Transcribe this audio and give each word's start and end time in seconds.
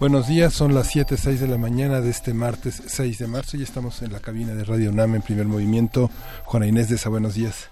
Buenos 0.00 0.28
días, 0.28 0.54
son 0.54 0.72
las 0.72 0.86
7, 0.86 1.18
6 1.18 1.40
de 1.40 1.46
la 1.46 1.58
mañana 1.58 2.00
de 2.00 2.08
este 2.08 2.32
martes 2.32 2.82
6 2.86 3.18
de 3.18 3.26
marzo 3.26 3.58
y 3.58 3.62
estamos 3.62 4.00
en 4.00 4.14
la 4.14 4.20
cabina 4.20 4.54
de 4.54 4.64
Radio 4.64 4.88
UNAM 4.88 5.16
en 5.16 5.20
primer 5.20 5.44
movimiento. 5.44 6.10
Juana 6.46 6.66
Inés 6.66 6.88
de 6.88 6.94
esa, 6.94 7.10
buenos 7.10 7.34
días. 7.34 7.68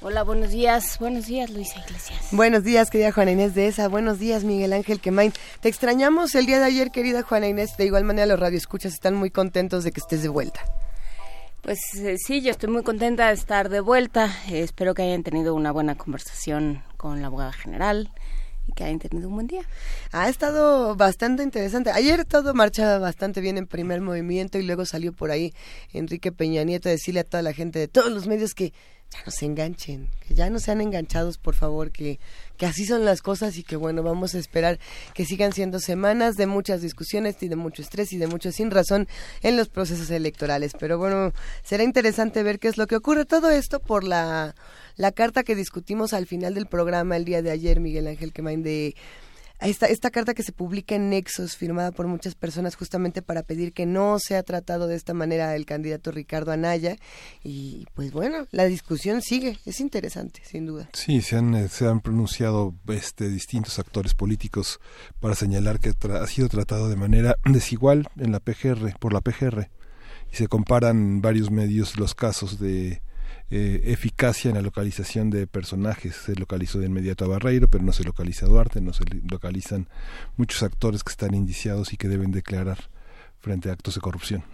Hola, 0.00 0.24
buenos 0.24 0.50
días. 0.50 0.98
Buenos 0.98 1.26
días, 1.26 1.50
Luisa 1.50 1.78
Iglesias. 1.78 2.30
Buenos 2.32 2.64
días, 2.64 2.90
querida 2.90 3.12
Juana 3.12 3.30
Inés 3.30 3.54
de 3.54 3.68
esa. 3.68 3.86
Buenos 3.86 4.18
días, 4.18 4.42
Miguel 4.42 4.72
Ángel 4.72 4.98
Quemain. 4.98 5.32
Te 5.60 5.68
extrañamos 5.68 6.34
el 6.34 6.46
día 6.46 6.58
de 6.58 6.64
ayer, 6.64 6.90
querida 6.90 7.22
Juana 7.22 7.46
Inés. 7.46 7.76
De 7.76 7.86
igual 7.86 8.02
manera, 8.02 8.26
los 8.26 8.40
radioescuchas 8.40 8.92
están 8.92 9.14
muy 9.14 9.30
contentos 9.30 9.84
de 9.84 9.92
que 9.92 10.00
estés 10.00 10.20
de 10.20 10.28
vuelta. 10.30 10.60
Pues 11.62 11.78
eh, 11.94 12.16
sí, 12.18 12.40
yo 12.40 12.50
estoy 12.50 12.70
muy 12.70 12.82
contenta 12.82 13.28
de 13.28 13.34
estar 13.34 13.68
de 13.68 13.78
vuelta. 13.78 14.36
Eh, 14.50 14.62
espero 14.62 14.94
que 14.94 15.02
hayan 15.02 15.22
tenido 15.22 15.54
una 15.54 15.70
buena 15.70 15.94
conversación 15.94 16.82
con 16.96 17.20
la 17.20 17.28
abogada 17.28 17.52
general 17.52 18.10
que 18.78 18.84
hayan 18.84 19.00
tenido 19.00 19.28
un 19.28 19.34
buen 19.34 19.48
día. 19.48 19.62
Ha 20.12 20.28
estado 20.28 20.94
bastante 20.94 21.42
interesante. 21.42 21.90
Ayer 21.90 22.24
todo 22.24 22.54
marchaba 22.54 22.98
bastante 23.00 23.40
bien 23.40 23.58
en 23.58 23.66
primer 23.66 24.00
movimiento 24.00 24.56
y 24.56 24.62
luego 24.62 24.84
salió 24.84 25.12
por 25.12 25.32
ahí 25.32 25.52
Enrique 25.92 26.30
Peña 26.30 26.62
Nieto 26.62 26.88
a 26.88 26.92
decirle 26.92 27.20
a 27.20 27.24
toda 27.24 27.42
la 27.42 27.52
gente 27.52 27.80
de 27.80 27.88
todos 27.88 28.12
los 28.12 28.28
medios 28.28 28.54
que 28.54 28.72
ya 29.10 29.20
no 29.24 29.30
se 29.30 29.46
enganchen, 29.46 30.08
que 30.26 30.34
ya 30.34 30.50
no 30.50 30.58
sean 30.58 30.80
enganchados, 30.80 31.38
por 31.38 31.54
favor, 31.54 31.90
que, 31.90 32.18
que 32.56 32.66
así 32.66 32.84
son 32.84 33.04
las 33.04 33.22
cosas 33.22 33.56
y 33.56 33.62
que 33.62 33.76
bueno, 33.76 34.02
vamos 34.02 34.34
a 34.34 34.38
esperar 34.38 34.78
que 35.14 35.24
sigan 35.24 35.52
siendo 35.52 35.80
semanas 35.80 36.36
de 36.36 36.46
muchas 36.46 36.82
discusiones 36.82 37.42
y 37.42 37.48
de 37.48 37.56
mucho 37.56 37.80
estrés 37.82 38.12
y 38.12 38.18
de 38.18 38.26
mucho 38.26 38.52
sin 38.52 38.70
razón 38.70 39.08
en 39.42 39.56
los 39.56 39.68
procesos 39.68 40.10
electorales. 40.10 40.72
Pero 40.78 40.98
bueno, 40.98 41.32
será 41.62 41.84
interesante 41.84 42.42
ver 42.42 42.58
qué 42.58 42.68
es 42.68 42.76
lo 42.76 42.86
que 42.86 42.96
ocurre. 42.96 43.24
Todo 43.24 43.50
esto 43.50 43.80
por 43.80 44.04
la 44.04 44.54
la 44.98 45.12
carta 45.12 45.44
que 45.44 45.54
discutimos 45.54 46.12
al 46.12 46.26
final 46.26 46.54
del 46.54 46.66
programa 46.66 47.16
el 47.16 47.24
día 47.24 47.40
de 47.40 47.52
ayer, 47.52 47.78
Miguel 47.78 48.08
Ángel 48.08 48.32
Quemain, 48.32 48.64
de 48.64 48.96
esta, 49.66 49.86
esta 49.86 50.10
carta 50.10 50.34
que 50.34 50.42
se 50.44 50.52
publica 50.52 50.94
en 50.94 51.10
Nexos, 51.10 51.56
firmada 51.56 51.90
por 51.90 52.06
muchas 52.06 52.34
personas 52.36 52.76
justamente 52.76 53.22
para 53.22 53.42
pedir 53.42 53.72
que 53.72 53.86
no 53.86 54.18
sea 54.20 54.42
tratado 54.44 54.86
de 54.86 54.94
esta 54.94 55.14
manera 55.14 55.56
el 55.56 55.66
candidato 55.66 56.12
Ricardo 56.12 56.52
Anaya. 56.52 56.96
Y 57.42 57.86
pues 57.94 58.12
bueno, 58.12 58.46
la 58.52 58.66
discusión 58.66 59.20
sigue, 59.20 59.58
es 59.66 59.80
interesante, 59.80 60.42
sin 60.44 60.66
duda. 60.66 60.88
Sí, 60.92 61.20
se 61.22 61.36
han, 61.36 61.54
eh, 61.54 61.68
se 61.68 61.86
han 61.86 62.00
pronunciado 62.00 62.74
este, 62.88 63.28
distintos 63.28 63.78
actores 63.78 64.14
políticos 64.14 64.80
para 65.18 65.34
señalar 65.34 65.80
que 65.80 65.92
ha 66.12 66.26
sido 66.26 66.48
tratado 66.48 66.88
de 66.88 66.96
manera 66.96 67.36
desigual 67.44 68.08
en 68.16 68.32
la 68.32 68.40
PGR, 68.40 68.96
por 68.98 69.12
la 69.12 69.20
PGR. 69.20 69.70
Y 70.32 70.36
se 70.36 70.46
comparan 70.46 71.20
varios 71.20 71.50
medios 71.50 71.98
los 71.98 72.14
casos 72.14 72.60
de 72.60 73.02
eh, 73.50 73.82
eficacia 73.84 74.50
en 74.50 74.56
la 74.56 74.62
localización 74.62 75.30
de 75.30 75.46
personajes. 75.46 76.14
Se 76.16 76.34
localizó 76.34 76.78
de 76.78 76.86
inmediato 76.86 77.24
a 77.24 77.28
Barreiro, 77.28 77.68
pero 77.68 77.84
no 77.84 77.92
se 77.92 78.04
localiza 78.04 78.46
a 78.46 78.48
Duarte, 78.48 78.80
no 78.80 78.92
se 78.92 79.04
localizan 79.30 79.88
muchos 80.36 80.62
actores 80.62 81.02
que 81.02 81.10
están 81.10 81.34
indiciados 81.34 81.92
y 81.92 81.96
que 81.96 82.08
deben 82.08 82.30
declarar 82.30 82.78
frente 83.40 83.70
a 83.70 83.72
actos 83.72 83.94
de 83.94 84.00
corrupción. 84.00 84.44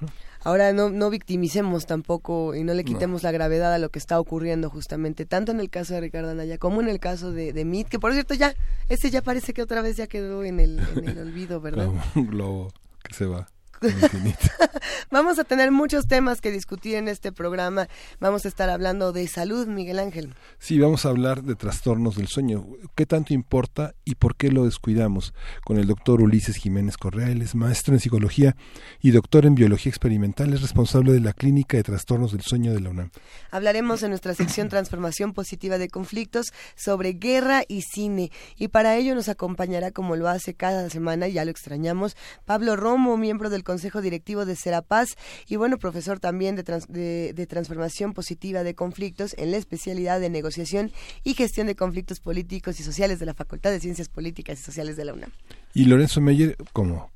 Ahora 0.44 0.72
no, 0.74 0.90
no 0.90 1.08
victimicemos 1.08 1.86
tampoco 1.86 2.54
y 2.54 2.64
no 2.64 2.74
le 2.74 2.84
quitemos 2.84 3.22
la 3.22 3.32
gravedad 3.32 3.72
a 3.72 3.78
lo 3.78 3.88
que 3.88 3.98
está 3.98 4.20
ocurriendo 4.20 4.68
justamente, 4.68 5.24
tanto 5.24 5.52
en 5.52 5.60
el 5.60 5.70
caso 5.70 5.94
de 5.94 6.02
Ricardo 6.02 6.30
Anaya 6.30 6.58
como 6.58 6.82
en 6.82 6.88
el 6.90 7.00
caso 7.00 7.32
de, 7.32 7.54
de 7.54 7.64
Mit, 7.64 7.88
que 7.88 7.98
por 7.98 8.12
cierto 8.12 8.34
ya, 8.34 8.54
ese 8.90 9.10
ya 9.10 9.22
parece 9.22 9.54
que 9.54 9.62
otra 9.62 9.80
vez 9.80 9.96
ya 9.96 10.06
quedó 10.06 10.44
en 10.44 10.60
el, 10.60 10.80
en 10.96 11.08
el 11.08 11.18
olvido, 11.28 11.62
¿verdad? 11.62 11.88
Un 12.14 12.26
globo 12.26 12.72
que 13.02 13.14
se 13.14 13.24
va. 13.24 13.48
Vamos 15.10 15.38
a 15.38 15.44
tener 15.44 15.70
muchos 15.70 16.06
temas 16.06 16.40
que 16.40 16.50
discutir 16.50 16.96
en 16.96 17.08
este 17.08 17.32
programa. 17.32 17.88
Vamos 18.20 18.44
a 18.44 18.48
estar 18.48 18.70
hablando 18.70 19.12
de 19.12 19.26
salud, 19.28 19.66
Miguel 19.66 19.98
Ángel. 19.98 20.34
Sí, 20.58 20.78
vamos 20.78 21.04
a 21.04 21.10
hablar 21.10 21.42
de 21.42 21.54
trastornos 21.54 22.16
del 22.16 22.28
sueño. 22.28 22.66
¿Qué 22.94 23.06
tanto 23.06 23.34
importa 23.34 23.94
y 24.04 24.14
por 24.14 24.36
qué 24.36 24.50
lo 24.50 24.64
descuidamos? 24.64 25.34
Con 25.64 25.78
el 25.78 25.86
doctor 25.86 26.20
Ulises 26.20 26.56
Jiménez 26.56 26.96
Correa, 26.96 27.28
él 27.28 27.42
es 27.42 27.54
maestro 27.54 27.94
en 27.94 28.00
psicología 28.00 28.56
y 29.00 29.10
doctor 29.10 29.46
en 29.46 29.54
biología 29.54 29.90
experimental, 29.90 30.52
es 30.52 30.62
responsable 30.62 31.12
de 31.12 31.20
la 31.20 31.32
clínica 31.32 31.76
de 31.76 31.82
trastornos 31.82 32.32
del 32.32 32.42
sueño 32.42 32.72
de 32.72 32.80
la 32.80 32.90
UNAM. 32.90 33.10
Hablaremos 33.50 34.02
en 34.02 34.10
nuestra 34.10 34.34
sección 34.34 34.68
Transformación 34.68 35.32
Positiva 35.32 35.78
de 35.78 35.88
Conflictos 35.88 36.46
sobre 36.76 37.12
guerra 37.12 37.62
y 37.68 37.82
cine. 37.82 38.30
Y 38.56 38.68
para 38.68 38.96
ello 38.96 39.14
nos 39.14 39.28
acompañará, 39.28 39.90
como 39.90 40.16
lo 40.16 40.28
hace 40.28 40.54
cada 40.54 40.88
semana, 40.90 41.28
ya 41.28 41.44
lo 41.44 41.50
extrañamos, 41.50 42.16
Pablo 42.44 42.76
Romo, 42.76 43.16
miembro 43.16 43.50
del 43.50 43.62
Consejo 43.62 43.73
Directivo 43.82 44.44
de 44.44 44.56
Serapaz 44.56 45.16
y 45.46 45.56
bueno, 45.56 45.78
profesor 45.78 46.20
también 46.20 46.56
de, 46.56 47.32
de, 47.34 47.46
Transformación 47.46 48.12
Positiva 48.12 48.62
de 48.62 48.74
Conflictos 48.74 49.34
en 49.38 49.50
la 49.50 49.56
especialidad 49.56 50.20
de 50.20 50.30
Negociación 50.30 50.92
y 51.22 51.34
Gestión 51.34 51.66
de 51.66 51.76
Conflictos 51.76 52.20
Políticos 52.20 52.80
y 52.80 52.82
Sociales 52.82 53.18
de 53.18 53.26
la 53.26 53.34
Facultad 53.34 53.70
de 53.70 53.80
Ciencias 53.80 54.08
Políticas 54.08 54.60
y 54.60 54.62
Sociales 54.62 54.96
de 54.96 55.04
la 55.04 55.14
UNAM. 55.14 55.30
Y 55.74 55.84
Lorenzo 55.84 56.20
Meyer, 56.20 56.56
como 56.72 57.10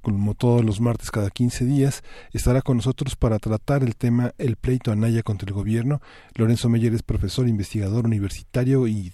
como 0.00 0.34
todos 0.34 0.64
los 0.64 0.80
martes 0.80 1.10
cada 1.10 1.30
15 1.30 1.64
días, 1.64 2.02
estará 2.32 2.62
con 2.62 2.78
nosotros 2.78 3.16
para 3.16 3.38
tratar 3.38 3.82
el 3.82 3.96
tema 3.96 4.34
El 4.38 4.56
pleito 4.56 4.90
Anaya 4.90 5.22
contra 5.22 5.46
el 5.46 5.54
gobierno. 5.54 6.00
Lorenzo 6.34 6.68
Meyer 6.68 6.92
es 6.94 7.02
profesor, 7.02 7.48
investigador 7.48 8.06
universitario 8.06 8.88
y 8.88 9.12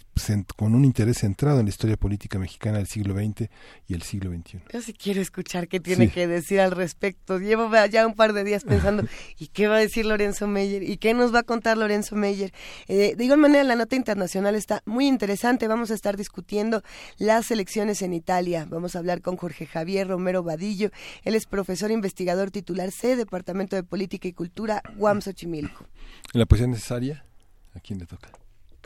con 0.56 0.74
un 0.74 0.84
interés 0.84 1.18
centrado 1.18 1.60
en 1.60 1.66
la 1.66 1.70
historia 1.70 1.96
política 1.96 2.38
mexicana 2.38 2.78
del 2.78 2.86
siglo 2.86 3.14
XX 3.14 3.48
y 3.86 3.94
el 3.94 4.02
siglo 4.02 4.30
XXI. 4.30 4.60
Yo 4.72 4.82
sí 4.82 4.92
quiero 4.92 5.20
escuchar 5.20 5.68
qué 5.68 5.80
tiene 5.80 6.10
que 6.10 6.26
decir 6.26 6.60
al 6.60 6.72
respecto. 6.72 7.38
Llevo 7.38 7.70
ya 7.86 8.06
un 8.06 8.14
par 8.14 8.32
de 8.32 8.44
días 8.44 8.64
pensando, 8.68 9.04
¿y 9.38 9.48
qué 9.48 9.68
va 9.68 9.76
a 9.76 9.80
decir 9.80 10.06
Lorenzo 10.06 10.46
Meyer? 10.46 10.82
¿Y 10.82 10.96
qué 10.96 11.14
nos 11.14 11.34
va 11.34 11.40
a 11.40 11.42
contar 11.42 11.78
Lorenzo 11.78 12.16
Meyer? 12.16 12.52
Eh, 12.88 13.14
de 13.16 13.24
igual 13.24 13.38
manera, 13.38 13.64
la 13.64 13.76
nota 13.76 13.96
internacional 13.96 14.54
está 14.54 14.82
muy 14.86 15.06
interesante. 15.06 15.68
Vamos 15.68 15.90
a 15.90 15.94
estar 15.94 16.16
discutiendo 16.16 16.82
las 17.16 17.50
elecciones 17.50 18.02
en 18.02 18.12
Italia. 18.12 18.66
Vamos 18.68 18.96
a 18.96 18.98
hablar 18.98 19.22
con 19.22 19.36
Jorge 19.36 19.66
Javier 19.66 20.08
Romero 20.08 20.42
Vadillo. 20.42 20.90
Él 21.24 21.34
es 21.34 21.46
profesor 21.46 21.90
investigador 21.90 22.50
titular 22.50 22.90
C, 22.90 23.16
Departamento 23.16 23.76
de 23.76 23.82
Política 23.82 24.28
y 24.28 24.32
Cultura, 24.32 24.82
UAM 24.96 25.20
Xochimilco. 25.20 25.86
¿La 26.32 26.46
poesía 26.46 26.66
necesaria? 26.66 27.24
¿A 27.74 27.80
quién 27.80 27.98
le 27.98 28.06
toca? 28.06 28.30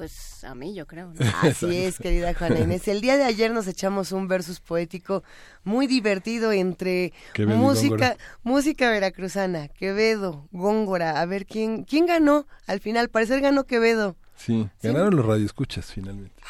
Pues 0.02 0.42
a 0.42 0.56
mí, 0.56 0.74
yo 0.74 0.84
creo. 0.88 1.12
Así 1.42 1.76
es, 1.76 1.96
querida 1.96 2.34
Juana 2.34 2.58
Inés. 2.58 2.88
El 2.88 3.00
día 3.00 3.16
de 3.16 3.22
ayer 3.22 3.52
nos 3.52 3.68
echamos 3.68 4.10
un 4.10 4.26
versus 4.26 4.58
poético 4.58 5.22
muy 5.62 5.86
divertido 5.86 6.50
entre 6.50 7.12
música, 7.38 8.16
música 8.42 8.90
veracruzana, 8.90 9.68
Quevedo, 9.68 10.48
Góngora. 10.50 11.20
A 11.20 11.26
ver 11.26 11.46
quién, 11.46 11.84
quién 11.84 12.06
ganó. 12.06 12.48
Al 12.66 12.80
final, 12.80 13.10
parecer 13.10 13.40
ganó 13.42 13.62
Quevedo. 13.62 14.16
Sí, 14.34 14.68
ganaron 14.82 15.14
los 15.14 15.24
radioescuchas 15.24 15.92
finalmente. 15.92 16.42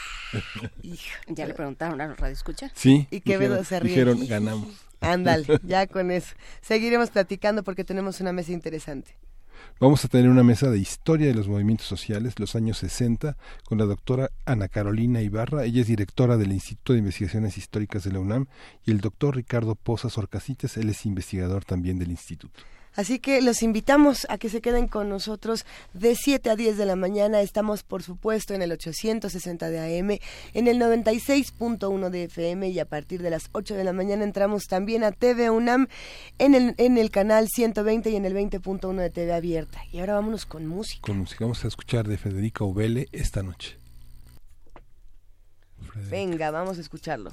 ¿Ya 1.27 1.47
le 1.47 1.53
preguntaron 1.53 2.01
a 2.01 2.07
los 2.07 2.19
radioescuchas? 2.19 2.73
Sí. 2.75 3.07
Y 3.11 3.21
Quevedo 3.21 3.63
se 3.65 3.81
ríe. 3.81 3.91
Dijeron, 3.91 4.27
ganamos. 4.27 4.71
Ándale, 5.03 5.45
ya 5.63 5.87
con 5.87 6.11
eso. 6.11 6.35
Seguiremos 6.63 7.11
platicando 7.11 7.63
porque 7.63 7.85
tenemos 7.85 8.19
una 8.23 8.33
mesa 8.33 8.53
interesante. 8.53 9.15
Vamos 9.81 10.05
a 10.05 10.09
tener 10.09 10.31
una 10.31 10.43
mesa 10.43 10.71
de 10.71 10.79
historia 10.79 11.27
de 11.27 11.35
los 11.35 11.49
movimientos 11.49 11.87
sociales, 11.87 12.39
los 12.39 12.55
años 12.55 12.79
60, 12.79 13.37
con 13.65 13.79
la 13.79 13.85
doctora 13.85 14.31
Ana 14.45 14.69
Carolina 14.69 15.23
Ibarra. 15.23 15.65
Ella 15.65 15.81
es 15.81 15.89
directora 15.89 16.37
del 16.37 16.53
Instituto 16.53 16.93
de 16.93 17.01
Investigaciones 17.01 17.59
Históricas 17.59 18.05
de 18.05 18.13
la 18.13 18.21
UNAM 18.21 18.47
y 18.85 18.93
el 18.93 19.01
doctor 19.01 19.37
Ricardo 19.37 19.75
Pozas 19.75 20.19
Orcasites, 20.19 20.77
él 20.77 20.89
es 20.89 21.05
investigador 21.05 21.65
también 21.65 21.99
del 21.99 22.11
instituto. 22.11 22.61
Así 22.95 23.19
que 23.19 23.41
los 23.41 23.63
invitamos 23.63 24.27
a 24.29 24.39
que 24.39 24.49
se 24.49 24.61
queden 24.61 24.89
con 24.89 25.09
nosotros 25.09 25.65
de 25.95 26.15
7 26.15 26.51
a 26.51 26.57
10 26.57 26.77
de 26.77 26.87
la 26.87 26.97
mañana. 26.97 27.41
Estamos, 27.41 27.83
por 27.83 28.03
supuesto, 28.03 28.55
en 28.55 28.63
el 28.63 28.73
860 28.73 29.71
de 29.71 30.01
AM, 30.01 30.19
en 30.55 30.69
el 30.69 30.79
96.1 30.79 32.11
de 32.11 32.25
FM 32.25 32.69
y 32.69 32.79
a 32.79 32.85
partir 32.85 33.23
de 33.23 33.31
las 33.31 33.49
8 33.53 33.75
de 33.75 33.85
la 33.85 33.93
mañana 33.93 34.25
entramos 34.25 34.65
también 34.65 35.05
a 35.05 35.13
TV 35.13 35.51
UNAM 35.51 35.89
en 36.39 36.55
el, 36.55 36.75
en 36.79 36.99
el 36.99 37.11
canal 37.11 37.49
120 37.49 38.11
y 38.11 38.17
en 38.17 38.25
el 38.25 38.35
20.1 38.35 38.97
de 38.97 39.11
TV 39.11 39.33
Abierta. 39.33 39.83
Y 39.91 40.01
ahora 40.01 40.15
vámonos 40.15 40.47
con 40.47 40.67
música. 40.67 41.03
Con 41.03 41.19
música. 41.19 41.45
Vamos 41.45 41.65
a 41.65 41.69
escuchar 41.69 42.07
de 42.07 42.19
Federica 42.19 42.65
Ubele 42.65 43.09
esta 43.13 43.43
noche. 43.43 43.79
Venga, 46.11 46.51
vamos 46.51 46.79
a 46.79 46.81
escucharlo. 46.81 47.31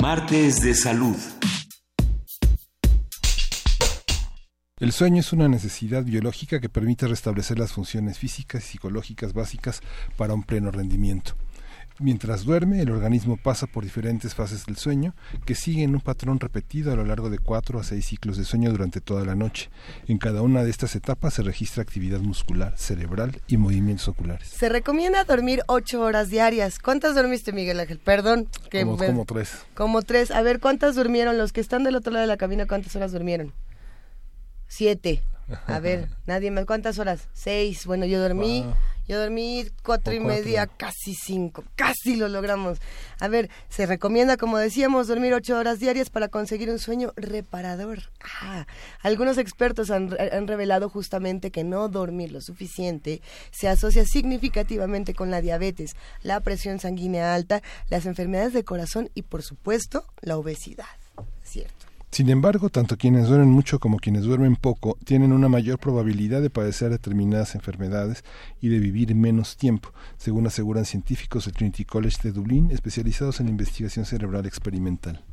Martes 0.00 0.62
de 0.62 0.74
salud. 0.74 1.16
El 4.78 4.92
sueño 4.92 5.20
es 5.20 5.32
una 5.32 5.48
necesidad 5.48 6.04
biológica 6.04 6.60
que 6.60 6.68
permite 6.68 7.06
restablecer 7.06 7.58
las 7.58 7.72
funciones 7.72 8.18
físicas 8.18 8.64
y 8.64 8.72
psicológicas 8.72 9.32
básicas 9.32 9.80
para 10.16 10.34
un 10.34 10.42
pleno 10.42 10.70
rendimiento. 10.70 11.34
Mientras 12.04 12.44
duerme, 12.44 12.82
el 12.82 12.90
organismo 12.90 13.38
pasa 13.38 13.66
por 13.66 13.82
diferentes 13.82 14.34
fases 14.34 14.66
del 14.66 14.76
sueño 14.76 15.14
que 15.46 15.54
siguen 15.54 15.94
un 15.94 16.02
patrón 16.02 16.38
repetido 16.38 16.92
a 16.92 16.96
lo 16.96 17.06
largo 17.06 17.30
de 17.30 17.38
cuatro 17.38 17.80
a 17.80 17.82
seis 17.82 18.04
ciclos 18.04 18.36
de 18.36 18.44
sueño 18.44 18.70
durante 18.70 19.00
toda 19.00 19.24
la 19.24 19.34
noche. 19.34 19.70
En 20.06 20.18
cada 20.18 20.42
una 20.42 20.64
de 20.64 20.68
estas 20.68 20.94
etapas 20.96 21.32
se 21.32 21.42
registra 21.42 21.82
actividad 21.82 22.20
muscular, 22.20 22.76
cerebral 22.76 23.40
y 23.46 23.56
movimientos 23.56 24.06
oculares. 24.08 24.48
Se 24.48 24.68
recomienda 24.68 25.24
dormir 25.24 25.62
ocho 25.66 26.02
horas 26.02 26.28
diarias. 26.28 26.78
¿Cuántas 26.78 27.14
dormiste, 27.14 27.54
Miguel 27.54 27.80
Ángel? 27.80 27.98
Perdón. 28.00 28.48
Que 28.68 28.82
como, 28.82 28.98
como 28.98 29.24
tres. 29.24 29.64
Como 29.72 30.02
tres. 30.02 30.30
A 30.30 30.42
ver, 30.42 30.60
¿cuántas 30.60 30.96
durmieron? 30.96 31.38
Los 31.38 31.54
que 31.54 31.62
están 31.62 31.84
del 31.84 31.96
otro 31.96 32.12
lado 32.12 32.20
de 32.24 32.28
la 32.28 32.36
cabina, 32.36 32.66
¿cuántas 32.66 32.94
horas 32.96 33.12
durmieron? 33.12 33.54
Siete. 34.68 35.22
A 35.66 35.80
ver, 35.80 36.10
nadie 36.26 36.50
más. 36.50 36.66
¿Cuántas 36.66 36.98
horas? 36.98 37.28
Seis. 37.32 37.86
Bueno, 37.86 38.04
yo 38.04 38.20
dormí. 38.20 38.62
Yo 39.06 39.20
dormí 39.20 39.66
cuatro 39.82 40.14
y 40.14 40.20
media, 40.20 40.66
casi 40.66 41.14
cinco, 41.14 41.64
casi 41.76 42.16
lo 42.16 42.28
logramos. 42.28 42.78
A 43.20 43.28
ver, 43.28 43.50
se 43.68 43.86
recomienda, 43.86 44.36
como 44.36 44.58
decíamos, 44.58 45.08
dormir 45.08 45.34
ocho 45.34 45.58
horas 45.58 45.78
diarias 45.78 46.10
para 46.10 46.28
conseguir 46.28 46.70
un 46.70 46.78
sueño 46.78 47.12
reparador. 47.16 48.10
Ah, 48.40 48.66
algunos 49.02 49.38
expertos 49.38 49.90
han, 49.90 50.16
han 50.32 50.46
revelado 50.46 50.88
justamente 50.88 51.50
que 51.50 51.64
no 51.64 51.88
dormir 51.88 52.32
lo 52.32 52.40
suficiente 52.40 53.20
se 53.50 53.68
asocia 53.68 54.04
significativamente 54.06 55.14
con 55.14 55.30
la 55.30 55.40
diabetes, 55.40 55.96
la 56.22 56.40
presión 56.40 56.78
sanguínea 56.78 57.34
alta, 57.34 57.62
las 57.90 58.06
enfermedades 58.06 58.52
de 58.52 58.64
corazón 58.64 59.10
y, 59.14 59.22
por 59.22 59.42
supuesto, 59.42 60.06
la 60.20 60.36
obesidad. 60.36 60.86
¿Cierto? 61.42 61.83
Sin 62.14 62.30
embargo, 62.30 62.70
tanto 62.70 62.96
quienes 62.96 63.26
duermen 63.26 63.50
mucho 63.50 63.80
como 63.80 63.98
quienes 63.98 64.22
duermen 64.22 64.54
poco 64.54 64.96
tienen 65.04 65.32
una 65.32 65.48
mayor 65.48 65.80
probabilidad 65.80 66.42
de 66.42 66.48
padecer 66.48 66.90
determinadas 66.90 67.56
enfermedades 67.56 68.22
y 68.60 68.68
de 68.68 68.78
vivir 68.78 69.12
menos 69.16 69.56
tiempo, 69.56 69.92
según 70.16 70.46
aseguran 70.46 70.84
científicos 70.84 71.46
del 71.46 71.54
Trinity 71.54 71.84
College 71.84 72.18
de 72.22 72.30
Dublín, 72.30 72.70
especializados 72.70 73.40
en 73.40 73.48
investigación 73.48 74.04
cerebral 74.04 74.46
experimental. 74.46 75.24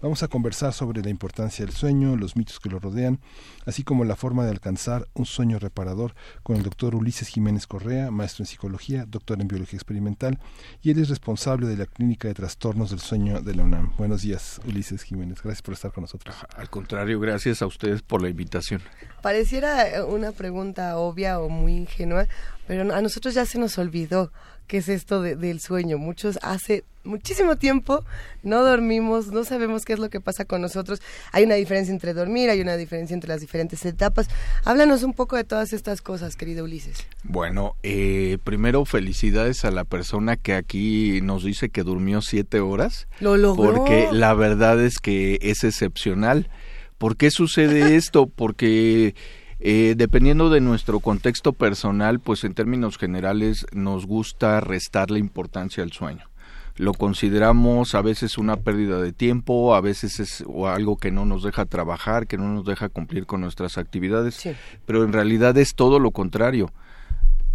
Vamos 0.00 0.22
a 0.22 0.28
conversar 0.28 0.72
sobre 0.72 1.02
la 1.02 1.10
importancia 1.10 1.64
del 1.64 1.74
sueño, 1.74 2.16
los 2.16 2.36
mitos 2.36 2.60
que 2.60 2.68
lo 2.68 2.78
rodean, 2.78 3.20
así 3.66 3.82
como 3.82 4.04
la 4.04 4.16
forma 4.16 4.44
de 4.44 4.50
alcanzar 4.50 5.08
un 5.14 5.26
sueño 5.26 5.58
reparador 5.58 6.14
con 6.42 6.56
el 6.56 6.62
doctor 6.62 6.94
Ulises 6.94 7.28
Jiménez 7.28 7.66
Correa, 7.66 8.10
maestro 8.10 8.42
en 8.42 8.46
psicología, 8.46 9.06
doctor 9.06 9.40
en 9.40 9.48
biología 9.48 9.76
experimental, 9.76 10.38
y 10.82 10.90
él 10.90 10.98
es 10.98 11.08
responsable 11.08 11.66
de 11.66 11.76
la 11.76 11.86
Clínica 11.86 12.28
de 12.28 12.34
Trastornos 12.34 12.90
del 12.90 13.00
Sueño 13.00 13.40
de 13.40 13.54
la 13.54 13.64
UNAM. 13.64 13.92
Buenos 13.96 14.22
días, 14.22 14.60
Ulises 14.66 15.02
Jiménez. 15.02 15.42
Gracias 15.42 15.62
por 15.62 15.74
estar 15.74 15.92
con 15.92 16.02
nosotros. 16.02 16.34
Al 16.56 16.70
contrario, 16.70 17.20
gracias 17.20 17.62
a 17.62 17.66
ustedes 17.66 18.02
por 18.02 18.22
la 18.22 18.28
invitación. 18.28 18.82
Pareciera 19.22 20.04
una 20.06 20.32
pregunta 20.32 20.96
obvia 20.98 21.40
o 21.40 21.48
muy 21.48 21.74
ingenua, 21.74 22.26
pero 22.66 22.94
a 22.94 23.00
nosotros 23.00 23.34
ya 23.34 23.46
se 23.46 23.58
nos 23.58 23.78
olvidó 23.78 24.32
qué 24.66 24.78
es 24.78 24.88
esto 24.88 25.22
del 25.22 25.60
sueño. 25.60 25.98
Muchos 25.98 26.38
hace 26.42 26.84
muchísimo 27.04 27.56
tiempo 27.56 28.04
no 28.42 28.62
dormimos, 28.62 29.28
no 29.28 29.44
sabemos 29.44 29.84
qué 29.84 29.94
es 29.94 29.98
lo 29.98 30.10
que 30.10 30.20
pasa 30.20 30.44
con 30.44 30.60
nosotros. 30.60 31.00
Hay 31.32 31.44
una 31.44 31.54
diferencia 31.54 31.92
entre 31.92 32.12
dormir, 32.12 32.50
hay 32.50 32.60
una 32.60 32.76
diferencia 32.76 33.14
entre 33.14 33.28
las 33.28 33.40
diferentes 33.40 33.84
etapas. 33.84 34.28
Háblanos 34.64 35.02
un 35.02 35.14
poco 35.14 35.36
de 35.36 35.44
todas 35.44 35.72
estas 35.72 36.02
cosas, 36.02 36.36
querido 36.36 36.64
Ulises. 36.64 37.06
Bueno, 37.22 37.76
eh, 37.82 38.38
primero 38.44 38.84
felicidades 38.84 39.64
a 39.64 39.70
la 39.70 39.84
persona 39.84 40.36
que 40.36 40.54
aquí 40.54 41.20
nos 41.22 41.44
dice 41.44 41.70
que 41.70 41.82
durmió 41.82 42.20
siete 42.20 42.60
horas. 42.60 43.08
Lo 43.20 43.36
logró. 43.36 43.74
Porque 43.74 44.08
la 44.12 44.34
verdad 44.34 44.80
es 44.82 44.98
que 44.98 45.38
es 45.40 45.64
excepcional. 45.64 46.50
¿Por 46.98 47.16
qué 47.16 47.30
sucede 47.30 47.96
esto? 47.96 48.26
Porque 48.26 49.14
eh, 49.60 49.94
dependiendo 49.96 50.50
de 50.50 50.60
nuestro 50.60 51.00
contexto 51.00 51.54
personal, 51.54 52.20
pues 52.20 52.44
en 52.44 52.52
términos 52.52 52.98
generales 52.98 53.66
nos 53.72 54.06
gusta 54.06 54.60
restar 54.60 55.10
la 55.10 55.18
importancia 55.18 55.82
al 55.82 55.92
sueño 55.92 56.28
lo 56.76 56.92
consideramos 56.92 57.94
a 57.94 58.02
veces 58.02 58.36
una 58.36 58.56
pérdida 58.56 59.00
de 59.00 59.12
tiempo, 59.12 59.74
a 59.74 59.80
veces 59.80 60.18
es 60.18 60.44
o 60.46 60.68
algo 60.68 60.96
que 60.96 61.10
no 61.10 61.24
nos 61.24 61.42
deja 61.42 61.66
trabajar, 61.66 62.26
que 62.26 62.36
no 62.36 62.52
nos 62.52 62.64
deja 62.64 62.88
cumplir 62.88 63.26
con 63.26 63.40
nuestras 63.40 63.78
actividades, 63.78 64.42
pero 64.84 65.04
en 65.04 65.12
realidad 65.12 65.56
es 65.56 65.74
todo 65.74 65.98
lo 65.98 66.10
contrario. 66.10 66.72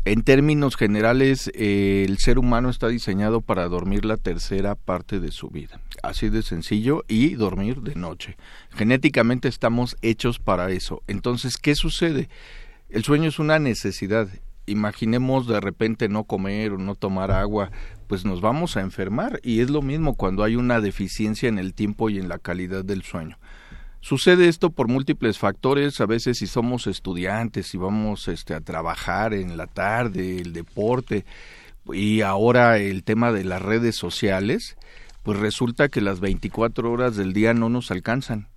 En 0.05 0.23
términos 0.23 0.77
generales, 0.77 1.51
eh, 1.53 2.05
el 2.07 2.17
ser 2.19 2.39
humano 2.39 2.69
está 2.69 2.87
diseñado 2.87 3.41
para 3.41 3.67
dormir 3.67 4.05
la 4.05 4.15
tercera 4.15 4.75
parte 4.75 5.19
de 5.19 5.31
su 5.31 5.49
vida. 5.49 5.81
Así 6.01 6.29
de 6.29 6.41
sencillo 6.41 7.03
y 7.09 7.35
dormir 7.35 7.81
de 7.81 7.95
noche. 7.95 8.37
Genéticamente 8.71 9.49
estamos 9.49 9.97
hechos 10.01 10.39
para 10.39 10.71
eso. 10.71 11.03
Entonces, 11.07 11.57
¿qué 11.57 11.75
sucede? 11.75 12.29
El 12.89 13.03
sueño 13.03 13.27
es 13.27 13.39
una 13.39 13.59
necesidad. 13.59 14.29
Imaginemos 14.65 15.47
de 15.47 15.59
repente 15.59 16.07
no 16.07 16.23
comer 16.23 16.71
o 16.71 16.77
no 16.77 16.95
tomar 16.95 17.31
agua 17.31 17.69
pues 18.09 18.25
nos 18.25 18.41
vamos 18.41 18.75
a 18.75 18.81
enfermar 18.81 19.39
y 19.43 19.59
es 19.59 19.69
lo 19.69 19.83
mismo 19.83 20.15
cuando 20.15 20.43
hay 20.43 20.55
una 20.55 20.81
deficiencia 20.81 21.47
en 21.47 21.59
el 21.59 21.75
tiempo 21.75 22.09
y 22.09 22.17
en 22.17 22.27
la 22.27 22.39
calidad 22.39 22.83
del 22.83 23.03
sueño. 23.03 23.37
Sucede 24.01 24.47
esto 24.47 24.71
por 24.71 24.87
múltiples 24.87 25.37
factores, 25.37 26.01
a 26.01 26.07
veces 26.07 26.39
si 26.39 26.47
somos 26.47 26.87
estudiantes, 26.87 27.67
si 27.67 27.77
vamos 27.77 28.27
este, 28.27 28.55
a 28.55 28.61
trabajar 28.61 29.35
en 29.35 29.57
la 29.57 29.67
tarde, 29.67 30.37
el 30.39 30.53
deporte 30.53 31.23
y 31.93 32.21
ahora 32.21 32.79
el 32.79 33.03
tema 33.03 33.31
de 33.31 33.43
las 33.43 33.61
redes 33.61 33.95
sociales, 33.95 34.75
pues 35.21 35.37
resulta 35.37 35.87
que 35.87 36.01
las 36.01 36.19
24 36.19 36.91
horas 36.91 37.15
del 37.15 37.31
día 37.31 37.53
no 37.53 37.69
nos 37.69 37.91
alcanzan. 37.91 38.47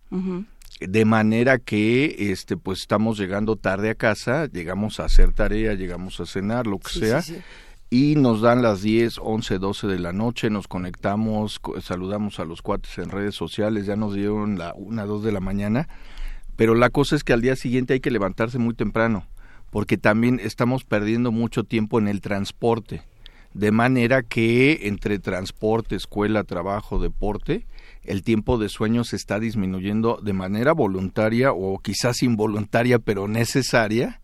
De 0.81 1.05
manera 1.05 1.59
que 1.59 2.33
este 2.33 2.57
pues 2.57 2.81
estamos 2.81 3.19
llegando 3.19 3.57
tarde 3.57 3.91
a 3.91 3.95
casa, 3.95 4.47
llegamos 4.47 4.99
a 4.99 5.05
hacer 5.05 5.35
tarea, 5.35 5.75
llegamos 5.75 6.21
a 6.21 6.27
cenar, 6.27 6.67
lo 6.67 6.79
que 6.79 7.01
sea, 7.01 7.23
y 7.93 8.17
nos 8.17 8.41
dan 8.41 8.63
las 8.63 8.81
10, 8.81 9.19
11, 9.21 9.59
12 9.59 9.87
de 9.87 9.99
la 9.99 10.15
noche, 10.15 10.49
nos 10.49 10.67
conectamos, 10.67 11.61
saludamos 11.83 12.41
a 12.41 12.47
los 12.47 12.63
cuates 12.63 12.97
en 12.97 13.11
redes 13.11 13.35
sociales, 13.35 13.85
ya 13.85 13.97
nos 13.97 14.15
dieron 14.15 14.57
la 14.57 14.73
1, 14.79 15.07
2 15.07 15.23
de 15.23 15.31
la 15.31 15.41
mañana, 15.41 15.89
pero 16.57 16.75
la 16.75 16.89
cosa 16.89 17.17
es 17.17 17.23
que 17.23 17.35
al 17.35 17.43
día 17.43 17.55
siguiente 17.55 17.93
hay 17.93 18.01
que 18.01 18.11
levantarse 18.11 18.57
muy 18.57 18.73
temprano, 18.73 19.27
porque 19.69 19.99
también 19.99 20.41
estamos 20.43 20.85
perdiendo 20.85 21.33
mucho 21.33 21.65
tiempo 21.65 21.99
en 21.99 22.09
el 22.09 22.23
transporte, 22.23 23.03
de 23.53 23.73
manera 23.73 24.23
que 24.23 24.89
entre 24.89 25.19
transporte, 25.19 25.95
escuela, 25.95 26.45
trabajo, 26.45 26.99
deporte, 26.99 27.67
el 28.05 28.23
tiempo 28.23 28.57
de 28.57 28.71
sueño 28.71 29.05
se 29.05 29.17
está 29.17 29.39
disminuyendo 29.39 30.19
de 30.23 30.33
manera 30.33 30.73
voluntaria 30.73 31.53
o 31.53 31.79
quizás 31.79 32.23
involuntaria, 32.23 33.01
pero 33.01 33.29
necesaria, 33.29 34.22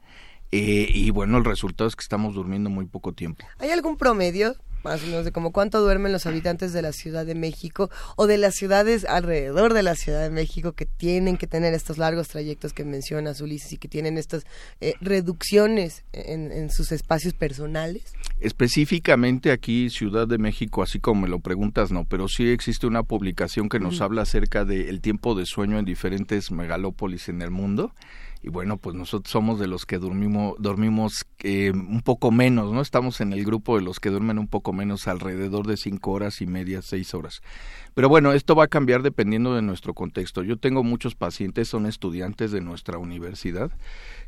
eh, 0.50 0.88
y 0.92 1.10
bueno, 1.10 1.38
el 1.38 1.44
resultado 1.44 1.88
es 1.88 1.96
que 1.96 2.02
estamos 2.02 2.34
durmiendo 2.34 2.70
muy 2.70 2.86
poco 2.86 3.12
tiempo. 3.12 3.44
¿Hay 3.58 3.70
algún 3.70 3.96
promedio? 3.96 4.54
Más 4.84 5.02
o 5.02 5.06
menos 5.06 5.24
de 5.24 5.32
como 5.32 5.50
cuánto 5.50 5.80
duermen 5.80 6.12
los 6.12 6.26
habitantes 6.26 6.72
de 6.72 6.82
la 6.82 6.92
Ciudad 6.92 7.26
de 7.26 7.34
México 7.34 7.90
o 8.14 8.28
de 8.28 8.38
las 8.38 8.54
ciudades 8.54 9.04
alrededor 9.04 9.74
de 9.74 9.82
la 9.82 9.96
Ciudad 9.96 10.22
de 10.22 10.30
México 10.30 10.72
que 10.72 10.86
tienen 10.86 11.36
que 11.36 11.48
tener 11.48 11.74
estos 11.74 11.98
largos 11.98 12.28
trayectos 12.28 12.72
que 12.72 12.84
mencionas 12.84 13.40
Ulises 13.40 13.72
y 13.72 13.76
que 13.76 13.88
tienen 13.88 14.16
estas 14.16 14.46
eh, 14.80 14.94
reducciones 15.00 16.04
en, 16.12 16.70
sus 16.70 16.92
espacios 16.92 17.34
personales. 17.34 18.14
Específicamente 18.38 19.50
aquí 19.50 19.90
Ciudad 19.90 20.28
de 20.28 20.38
México, 20.38 20.82
así 20.82 21.00
como 21.00 21.22
me 21.22 21.28
lo 21.28 21.40
preguntas, 21.40 21.90
no, 21.90 22.04
pero 22.04 22.28
sí 22.28 22.48
existe 22.48 22.86
una 22.86 23.02
publicación 23.02 23.68
que 23.68 23.80
nos 23.80 24.00
habla 24.00 24.22
acerca 24.22 24.64
del 24.64 25.00
tiempo 25.00 25.34
de 25.34 25.44
sueño 25.44 25.78
en 25.78 25.84
diferentes 25.84 26.52
megalópolis 26.52 27.28
en 27.28 27.42
el 27.42 27.50
mundo 27.50 27.92
y 28.42 28.50
bueno, 28.50 28.76
pues 28.76 28.94
nosotros 28.94 29.30
somos 29.30 29.58
de 29.58 29.66
los 29.66 29.84
que 29.84 29.98
dormimos, 29.98 30.54
dormimos 30.58 31.26
eh, 31.40 31.72
un 31.72 32.02
poco 32.02 32.30
menos, 32.30 32.72
¿no? 32.72 32.80
Estamos 32.80 33.20
en 33.20 33.32
el 33.32 33.44
grupo 33.44 33.76
de 33.76 33.82
los 33.82 33.98
que 33.98 34.10
duermen 34.10 34.38
un 34.38 34.46
poco 34.46 34.72
menos, 34.72 35.08
alrededor 35.08 35.66
de 35.66 35.76
cinco 35.76 36.12
horas 36.12 36.40
y 36.40 36.46
media, 36.46 36.80
seis 36.82 37.14
horas. 37.14 37.42
Pero 37.94 38.08
bueno, 38.08 38.32
esto 38.32 38.54
va 38.54 38.64
a 38.64 38.68
cambiar 38.68 39.02
dependiendo 39.02 39.56
de 39.56 39.62
nuestro 39.62 39.92
contexto. 39.92 40.44
Yo 40.44 40.56
tengo 40.56 40.84
muchos 40.84 41.16
pacientes, 41.16 41.68
son 41.68 41.86
estudiantes 41.86 42.52
de 42.52 42.60
nuestra 42.60 42.96
universidad, 42.98 43.72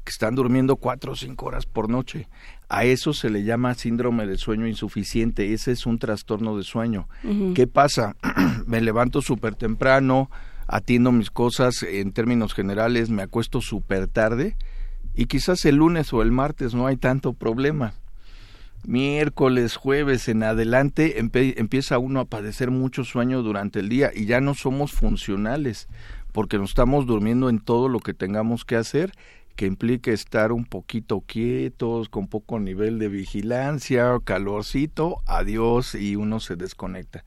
que 0.02 0.10
están 0.10 0.34
durmiendo 0.34 0.74
cuatro 0.74 1.12
o 1.12 1.16
cinco 1.16 1.46
horas 1.46 1.66
por 1.66 1.88
noche. 1.88 2.26
A 2.68 2.84
eso 2.84 3.12
se 3.12 3.30
le 3.30 3.44
llama 3.44 3.74
síndrome 3.74 4.26
de 4.26 4.38
sueño 4.38 4.66
insuficiente. 4.66 5.52
Ese 5.52 5.70
es 5.70 5.86
un 5.86 6.00
trastorno 6.00 6.56
de 6.56 6.64
sueño. 6.64 7.08
¿Qué 7.54 7.68
pasa? 7.68 8.16
Me 8.66 8.80
levanto 8.80 9.22
súper 9.22 9.54
temprano, 9.54 10.30
atiendo 10.70 11.10
mis 11.10 11.30
cosas 11.30 11.82
en 11.82 12.12
términos 12.12 12.54
generales, 12.54 13.10
me 13.10 13.22
acuesto 13.22 13.60
súper 13.60 14.06
tarde 14.06 14.56
y 15.14 15.26
quizás 15.26 15.64
el 15.64 15.76
lunes 15.76 16.12
o 16.12 16.22
el 16.22 16.30
martes 16.30 16.74
no 16.74 16.86
hay 16.86 16.96
tanto 16.96 17.32
problema. 17.32 17.92
miércoles, 18.86 19.76
jueves 19.76 20.28
en 20.28 20.42
adelante 20.42 21.18
empieza 21.18 21.98
uno 21.98 22.20
a 22.20 22.24
padecer 22.24 22.70
mucho 22.70 23.04
sueño 23.04 23.42
durante 23.42 23.80
el 23.80 23.88
día 23.88 24.10
y 24.14 24.26
ya 24.26 24.40
no 24.40 24.54
somos 24.54 24.92
funcionales 24.92 25.88
porque 26.32 26.58
nos 26.58 26.70
estamos 26.70 27.04
durmiendo 27.04 27.50
en 27.50 27.58
todo 27.58 27.88
lo 27.88 27.98
que 27.98 28.14
tengamos 28.14 28.64
que 28.64 28.76
hacer 28.76 29.12
que 29.56 29.66
implique 29.66 30.12
estar 30.14 30.52
un 30.52 30.64
poquito 30.64 31.20
quietos, 31.20 32.08
con 32.08 32.28
poco 32.28 32.58
nivel 32.58 32.98
de 32.98 33.08
vigilancia, 33.08 34.18
calorcito, 34.24 35.18
adiós 35.26 35.94
y 35.94 36.16
uno 36.16 36.40
se 36.40 36.56
desconecta. 36.56 37.24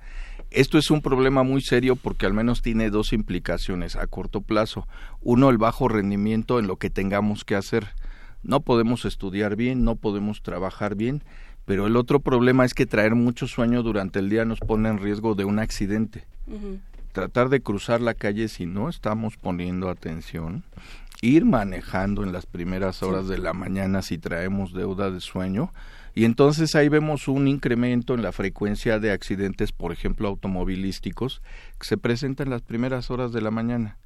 Esto 0.53 0.77
es 0.77 0.91
un 0.91 1.01
problema 1.01 1.41
muy 1.41 1.61
serio 1.61 1.95
porque 1.95 2.27
al 2.27 2.33
menos 2.35 2.61
tiene 2.61 2.91
dos 2.91 3.11
implicaciones 3.11 3.95
a 3.95 4.05
corto 4.05 4.41
plazo. 4.41 4.87
Uno, 5.21 5.49
el 5.49 5.57
bajo 5.57 5.87
rendimiento 5.87 6.59
en 6.59 6.67
lo 6.67 6.77
que 6.77 6.91
tengamos 6.91 7.43
que 7.43 7.55
hacer. 7.55 7.87
No 8.43 8.59
podemos 8.59 9.05
estudiar 9.05 9.55
bien, 9.55 9.83
no 9.83 9.95
podemos 9.95 10.43
trabajar 10.43 10.93
bien, 10.93 11.23
pero 11.65 11.87
el 11.87 11.95
otro 11.95 12.19
problema 12.19 12.65
es 12.65 12.75
que 12.75 12.85
traer 12.85 13.15
mucho 13.15 13.47
sueño 13.47 13.81
durante 13.81 14.19
el 14.19 14.29
día 14.29 14.45
nos 14.45 14.59
pone 14.59 14.89
en 14.89 14.99
riesgo 14.99 15.33
de 15.33 15.43
un 15.43 15.57
accidente. 15.57 16.27
Tratar 17.13 17.49
de 17.49 17.61
cruzar 17.61 18.01
la 18.01 18.13
calle 18.13 18.47
si 18.47 18.67
no 18.67 18.89
estamos 18.89 19.37
poniendo 19.37 19.89
atención, 19.89 20.63
ir 21.23 21.45
manejando 21.45 22.21
en 22.21 22.31
las 22.31 22.45
primeras 22.45 23.01
horas 23.01 23.27
de 23.27 23.39
la 23.39 23.53
mañana 23.53 24.03
si 24.03 24.19
traemos 24.19 24.71
deuda 24.71 25.09
de 25.09 25.19
sueño, 25.19 25.71
y 26.15 26.25
entonces 26.25 26.75
ahí 26.75 26.89
vemos 26.89 27.27
un 27.27 27.47
incremento 27.47 28.13
en 28.13 28.21
la 28.21 28.31
frecuencia 28.31 28.99
de 28.99 29.11
accidentes, 29.11 29.71
por 29.71 29.91
ejemplo, 29.91 30.27
automovilísticos, 30.27 31.41
que 31.79 31.85
se 31.85 31.97
presentan 31.97 32.47
en 32.47 32.51
las 32.51 32.61
primeras 32.61 33.09
horas 33.09 33.31
de 33.31 33.41
la 33.41 33.49
mañana. 33.51 33.97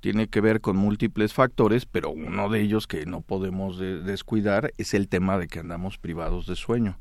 Tiene 0.00 0.28
que 0.28 0.40
ver 0.40 0.60
con 0.60 0.76
múltiples 0.76 1.32
factores, 1.32 1.86
pero 1.86 2.10
uno 2.10 2.48
de 2.48 2.60
ellos 2.60 2.86
que 2.86 3.06
no 3.06 3.20
podemos 3.20 3.78
descuidar 3.78 4.72
es 4.78 4.94
el 4.94 5.08
tema 5.08 5.38
de 5.38 5.48
que 5.48 5.60
andamos 5.60 5.98
privados 5.98 6.46
de 6.46 6.56
sueño. 6.56 6.98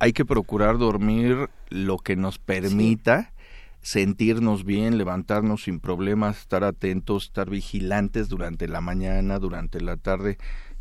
Hay 0.00 0.12
que 0.12 0.24
procurar 0.24 0.78
dormir 0.78 1.48
lo 1.70 1.98
que 1.98 2.16
nos 2.16 2.38
permita 2.38 3.32
sentirnos 3.80 4.64
bien, 4.64 4.98
levantarnos 4.98 5.64
sin 5.64 5.80
problemas, 5.80 6.40
estar 6.40 6.64
atentos, 6.64 7.24
estar 7.24 7.48
vigilantes 7.48 8.28
durante 8.28 8.68
la 8.68 8.80
mañana, 8.80 9.38
durante 9.38 9.80
la 9.80 9.96
tarde, 9.96 10.38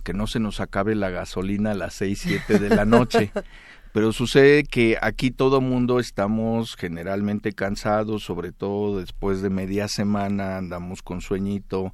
que 0.07 0.13
no 0.13 0.25
se 0.25 0.39
nos 0.39 0.61
acabe 0.61 0.95
la 0.95 1.09
gasolina 1.09 1.71
a 1.71 1.75
las 1.75 1.95
seis, 1.95 2.19
siete 2.19 2.59
de 2.59 2.73
la 2.73 2.85
noche. 2.85 3.33
Pero 3.91 4.13
sucede 4.13 4.63
que 4.63 4.97
aquí 5.01 5.31
todo 5.31 5.59
mundo 5.59 5.99
estamos 5.99 6.77
generalmente 6.77 7.51
cansados, 7.51 8.23
sobre 8.23 8.53
todo 8.53 9.01
después 9.01 9.41
de 9.41 9.49
media 9.49 9.89
semana, 9.89 10.55
andamos 10.55 11.01
con 11.01 11.19
sueñito, 11.19 11.93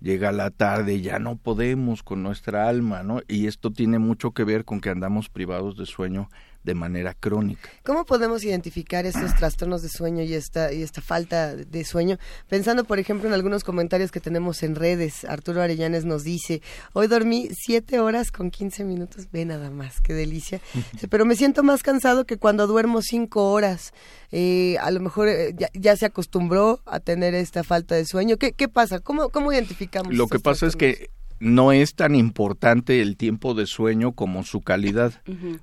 llega 0.00 0.30
la 0.30 0.50
tarde, 0.50 1.00
ya 1.00 1.18
no 1.18 1.34
podemos 1.34 2.04
con 2.04 2.22
nuestra 2.22 2.68
alma, 2.68 3.02
¿no? 3.02 3.22
Y 3.26 3.48
esto 3.48 3.72
tiene 3.72 3.98
mucho 3.98 4.30
que 4.30 4.44
ver 4.44 4.64
con 4.64 4.80
que 4.80 4.90
andamos 4.90 5.28
privados 5.28 5.76
de 5.76 5.86
sueño 5.86 6.28
de 6.64 6.74
manera 6.74 7.14
crónica. 7.14 7.70
¿Cómo 7.84 8.04
podemos 8.04 8.44
identificar 8.44 9.06
estos 9.06 9.34
trastornos 9.36 9.82
de 9.82 9.88
sueño 9.88 10.22
y 10.22 10.34
esta, 10.34 10.72
y 10.72 10.82
esta 10.82 11.00
falta 11.00 11.54
de 11.54 11.84
sueño? 11.84 12.18
Pensando, 12.48 12.84
por 12.84 12.98
ejemplo, 12.98 13.28
en 13.28 13.34
algunos 13.34 13.64
comentarios 13.64 14.10
que 14.10 14.20
tenemos 14.20 14.62
en 14.62 14.74
redes. 14.74 15.24
Arturo 15.24 15.62
Arellanes 15.62 16.04
nos 16.04 16.24
dice, 16.24 16.60
hoy 16.92 17.06
dormí 17.06 17.48
siete 17.54 18.00
horas 18.00 18.30
con 18.30 18.50
quince 18.50 18.84
minutos, 18.84 19.28
ve 19.32 19.44
nada 19.44 19.70
más, 19.70 20.00
qué 20.00 20.14
delicia. 20.14 20.60
Pero 21.10 21.24
me 21.24 21.36
siento 21.36 21.62
más 21.62 21.82
cansado 21.82 22.26
que 22.26 22.36
cuando 22.36 22.66
duermo 22.66 23.02
cinco 23.02 23.50
horas. 23.50 23.92
Eh, 24.30 24.76
a 24.80 24.90
lo 24.90 25.00
mejor 25.00 25.28
eh, 25.28 25.54
ya, 25.72 25.96
se 25.96 26.06
acostumbró 26.06 26.82
a 26.84 27.00
tener 27.00 27.34
esta 27.34 27.64
falta 27.64 27.94
de 27.94 28.04
sueño. 28.04 28.36
¿Qué, 28.36 28.52
qué 28.52 28.68
pasa? 28.68 29.00
¿Cómo, 29.00 29.30
¿Cómo 29.30 29.52
identificamos? 29.52 30.14
Lo 30.14 30.26
que 30.28 30.38
pasa 30.38 30.66
es 30.66 30.76
que 30.76 31.10
no 31.40 31.72
es 31.72 31.94
tan 31.94 32.14
importante 32.14 33.00
el 33.00 33.16
tiempo 33.16 33.54
de 33.54 33.66
sueño 33.66 34.12
como 34.12 34.42
su 34.42 34.60
calidad. 34.60 35.12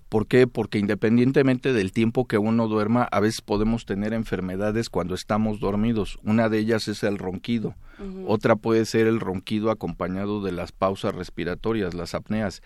¿Por 0.09 0.27
qué? 0.27 0.47
Porque 0.47 0.79
independientemente 0.79 1.73
del 1.73 1.91
tiempo 1.91 2.25
que 2.25 2.37
uno 2.37 2.67
duerma, 2.67 3.03
a 3.11 3.19
veces 3.19 3.41
podemos 3.41 3.85
tener 3.85 4.13
enfermedades 4.13 4.89
cuando 4.89 5.15
estamos 5.15 5.59
dormidos. 5.59 6.17
Una 6.23 6.49
de 6.49 6.59
ellas 6.59 6.87
es 6.87 7.03
el 7.03 7.17
ronquido. 7.17 7.75
Otra 8.27 8.55
puede 8.55 8.85
ser 8.85 9.07
el 9.07 9.19
ronquido 9.19 9.71
acompañado 9.71 10.41
de 10.41 10.51
las 10.51 10.71
pausas 10.71 11.15
respiratorias, 11.15 11.93
las 11.93 12.13
apneas. 12.13 12.61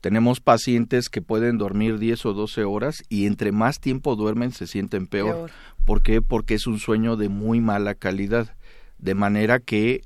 Tenemos 0.00 0.40
pacientes 0.40 1.10
que 1.10 1.20
pueden 1.20 1.58
dormir 1.58 1.98
10 1.98 2.26
o 2.26 2.32
12 2.32 2.64
horas 2.64 3.02
y 3.08 3.26
entre 3.26 3.52
más 3.52 3.80
tiempo 3.80 4.16
duermen 4.16 4.52
se 4.52 4.66
sienten 4.66 5.06
peor. 5.06 5.34
peor. 5.34 5.50
¿Por 5.84 6.02
qué? 6.02 6.22
Porque 6.22 6.54
es 6.54 6.66
un 6.66 6.78
sueño 6.78 7.16
de 7.16 7.28
muy 7.28 7.60
mala 7.60 7.94
calidad. 7.94 8.54
De 8.98 9.14
manera 9.14 9.60
que 9.60 10.02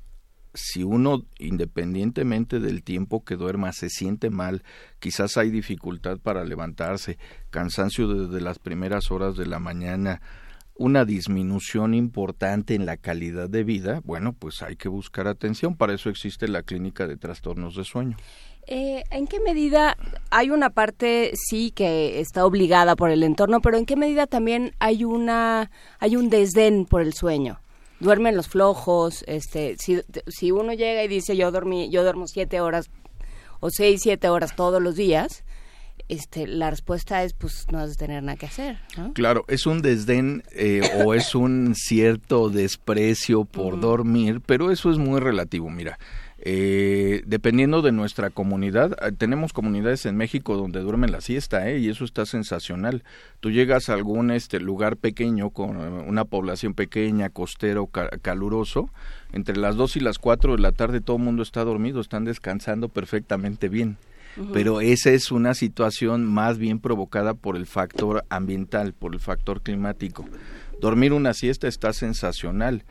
si 0.55 0.83
uno, 0.83 1.25
independientemente 1.37 2.59
del 2.59 2.83
tiempo 2.83 3.23
que 3.23 3.35
duerma, 3.35 3.73
se 3.73 3.89
siente 3.89 4.29
mal, 4.29 4.63
quizás 4.99 5.37
hay 5.37 5.51
dificultad 5.51 6.17
para 6.17 6.43
levantarse, 6.43 7.17
cansancio 7.49 8.07
desde 8.07 8.41
las 8.41 8.57
primeras 8.59 9.11
horas 9.11 9.35
de 9.35 9.45
la 9.45 9.59
mañana, 9.59 10.21
una 10.77 11.05
disminución 11.05 11.93
importante 11.93 12.75
en 12.75 12.85
la 12.85 12.97
calidad 12.97 13.49
de 13.49 13.63
vida, 13.63 14.01
bueno, 14.03 14.33
pues 14.33 14.61
hay 14.61 14.75
que 14.75 14.89
buscar 14.89 15.27
atención. 15.27 15.75
Para 15.75 15.93
eso 15.93 16.09
existe 16.09 16.47
la 16.47 16.63
clínica 16.63 17.07
de 17.07 17.15
trastornos 17.15 17.75
de 17.75 17.85
sueño. 17.85 18.17
Eh, 18.67 19.03
¿En 19.11 19.27
qué 19.27 19.39
medida 19.39 19.95
hay 20.31 20.49
una 20.49 20.71
parte 20.71 21.31
sí 21.35 21.71
que 21.71 22.19
está 22.19 22.45
obligada 22.45 22.95
por 22.95 23.11
el 23.11 23.23
entorno, 23.23 23.61
pero 23.61 23.77
en 23.77 23.85
qué 23.85 23.95
medida 23.95 24.25
también 24.25 24.73
hay 24.79 25.03
una 25.03 25.69
hay 25.99 26.15
un 26.15 26.29
desdén 26.29 26.85
por 26.85 27.01
el 27.01 27.13
sueño? 27.13 27.59
Duermen 27.99 28.35
los 28.35 28.47
flojos, 28.47 29.23
este, 29.27 29.75
si, 29.79 30.01
si 30.27 30.51
uno 30.51 30.73
llega 30.73 31.03
y 31.03 31.07
dice 31.07 31.35
yo 31.37 31.51
dormí, 31.51 31.89
yo 31.89 32.03
duermo 32.03 32.27
siete 32.27 32.61
horas 32.61 32.89
o 33.59 33.69
seis, 33.69 34.01
siete 34.03 34.29
horas 34.29 34.55
todos 34.55 34.81
los 34.81 34.95
días, 34.95 35.43
este, 36.07 36.45
la 36.45 36.69
respuesta 36.69 37.23
es 37.23 37.33
pues 37.33 37.65
no 37.71 37.79
has 37.79 37.91
de 37.91 37.95
tener 37.95 38.21
nada 38.21 38.37
que 38.37 38.45
hacer. 38.45 38.77
Claro, 39.13 39.45
es 39.47 39.65
un 39.65 39.81
desdén 39.81 40.43
eh, 40.51 40.81
o 41.03 41.13
es 41.13 41.33
un 41.33 41.73
cierto 41.75 42.49
desprecio 42.49 43.45
por 43.45 43.79
dormir, 43.79 44.41
pero 44.45 44.71
eso 44.71 44.91
es 44.91 44.97
muy 44.97 45.19
relativo. 45.19 45.69
Mira, 45.69 45.97
eh, 46.47 47.23
dependiendo 47.25 47.81
de 47.81 47.91
nuestra 47.91 48.29
comunidad, 48.29 48.95
eh, 49.01 49.11
tenemos 49.11 49.51
comunidades 49.51 50.05
en 50.05 50.15
México 50.15 50.55
donde 50.55 50.79
duermen 50.79 51.11
la 51.11 51.19
siesta, 51.19 51.67
¿eh? 51.67 51.79
y 51.79 51.89
eso 51.89 52.05
está 52.05 52.27
sensacional. 52.27 53.03
Tú 53.39 53.49
llegas 53.49 53.89
a 53.89 53.95
algún 53.95 54.29
este 54.29 54.59
lugar 54.59 54.95
pequeño 54.95 55.49
con 55.49 55.75
una 55.75 56.23
población 56.23 56.75
pequeña, 56.75 57.31
costero, 57.31 57.89
caluroso, 58.21 58.91
entre 59.33 59.57
las 59.57 59.75
2 59.75 59.95
y 59.97 59.99
las 60.01 60.19
4 60.19 60.55
de 60.55 60.61
la 60.61 60.71
tarde 60.71 61.01
todo 61.01 61.17
el 61.17 61.23
mundo 61.23 61.41
está 61.41 61.63
dormido, 61.63 61.99
están 61.99 62.25
descansando 62.25 62.89
perfectamente 62.89 63.67
bien. 63.67 63.97
Pero 64.53 64.81
esa 64.81 65.11
es 65.11 65.31
una 65.31 65.55
situación 65.55 66.25
más 66.25 66.59
bien 66.59 66.79
provocada 66.79 67.33
por 67.33 67.55
el 67.55 67.65
factor 67.65 68.23
ambiental, 68.29 68.93
por 68.93 69.15
el 69.15 69.19
factor 69.19 69.61
climático. 69.61 70.25
Dormir 70.79 71.13
una 71.13 71.33
siesta 71.33 71.67
está 71.67 71.91
sensacional 71.93 72.83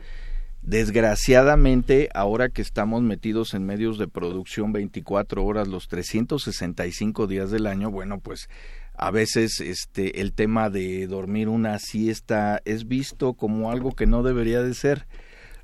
Desgraciadamente, 0.65 2.09
ahora 2.15 2.49
que 2.49 2.63
estamos 2.63 3.03
metidos 3.03 3.53
en 3.53 3.67
medios 3.67 3.99
de 3.99 4.07
producción 4.07 4.73
24 4.73 5.45
horas 5.45 5.67
los 5.67 5.87
365 5.87 7.27
días 7.27 7.51
del 7.51 7.67
año, 7.67 7.91
bueno, 7.91 8.19
pues 8.19 8.49
a 8.95 9.11
veces 9.11 9.61
este 9.61 10.21
el 10.21 10.33
tema 10.33 10.71
de 10.71 11.05
dormir 11.05 11.49
una 11.49 11.77
siesta 11.77 12.63
es 12.65 12.87
visto 12.87 13.35
como 13.35 13.69
algo 13.69 13.91
que 13.91 14.07
no 14.07 14.23
debería 14.23 14.63
de 14.63 14.73
ser. 14.73 15.05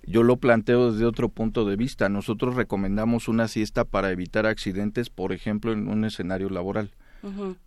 Yo 0.03 0.21
lo 0.21 0.37
planteo 0.37 0.91
desde 0.91 1.05
otro 1.05 1.29
punto 1.29 1.65
de 1.65 1.77
vista. 1.77 2.07
Nosotros 2.07 2.53
recomendamos 2.53 3.27
una 3.27 3.47
siesta 3.47 3.85
para 3.85 4.11
evitar 4.11 4.45
accidentes, 4.45 5.09
por 5.09 5.33
ejemplo, 5.33 5.73
en 5.73 5.87
un 5.87 6.05
escenario 6.05 6.49
laboral. 6.51 6.91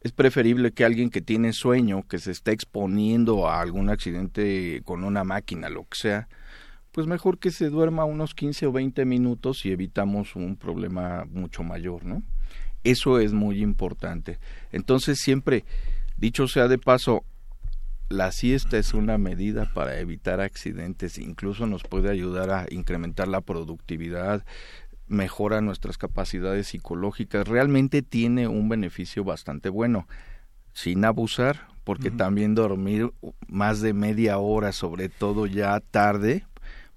Es 0.02 0.12
preferible 0.12 0.70
que 0.70 0.84
alguien 0.84 1.10
que 1.10 1.20
tiene 1.20 1.52
sueño, 1.52 2.06
que 2.08 2.18
se 2.18 2.30
está 2.30 2.52
exponiendo 2.52 3.48
a 3.48 3.60
algún 3.60 3.88
accidente 3.88 4.82
con 4.84 5.02
una 5.02 5.24
máquina, 5.24 5.68
lo 5.68 5.82
que 5.84 5.96
sea, 5.96 6.28
pues 6.94 7.08
mejor 7.08 7.38
que 7.40 7.50
se 7.50 7.70
duerma 7.70 8.04
unos 8.04 8.34
15 8.34 8.66
o 8.66 8.72
20 8.72 9.04
minutos 9.04 9.66
y 9.66 9.72
evitamos 9.72 10.36
un 10.36 10.54
problema 10.54 11.24
mucho 11.28 11.64
mayor, 11.64 12.04
¿no? 12.04 12.22
Eso 12.84 13.18
es 13.18 13.32
muy 13.32 13.62
importante. 13.62 14.38
Entonces 14.70 15.18
siempre, 15.18 15.64
dicho 16.16 16.46
sea 16.46 16.68
de 16.68 16.78
paso, 16.78 17.24
la 18.10 18.30
siesta 18.30 18.78
es 18.78 18.94
una 18.94 19.18
medida 19.18 19.72
para 19.74 19.98
evitar 19.98 20.40
accidentes, 20.40 21.18
incluso 21.18 21.66
nos 21.66 21.82
puede 21.82 22.12
ayudar 22.12 22.50
a 22.50 22.66
incrementar 22.70 23.26
la 23.26 23.40
productividad, 23.40 24.44
mejora 25.08 25.60
nuestras 25.60 25.98
capacidades 25.98 26.68
psicológicas, 26.68 27.48
realmente 27.48 28.02
tiene 28.02 28.46
un 28.46 28.68
beneficio 28.68 29.24
bastante 29.24 29.68
bueno, 29.68 30.06
sin 30.74 31.04
abusar, 31.04 31.66
porque 31.82 32.12
también 32.12 32.54
dormir 32.54 33.12
más 33.48 33.80
de 33.80 33.94
media 33.94 34.38
hora, 34.38 34.70
sobre 34.70 35.08
todo 35.08 35.46
ya 35.46 35.80
tarde, 35.80 36.46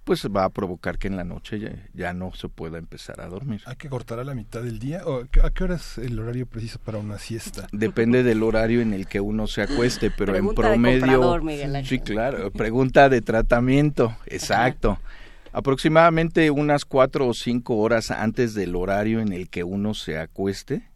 pues 0.07 0.25
va 0.25 0.45
a 0.45 0.49
provocar 0.49 0.97
que 0.97 1.09
en 1.09 1.17
la 1.17 1.25
noche 1.25 1.59
ya, 1.93 2.13
no 2.13 2.33
se 2.33 2.47
pueda 2.47 2.77
empezar 2.77 3.19
a 3.19 3.27
dormir. 3.27 3.61
¿Hay 3.65 3.75
que 3.75 3.89
cortar 3.89 4.19
a 4.19 4.23
la 4.23 4.33
mitad 4.33 4.63
del 4.63 4.79
día? 4.79 5.01
¿O 5.05 5.25
¿A 5.43 5.49
qué 5.49 5.63
hora 5.65 5.75
es 5.75 5.97
el 5.97 6.17
horario 6.17 6.45
preciso 6.45 6.79
para 6.79 6.97
una 6.97 7.19
siesta? 7.19 7.67
Depende 7.73 8.23
del 8.23 8.41
horario 8.41 8.79
en 8.79 8.93
el 8.93 9.05
que 9.05 9.19
uno 9.19 9.47
se 9.47 9.63
acueste, 9.63 10.09
pero 10.09 10.33
en 10.37 10.55
promedio... 10.55 11.41
sí, 11.83 11.99
claro, 11.99 12.51
pregunta 12.51 13.09
de 13.09 13.21
tratamiento, 13.21 14.15
exacto. 14.27 14.97
Aproximadamente 15.51 16.51
unas 16.51 16.85
cuatro 16.85 17.27
o 17.27 17.33
cinco 17.33 17.75
horas 17.75 18.09
antes 18.09 18.53
del 18.53 18.77
horario 18.77 19.19
en 19.19 19.33
el 19.33 19.49
que 19.49 19.65
uno 19.65 19.93
se 19.93 20.17
acueste, 20.17 20.87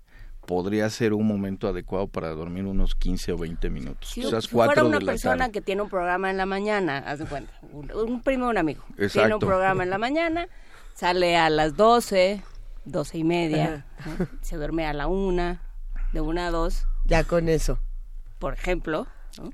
podría 0.52 0.90
ser 0.90 1.14
un 1.14 1.26
momento 1.26 1.70
adecuado 1.70 2.08
para 2.10 2.28
dormir 2.32 2.66
unos 2.66 2.94
15 2.96 3.32
o 3.32 3.38
20 3.38 3.70
minutos. 3.70 4.10
Si, 4.10 4.20
quizás 4.20 4.44
si 4.44 4.50
fuera 4.50 4.84
una 4.84 5.00
de 5.00 5.06
la 5.06 5.12
persona 5.14 5.38
tarde. 5.38 5.52
que 5.54 5.62
tiene 5.62 5.82
un 5.82 5.90
programa 5.90 6.30
en 6.30 6.36
la 6.36 6.46
mañana, 6.46 6.98
haz 6.98 7.20
de 7.20 7.26
cuenta, 7.26 7.54
un, 7.72 7.90
un 7.90 8.22
primo 8.22 8.48
de 8.48 8.52
un 8.52 8.58
amigo, 8.58 8.84
tiene 8.98 9.06
un 9.06 9.06
Exacto. 9.06 9.40
programa 9.40 9.84
en 9.84 9.90
la 9.90 9.98
mañana, 9.98 10.50
sale 10.94 11.38
a 11.38 11.50
las 11.50 11.78
12, 11.78 12.42
12 12.84 13.18
y 13.18 13.24
media, 13.24 13.86
¿no? 14.06 14.28
se 14.42 14.58
duerme 14.58 14.86
a 14.86 14.92
la 14.92 15.08
una, 15.08 15.62
de 16.12 16.20
una 16.20 16.48
a 16.48 16.52
dos, 16.52 16.86
Ya 17.06 17.24
con 17.24 17.48
eso. 17.48 17.80
por 18.38 18.54
ejemplo, 18.54 19.08
¿no? 19.38 19.52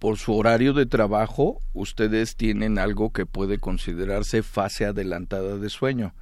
Por 0.00 0.16
su 0.18 0.34
horario 0.34 0.72
de 0.72 0.84
trabajo, 0.86 1.60
ustedes 1.74 2.34
tienen 2.34 2.80
algo 2.80 3.12
que 3.12 3.24
puede 3.24 3.58
considerarse 3.60 4.42
fase 4.42 4.84
adelantada 4.84 5.58
de 5.58 5.68
sueño. 5.68 6.12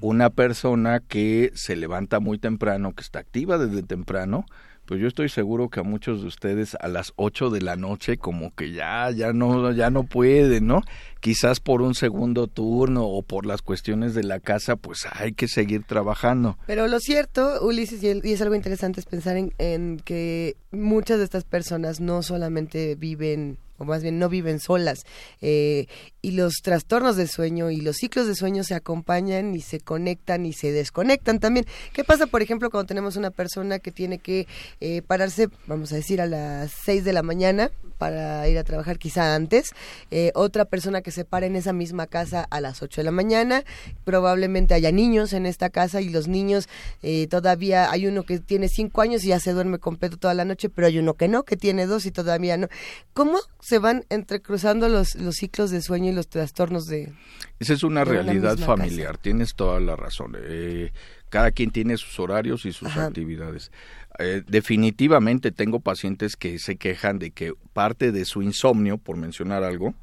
Una 0.00 0.30
persona 0.30 1.00
que 1.00 1.50
se 1.54 1.76
levanta 1.76 2.20
muy 2.20 2.38
temprano, 2.38 2.94
que 2.94 3.02
está 3.02 3.18
activa 3.18 3.58
desde 3.58 3.82
temprano, 3.82 4.46
pues 4.88 5.02
yo 5.02 5.06
estoy 5.06 5.28
seguro 5.28 5.68
que 5.68 5.80
a 5.80 5.82
muchos 5.82 6.22
de 6.22 6.28
ustedes 6.28 6.74
a 6.80 6.88
las 6.88 7.12
8 7.16 7.50
de 7.50 7.60
la 7.60 7.76
noche 7.76 8.16
como 8.16 8.54
que 8.54 8.72
ya 8.72 9.10
ya 9.10 9.34
no 9.34 9.70
ya 9.72 9.90
no 9.90 10.04
pueden, 10.04 10.66
¿no? 10.66 10.80
Quizás 11.20 11.60
por 11.60 11.82
un 11.82 11.94
segundo 11.94 12.46
turno 12.46 13.04
o 13.04 13.22
por 13.22 13.44
las 13.44 13.60
cuestiones 13.60 14.14
de 14.14 14.24
la 14.24 14.40
casa, 14.40 14.76
pues 14.76 15.06
hay 15.12 15.34
que 15.34 15.46
seguir 15.46 15.84
trabajando. 15.84 16.56
Pero 16.66 16.88
lo 16.88 17.00
cierto, 17.00 17.62
Ulises, 17.66 18.02
y, 18.02 18.32
es 18.32 18.40
algo 18.40 18.54
interesante, 18.54 19.00
es 19.00 19.06
pensar 19.06 19.36
en, 19.36 19.52
en 19.58 19.98
que 20.02 20.56
muchas 20.70 21.18
de 21.18 21.24
estas 21.24 21.44
personas 21.44 22.00
no 22.00 22.22
solamente 22.22 22.94
viven, 22.94 23.58
o 23.78 23.84
más 23.84 24.02
bien 24.02 24.18
no 24.18 24.28
viven 24.28 24.60
solas, 24.60 25.04
eh, 25.40 25.86
y 26.20 26.32
los 26.32 26.56
trastornos 26.62 27.16
de 27.16 27.26
sueño 27.26 27.70
y 27.70 27.80
los 27.80 27.96
ciclos 27.96 28.26
de 28.26 28.34
sueño 28.34 28.64
se 28.64 28.74
acompañan 28.74 29.54
y 29.54 29.60
se 29.60 29.80
conectan 29.80 30.46
y 30.46 30.52
se 30.52 30.72
desconectan 30.72 31.38
también. 31.40 31.66
¿Qué 31.92 32.04
pasa, 32.04 32.26
por 32.26 32.42
ejemplo, 32.42 32.70
cuando 32.70 32.86
tenemos 32.86 33.16
una 33.16 33.30
persona 33.30 33.78
que 33.78 33.92
tiene 33.92 34.18
que 34.18 34.46
eh, 34.80 35.02
pararse, 35.02 35.48
vamos 35.66 35.92
a 35.92 35.96
decir, 35.96 36.20
a 36.20 36.26
las 36.26 36.72
6 36.84 37.04
de 37.04 37.12
la 37.12 37.22
mañana 37.22 37.70
para 37.98 38.48
ir 38.48 38.56
a 38.58 38.64
trabajar 38.64 38.98
quizá 38.98 39.34
antes, 39.34 39.72
eh, 40.10 40.30
otra 40.34 40.64
persona 40.64 41.02
que 41.02 41.10
se 41.10 41.24
para 41.24 41.46
en 41.46 41.56
esa 41.56 41.72
misma 41.72 42.06
casa 42.06 42.46
a 42.48 42.60
las 42.60 42.82
8 42.82 43.00
de 43.00 43.04
la 43.04 43.10
mañana, 43.10 43.64
probablemente 44.04 44.74
haya 44.74 44.92
niños 44.92 45.32
en 45.32 45.44
esta 45.46 45.68
casa 45.70 46.00
y 46.00 46.08
los 46.08 46.28
niños 46.28 46.68
eh, 47.02 47.26
todavía 47.28 47.90
hay 47.90 48.06
uno 48.06 48.22
que 48.22 48.38
tiene 48.38 48.68
5 48.68 49.00
años 49.02 49.24
y 49.24 49.28
ya 49.28 49.40
se 49.40 49.52
duerme 49.52 49.78
completo 49.78 50.16
toda 50.16 50.34
la 50.34 50.44
noche, 50.44 50.68
pero 50.68 50.86
hay 50.86 50.98
uno 50.98 51.14
que 51.14 51.28
no, 51.28 51.42
que 51.42 51.56
tiene 51.56 51.86
dos 51.86 52.06
y 52.06 52.10
todavía 52.10 52.56
no. 52.56 52.68
¿Cómo 53.12 53.38
se 53.60 53.78
van 53.78 54.04
entrecruzando 54.08 54.88
los, 54.88 55.14
los 55.16 55.34
ciclos 55.36 55.70
de 55.70 55.82
sueño 55.82 56.10
y 56.10 56.14
los 56.14 56.28
trastornos 56.28 56.86
de... 56.86 57.12
Esa 57.58 57.72
es 57.72 57.82
una 57.82 58.04
realidad 58.04 58.56
familiar, 58.56 59.18
tienes 59.18 59.54
toda 59.54 59.80
la 59.80 59.96
razón. 59.96 60.36
Eh, 60.40 60.92
cada 61.28 61.50
quien 61.50 61.70
tiene 61.70 61.96
sus 61.96 62.18
horarios 62.18 62.64
y 62.64 62.72
sus 62.72 62.88
Ajá. 62.88 63.06
actividades. 63.06 63.70
Eh, 64.18 64.42
definitivamente 64.46 65.52
tengo 65.52 65.80
pacientes 65.80 66.36
que 66.36 66.58
se 66.58 66.76
quejan 66.76 67.18
de 67.18 67.30
que 67.30 67.54
parte 67.72 68.10
de 68.10 68.24
su 68.24 68.42
insomnio, 68.42 68.98
por 68.98 69.16
mencionar 69.16 69.62
algo, 69.62 69.94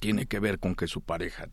tiene 0.00 0.26
que 0.26 0.40
ver 0.40 0.58
con 0.58 0.74
que 0.74 0.86
su 0.86 1.00
pareja 1.00 1.48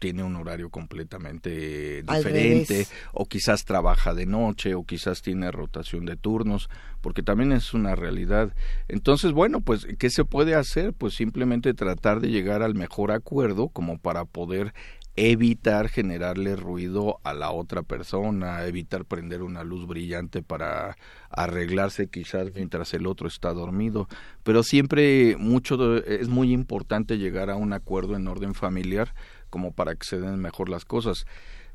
tiene 0.00 0.24
un 0.24 0.34
horario 0.34 0.70
completamente 0.70 2.02
Al 2.06 2.16
diferente 2.16 2.86
o 3.12 3.26
quizás 3.26 3.64
trabaja 3.64 4.14
de 4.14 4.26
noche 4.26 4.74
o 4.74 4.84
quizás 4.84 5.20
tiene 5.20 5.52
rotación 5.52 6.06
de 6.06 6.16
turnos 6.16 6.70
porque 7.02 7.22
también 7.22 7.52
es 7.52 7.74
una 7.74 7.94
realidad. 7.94 8.52
Entonces 8.88 9.32
bueno 9.32 9.60
pues 9.60 9.86
qué 9.98 10.10
se 10.10 10.24
puede 10.24 10.54
hacer 10.54 10.94
pues 10.94 11.14
simplemente 11.14 11.74
tratar 11.74 12.20
de 12.20 12.30
llegar 12.30 12.62
al 12.62 12.74
mejor 12.74 13.12
acuerdo 13.12 13.68
como 13.68 13.98
para 13.98 14.24
poder 14.24 14.72
evitar 15.16 15.88
generarle 15.88 16.56
ruido 16.56 17.18
a 17.24 17.34
la 17.34 17.50
otra 17.50 17.82
persona, 17.82 18.64
evitar 18.66 19.04
prender 19.04 19.42
una 19.42 19.64
luz 19.64 19.86
brillante 19.86 20.42
para 20.42 20.96
arreglarse 21.30 22.08
quizás 22.08 22.54
mientras 22.54 22.94
el 22.94 23.06
otro 23.06 23.28
está 23.28 23.52
dormido, 23.52 24.08
pero 24.42 24.62
siempre 24.62 25.36
mucho 25.38 25.76
de- 25.76 26.16
es 26.20 26.28
muy 26.28 26.52
importante 26.52 27.18
llegar 27.18 27.50
a 27.50 27.56
un 27.56 27.72
acuerdo 27.72 28.16
en 28.16 28.28
orden 28.28 28.54
familiar 28.54 29.14
como 29.50 29.72
para 29.72 29.94
que 29.94 30.06
se 30.06 30.20
den 30.20 30.38
mejor 30.38 30.68
las 30.68 30.84
cosas. 30.84 31.26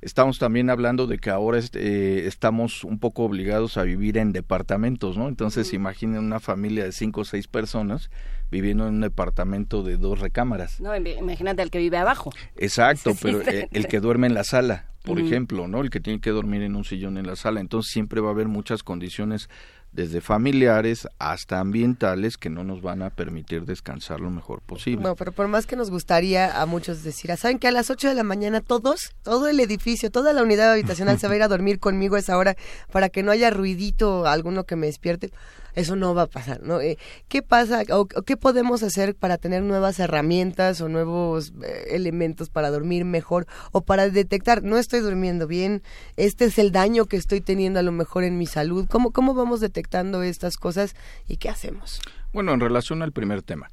Estamos 0.06 0.38
también 0.38 0.70
hablando 0.70 1.08
de 1.08 1.18
que 1.18 1.32
ahora 1.32 1.60
eh, 1.74 2.24
estamos 2.28 2.84
un 2.84 3.00
poco 3.00 3.24
obligados 3.24 3.76
a 3.78 3.84
vivir 3.84 4.20
en 4.20 4.34
departamentos, 4.34 5.18
¿no? 5.18 5.28
Entonces 5.28 5.74
imaginen 5.74 6.20
una 6.20 6.40
familia 6.40 6.84
de 6.84 6.92
cinco 6.92 7.22
o 7.22 7.26
seis 7.26 7.48
personas 7.48 8.12
viviendo 8.52 8.88
en 8.88 8.94
un 8.96 9.02
departamento 9.02 9.82
de 9.82 9.98
dos 9.98 10.20
recámaras. 10.20 10.80
no, 10.80 10.96
Im- 10.96 11.18
imagínate 11.20 11.64
al 11.64 11.72
que 11.72 11.80
vive 11.80 11.98
abajo. 11.98 12.30
Exacto, 12.56 13.12
Sí, 13.14 13.20
pero 13.24 13.42
sí. 13.42 13.50
eh, 13.50 13.68
el 13.72 13.88
que 13.88 14.00
duerme 14.00 14.28
en 14.28 14.36
la 14.36 14.44
sala, 14.44 14.86
por 15.04 15.20
ejemplo, 15.20 15.68
¿no? 15.68 15.82
El 15.82 15.90
que 15.90 16.00
tiene 16.00 16.20
que 16.22 16.30
dormir 16.30 16.62
en 16.62 16.76
un 16.76 16.84
sillón 16.86 17.18
en 17.18 17.26
la 17.26 17.36
sala. 17.36 17.60
Entonces 17.60 17.92
siempre 17.92 18.22
va 18.22 18.28
a 18.30 18.32
haber 18.34 18.48
muchas 18.48 18.84
condiciones 18.84 19.50
desde 19.96 20.20
familiares 20.20 21.08
hasta 21.20 21.60
ambientales 21.60 22.38
que 22.38 22.50
no 22.50 22.64
nos 22.66 22.82
van 22.82 23.02
a 23.02 23.12
permitir 23.12 23.66
descansar 23.66 24.20
lo 24.20 24.30
mejor 24.30 24.62
posible. 24.62 25.02
Bueno, 25.02 25.16
pero 25.16 25.32
por 25.32 25.48
más 25.48 25.66
que 25.66 25.78
nos 25.78 25.90
gustaría 25.90 26.62
a 26.62 26.66
muchos 26.66 27.04
decir, 27.04 27.32
"Ah, 27.32 27.38
¿saben 27.38 27.60
que 27.60 27.70
a 27.70 27.72
las 27.72 27.90
8 27.90 28.10
de 28.10 28.14
la 28.14 28.24
mañana 28.24 28.60
todos, 28.60 29.14
todo 29.24 29.48
el 29.48 29.60
edificio, 29.60 30.12
toda 30.12 30.34
la 30.34 30.44
unidad 30.44 30.74
habitacional 30.74 31.18
se 31.18 31.28
va 31.28 31.34
a 31.34 31.38
ir 31.38 31.44
a 31.44 31.48
dormir 31.48 31.80
conmigo 31.80 32.18
a 32.18 32.20
esa 32.20 32.38
hora 32.38 32.58
para 32.92 33.08
que 33.08 33.24
no 33.24 33.32
haya 33.32 33.50
ruidito 33.50 34.28
alguno 34.28 34.66
que 34.66 34.76
me 34.76 34.88
despierte? 34.88 35.32
Eso 35.76 35.96
no 35.96 36.16
va 36.16 36.24
a 36.24 36.28
pasar, 36.28 36.62
¿no? 36.64 36.80
Eh, 36.80 36.98
¿Qué 37.28 37.42
pasa 37.42 37.84
o, 37.92 38.08
qué 38.08 38.38
podemos 38.38 38.82
hacer 38.82 39.16
para 39.16 39.38
tener 39.38 39.62
nuevas 39.62 40.00
herramientas 40.00 40.82
o 40.82 40.90
nuevos 40.90 41.54
eh, 41.62 41.88
elementos 41.90 42.50
para 42.50 42.72
dormir 42.72 43.06
mejor 43.06 43.46
o 43.72 43.82
para 43.82 44.10
detectar, 44.10 44.64
no 44.64 44.78
estoy 44.78 45.02
durmiendo 45.02 45.48
bien, 45.48 45.84
este 46.16 46.46
es 46.46 46.58
el 46.60 46.72
daño 46.72 47.06
que 47.06 47.18
estoy 47.18 47.42
teniendo 47.42 47.80
a 47.80 47.84
lo 47.84 47.92
mejor 47.92 48.24
en 48.24 48.38
mi 48.38 48.46
salud? 48.46 48.88
¿Cómo, 48.90 49.12
cómo 49.12 49.34
vamos 49.34 49.60
detectando 49.60 50.24
estas 50.24 50.58
cosas 50.58 50.96
y 51.28 51.38
qué 51.38 51.50
hacemos? 51.50 52.02
Bueno, 52.34 52.54
en 52.54 52.60
relación 52.60 53.02
al 53.02 53.12
primer 53.12 53.42
tema, 53.42 53.70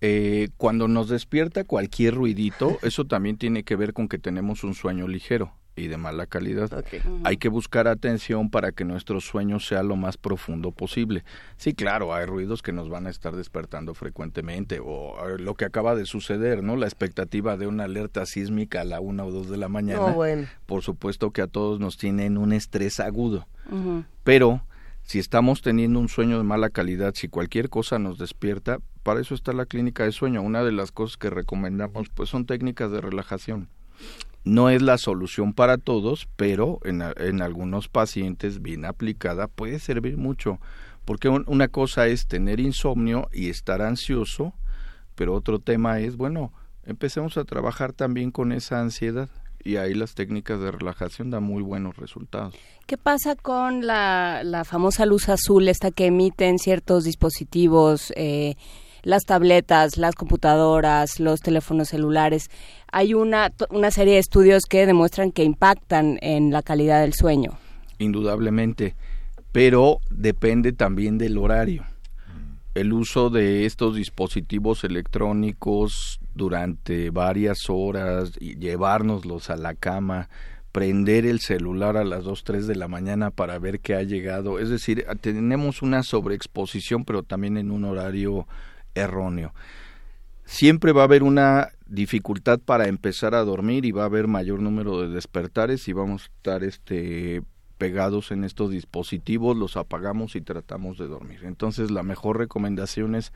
eh, 0.00 0.48
cuando 0.56 0.88
nos 0.88 1.08
despierta 1.08 1.64
cualquier 1.64 2.14
ruidito, 2.14 2.78
eso 2.82 3.04
también 3.04 3.36
tiene 3.36 3.62
que 3.62 3.76
ver 3.76 3.92
con 3.92 4.08
que 4.08 4.18
tenemos 4.18 4.64
un 4.64 4.74
sueño 4.74 5.06
ligero 5.06 5.52
y 5.74 5.88
de 5.88 5.96
mala 5.96 6.26
calidad. 6.26 6.84
Hay 7.24 7.36
que 7.36 7.48
buscar 7.48 7.88
atención 7.88 8.50
para 8.50 8.72
que 8.72 8.84
nuestro 8.84 9.20
sueño 9.20 9.60
sea 9.60 9.82
lo 9.82 9.96
más 9.96 10.16
profundo 10.16 10.70
posible. 10.70 11.24
Sí, 11.56 11.74
claro, 11.74 12.14
hay 12.14 12.26
ruidos 12.26 12.62
que 12.62 12.72
nos 12.72 12.88
van 12.88 13.06
a 13.06 13.10
estar 13.10 13.34
despertando 13.34 13.94
frecuentemente 13.94 14.80
o 14.82 15.16
eh, 15.28 15.38
lo 15.38 15.54
que 15.54 15.64
acaba 15.64 15.94
de 15.94 16.04
suceder, 16.04 16.62
¿no? 16.62 16.76
La 16.76 16.86
expectativa 16.86 17.56
de 17.56 17.66
una 17.66 17.84
alerta 17.84 18.26
sísmica 18.26 18.82
a 18.82 18.84
la 18.84 19.00
una 19.00 19.24
o 19.24 19.30
dos 19.30 19.48
de 19.48 19.56
la 19.56 19.68
mañana. 19.68 20.08
No, 20.08 20.14
bueno. 20.14 20.46
Por 20.66 20.82
supuesto 20.82 21.30
que 21.30 21.42
a 21.42 21.46
todos 21.46 21.80
nos 21.80 21.96
tienen 21.96 22.36
un 22.36 22.52
estrés 22.52 23.00
agudo. 23.00 23.46
Pero 24.24 24.62
si 25.02 25.18
estamos 25.18 25.62
teniendo 25.62 25.98
un 25.98 26.08
sueño 26.08 26.38
de 26.38 26.44
mala 26.44 26.70
calidad, 26.70 27.14
si 27.14 27.28
cualquier 27.28 27.70
cosa 27.70 27.98
nos 27.98 28.18
despierta, 28.18 28.78
para 29.02 29.20
eso 29.20 29.34
está 29.34 29.52
la 29.52 29.66
clínica 29.66 30.04
de 30.04 30.12
sueño. 30.12 30.42
Una 30.42 30.62
de 30.62 30.72
las 30.72 30.92
cosas 30.92 31.16
que 31.16 31.30
recomendamos 31.30 32.08
pues 32.10 32.28
son 32.28 32.46
técnicas 32.46 32.90
de 32.90 33.00
relajación. 33.00 33.68
No 34.44 34.70
es 34.70 34.82
la 34.82 34.98
solución 34.98 35.52
para 35.52 35.78
todos, 35.78 36.28
pero 36.36 36.80
en, 36.84 37.02
en 37.16 37.42
algunos 37.42 37.88
pacientes 37.88 38.60
bien 38.60 38.84
aplicada 38.84 39.46
puede 39.46 39.78
servir 39.78 40.16
mucho, 40.16 40.58
porque 41.04 41.28
un- 41.28 41.44
una 41.46 41.68
cosa 41.68 42.06
es 42.08 42.26
tener 42.26 42.58
insomnio 42.60 43.28
y 43.32 43.48
estar 43.50 43.82
ansioso, 43.82 44.52
pero 45.14 45.34
otro 45.34 45.58
tema 45.60 46.00
es, 46.00 46.16
bueno, 46.16 46.52
empecemos 46.84 47.36
a 47.36 47.44
trabajar 47.44 47.92
también 47.92 48.30
con 48.32 48.50
esa 48.50 48.80
ansiedad 48.80 49.28
y 49.64 49.76
ahí 49.76 49.94
las 49.94 50.14
técnicas 50.14 50.60
de 50.60 50.72
relajación 50.72 51.30
dan 51.30 51.44
muy 51.44 51.62
buenos 51.62 51.96
resultados. 51.96 52.52
¿Qué 52.86 52.98
pasa 52.98 53.36
con 53.36 53.86
la, 53.86 54.42
la 54.44 54.64
famosa 54.64 55.06
luz 55.06 55.28
azul, 55.28 55.68
esta 55.68 55.92
que 55.92 56.06
emiten 56.06 56.58
ciertos 56.58 57.04
dispositivos, 57.04 58.12
eh, 58.16 58.56
las 59.02 59.24
tabletas, 59.24 59.96
las 59.96 60.14
computadoras, 60.14 61.20
los 61.20 61.40
teléfonos 61.40 61.88
celulares? 61.88 62.50
Hay 62.90 63.14
una, 63.14 63.52
una 63.70 63.90
serie 63.90 64.14
de 64.14 64.20
estudios 64.20 64.64
que 64.64 64.86
demuestran 64.86 65.32
que 65.32 65.44
impactan 65.44 66.18
en 66.22 66.52
la 66.52 66.62
calidad 66.62 67.00
del 67.00 67.14
sueño. 67.14 67.58
indudablemente, 67.98 68.94
pero 69.52 70.00
depende 70.10 70.72
también 70.72 71.18
del 71.18 71.38
horario. 71.38 71.84
El 72.74 72.92
uso 72.94 73.28
de 73.28 73.66
estos 73.66 73.96
dispositivos 73.96 74.82
electrónicos 74.82 76.18
durante 76.34 77.10
varias 77.10 77.68
horas, 77.68 78.32
y 78.40 78.56
llevárnoslos 78.56 79.50
a 79.50 79.56
la 79.56 79.74
cama, 79.74 80.30
prender 80.72 81.26
el 81.26 81.40
celular 81.40 81.98
a 81.98 82.04
las 82.04 82.24
2, 82.24 82.44
3 82.44 82.66
de 82.66 82.76
la 82.76 82.88
mañana 82.88 83.30
para 83.30 83.58
ver 83.58 83.80
qué 83.80 83.94
ha 83.94 84.02
llegado. 84.02 84.58
Es 84.58 84.70
decir, 84.70 85.06
tenemos 85.20 85.82
una 85.82 86.02
sobreexposición, 86.02 87.04
pero 87.04 87.22
también 87.22 87.58
en 87.58 87.70
un 87.70 87.84
horario 87.84 88.46
erróneo. 88.94 89.54
Siempre 90.44 90.92
va 90.92 91.02
a 91.02 91.04
haber 91.04 91.22
una 91.22 91.68
dificultad 91.86 92.58
para 92.58 92.88
empezar 92.88 93.34
a 93.34 93.44
dormir 93.44 93.84
y 93.84 93.92
va 93.92 94.02
a 94.02 94.06
haber 94.06 94.26
mayor 94.26 94.60
número 94.60 95.00
de 95.00 95.08
despertares 95.08 95.86
y 95.88 95.92
vamos 95.92 96.22
a 96.22 96.26
estar 96.26 96.64
este 96.64 97.42
pegados 97.78 98.30
en 98.30 98.44
estos 98.44 98.70
dispositivos, 98.70 99.56
los 99.56 99.76
apagamos 99.76 100.36
y 100.36 100.40
tratamos 100.40 100.98
de 100.98 101.08
dormir. 101.08 101.40
Entonces 101.42 101.90
la 101.90 102.04
mejor 102.04 102.38
recomendación 102.38 103.16
es 103.16 103.32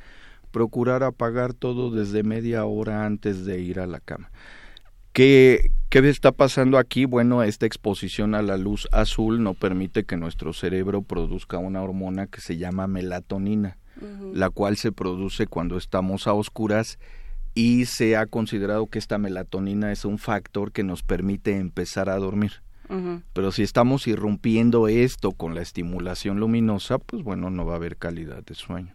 procurar 0.52 1.02
apagar 1.02 1.52
todo 1.52 1.90
desde 1.90 2.22
media 2.22 2.64
hora 2.64 3.06
antes 3.06 3.44
de 3.44 3.60
ir 3.60 3.80
a 3.80 3.88
la 3.88 3.98
cama. 3.98 4.30
¿Qué, 5.12 5.70
¿Qué 5.88 5.98
está 6.08 6.30
pasando 6.30 6.78
aquí? 6.78 7.06
Bueno, 7.06 7.42
esta 7.42 7.66
exposición 7.66 8.34
a 8.34 8.42
la 8.42 8.56
luz 8.56 8.86
azul 8.92 9.42
no 9.42 9.54
permite 9.54 10.04
que 10.04 10.16
nuestro 10.16 10.52
cerebro 10.52 11.02
produzca 11.02 11.58
una 11.58 11.82
hormona 11.82 12.26
que 12.26 12.40
se 12.40 12.56
llama 12.56 12.86
melatonina, 12.86 13.78
la 14.32 14.50
cual 14.50 14.76
se 14.76 14.92
produce 14.92 15.46
cuando 15.46 15.76
estamos 15.76 16.26
a 16.26 16.34
oscuras 16.34 16.98
y 17.54 17.86
se 17.86 18.16
ha 18.16 18.26
considerado 18.26 18.86
que 18.86 18.98
esta 18.98 19.16
melatonina 19.18 19.90
es 19.90 20.04
un 20.04 20.18
factor 20.18 20.72
que 20.72 20.82
nos 20.82 21.02
permite 21.02 21.56
empezar 21.56 22.10
a 22.10 22.18
dormir. 22.18 22.62
Pero 23.32 23.50
si 23.50 23.64
estamos 23.64 24.06
irrumpiendo 24.06 24.86
esto 24.86 25.32
con 25.32 25.56
la 25.56 25.62
estimulación 25.62 26.38
luminosa, 26.38 26.98
pues 26.98 27.24
bueno, 27.24 27.50
no 27.50 27.66
va 27.66 27.72
a 27.72 27.76
haber 27.76 27.96
calidad 27.96 28.44
de 28.44 28.54
sueño. 28.54 28.94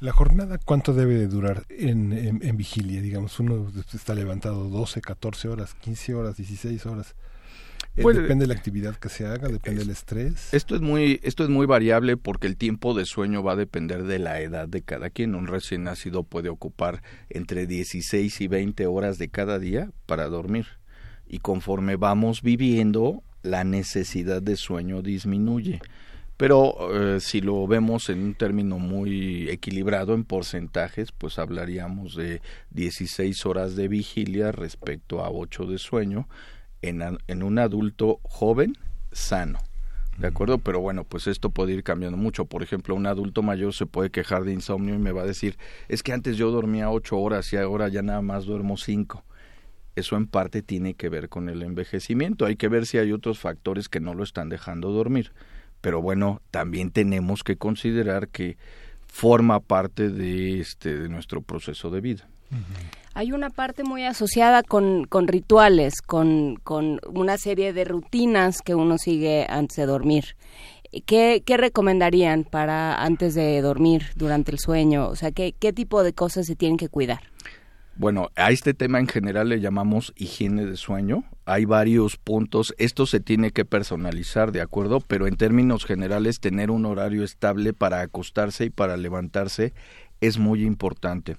¿La 0.00 0.12
jornada 0.12 0.58
cuánto 0.58 0.94
debe 0.94 1.26
durar 1.26 1.64
en, 1.68 2.12
en, 2.12 2.56
vigilia? 2.56 3.00
Digamos, 3.00 3.40
uno 3.40 3.72
está 3.92 4.14
levantado 4.14 4.68
12, 4.68 5.00
14 5.00 5.48
horas, 5.48 5.74
15 5.74 6.14
horas, 6.14 6.36
16 6.36 6.86
horas. 6.86 7.16
Eh, 7.98 8.12
depende 8.12 8.44
de 8.44 8.48
la 8.48 8.54
actividad 8.54 8.96
que 8.96 9.08
se 9.08 9.26
haga, 9.26 9.48
depende 9.48 9.80
del 9.80 9.90
estrés. 9.90 10.52
Esto 10.52 10.74
es 10.74 10.80
muy 10.80 11.20
esto 11.22 11.42
es 11.42 11.50
muy 11.50 11.66
variable 11.66 12.16
porque 12.16 12.46
el 12.46 12.56
tiempo 12.56 12.94
de 12.94 13.04
sueño 13.04 13.42
va 13.42 13.52
a 13.52 13.56
depender 13.56 14.04
de 14.04 14.18
la 14.18 14.40
edad 14.40 14.68
de 14.68 14.82
cada 14.82 15.10
quien. 15.10 15.34
Un 15.34 15.46
recién 15.46 15.84
nacido 15.84 16.22
puede 16.22 16.48
ocupar 16.48 17.02
entre 17.28 17.66
16 17.66 18.40
y 18.40 18.48
20 18.48 18.86
horas 18.86 19.18
de 19.18 19.28
cada 19.28 19.58
día 19.58 19.90
para 20.06 20.28
dormir. 20.28 20.66
Y 21.26 21.40
conforme 21.40 21.96
vamos 21.96 22.42
viviendo, 22.42 23.22
la 23.42 23.64
necesidad 23.64 24.42
de 24.42 24.56
sueño 24.56 25.02
disminuye. 25.02 25.80
Pero 26.36 27.16
eh, 27.16 27.20
si 27.20 27.40
lo 27.40 27.66
vemos 27.66 28.08
en 28.10 28.22
un 28.22 28.34
término 28.34 28.78
muy 28.78 29.50
equilibrado 29.50 30.14
en 30.14 30.22
porcentajes, 30.22 31.10
pues 31.10 31.36
hablaríamos 31.36 32.14
de 32.14 32.40
16 32.70 33.44
horas 33.44 33.74
de 33.74 33.88
vigilia 33.88 34.52
respecto 34.52 35.24
a 35.24 35.30
8 35.30 35.66
de 35.66 35.78
sueño 35.78 36.28
en, 36.82 37.18
en 37.26 37.42
un 37.42 37.58
adulto 37.58 38.20
joven 38.22 38.76
sano. 39.12 39.58
¿De 40.18 40.26
acuerdo? 40.26 40.58
Pero 40.58 40.80
bueno, 40.80 41.04
pues 41.04 41.28
esto 41.28 41.50
puede 41.50 41.72
ir 41.72 41.84
cambiando 41.84 42.18
mucho. 42.18 42.44
Por 42.44 42.62
ejemplo, 42.62 42.94
un 42.94 43.06
adulto 43.06 43.42
mayor 43.42 43.72
se 43.72 43.86
puede 43.86 44.10
quejar 44.10 44.44
de 44.44 44.52
insomnio 44.52 44.94
y 44.94 44.98
me 44.98 45.12
va 45.12 45.22
a 45.22 45.26
decir, 45.26 45.56
es 45.88 46.02
que 46.02 46.12
antes 46.12 46.36
yo 46.36 46.50
dormía 46.50 46.90
ocho 46.90 47.18
horas 47.18 47.52
y 47.52 47.56
ahora 47.56 47.88
ya 47.88 48.02
nada 48.02 48.20
más 48.20 48.44
duermo 48.44 48.76
cinco. 48.76 49.24
Eso 49.94 50.16
en 50.16 50.26
parte 50.26 50.62
tiene 50.62 50.94
que 50.94 51.08
ver 51.08 51.28
con 51.28 51.48
el 51.48 51.62
envejecimiento. 51.62 52.46
Hay 52.46 52.56
que 52.56 52.68
ver 52.68 52.86
si 52.86 52.98
hay 52.98 53.12
otros 53.12 53.38
factores 53.38 53.88
que 53.88 54.00
no 54.00 54.14
lo 54.14 54.24
están 54.24 54.48
dejando 54.48 54.90
dormir 54.90 55.32
pero 55.80 56.02
bueno, 56.02 56.42
también 56.50 56.90
tenemos 56.90 57.44
que 57.44 57.56
considerar 57.56 58.28
que 58.28 58.56
forma 59.06 59.60
parte 59.60 60.10
de 60.10 60.60
este 60.60 60.98
de 60.98 61.08
nuestro 61.08 61.40
proceso 61.40 61.90
de 61.90 62.00
vida. 62.00 62.28
Hay 63.18 63.32
una 63.32 63.50
parte 63.50 63.82
muy 63.82 64.04
asociada 64.04 64.62
con, 64.62 65.04
con 65.04 65.26
rituales, 65.26 66.02
con, 66.02 66.60
una 67.12 67.36
serie 67.36 67.72
de 67.72 67.84
rutinas 67.84 68.62
que 68.62 68.76
uno 68.76 68.96
sigue 68.96 69.44
antes 69.48 69.76
de 69.76 69.86
dormir. 69.86 70.36
¿Qué, 71.04 71.42
¿Qué, 71.44 71.56
recomendarían 71.56 72.44
para 72.44 73.02
antes 73.02 73.34
de 73.34 73.60
dormir, 73.60 74.04
durante 74.14 74.52
el 74.52 74.60
sueño? 74.60 75.08
O 75.08 75.16
sea, 75.16 75.32
¿qué, 75.32 75.52
¿qué 75.58 75.72
tipo 75.72 76.04
de 76.04 76.12
cosas 76.12 76.46
se 76.46 76.54
tienen 76.54 76.76
que 76.76 76.88
cuidar? 76.88 77.22
Bueno, 77.96 78.28
a 78.36 78.52
este 78.52 78.72
tema 78.72 79.00
en 79.00 79.08
general 79.08 79.48
le 79.48 79.58
llamamos 79.58 80.12
higiene 80.14 80.64
de 80.64 80.76
sueño. 80.76 81.24
Hay 81.44 81.64
varios 81.64 82.18
puntos. 82.18 82.72
Esto 82.78 83.04
se 83.04 83.18
tiene 83.18 83.50
que 83.50 83.64
personalizar, 83.64 84.52
¿de 84.52 84.60
acuerdo? 84.60 85.00
Pero 85.00 85.26
en 85.26 85.36
términos 85.36 85.84
generales, 85.84 86.38
tener 86.38 86.70
un 86.70 86.86
horario 86.86 87.24
estable 87.24 87.72
para 87.72 88.00
acostarse 88.00 88.66
y 88.66 88.70
para 88.70 88.96
levantarse 88.96 89.74
es 90.20 90.38
muy 90.38 90.64
importante. 90.64 91.36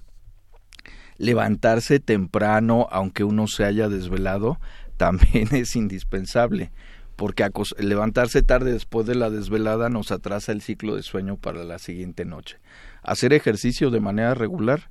Levantarse 1.20 2.00
temprano, 2.00 2.88
aunque 2.90 3.22
uno 3.22 3.46
se 3.46 3.64
haya 3.64 3.88
desvelado, 3.88 4.58
también 4.96 5.48
es 5.52 5.76
indispensable, 5.76 6.72
porque 7.14 7.48
levantarse 7.78 8.42
tarde 8.42 8.72
después 8.72 9.06
de 9.06 9.14
la 9.14 9.30
desvelada 9.30 9.88
nos 9.90 10.10
atrasa 10.10 10.52
el 10.52 10.62
ciclo 10.62 10.96
de 10.96 11.02
sueño 11.02 11.36
para 11.36 11.62
la 11.64 11.78
siguiente 11.78 12.24
noche. 12.24 12.58
Hacer 13.02 13.32
ejercicio 13.32 13.90
de 13.90 14.00
manera 14.00 14.34
regular 14.34 14.90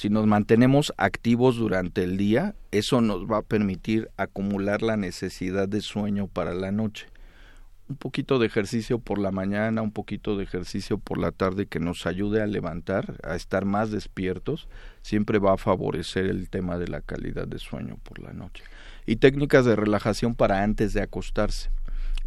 si 0.00 0.08
nos 0.08 0.26
mantenemos 0.26 0.94
activos 0.96 1.56
durante 1.56 2.04
el 2.04 2.16
día, 2.16 2.54
eso 2.70 3.02
nos 3.02 3.26
va 3.26 3.38
a 3.38 3.42
permitir 3.42 4.08
acumular 4.16 4.80
la 4.80 4.96
necesidad 4.96 5.68
de 5.68 5.82
sueño 5.82 6.26
para 6.26 6.54
la 6.54 6.72
noche. 6.72 7.06
Un 7.90 7.96
poquito 7.96 8.38
de 8.38 8.46
ejercicio 8.46 9.00
por 9.00 9.18
la 9.18 9.32
mañana, 9.32 9.82
un 9.82 9.90
poquito 9.90 10.36
de 10.36 10.44
ejercicio 10.44 10.98
por 10.98 11.18
la 11.18 11.32
tarde 11.32 11.66
que 11.66 11.80
nos 11.80 12.06
ayude 12.06 12.40
a 12.40 12.46
levantar, 12.46 13.16
a 13.24 13.34
estar 13.34 13.64
más 13.64 13.90
despiertos, 13.90 14.68
siempre 15.02 15.40
va 15.40 15.54
a 15.54 15.56
favorecer 15.56 16.26
el 16.26 16.48
tema 16.48 16.78
de 16.78 16.86
la 16.86 17.00
calidad 17.00 17.48
de 17.48 17.58
sueño 17.58 17.98
por 18.04 18.20
la 18.20 18.32
noche. 18.32 18.62
Y 19.06 19.16
técnicas 19.16 19.64
de 19.64 19.74
relajación 19.74 20.36
para 20.36 20.62
antes 20.62 20.94
de 20.94 21.02
acostarse, 21.02 21.70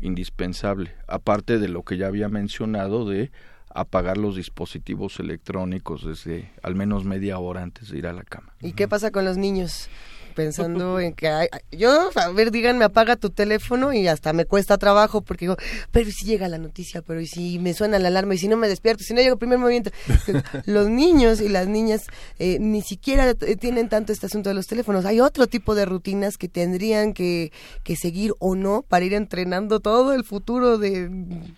indispensable, 0.02 0.92
aparte 1.08 1.58
de 1.60 1.70
lo 1.70 1.84
que 1.84 1.96
ya 1.96 2.08
había 2.08 2.28
mencionado 2.28 3.08
de 3.08 3.32
apagar 3.74 4.18
los 4.18 4.36
dispositivos 4.36 5.18
electrónicos 5.22 6.06
desde 6.06 6.52
al 6.62 6.76
menos 6.76 7.06
media 7.06 7.40
hora 7.40 7.64
antes 7.64 7.90
de 7.90 8.00
ir 8.00 8.08
a 8.08 8.12
la 8.14 8.24
cama. 8.24 8.54
¿Y 8.60 8.74
qué 8.74 8.90
pasa 8.90 9.12
con 9.12 9.24
los 9.24 9.38
niños? 9.38 9.90
Pensando 10.34 11.00
en 11.00 11.14
que 11.14 11.28
hay, 11.28 11.48
yo, 11.72 12.10
a 12.16 12.30
ver, 12.30 12.52
díganme, 12.52 12.86
apaga 12.86 13.16
tu 13.16 13.30
teléfono 13.30 13.94
y 13.94 14.08
hasta 14.08 14.34
me 14.34 14.46
cuesta 14.46 14.78
trabajo 14.78 15.22
porque 15.22 15.46
digo, 15.46 15.58
pero 15.92 16.10
si 16.12 16.26
llega 16.26 16.48
la 16.48 16.58
noticia, 16.58 17.02
pero 17.02 17.22
y 17.22 17.28
si 17.28 17.60
me 17.60 17.74
suena 17.74 18.00
la 18.00 18.08
alarma 18.10 18.36
y 18.36 18.38
si 18.38 18.48
no 18.48 18.58
me 18.58 18.68
despierto, 18.68 19.04
si 19.04 19.14
no 19.14 19.20
llega 19.20 19.34
el 19.34 19.40
primer 19.40 19.60
movimiento. 19.60 19.92
los 20.66 20.90
niños 20.90 21.42
y 21.42 21.50
las 21.50 21.68
niñas 21.68 22.08
eh, 22.40 22.58
ni 22.60 22.82
siquiera 22.82 23.34
tienen 23.34 23.90
tanto 23.90 24.12
este 24.12 24.26
asunto 24.26 24.50
de 24.50 24.56
los 24.56 24.68
teléfonos. 24.68 25.06
Hay 25.06 25.20
otro 25.20 25.48
tipo 25.48 25.76
de 25.76 25.86
rutinas 25.86 26.38
que 26.38 26.48
tendrían 26.48 27.14
que, 27.14 27.52
que 27.84 27.96
seguir 27.96 28.34
o 28.40 28.56
no 28.56 28.84
para 28.88 29.06
ir 29.06 29.14
entrenando 29.14 29.80
todo 29.80 30.14
el 30.14 30.24
futuro 30.24 30.78
de, 30.78 31.10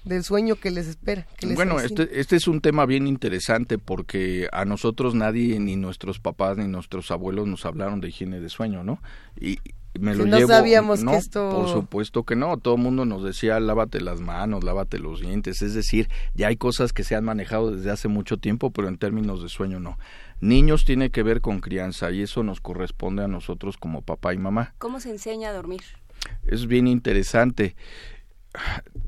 del 0.03 0.23
sueño 0.23 0.55
que 0.55 0.71
les 0.71 0.87
espera. 0.87 1.27
bueno, 1.55 1.79
este, 1.79 2.19
este 2.19 2.35
es 2.35 2.47
un 2.47 2.61
tema 2.61 2.85
bien 2.85 3.07
interesante 3.07 3.77
porque 3.77 4.47
a 4.51 4.65
nosotros 4.65 5.15
nadie, 5.15 5.59
ni 5.59 5.75
nuestros 5.75 6.19
papás, 6.19 6.57
ni 6.57 6.67
nuestros 6.67 7.11
abuelos 7.11 7.47
nos 7.47 7.65
hablaron 7.65 8.01
de 8.01 8.09
higiene 8.09 8.39
de 8.39 8.49
sueño 8.49 8.64
¿no? 8.67 8.99
Y 9.39 9.59
me 9.99 10.13
lo 10.13 10.25
no 10.25 10.47
sabíamos 10.47 11.03
que 11.03 11.15
esto... 11.15 11.49
Por 11.49 11.69
supuesto 11.69 12.23
que 12.23 12.35
no, 12.35 12.57
todo 12.57 12.75
el 12.75 12.81
mundo 12.81 13.05
nos 13.05 13.23
decía 13.23 13.59
lávate 13.59 14.01
las 14.01 14.19
manos, 14.19 14.63
lávate 14.63 14.99
los 14.99 15.21
dientes, 15.21 15.61
es 15.61 15.73
decir, 15.73 16.09
ya 16.33 16.47
hay 16.47 16.57
cosas 16.57 16.93
que 16.93 17.03
se 17.03 17.15
han 17.15 17.23
manejado 17.23 17.71
desde 17.71 17.91
hace 17.91 18.07
mucho 18.07 18.37
tiempo, 18.37 18.71
pero 18.71 18.87
en 18.87 18.97
términos 18.97 19.41
de 19.41 19.49
sueño 19.49 19.79
no. 19.79 19.97
Niños 20.41 20.85
tiene 20.85 21.11
que 21.11 21.23
ver 21.23 21.41
con 21.41 21.59
crianza 21.59 22.11
y 22.11 22.21
eso 22.21 22.43
nos 22.43 22.59
corresponde 22.59 23.23
a 23.23 23.27
nosotros 23.27 23.77
como 23.77 24.01
papá 24.01 24.33
y 24.33 24.37
mamá. 24.37 24.73
¿Cómo 24.77 24.99
se 24.99 25.11
enseña 25.11 25.49
a 25.49 25.53
dormir? 25.53 25.81
Es 26.45 26.67
bien 26.67 26.87
interesante 26.87 27.75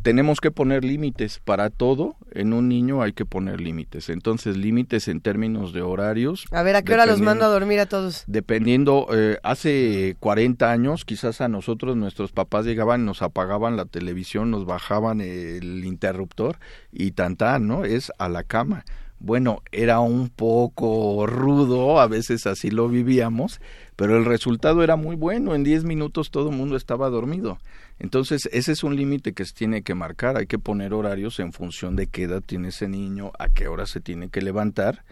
tenemos 0.08 0.40
que 0.40 0.52
poner 0.52 0.86
límites 0.86 1.42
para 1.44 1.70
todo. 1.70 2.16
En 2.32 2.54
un 2.54 2.70
niño 2.70 3.02
hay 3.02 3.12
que 3.12 3.26
poner 3.26 3.60
límites. 3.60 4.08
Entonces, 4.08 4.56
límites 4.56 5.10
en 5.10 5.20
términos 5.20 5.74
de 5.74 5.82
horarios. 5.82 6.46
A 6.52 6.64
ver, 6.64 6.78
¿a 6.78 6.82
qué 6.82 6.94
hora 6.94 7.06
los 7.06 7.20
mando 7.20 7.44
a 7.44 7.50
dormir 7.50 7.82
a 7.82 7.88
todos? 7.88 8.24
Dependiendo, 8.26 9.08
eh, 9.12 9.38
hace 9.44 10.16
40 10.22 10.72
años, 10.72 11.04
quizás 11.04 11.42
a 11.42 11.50
nosotros, 11.50 11.98
nuestros 11.98 12.32
papás 12.32 12.66
llegaban, 12.66 13.04
nos 13.04 13.22
apagaban 13.22 13.76
la 13.76 13.84
televisión, 13.84 14.50
nos 14.50 14.66
bajaban 14.66 15.20
el 15.20 15.84
interruptor 15.84 16.58
y 16.90 17.12
tan 17.12 17.36
¿no? 17.68 17.84
Es 17.84 18.14
a 18.18 18.30
la 18.30 18.44
cama. 18.44 18.86
Bueno, 19.20 19.64
era 19.72 20.00
un 20.00 20.30
poco 20.30 21.26
rudo, 21.26 22.00
a 22.00 22.08
veces 22.08 22.46
así 22.46 22.70
lo 22.70 22.88
vivíamos, 22.88 23.60
pero 23.96 24.16
el 24.16 24.26
resultado 24.26 24.84
era 24.84 24.96
muy 24.96 25.16
bueno. 25.16 25.56
En 25.56 25.64
10 25.64 25.86
minutos 25.86 26.30
todo 26.30 26.52
el 26.52 26.56
mundo 26.56 26.76
estaba 26.76 27.10
dormido. 27.10 27.58
Entonces, 28.00 28.48
ese 28.52 28.74
es 28.74 28.84
un 28.84 28.96
límite 28.96 29.34
que 29.34 29.44
se 29.46 29.54
tiene 29.54 29.82
que 29.82 29.96
marcar. 29.96 30.38
Hay 30.38 30.46
que 30.46 30.60
poner 30.60 30.94
horarios 30.94 31.40
en 31.40 31.52
función 31.52 31.96
de 31.96 32.08
qué 32.08 32.24
edad 32.24 32.44
tiene 32.46 32.70
ese 32.70 32.88
niño, 32.88 33.32
a 33.40 33.50
qué 33.50 33.68
hora 33.68 33.88
se 33.88 34.02
tiene 34.02 34.30
que 34.30 34.42
levantar, 34.42 35.04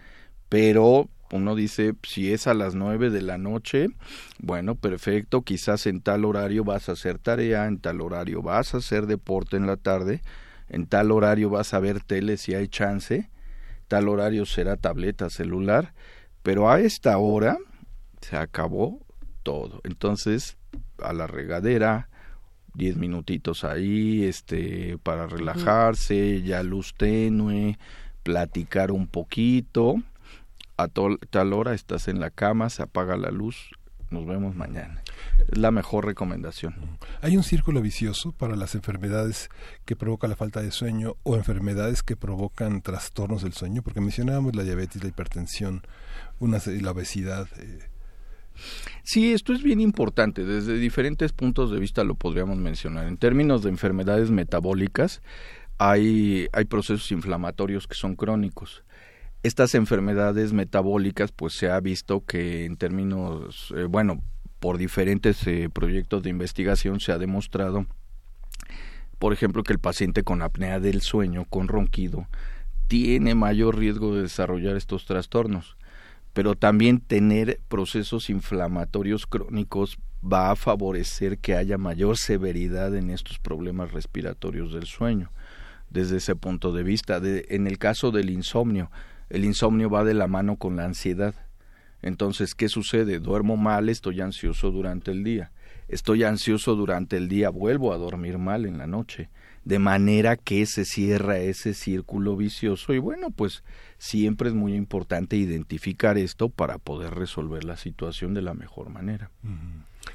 pero 0.48 1.08
uno 1.32 1.56
dice, 1.56 1.94
si 2.04 2.32
es 2.32 2.46
a 2.46 2.54
las 2.54 2.76
nueve 2.76 3.10
de 3.10 3.22
la 3.22 3.38
noche, 3.38 3.88
bueno, 4.38 4.76
perfecto, 4.76 5.42
quizás 5.42 5.86
en 5.86 6.00
tal 6.00 6.24
horario 6.24 6.62
vas 6.62 6.88
a 6.88 6.92
hacer 6.92 7.18
tarea, 7.18 7.66
en 7.66 7.78
tal 7.78 8.00
horario 8.00 8.42
vas 8.42 8.74
a 8.74 8.78
hacer 8.78 9.06
deporte 9.06 9.56
en 9.56 9.66
la 9.66 9.76
tarde, 9.76 10.22
en 10.68 10.86
tal 10.86 11.10
horario 11.10 11.50
vas 11.50 11.74
a 11.74 11.80
ver 11.80 12.00
tele 12.00 12.36
si 12.36 12.54
hay 12.54 12.68
chance, 12.68 13.28
tal 13.88 14.08
horario 14.08 14.46
será 14.46 14.76
tableta, 14.76 15.30
celular, 15.30 15.94
pero 16.42 16.70
a 16.70 16.80
esta 16.80 17.18
hora 17.18 17.58
se 18.20 18.36
acabó 18.36 19.00
todo. 19.42 19.80
Entonces, 19.84 20.56
a 20.98 21.12
la 21.12 21.26
regadera, 21.26 22.08
diez 22.74 22.96
minutitos 22.96 23.64
ahí, 23.64 24.24
este, 24.24 24.98
para 25.02 25.26
relajarse, 25.26 26.42
ya 26.42 26.62
luz 26.62 26.94
tenue, 26.96 27.78
platicar 28.22 28.90
un 28.90 29.06
poquito. 29.06 29.96
A 30.76 30.88
tal 30.88 31.52
hora 31.52 31.74
estás 31.74 32.06
en 32.08 32.20
la 32.20 32.30
cama, 32.30 32.68
se 32.68 32.82
apaga 32.82 33.16
la 33.16 33.30
luz, 33.30 33.70
nos 34.10 34.26
vemos 34.26 34.54
mañana. 34.54 35.02
Es 35.48 35.58
la 35.58 35.70
mejor 35.70 36.06
recomendación. 36.06 36.74
Hay 37.22 37.36
un 37.36 37.42
círculo 37.42 37.80
vicioso 37.80 38.32
para 38.32 38.56
las 38.56 38.74
enfermedades 38.74 39.50
que 39.84 39.96
provoca 39.96 40.28
la 40.28 40.36
falta 40.36 40.62
de 40.62 40.70
sueño 40.70 41.16
o 41.22 41.36
enfermedades 41.36 42.02
que 42.02 42.16
provocan 42.16 42.82
trastornos 42.82 43.42
del 43.42 43.52
sueño, 43.52 43.82
porque 43.82 44.00
mencionábamos 44.00 44.54
la 44.56 44.64
diabetes, 44.64 45.02
la 45.02 45.08
hipertensión, 45.08 45.82
una, 46.38 46.58
la 46.66 46.90
obesidad. 46.90 47.48
Eh, 47.58 47.80
Sí, 49.02 49.32
esto 49.32 49.52
es 49.52 49.62
bien 49.62 49.80
importante. 49.80 50.44
Desde 50.44 50.78
diferentes 50.78 51.32
puntos 51.32 51.70
de 51.70 51.78
vista 51.78 52.04
lo 52.04 52.14
podríamos 52.14 52.56
mencionar. 52.56 53.06
En 53.06 53.18
términos 53.18 53.62
de 53.62 53.70
enfermedades 53.70 54.30
metabólicas, 54.30 55.22
hay, 55.78 56.48
hay 56.52 56.64
procesos 56.64 57.10
inflamatorios 57.12 57.86
que 57.86 57.94
son 57.94 58.16
crónicos. 58.16 58.82
Estas 59.42 59.74
enfermedades 59.74 60.52
metabólicas, 60.52 61.30
pues 61.32 61.54
se 61.54 61.70
ha 61.70 61.78
visto 61.80 62.24
que 62.24 62.64
en 62.64 62.76
términos, 62.76 63.72
eh, 63.76 63.84
bueno, 63.84 64.22
por 64.60 64.78
diferentes 64.78 65.46
eh, 65.46 65.68
proyectos 65.72 66.22
de 66.22 66.30
investigación 66.30 67.00
se 67.00 67.12
ha 67.12 67.18
demostrado, 67.18 67.86
por 69.18 69.32
ejemplo, 69.32 69.62
que 69.62 69.72
el 69.72 69.78
paciente 69.78 70.24
con 70.24 70.42
apnea 70.42 70.80
del 70.80 71.00
sueño, 71.00 71.44
con 71.48 71.68
ronquido, 71.68 72.26
tiene 72.88 73.34
mayor 73.34 73.78
riesgo 73.78 74.14
de 74.14 74.22
desarrollar 74.22 74.76
estos 74.76 75.06
trastornos. 75.06 75.76
Pero 76.32 76.54
también 76.54 77.00
tener 77.00 77.60
procesos 77.68 78.28
inflamatorios 78.28 79.26
crónicos 79.26 79.98
va 80.22 80.50
a 80.50 80.56
favorecer 80.56 81.38
que 81.38 81.54
haya 81.54 81.78
mayor 81.78 82.18
severidad 82.18 82.94
en 82.94 83.10
estos 83.10 83.38
problemas 83.38 83.92
respiratorios 83.92 84.74
del 84.74 84.86
sueño. 84.86 85.30
Desde 85.88 86.16
ese 86.16 86.36
punto 86.36 86.72
de 86.72 86.82
vista, 86.82 87.20
en 87.22 87.66
el 87.66 87.78
caso 87.78 88.10
del 88.10 88.30
insomnio, 88.30 88.90
el 89.30 89.44
insomnio 89.44 89.90
va 89.90 90.04
de 90.04 90.14
la 90.14 90.26
mano 90.26 90.56
con 90.56 90.76
la 90.76 90.84
ansiedad. 90.84 91.34
Entonces, 92.02 92.54
¿qué 92.54 92.68
sucede? 92.68 93.18
Duermo 93.18 93.56
mal, 93.56 93.88
estoy 93.88 94.20
ansioso 94.20 94.70
durante 94.70 95.10
el 95.10 95.24
día. 95.24 95.52
Estoy 95.88 96.24
ansioso 96.24 96.74
durante 96.74 97.16
el 97.16 97.28
día, 97.28 97.50
vuelvo 97.50 97.92
a 97.92 97.96
dormir 97.96 98.38
mal 98.38 98.66
en 98.66 98.78
la 98.78 98.86
noche 98.86 99.30
de 99.66 99.80
manera 99.80 100.36
que 100.36 100.64
se 100.64 100.84
cierra 100.84 101.38
ese 101.38 101.74
círculo 101.74 102.36
vicioso 102.36 102.94
y 102.94 103.00
bueno, 103.00 103.32
pues 103.32 103.64
siempre 103.98 104.48
es 104.48 104.54
muy 104.54 104.74
importante 104.74 105.34
identificar 105.34 106.18
esto 106.18 106.50
para 106.50 106.78
poder 106.78 107.14
resolver 107.14 107.64
la 107.64 107.76
situación 107.76 108.32
de 108.32 108.42
la 108.42 108.54
mejor 108.54 108.90
manera. 108.90 109.32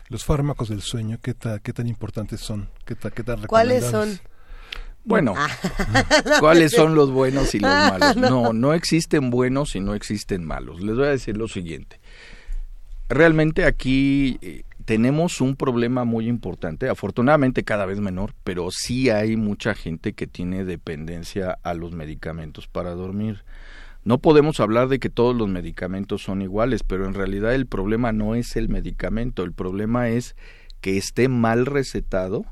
Los 0.08 0.24
fármacos 0.24 0.70
del 0.70 0.82
sueño, 0.82 1.20
¿qué, 1.22 1.36
qué 1.62 1.74
tan 1.74 1.88
importantes 1.88 2.40
son? 2.40 2.70
¿Qué, 2.86 2.96
qué 2.96 3.24
tan 3.24 3.42
¿Cuáles 3.42 3.84
son? 3.84 4.22
Bueno, 5.04 5.34
ah. 5.36 5.50
¿cuáles 6.40 6.72
son 6.72 6.96
los 6.96 7.12
buenos 7.12 7.56
y 7.56 7.60
los 7.60 7.70
malos? 7.72 8.16
No, 8.18 8.54
no 8.54 8.74
existen 8.74 9.30
buenos 9.30 9.76
y 9.76 9.80
no 9.80 9.96
existen 9.96 10.46
malos. 10.46 10.82
Les 10.82 10.96
voy 10.96 11.06
a 11.06 11.10
decir 11.10 11.38
lo 11.38 11.48
siguiente. 11.48 12.00
Realmente 13.10 13.66
aquí 13.66 14.38
eh, 14.42 14.64
tenemos 14.86 15.42
un 15.42 15.56
problema 15.56 16.06
muy 16.06 16.28
importante, 16.28 16.88
afortunadamente 16.88 17.64
cada 17.64 17.86
vez 17.86 18.00
menor, 18.00 18.34
pero 18.44 18.70
sí 18.72 19.10
hay 19.10 19.36
mucha 19.36 19.74
gente 19.74 20.14
que 20.14 20.28
tiene 20.28 20.64
dependencia 20.66 21.58
a 21.64 21.74
los 21.74 21.94
medicamentos 21.94 22.68
para 22.68 22.92
dormir. 22.92 23.44
No 24.04 24.18
podemos 24.18 24.60
hablar 24.60 24.88
de 24.88 25.00
que 25.00 25.10
todos 25.10 25.36
los 25.36 25.48
medicamentos 25.48 26.24
son 26.24 26.42
iguales, 26.42 26.84
pero 26.84 27.06
en 27.06 27.14
realidad 27.14 27.54
el 27.54 27.68
problema 27.68 28.12
no 28.12 28.34
es 28.34 28.56
el 28.56 28.70
medicamento, 28.70 29.44
el 29.44 29.52
problema 29.52 30.10
es 30.10 30.36
que 30.80 30.98
esté 30.98 31.28
mal 31.28 31.66
recetado 31.66 32.46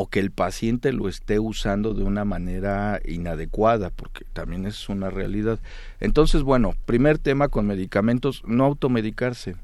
o 0.00 0.06
que 0.06 0.20
el 0.20 0.30
paciente 0.30 0.92
lo 0.92 1.08
esté 1.08 1.40
usando 1.40 1.92
de 1.92 2.04
una 2.04 2.24
manera 2.24 3.00
inadecuada, 3.04 3.90
porque 3.90 4.24
también 4.32 4.64
es 4.64 4.88
una 4.88 5.10
realidad. 5.10 5.58
Entonces, 5.98 6.44
bueno, 6.44 6.76
primer 6.86 7.18
tema 7.18 7.48
con 7.48 7.66
medicamentos, 7.66 8.42
no 8.46 8.64
automedicarse 8.64 9.56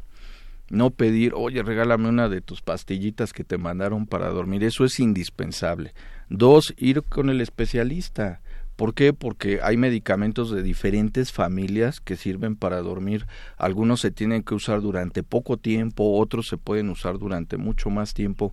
no 0.70 0.90
pedir, 0.90 1.35
oye, 1.37 1.62
regálame 1.62 2.09
una 2.09 2.29
de 2.29 2.40
tus 2.40 2.62
pastillitas 2.62 3.33
que 3.33 3.44
te 3.44 3.59
mandaron 3.59 4.07
para 4.07 4.31
dormir, 4.31 4.64
eso 4.64 4.85
es 4.85 4.99
indispensable. 4.99 5.92
Dos, 6.31 6.75
ir 6.79 7.03
con 7.03 7.31
el 7.31 7.40
especialista. 7.40 8.40
¿Por 8.75 8.94
qué? 8.94 9.12
Porque 9.12 9.61
hay 9.62 9.77
medicamentos 9.77 10.51
de 10.51 10.64
diferentes 10.64 11.31
familias 11.31 12.01
que 12.01 12.16
sirven 12.16 12.57
para 12.57 12.81
dormir. 12.81 13.27
Algunos 13.57 14.01
se 14.01 14.11
tienen 14.11 14.42
que 14.42 14.55
usar 14.55 14.81
durante 14.81 15.23
poco 15.23 15.59
tiempo, 15.59 16.18
otros 16.18 16.49
se 16.49 16.57
pueden 16.57 16.88
usar 16.90 17.18
durante 17.18 17.57
mucho 17.57 17.88
más 17.90 18.14
tiempo. 18.14 18.53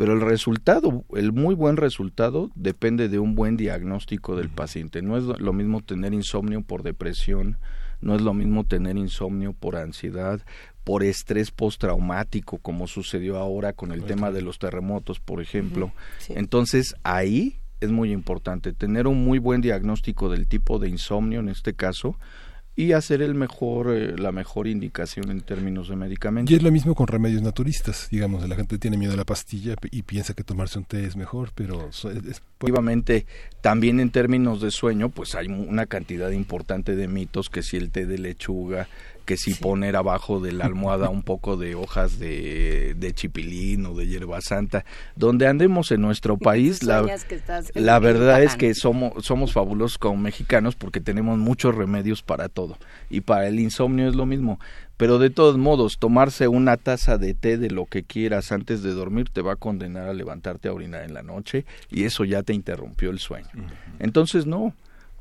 Pero 0.00 0.14
el 0.14 0.22
resultado, 0.22 1.04
el 1.14 1.30
muy 1.30 1.54
buen 1.54 1.76
resultado, 1.76 2.50
depende 2.54 3.10
de 3.10 3.18
un 3.18 3.34
buen 3.34 3.58
diagnóstico 3.58 4.34
del 4.34 4.48
paciente. 4.48 5.02
No 5.02 5.18
es 5.18 5.24
lo 5.24 5.52
mismo 5.52 5.82
tener 5.82 6.14
insomnio 6.14 6.62
por 6.62 6.82
depresión, 6.82 7.58
no 8.00 8.14
es 8.14 8.22
lo 8.22 8.32
mismo 8.32 8.64
tener 8.64 8.96
insomnio 8.96 9.52
por 9.52 9.76
ansiedad, 9.76 10.40
por 10.84 11.02
estrés 11.02 11.50
postraumático, 11.50 12.56
como 12.56 12.86
sucedió 12.86 13.36
ahora 13.36 13.74
con 13.74 13.92
el 13.92 14.04
tema 14.04 14.30
de 14.30 14.40
los 14.40 14.58
terremotos, 14.58 15.20
por 15.20 15.42
ejemplo. 15.42 15.92
Entonces, 16.30 16.94
ahí 17.02 17.58
es 17.80 17.90
muy 17.90 18.10
importante 18.10 18.72
tener 18.72 19.06
un 19.06 19.22
muy 19.22 19.38
buen 19.38 19.60
diagnóstico 19.60 20.30
del 20.30 20.48
tipo 20.48 20.78
de 20.78 20.88
insomnio 20.88 21.40
en 21.40 21.50
este 21.50 21.74
caso 21.74 22.16
y 22.76 22.92
hacer 22.92 23.20
el 23.22 23.34
mejor 23.34 23.94
eh, 23.94 24.16
la 24.16 24.32
mejor 24.32 24.66
indicación 24.66 25.30
en 25.30 25.40
términos 25.40 25.88
de 25.88 25.96
medicamentos. 25.96 26.52
Y 26.52 26.56
es 26.56 26.62
lo 26.62 26.70
mismo 26.70 26.94
con 26.94 27.06
remedios 27.06 27.42
naturistas, 27.42 28.08
digamos, 28.10 28.48
la 28.48 28.56
gente 28.56 28.78
tiene 28.78 28.96
miedo 28.96 29.12
a 29.12 29.16
la 29.16 29.24
pastilla 29.24 29.74
y 29.90 30.02
piensa 30.02 30.34
que 30.34 30.44
tomarse 30.44 30.78
un 30.78 30.84
té 30.84 31.04
es 31.04 31.16
mejor, 31.16 31.50
pero 31.54 31.88
es, 31.88 32.42
también 33.60 34.00
en 34.00 34.10
términos 34.10 34.60
de 34.60 34.70
sueño, 34.70 35.10
pues 35.10 35.34
hay 35.34 35.48
una 35.48 35.86
cantidad 35.86 36.30
importante 36.30 36.96
de 36.96 37.08
mitos 37.08 37.50
que 37.50 37.62
si 37.62 37.76
el 37.76 37.90
té 37.90 38.06
de 38.06 38.18
lechuga, 38.18 38.88
que 39.30 39.36
si 39.36 39.54
poner 39.54 39.94
abajo 39.94 40.40
de 40.40 40.50
la 40.50 40.64
almohada 40.64 41.08
un 41.08 41.22
poco 41.22 41.56
de 41.56 41.76
hojas 41.76 42.18
de, 42.18 42.96
de 42.98 43.12
chipilín 43.14 43.86
o 43.86 43.94
de 43.94 44.08
hierba 44.08 44.40
santa. 44.40 44.84
Donde 45.14 45.46
andemos 45.46 45.92
en 45.92 46.00
nuestro 46.00 46.36
país, 46.36 46.82
la, 46.82 47.06
la 47.74 47.98
verdad 48.00 48.42
es 48.42 48.56
que 48.56 48.74
somos, 48.74 49.24
somos 49.24 49.52
fabulosos 49.52 49.98
como 49.98 50.16
mexicanos 50.16 50.74
porque 50.74 51.00
tenemos 51.00 51.38
muchos 51.38 51.76
remedios 51.76 52.22
para 52.22 52.48
todo. 52.48 52.76
Y 53.08 53.20
para 53.20 53.46
el 53.46 53.60
insomnio 53.60 54.08
es 54.08 54.16
lo 54.16 54.26
mismo. 54.26 54.58
Pero 54.96 55.20
de 55.20 55.30
todos 55.30 55.56
modos, 55.56 55.98
tomarse 56.00 56.48
una 56.48 56.76
taza 56.76 57.16
de 57.16 57.32
té 57.32 57.56
de 57.56 57.70
lo 57.70 57.86
que 57.86 58.02
quieras 58.02 58.50
antes 58.50 58.82
de 58.82 58.90
dormir 58.90 59.28
te 59.32 59.42
va 59.42 59.52
a 59.52 59.56
condenar 59.56 60.08
a 60.08 60.12
levantarte 60.12 60.68
a 60.68 60.72
orinar 60.72 61.04
en 61.04 61.14
la 61.14 61.22
noche 61.22 61.64
y 61.88 62.02
eso 62.02 62.24
ya 62.24 62.42
te 62.42 62.52
interrumpió 62.52 63.10
el 63.10 63.20
sueño. 63.20 63.48
Entonces, 64.00 64.44
no 64.44 64.74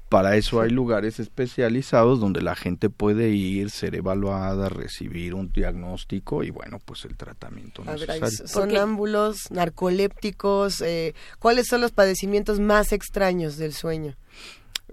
para 0.09 0.35
eso 0.35 0.59
hay 0.59 0.71
lugares 0.71 1.19
especializados 1.19 2.19
donde 2.19 2.41
la 2.41 2.55
gente 2.55 2.89
puede 2.89 3.29
ir, 3.29 3.69
ser 3.69 3.93
evaluada, 3.93 4.67
recibir 4.67 5.35
un 5.35 5.51
diagnóstico 5.51 6.43
y 6.43 6.49
bueno, 6.49 6.79
pues 6.83 7.05
el 7.05 7.15
tratamiento 7.15 7.83
necesario. 7.85 8.27
sonámbulos, 8.47 9.51
narcolépticos, 9.51 10.81
eh, 10.81 11.13
¿cuáles 11.37 11.67
son 11.67 11.81
los 11.81 11.91
padecimientos 11.91 12.59
más 12.59 12.91
extraños 12.91 13.57
del 13.57 13.73
sueño? 13.73 14.15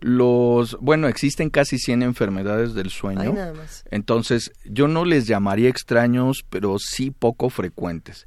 Los, 0.01 0.77
bueno, 0.83 1.09
existen 1.09 1.49
casi 1.49 1.79
100 1.79 2.03
enfermedades 2.03 2.75
del 2.75 2.91
sueño. 2.91 3.33
nada 3.33 3.55
más. 3.55 3.85
Entonces, 3.91 4.53
yo 4.67 4.87
no 4.87 5.07
les 5.07 5.27
llamaría 5.27 5.71
extraños, 5.71 6.45
pero 6.51 6.77
sí 6.79 7.11
poco 7.11 7.49
frecuentes. 7.49 8.27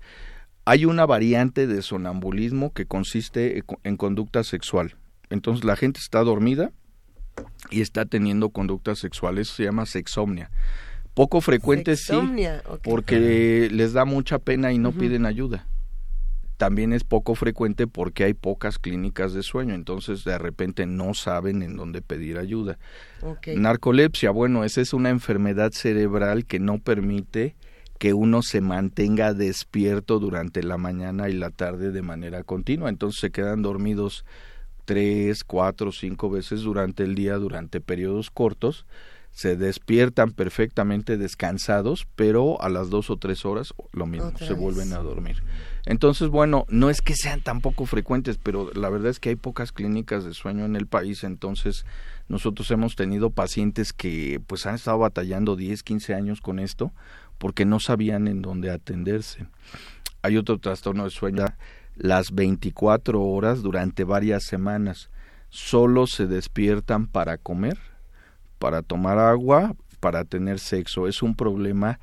Hay 0.66 0.86
una 0.86 1.06
variante 1.06 1.68
de 1.68 1.84
sonambulismo 1.84 2.74
que 2.74 2.88
consiste 2.88 3.64
en 3.84 3.98
conducta 3.98 4.44
sexual. 4.44 4.96
Entonces 5.30 5.64
la 5.64 5.76
gente 5.76 6.00
está 6.00 6.24
dormida 6.24 6.72
y 7.70 7.82
está 7.82 8.06
teniendo 8.06 8.50
conductas 8.50 9.00
sexuales, 9.00 9.50
se 9.50 9.64
llama 9.64 9.86
sexomnia. 9.86 10.50
Poco 11.14 11.42
frecuente 11.42 11.96
sí, 11.96 12.14
porque 12.84 13.70
les 13.72 13.94
da 13.94 14.06
mucha 14.06 14.40
pena 14.40 14.72
y 14.72 14.78
no 14.78 14.92
piden 14.92 15.26
ayuda. 15.26 15.68
También 16.58 16.92
es 16.92 17.04
poco 17.04 17.36
frecuente 17.36 17.88
porque 17.88 18.26
hay 18.26 18.34
pocas 18.34 18.80
clínicas 18.80 19.34
de 19.34 19.44
sueño, 19.44 19.76
entonces 19.76 20.24
de 20.26 20.38
repente 20.38 20.86
no 20.86 21.14
saben 21.14 21.62
en 21.62 21.78
dónde 21.78 22.02
pedir 22.02 22.38
ayuda. 22.38 22.78
Narcolepsia, 23.56 24.32
bueno, 24.32 24.64
esa 24.64 24.82
es 24.82 24.94
una 24.94 25.10
enfermedad 25.10 25.72
cerebral 25.72 26.46
que 26.46 26.60
no 26.60 26.80
permite 26.80 27.56
que 27.98 28.14
uno 28.14 28.42
se 28.42 28.62
mantenga 28.62 29.34
despierto 29.34 30.20
durante 30.20 30.64
la 30.64 30.78
mañana 30.78 31.30
y 31.30 31.34
la 31.34 31.50
tarde 31.50 31.92
de 31.92 32.02
manera 32.02 32.44
continua, 32.44 32.90
entonces 32.90 33.20
se 33.20 33.32
quedan 33.32 33.62
dormidos 33.62 34.26
tres, 34.90 35.44
cuatro, 35.44 35.92
cinco 35.92 36.32
veces 36.32 36.62
durante 36.62 37.04
el 37.04 37.14
día, 37.14 37.36
durante 37.36 37.80
periodos 37.80 38.32
cortos, 38.32 38.88
se 39.30 39.56
despiertan 39.56 40.32
perfectamente 40.32 41.16
descansados, 41.16 42.08
pero 42.16 42.60
a 42.60 42.70
las 42.70 42.90
dos 42.90 43.12
o 43.12 43.18
tres 43.18 43.46
horas 43.46 43.76
lo 43.92 44.08
mismo, 44.08 44.34
se 44.40 44.54
vuelven 44.54 44.94
a 44.94 44.98
dormir. 44.98 45.44
Entonces, 45.86 46.30
bueno, 46.30 46.66
no 46.70 46.90
es 46.90 47.02
que 47.02 47.14
sean 47.14 47.42
tampoco 47.42 47.86
frecuentes, 47.86 48.40
pero 48.42 48.72
la 48.74 48.90
verdad 48.90 49.12
es 49.12 49.20
que 49.20 49.30
hay 49.30 49.36
pocas 49.36 49.72
clínicas 49.72 50.26
de 50.26 50.34
sueño 50.34 50.66
en 50.66 50.76
el 50.76 50.88
país, 50.88 51.24
entonces 51.24 51.86
nosotros 52.28 52.72
hemos 52.72 52.96
tenido 52.96 53.30
pacientes 53.30 53.94
que 53.94 54.42
pues 54.48 54.66
han 54.66 54.74
estado 54.74 54.98
batallando 54.98 55.56
10, 55.56 55.84
15 55.84 56.16
años 56.16 56.42
con 56.42 56.58
esto 56.58 56.92
porque 57.38 57.64
no 57.64 57.80
sabían 57.80 58.28
en 58.28 58.42
dónde 58.42 58.72
atenderse. 58.72 59.46
Hay 60.24 60.36
otro 60.36 60.58
trastorno 60.58 61.04
de 61.04 61.12
sueño 61.12 61.46
las 62.00 62.32
24 62.32 63.22
horas 63.22 63.62
durante 63.62 64.04
varias 64.04 64.44
semanas. 64.44 65.10
Solo 65.50 66.08
se 66.08 66.28
despiertan 66.28 67.08
para 67.08 67.38
comer, 67.38 67.78
para 68.58 68.82
tomar 68.82 69.20
agua, 69.20 69.76
para 70.00 70.24
tener 70.24 70.60
sexo. 70.60 71.08
Es 71.08 71.22
un 71.22 71.36
problema 71.36 72.00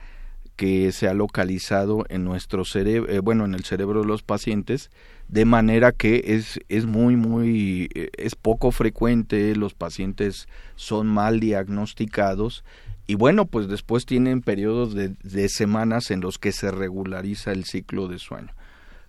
que 0.56 0.90
se 0.92 1.06
ha 1.06 1.14
localizado 1.14 2.04
en 2.08 2.24
nuestro 2.24 2.64
cerebro, 2.64 3.12
eh, 3.12 3.20
bueno, 3.20 3.44
en 3.44 3.54
el 3.54 3.64
cerebro 3.64 4.00
de 4.00 4.06
los 4.06 4.22
pacientes, 4.22 4.90
de 5.28 5.44
manera 5.44 5.92
que 5.92 6.22
es, 6.26 6.60
es 6.68 6.86
muy, 6.86 7.16
muy, 7.16 7.90
eh, 7.94 8.10
es 8.16 8.34
poco 8.34 8.70
frecuente, 8.70 9.54
los 9.54 9.74
pacientes 9.74 10.48
son 10.74 11.08
mal 11.08 11.40
diagnosticados 11.40 12.64
y 13.06 13.14
bueno, 13.16 13.44
pues 13.44 13.68
después 13.68 14.06
tienen 14.06 14.40
periodos 14.40 14.94
de, 14.94 15.14
de, 15.22 15.48
semanas 15.48 16.10
en 16.10 16.20
los 16.20 16.38
que 16.38 16.52
se 16.52 16.70
regulariza 16.70 17.52
el 17.52 17.64
ciclo 17.64 18.08
de 18.08 18.18
sueño. 18.18 18.52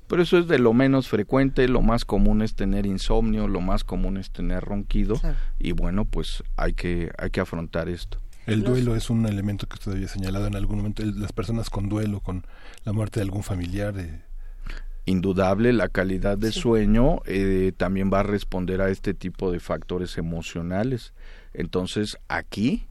Pero 0.07 0.21
eso 0.21 0.37
es 0.37 0.47
de 0.47 0.57
lo 0.57 0.73
menos 0.73 1.09
frecuente, 1.09 1.67
lo 1.67 1.81
más 1.81 2.05
común 2.05 2.41
es 2.41 2.55
tener 2.55 2.85
insomnio, 2.85 3.47
lo 3.47 3.61
más 3.61 3.83
común 3.83 4.17
es 4.17 4.31
tener 4.31 4.63
ronquido 4.63 5.19
y 5.59 5.73
bueno, 5.73 6.05
pues 6.05 6.43
hay 6.55 6.73
que, 6.73 7.11
hay 7.17 7.29
que 7.29 7.41
afrontar 7.41 7.89
esto. 7.89 8.19
El 8.45 8.63
duelo 8.63 8.95
es 8.95 9.09
un 9.09 9.25
elemento 9.25 9.67
que 9.67 9.73
usted 9.73 9.91
había 9.91 10.07
señalado 10.07 10.47
en 10.47 10.55
algún 10.55 10.77
momento, 10.77 11.03
las 11.03 11.33
personas 11.33 11.69
con 11.69 11.89
duelo, 11.89 12.21
con 12.21 12.45
la 12.85 12.93
muerte 12.93 13.19
de 13.19 13.25
algún 13.25 13.43
familiar. 13.43 13.99
Eh. 13.99 14.21
Indudable, 15.03 15.73
la 15.73 15.89
calidad 15.89 16.37
de 16.37 16.53
sueño 16.53 17.19
eh, 17.25 17.73
también 17.75 18.09
va 18.11 18.21
a 18.21 18.23
responder 18.23 18.81
a 18.81 18.89
este 18.89 19.13
tipo 19.13 19.51
de 19.51 19.59
factores 19.59 20.17
emocionales. 20.17 21.13
Entonces, 21.53 22.17
aquí 22.29 22.86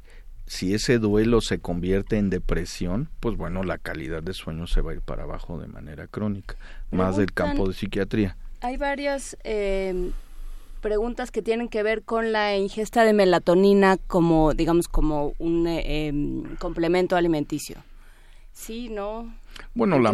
si 0.47 0.75
ese 0.75 0.99
duelo 0.99 1.41
se 1.41 1.59
convierte 1.59 2.19
en 2.19 2.31
depresión, 2.31 3.09
pues 3.21 3.37
bueno, 3.37 3.63
la 3.65 3.79
calidad 3.79 4.23
de 4.23 4.33
sueño 4.33 4.67
se 4.67 4.81
va 4.81 4.93
a 4.93 4.95
ir 4.95 5.01
para 5.01 5.25
abajo 5.25 5.59
de 5.59 5.67
manera 5.67 6.07
crónica, 6.07 6.57
más 6.91 7.17
del 7.17 7.33
campo 7.33 7.67
de 7.67 7.75
psiquiatría. 7.75 8.37
Hay 8.61 8.77
varias 8.77 9.37
eh, 9.45 10.11
preguntas 10.81 11.31
que 11.31 11.43
tienen 11.43 11.69
que 11.69 11.83
ver 11.83 12.03
con 12.03 12.33
la 12.33 12.57
ingesta 12.57 13.05
de 13.05 13.13
melatonina 13.13 13.97
como, 14.07 14.55
digamos, 14.55 14.87
como 14.89 15.35
un 15.39 15.67
eh, 15.67 16.07
em, 16.07 16.57
complemento 16.57 17.17
alimenticio. 17.17 17.77
Sí, 18.53 18.89
no. 18.89 19.35
Bueno, 19.75 19.99
la, 19.99 20.13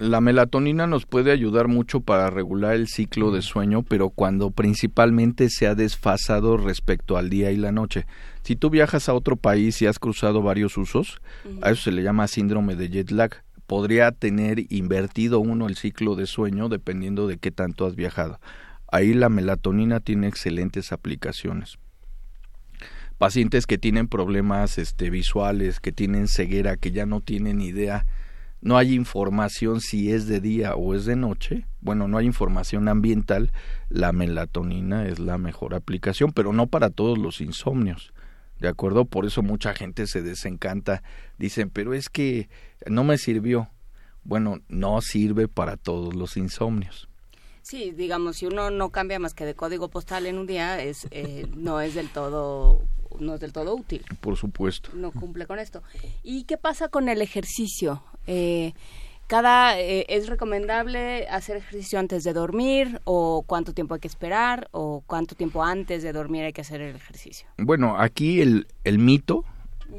la 0.00 0.20
melatonina 0.20 0.86
nos 0.86 1.06
puede 1.06 1.30
ayudar 1.30 1.68
mucho 1.68 2.00
para 2.00 2.28
regular 2.30 2.74
el 2.74 2.88
ciclo 2.88 3.30
de 3.30 3.42
sueño, 3.42 3.82
pero 3.82 4.10
cuando 4.10 4.50
principalmente 4.50 5.48
se 5.48 5.66
ha 5.66 5.74
desfasado 5.74 6.56
respecto 6.56 7.16
al 7.16 7.30
día 7.30 7.50
y 7.52 7.56
la 7.56 7.72
noche. 7.72 8.06
Si 8.42 8.56
tú 8.56 8.70
viajas 8.70 9.08
a 9.08 9.14
otro 9.14 9.36
país 9.36 9.80
y 9.82 9.86
has 9.86 9.98
cruzado 9.98 10.42
varios 10.42 10.76
usos, 10.76 11.20
a 11.62 11.70
eso 11.70 11.82
se 11.82 11.92
le 11.92 12.02
llama 12.02 12.28
síndrome 12.28 12.76
de 12.76 12.88
jet 12.88 13.10
lag. 13.10 13.42
Podría 13.66 14.12
tener 14.12 14.72
invertido 14.72 15.40
uno 15.40 15.66
el 15.66 15.76
ciclo 15.76 16.14
de 16.14 16.26
sueño 16.26 16.68
dependiendo 16.68 17.26
de 17.26 17.38
qué 17.38 17.50
tanto 17.50 17.86
has 17.86 17.96
viajado. 17.96 18.38
Ahí 18.90 19.14
la 19.14 19.28
melatonina 19.28 20.00
tiene 20.00 20.28
excelentes 20.28 20.92
aplicaciones. 20.92 21.78
Pacientes 23.18 23.66
que 23.66 23.78
tienen 23.78 24.08
problemas 24.08 24.78
este, 24.78 25.10
visuales, 25.10 25.80
que 25.80 25.90
tienen 25.90 26.28
ceguera, 26.28 26.76
que 26.76 26.92
ya 26.92 27.06
no 27.06 27.20
tienen 27.20 27.60
idea, 27.60 28.06
no 28.60 28.76
hay 28.76 28.94
información 28.94 29.80
si 29.80 30.10
es 30.10 30.26
de 30.26 30.40
día 30.40 30.74
o 30.74 30.94
es 30.94 31.04
de 31.04 31.16
noche, 31.16 31.66
bueno, 31.80 32.08
no 32.08 32.18
hay 32.18 32.26
información 32.26 32.88
ambiental, 32.88 33.52
la 33.88 34.12
melatonina 34.12 35.06
es 35.06 35.18
la 35.18 35.38
mejor 35.38 35.74
aplicación, 35.74 36.32
pero 36.32 36.52
no 36.52 36.66
para 36.66 36.90
todos 36.90 37.18
los 37.18 37.40
insomnios. 37.40 38.12
¿De 38.58 38.68
acuerdo? 38.68 39.04
Por 39.04 39.26
eso 39.26 39.42
mucha 39.42 39.74
gente 39.74 40.06
se 40.06 40.22
desencanta. 40.22 41.02
Dicen, 41.38 41.68
pero 41.68 41.92
es 41.92 42.08
que 42.08 42.48
no 42.86 43.04
me 43.04 43.18
sirvió. 43.18 43.68
Bueno, 44.24 44.60
no 44.68 45.00
sirve 45.02 45.46
para 45.46 45.76
todos 45.76 46.14
los 46.14 46.38
insomnios. 46.38 47.08
Sí, 47.62 47.90
digamos, 47.90 48.36
si 48.36 48.46
uno 48.46 48.70
no 48.70 48.90
cambia 48.90 49.18
más 49.18 49.34
que 49.34 49.44
de 49.44 49.54
código 49.54 49.88
postal 49.88 50.26
en 50.26 50.38
un 50.38 50.46
día, 50.46 50.82
es, 50.82 51.06
eh, 51.10 51.46
no 51.54 51.80
es 51.80 51.94
del 51.94 52.08
todo 52.08 52.80
no 53.18 53.34
es 53.34 53.40
del 53.40 53.52
todo 53.52 53.74
útil. 53.74 54.04
Por 54.20 54.36
supuesto. 54.36 54.90
No 54.94 55.12
cumple 55.12 55.46
con 55.46 55.58
esto. 55.58 55.82
¿Y 56.22 56.44
qué 56.44 56.56
pasa 56.56 56.88
con 56.88 57.08
el 57.08 57.22
ejercicio? 57.22 58.02
Eh, 58.26 58.72
cada 59.26 59.78
eh, 59.80 60.06
es 60.08 60.28
recomendable 60.28 61.26
hacer 61.28 61.56
ejercicio 61.56 61.98
antes 61.98 62.22
de 62.22 62.32
dormir 62.32 63.00
o 63.04 63.42
cuánto 63.46 63.72
tiempo 63.72 63.94
hay 63.94 64.00
que 64.00 64.08
esperar 64.08 64.68
o 64.70 65.02
cuánto 65.06 65.34
tiempo 65.34 65.64
antes 65.64 66.02
de 66.02 66.12
dormir 66.12 66.44
hay 66.44 66.52
que 66.52 66.60
hacer 66.60 66.80
el 66.80 66.94
ejercicio. 66.94 67.48
Bueno, 67.58 67.96
aquí 67.98 68.40
el, 68.40 68.68
el 68.84 68.98
mito 68.98 69.44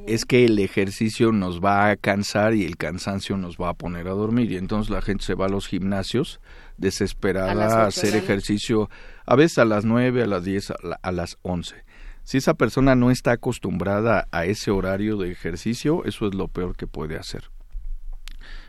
es 0.05 0.25
que 0.25 0.45
el 0.45 0.59
ejercicio 0.59 1.31
nos 1.31 1.61
va 1.61 1.89
a 1.89 1.95
cansar 1.95 2.53
y 2.53 2.65
el 2.65 2.77
cansancio 2.77 3.37
nos 3.37 3.57
va 3.57 3.69
a 3.69 3.73
poner 3.73 4.07
a 4.07 4.11
dormir 4.11 4.51
y 4.51 4.57
entonces 4.57 4.89
la 4.89 5.01
gente 5.01 5.23
se 5.23 5.33
va 5.33 5.45
a 5.45 5.49
los 5.49 5.67
gimnasios 5.67 6.39
desesperada 6.77 7.83
a, 7.83 7.87
hacer 7.87 8.15
ejercicio 8.15 8.89
a 9.25 9.35
veces 9.35 9.57
a 9.57 9.65
las 9.65 9.85
nueve, 9.85 10.23
a 10.23 10.27
las 10.27 10.43
diez, 10.43 10.71
a, 10.71 10.75
a 11.01 11.11
las 11.11 11.37
once. 11.41 11.83
Si 12.27 12.39
esa 12.39 12.55
persona 12.55 12.93
no 12.93 13.09
está 13.09 13.31
acostumbrada 13.31 14.27
a 14.33 14.43
ese 14.43 14.69
horario 14.69 15.15
de 15.15 15.31
ejercicio, 15.31 16.03
eso 16.03 16.27
es 16.27 16.35
lo 16.35 16.49
peor 16.49 16.75
que 16.75 16.85
puede 16.85 17.15
hacer. 17.15 17.45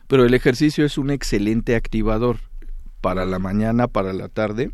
Pero 0.07 0.25
el 0.25 0.33
ejercicio 0.35 0.85
es 0.85 0.97
un 0.97 1.11
excelente 1.11 1.75
activador 1.75 2.39
para 3.01 3.27
la 3.27 3.41
mañana, 3.41 3.89
para 3.89 4.13
la 4.13 4.29
tarde. 4.29 4.71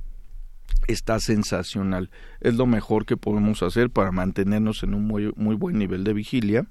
Está 0.87 1.19
sensacional. 1.19 2.11
Es 2.43 2.57
lo 2.57 2.67
mejor 2.67 3.07
que 3.07 3.17
podemos 3.17 3.63
hacer 3.63 3.89
para 3.89 4.13
mantenernos 4.13 4.83
en 4.83 4.93
un 4.93 5.07
muy, 5.07 5.33
buen 5.57 5.79
nivel 5.79 6.05
de 6.05 6.13
vigilia 6.13 6.67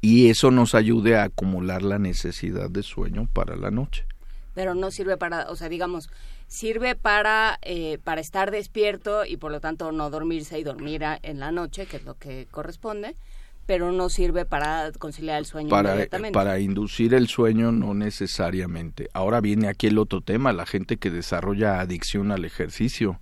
y 0.00 0.28
eso 0.28 0.52
nos 0.52 0.76
ayude 0.76 1.16
a 1.16 1.24
acumular 1.24 1.82
la 1.82 1.98
necesidad 1.98 2.70
de 2.70 2.84
sueño 2.84 3.28
para 3.32 3.56
la 3.56 3.72
noche. 3.72 4.06
Pero 4.54 4.76
no 4.76 4.92
sirve 4.92 5.16
para, 5.16 5.50
o 5.50 5.56
sea, 5.56 5.68
digamos, 5.68 6.08
sirve 6.48 6.96
para, 6.96 7.58
eh, 7.62 7.98
para 8.02 8.20
estar 8.20 8.50
despierto 8.50 9.24
y 9.24 9.36
por 9.36 9.52
lo 9.52 9.60
tanto 9.60 9.92
no 9.92 10.10
dormirse 10.10 10.58
y 10.58 10.64
dormir 10.64 11.02
en 11.22 11.38
la 11.38 11.52
noche, 11.52 11.86
que 11.86 11.98
es 11.98 12.04
lo 12.04 12.14
que 12.14 12.48
corresponde, 12.50 13.16
pero 13.66 13.92
no 13.92 14.08
sirve 14.08 14.46
para 14.46 14.90
conciliar 14.92 15.38
el 15.38 15.44
sueño 15.44 15.68
para, 15.68 15.90
inmediatamente. 15.90 16.34
Para 16.34 16.58
inducir 16.58 17.12
el 17.12 17.28
sueño 17.28 17.70
no 17.70 17.92
necesariamente. 17.92 19.10
Ahora 19.12 19.42
viene 19.42 19.68
aquí 19.68 19.86
el 19.86 19.98
otro 19.98 20.22
tema, 20.22 20.52
la 20.54 20.64
gente 20.64 20.96
que 20.96 21.10
desarrolla 21.10 21.80
adicción 21.80 22.32
al 22.32 22.46
ejercicio. 22.46 23.20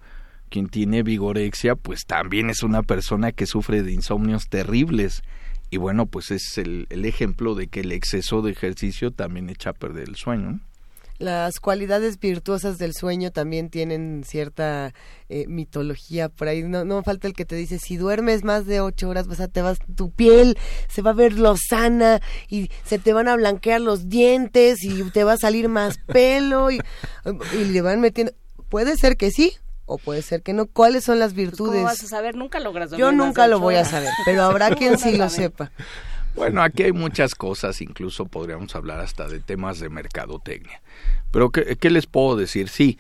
Quien 0.49 0.69
tiene 0.69 1.03
vigorexia, 1.03 1.75
pues 1.75 2.07
también 2.07 2.49
es 2.51 2.63
una 2.63 2.85
persona 2.85 3.33
que 3.33 3.47
sufre 3.47 3.83
de 3.83 3.93
insomnios 3.93 4.49
terribles. 4.49 5.23
Y 5.71 5.79
bueno, 5.79 6.07
pues 6.07 6.31
es 6.31 6.57
el, 6.59 6.87
el 6.91 7.05
ejemplo 7.05 7.57
de 7.57 7.67
que 7.67 7.81
el 7.81 7.91
exceso 7.91 8.41
de 8.43 8.53
ejercicio 8.53 9.11
también 9.11 9.51
echa 9.51 9.71
a 9.71 9.73
perder 9.73 10.09
el 10.09 10.15
sueño 10.15 10.61
las 11.19 11.61
cualidades 11.61 12.19
virtuosas 12.19 12.79
del 12.79 12.93
sueño 12.95 13.31
también 13.31 13.71
tienen 13.71 14.23
cierta 14.25 14.93
eh, 15.29 15.47
mitología 15.49 16.29
por 16.29 16.49
ahí. 16.49 16.63
No, 16.63 16.85
no 16.85 17.03
falta 17.03 17.27
el 17.27 17.35
que 17.35 17.45
te 17.45 17.57
dice, 17.57 17.79
si 17.79 17.97
duermes 17.97 18.45
más 18.45 18.67
de 18.67 18.81
ocho 18.81 19.09
horas, 19.09 19.27
vas 19.27 19.41
a, 19.41 19.49
te 19.49 19.63
vas, 19.63 19.79
tu 19.95 20.11
piel 20.11 20.59
se 20.89 21.03
va 21.03 21.11
a 21.11 21.15
ver 21.15 21.39
lozana 21.39 22.21
y 22.49 22.71
se 22.85 22.99
te 22.99 23.13
van 23.13 23.29
a 23.29 23.37
blanquear 23.37 23.81
los 23.81 24.09
dientes 24.09 24.83
y 24.83 25.03
te 25.11 25.25
va 25.25 25.35
a 25.35 25.39
salir 25.39 25.69
más 25.69 25.99
pelo 26.07 26.71
y, 26.71 26.81
y 27.53 27.65
le 27.65 27.81
van 27.81 28.01
metiendo. 28.01 28.33
Puede 28.69 28.97
ser 28.97 29.17
que 29.17 29.31
sí, 29.31 29.55
o 29.87 29.99
puede 29.99 30.21
ser 30.21 30.43
que 30.43 30.53
no. 30.53 30.67
¿Cuáles 30.67 31.05
son 31.05 31.19
las 31.19 31.33
virtudes? 31.33 31.71
Pues, 31.71 31.79
¿Cómo 31.79 31.85
vas 31.85 32.03
a 32.03 32.09
saber? 32.09 32.35
Nunca 32.35 32.59
logras 32.59 32.91
Yo 32.91 33.13
nunca 33.13 33.47
lo 33.47 33.61
voy 33.61 33.77
a 33.77 33.85
saber, 33.85 34.11
pero 34.25 34.43
habrá 34.43 34.75
quien 34.75 34.99
sí 34.99 35.17
lo 35.17 35.29
sepa. 35.31 35.71
Bueno, 36.37 36.63
aquí 36.63 36.83
hay 36.83 36.93
muchas 36.93 37.35
cosas, 37.35 37.81
incluso 37.81 38.27
podríamos 38.27 38.77
hablar 38.77 39.01
hasta 39.01 39.27
de 39.27 39.41
temas 39.41 39.81
de 39.81 39.89
mercadotecnia. 39.89 40.83
Pero 41.33 41.51
¿qué, 41.51 41.91
les 41.91 42.07
puedo 42.07 42.37
decir? 42.37 42.69
Sí, 42.69 42.99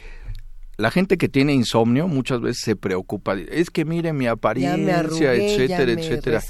la 0.78 0.90
gente 0.90 1.18
que 1.18 1.28
tiene 1.28 1.52
insomnio 1.52 2.08
muchas 2.08 2.40
veces 2.40 2.62
se 2.62 2.76
preocupa. 2.76 3.34
Es 3.34 3.70
que 3.70 3.84
mire 3.84 4.14
mi 4.14 4.26
apariencia, 4.26 5.34
etcétera, 5.34 5.92
etcétera. 5.92 6.42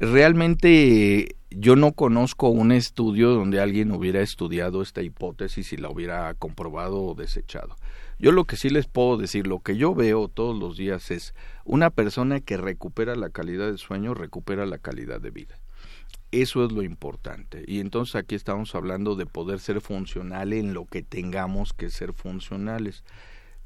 Realmente 0.00 1.36
yo 1.50 1.76
no 1.76 1.92
conozco 1.92 2.48
un 2.48 2.72
estudio 2.72 3.30
donde 3.30 3.60
alguien 3.60 3.92
hubiera 3.92 4.22
estudiado 4.22 4.82
esta 4.82 5.02
hipótesis 5.02 5.72
y 5.72 5.76
la 5.76 5.88
hubiera 5.88 6.34
comprobado 6.34 7.00
o 7.00 7.14
desechado. 7.14 7.76
Yo 8.18 8.32
lo 8.32 8.44
que 8.44 8.56
sí 8.56 8.70
les 8.70 8.86
puedo 8.86 9.18
decir, 9.18 9.46
lo 9.46 9.60
que 9.60 9.76
yo 9.76 9.94
veo 9.94 10.28
todos 10.28 10.58
los 10.58 10.76
días 10.76 11.12
es 11.12 11.32
una 11.64 11.90
persona 11.90 12.40
que 12.40 12.56
recupera 12.56 13.14
la 13.14 13.30
calidad 13.30 13.70
de 13.70 13.78
sueño, 13.78 14.14
recupera 14.14 14.66
la 14.66 14.78
calidad 14.78 15.20
de 15.20 15.30
vida. 15.30 15.61
Eso 16.32 16.64
es 16.64 16.72
lo 16.72 16.82
importante. 16.82 17.62
Y 17.66 17.80
entonces 17.80 18.16
aquí 18.16 18.34
estamos 18.34 18.74
hablando 18.74 19.16
de 19.16 19.26
poder 19.26 19.60
ser 19.60 19.82
funcional 19.82 20.54
en 20.54 20.72
lo 20.72 20.86
que 20.86 21.02
tengamos 21.02 21.74
que 21.74 21.90
ser 21.90 22.14
funcionales. 22.14 23.04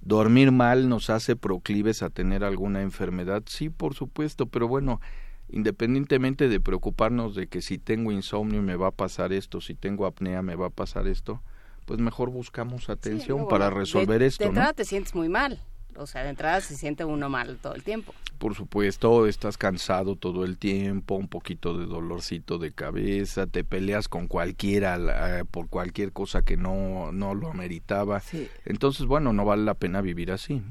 ¿Dormir 0.01 0.51
mal 0.51 0.89
nos 0.89 1.09
hace 1.09 1.37
proclives 1.37 2.03
a 2.03 2.11
tener 2.11 2.43
alguna 2.43 2.83
enfermedad? 2.83 3.45
Sí, 3.47 3.71
por 3.71 3.95
supuesto, 3.95 4.47
pero 4.47 4.67
bueno, 4.67 5.01
independientemente 5.49 6.49
de 6.49 6.61
preocuparnos 6.61 7.37
de 7.37 7.47
que 7.47 7.63
si 7.63 7.79
tengo 7.79 8.11
insomnio 8.11 8.63
me 8.63 8.75
va 8.75 8.89
a 8.89 8.93
pasar 8.93 9.33
esto, 9.33 9.61
si 9.61 9.75
tengo 9.75 10.05
apnea 10.05 10.43
me 10.43 10.57
va 10.57 10.67
a 10.67 10.71
pasar 10.71 11.07
esto, 11.07 11.43
pues 11.85 12.01
mejor 12.01 12.31
buscamos 12.31 12.91
atención 12.91 13.47
para 13.49 13.71
resolver 13.71 14.23
esto. 14.23 14.43
De 14.43 14.49
entrada 14.49 14.73
te 14.73 14.85
sientes 14.85 15.15
muy 15.15 15.29
mal 15.29 15.63
o 15.99 16.07
sea, 16.07 16.23
de 16.23 16.31
entrada 16.31 16.61
se 16.61 16.77
siente 16.77 17.05
uno 17.05 17.29
mal 17.29 17.59
todo 17.61 17.75
el 17.75 17.83
tiempo. 17.83 18.15
Por 18.39 18.55
supuesto, 18.55 19.27
estás 19.27 19.57
cansado 19.57 20.17
todo 20.17 20.45
el 20.45 20.59
tiempo, 20.59 21.15
un 21.15 21.29
poquito 21.29 21.79
de 21.79 21.87
dolorcito 21.87 22.59
de 22.59 22.73
cabeza, 22.73 23.47
te 23.47 23.65
peleas 23.65 24.09
con 24.09 24.29
cualquiera 24.29 25.45
por 25.51 25.69
cualquier 25.69 26.13
cosa 26.13 26.43
que 26.43 26.57
no, 26.57 27.13
no 27.13 27.35
lo 27.35 27.51
ameritaba. 27.51 28.23
Entonces, 28.65 29.07
bueno, 29.07 29.33
no 29.33 29.45
vale 29.45 29.65
la 29.65 29.75
pena 29.75 30.03
vivir 30.03 30.33
así. 30.33 30.63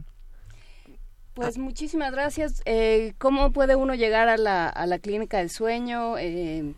Pues 1.35 1.57
muchísimas 1.57 2.13
gracias. 2.13 2.61
Eh, 2.63 3.13
¿Cómo 3.17 3.51
puede 3.51 3.75
uno 3.75 3.93
llegar 3.93 4.29
a 4.29 4.37
la, 4.37 4.69
a 4.69 4.85
la 4.85 4.99
clínica 4.99 5.39
del 5.39 5.49
sueño? 5.49 6.17
Eh, 6.17 6.73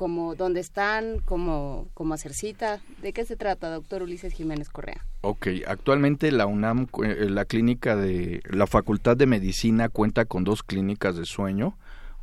como 0.00 0.34
dónde 0.34 0.58
están, 0.60 1.18
cómo, 1.26 1.90
cómo 1.92 2.14
hacer 2.14 2.32
cita. 2.32 2.80
¿De 3.02 3.12
qué 3.12 3.26
se 3.26 3.36
trata, 3.36 3.68
doctor 3.68 4.02
Ulises 4.02 4.32
Jiménez 4.32 4.70
Correa? 4.70 5.04
Ok, 5.20 5.48
actualmente 5.66 6.32
la 6.32 6.46
UNAM, 6.46 6.86
eh, 7.04 7.26
la 7.28 7.44
clínica 7.44 7.96
de 7.96 8.40
la 8.48 8.66
Facultad 8.66 9.18
de 9.18 9.26
Medicina 9.26 9.90
cuenta 9.90 10.24
con 10.24 10.42
dos 10.42 10.62
clínicas 10.62 11.16
de 11.16 11.26
sueño, 11.26 11.76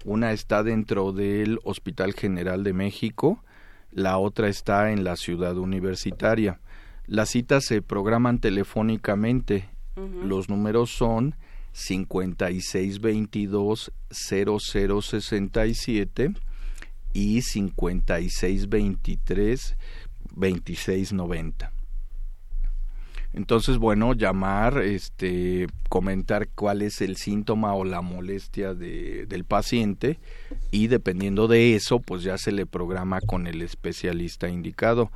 Una 0.05 0.31
está 0.31 0.63
dentro 0.63 1.11
del 1.11 1.59
Hospital 1.63 2.15
General 2.15 2.63
de 2.63 2.73
México, 2.73 3.43
la 3.91 4.17
otra 4.17 4.47
está 4.47 4.91
en 4.91 5.03
la 5.03 5.15
ciudad 5.15 5.55
universitaria. 5.55 6.59
Las 7.05 7.29
citas 7.29 7.65
se 7.65 7.83
programan 7.83 8.39
telefónicamente. 8.39 9.69
Los 10.23 10.49
números 10.49 10.89
son 10.89 11.35
5622 11.73 13.91
0067 14.09 16.33
y 17.17 17.41
5623 17.41 19.75
2690. 20.35 21.73
Entonces, 23.33 23.79
bueno, 23.79 24.13
llamar, 24.13 24.77
este, 24.79 25.67
comentar 25.89 26.47
cuál 26.49 26.83
es 26.83 27.01
el 27.01 27.17
síntoma 27.17 27.73
o 27.73 27.83
la 27.85 28.01
molestia 28.01 28.75
de, 28.75 29.25
del 29.25 29.45
paciente 29.45 30.19
y 30.71 30.87
dependiendo 30.87 31.47
de 31.47 31.75
eso, 31.75 31.99
pues 31.99 32.21
ya 32.23 32.37
se 32.37 32.51
le 32.51 32.67
programa 32.67 33.21
con 33.21 33.47
el 33.47 33.63
especialista 33.63 34.49
indicado. 34.49 35.11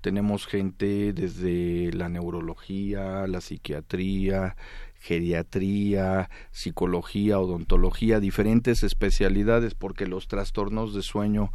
Tenemos 0.00 0.46
gente 0.46 1.12
desde 1.12 1.92
la 1.92 2.08
neurología, 2.08 3.26
la 3.26 3.40
psiquiatría, 3.40 4.56
geriatría, 5.04 6.30
psicología, 6.50 7.38
odontología, 7.38 8.20
diferentes 8.20 8.82
especialidades, 8.82 9.74
porque 9.74 10.06
los 10.06 10.28
trastornos 10.28 10.94
de 10.94 11.02
sueño 11.02 11.52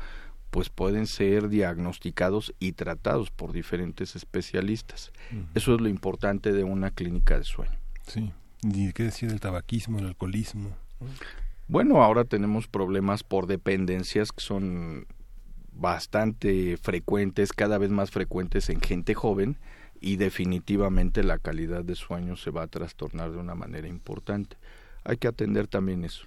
pues 0.51 0.69
pueden 0.69 1.07
ser 1.07 1.49
diagnosticados 1.49 2.53
y 2.59 2.73
tratados 2.73 3.31
por 3.31 3.51
diferentes 3.51 4.15
especialistas. 4.15 5.11
Eso 5.55 5.73
es 5.73 5.81
lo 5.81 5.89
importante 5.89 6.53
de 6.53 6.63
una 6.63 6.91
clínica 6.91 7.39
de 7.39 7.43
sueño. 7.43 7.77
Sí. 8.05 8.31
¿Y 8.61 8.93
qué 8.93 9.03
decir 9.03 9.29
del 9.29 9.39
tabaquismo, 9.39 9.97
el 9.97 10.07
alcoholismo? 10.07 10.69
Bueno, 11.67 12.03
ahora 12.03 12.25
tenemos 12.25 12.67
problemas 12.67 13.23
por 13.23 13.47
dependencias 13.47 14.31
que 14.31 14.41
son 14.41 15.07
bastante 15.71 16.77
frecuentes, 16.77 17.53
cada 17.53 17.79
vez 17.79 17.89
más 17.89 18.11
frecuentes 18.11 18.69
en 18.69 18.81
gente 18.81 19.15
joven 19.15 19.57
y 20.01 20.15
definitivamente 20.15 21.23
la 21.23 21.37
calidad 21.37 21.83
de 21.83 21.95
sueño 21.95 22.35
se 22.35 22.51
va 22.51 22.63
a 22.63 22.67
trastornar 22.67 23.31
de 23.31 23.37
una 23.37 23.55
manera 23.55 23.87
importante. 23.87 24.57
Hay 25.03 25.17
que 25.17 25.27
atender 25.27 25.67
también 25.67 26.03
eso. 26.03 26.25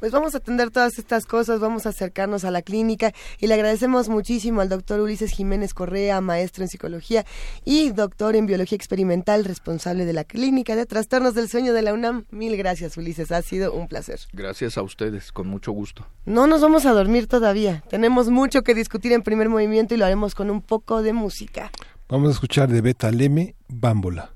Pues 0.00 0.12
vamos 0.12 0.34
a 0.34 0.38
atender 0.38 0.70
todas 0.70 0.98
estas 0.98 1.26
cosas, 1.26 1.60
vamos 1.60 1.84
a 1.84 1.90
acercarnos 1.90 2.46
a 2.46 2.50
la 2.50 2.62
clínica 2.62 3.12
y 3.38 3.48
le 3.48 3.52
agradecemos 3.52 4.08
muchísimo 4.08 4.62
al 4.62 4.70
doctor 4.70 4.98
Ulises 4.98 5.30
Jiménez 5.30 5.74
Correa, 5.74 6.22
maestro 6.22 6.64
en 6.64 6.68
psicología 6.68 7.26
y 7.66 7.90
doctor 7.90 8.34
en 8.34 8.46
biología 8.46 8.76
experimental, 8.76 9.44
responsable 9.44 10.06
de 10.06 10.14
la 10.14 10.24
clínica 10.24 10.74
de 10.74 10.86
trastornos 10.86 11.34
del 11.34 11.50
sueño 11.50 11.74
de 11.74 11.82
la 11.82 11.92
UNAM. 11.92 12.24
Mil 12.30 12.56
gracias, 12.56 12.96
Ulises, 12.96 13.30
ha 13.30 13.42
sido 13.42 13.74
un 13.74 13.88
placer. 13.88 14.20
Gracias 14.32 14.78
a 14.78 14.82
ustedes, 14.82 15.32
con 15.32 15.48
mucho 15.48 15.70
gusto. 15.72 16.06
No 16.24 16.46
nos 16.46 16.62
vamos 16.62 16.86
a 16.86 16.92
dormir 16.92 17.26
todavía, 17.26 17.84
tenemos 17.90 18.30
mucho 18.30 18.62
que 18.62 18.74
discutir 18.74 19.12
en 19.12 19.20
primer 19.20 19.50
movimiento 19.50 19.94
y 19.94 19.98
lo 19.98 20.06
haremos 20.06 20.34
con 20.34 20.48
un 20.48 20.62
poco 20.62 21.02
de 21.02 21.12
música. 21.12 21.70
Vamos 22.10 22.30
a 22.30 22.32
escuchar 22.32 22.68
de 22.68 22.80
Beta 22.80 23.12
Leme, 23.12 23.54
Bámbola. 23.68 24.32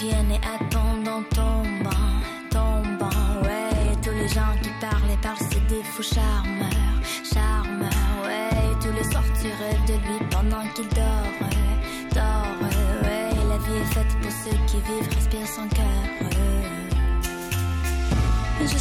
qui 0.00 0.14
attendent 0.36 1.22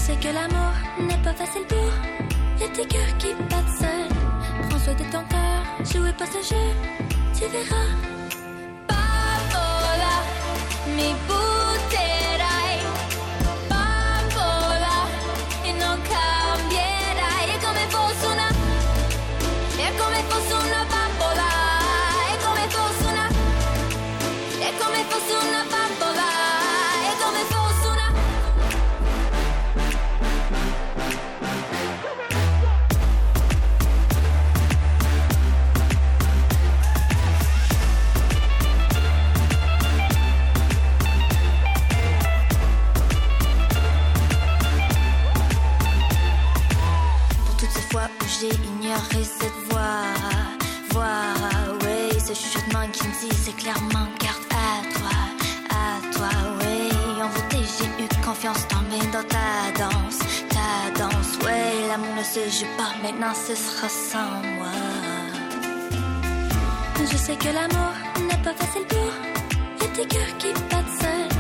sais 0.10 0.16
que 0.28 0.34
l'amour 0.34 0.74
n'est 1.07 1.24
pas 1.24 1.34
facile 1.34 1.66
pour 1.68 1.91
les 2.60 2.68
petits 2.68 2.88
cœurs 2.88 3.18
qui 3.20 3.34
battent 3.49 3.76
seuls. 3.80 4.70
Prends 4.70 4.80
soin 4.80 4.93
de 4.93 5.03
ton 5.12 5.24
cœur, 5.34 5.62
jouez 5.91 6.14
pas 6.14 6.26
ce 6.26 6.41
jeu, 6.51 6.68
tu 7.36 7.45
verras. 7.55 7.89
mi 10.95 11.14
butterai 11.28 11.48
cette 49.23 49.51
voix, 49.69 50.03
voix, 50.91 51.05
oui, 51.81 52.19
ce 52.19 52.33
chuchotement 52.33 52.87
qui 52.91 53.07
me 53.07 53.13
dit 53.21 53.35
c'est 53.43 53.55
clairement 53.55 54.07
garde 54.19 54.47
à 54.51 54.81
toi, 54.97 55.17
à 55.69 56.01
toi, 56.11 56.29
oui. 56.61 56.89
En 57.21 57.29
beauté, 57.29 57.57
j'ai 57.77 58.03
eu 58.03 58.07
confiance 58.25 58.67
dans 58.69 58.81
mes 58.89 59.05
dans 59.11 59.23
ta 59.23 59.71
danse, 59.77 60.19
ta 60.49 60.99
danse, 60.99 61.37
oui. 61.41 61.87
L'amour 61.87 62.15
ne 62.17 62.23
se 62.23 62.39
joue 62.49 62.65
pas, 62.77 62.93
maintenant 63.03 63.33
ce 63.35 63.53
sera 63.55 63.89
sans 63.89 64.41
moi. 64.57 64.73
Je 67.11 67.17
sais 67.17 67.35
que 67.35 67.49
l'amour 67.49 67.93
n'est 68.27 68.43
pas 68.43 68.53
facile 68.53 68.85
pour 68.87 69.11
les 69.81 69.87
petits 69.87 70.07
cœurs 70.07 70.37
qui 70.39 70.51
battent 70.69 71.01
seuls. 71.01 71.39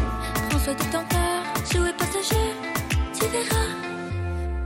Prends 0.49 0.59
soin 0.59 0.73
de 0.73 0.83
ton 0.91 1.03
cœur, 1.09 1.43
jouez 1.71 1.93
pas 1.93 2.05
ce 2.05 2.33
jeu, 2.33 2.47
tu 3.13 3.25
verras. 3.27 3.71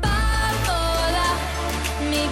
Bambola, 0.01 1.29
mi 2.09 2.23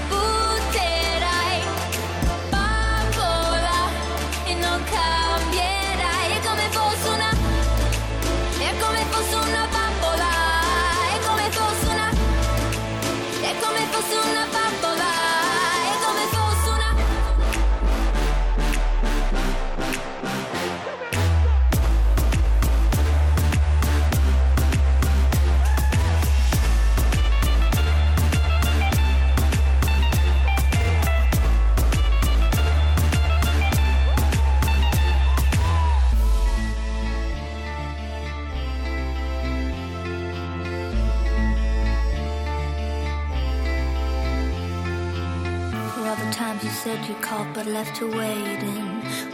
said 46.83 47.05
you 47.07 47.13
called 47.21 47.53
but 47.53 47.67
left 47.67 47.95
her 47.99 48.07
waiting, 48.07 48.87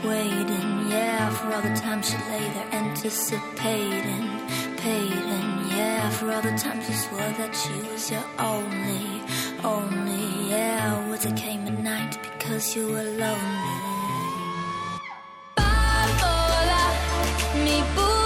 waiting. 0.04 0.70
Yeah, 0.89 1.30
for 1.30 1.54
all 1.54 1.62
the 1.62 1.74
times 1.80 2.10
she 2.10 2.18
lay 2.30 2.45
there 2.56 2.70
anticipating, 2.74 4.28
paiding. 4.76 5.50
Yeah, 5.78 6.10
for 6.10 6.30
all 6.30 6.41
the 6.41 6.58
times 6.58 6.89
you 6.89 6.95
swore 6.95 7.34
that 7.39 7.56
she 7.56 7.76
was 7.89 8.12
your 8.12 8.28
only, 8.38 9.24
only. 9.64 10.50
Yeah, 10.50 11.10
words 11.10 11.24
that 11.24 11.38
came 11.38 11.66
at 11.68 11.80
night 11.80 12.18
because 12.22 12.76
you 12.76 12.88
were 12.88 13.10
lonely. 13.24 13.78
Mi 17.64 17.82
butterai 17.95 18.16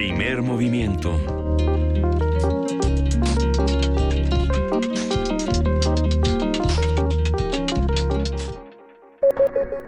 Primer 0.00 0.40
movimiento. 0.40 1.10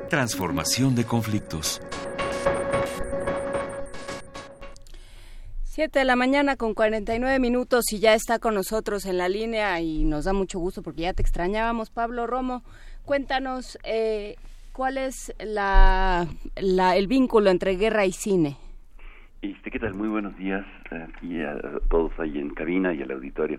Transformación 0.09 0.95
de 0.95 1.05
conflictos. 1.05 1.81
Siete 5.65 6.01
de 6.01 6.05
la 6.05 6.17
mañana 6.17 6.57
con 6.57 6.75
49 6.75 7.39
minutos 7.39 7.93
y 7.93 7.99
ya 7.99 8.15
está 8.15 8.39
con 8.39 8.55
nosotros 8.55 9.07
en 9.07 9.17
la 9.17 9.29
línea 9.29 9.81
y 9.81 10.05
nos 10.05 10.27
da 10.27 10.35
mucho 10.35 10.59
gusto 10.59 10.83
porque 10.83 11.03
ya 11.03 11.15
te 11.15 11.23
extrañábamos, 11.23 11.89
Pablo 11.91 12.27
Romo. 12.27 12.63
Cuéntanos 13.07 13.79
eh, 13.85 14.37
cuál 14.75 14.99
es 14.99 15.33
la, 15.39 16.29
la- 16.57 16.97
el 16.97 17.07
vínculo 17.07 17.51
entre 17.51 17.77
guerra 17.77 18.05
y 18.05 18.13
cine. 18.13 18.59
Este, 19.43 19.73
¿qué 19.73 19.81
tal? 19.81 19.95
Muy 19.95 20.07
buenos 20.07 20.37
días 20.37 20.65
aquí 20.89 21.43
a 21.43 21.59
todos 21.91 22.13
ahí 22.21 22.39
en 22.39 22.51
cabina 22.51 22.95
y 22.95 23.03
al 23.03 23.11
auditorio. 23.11 23.59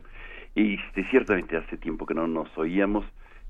Este, 0.55 1.03
ciertamente 1.09 1.57
hace 1.57 1.75
tiempo 1.75 2.05
que 2.05 2.13
no 2.13 2.25
nos 2.25 2.57
oíamos, 2.57 3.03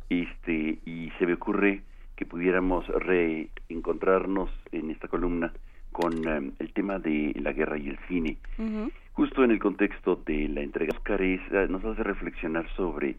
este, 0.09 0.79
y 0.83 1.11
se 1.19 1.27
me 1.27 1.33
ocurre 1.33 1.83
que 2.15 2.25
pudiéramos 2.25 2.87
reencontrarnos 2.87 4.49
en 4.71 4.89
esta 4.89 5.07
columna 5.07 5.53
con 5.91 6.27
eh, 6.27 6.51
el 6.57 6.73
tema 6.73 6.97
de 6.97 7.35
la 7.39 7.53
guerra 7.53 7.77
y 7.77 7.89
el 7.89 7.99
cine. 8.07 8.37
Justo 9.11 9.43
en 9.43 9.51
el 9.51 9.59
contexto 9.59 10.15
de 10.25 10.47
la 10.47 10.61
entrega 10.61 10.91
de 10.91 10.97
Óscares, 10.97 11.41
eh, 11.51 11.67
nos 11.69 11.85
hace 11.85 12.01
reflexionar 12.01 12.67
sobre 12.75 13.15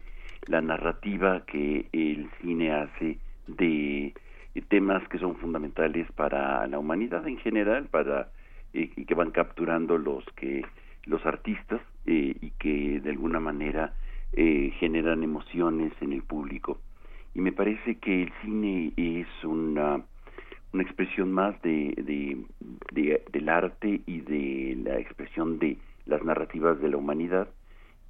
la 0.47 0.59
narrativa 0.59 1.45
que 1.45 1.85
el 1.93 2.29
cine 2.41 2.73
hace 2.73 3.17
de 3.47 4.07
eh, 4.07 4.61
temas 4.67 5.07
que 5.07 5.19
son 5.19 5.37
fundamentales 5.37 6.11
para 6.17 6.67
la 6.67 6.79
humanidad 6.79 7.25
en 7.25 7.37
general, 7.37 7.85
para 7.85 8.27
eh, 8.75 9.05
que 9.05 9.15
van 9.15 9.31
capturando 9.31 9.97
los 9.97 10.23
que 10.35 10.63
los 11.05 11.25
artistas 11.25 11.81
eh, 12.05 12.35
y 12.41 12.49
que 12.59 12.99
de 12.99 13.09
alguna 13.11 13.39
manera 13.39 13.93
eh, 14.33 14.71
generan 14.79 15.23
emociones 15.23 15.93
en 16.01 16.13
el 16.13 16.23
público. 16.23 16.79
Y 17.33 17.41
me 17.41 17.51
parece 17.51 17.95
que 17.95 18.23
el 18.23 18.33
cine 18.41 18.91
es 18.97 19.27
una 19.43 20.01
una 20.73 20.83
expresión 20.83 21.31
más 21.31 21.61
de, 21.61 21.93
de, 21.95 22.37
de- 22.91 23.21
del 23.31 23.47
arte 23.47 24.01
y 24.05 24.19
de 24.21 24.77
la 24.83 24.99
expresión 24.99 25.57
de 25.57 25.77
las 26.05 26.21
narrativas 26.25 26.81
de 26.81 26.89
la 26.89 26.97
humanidad 26.97 27.47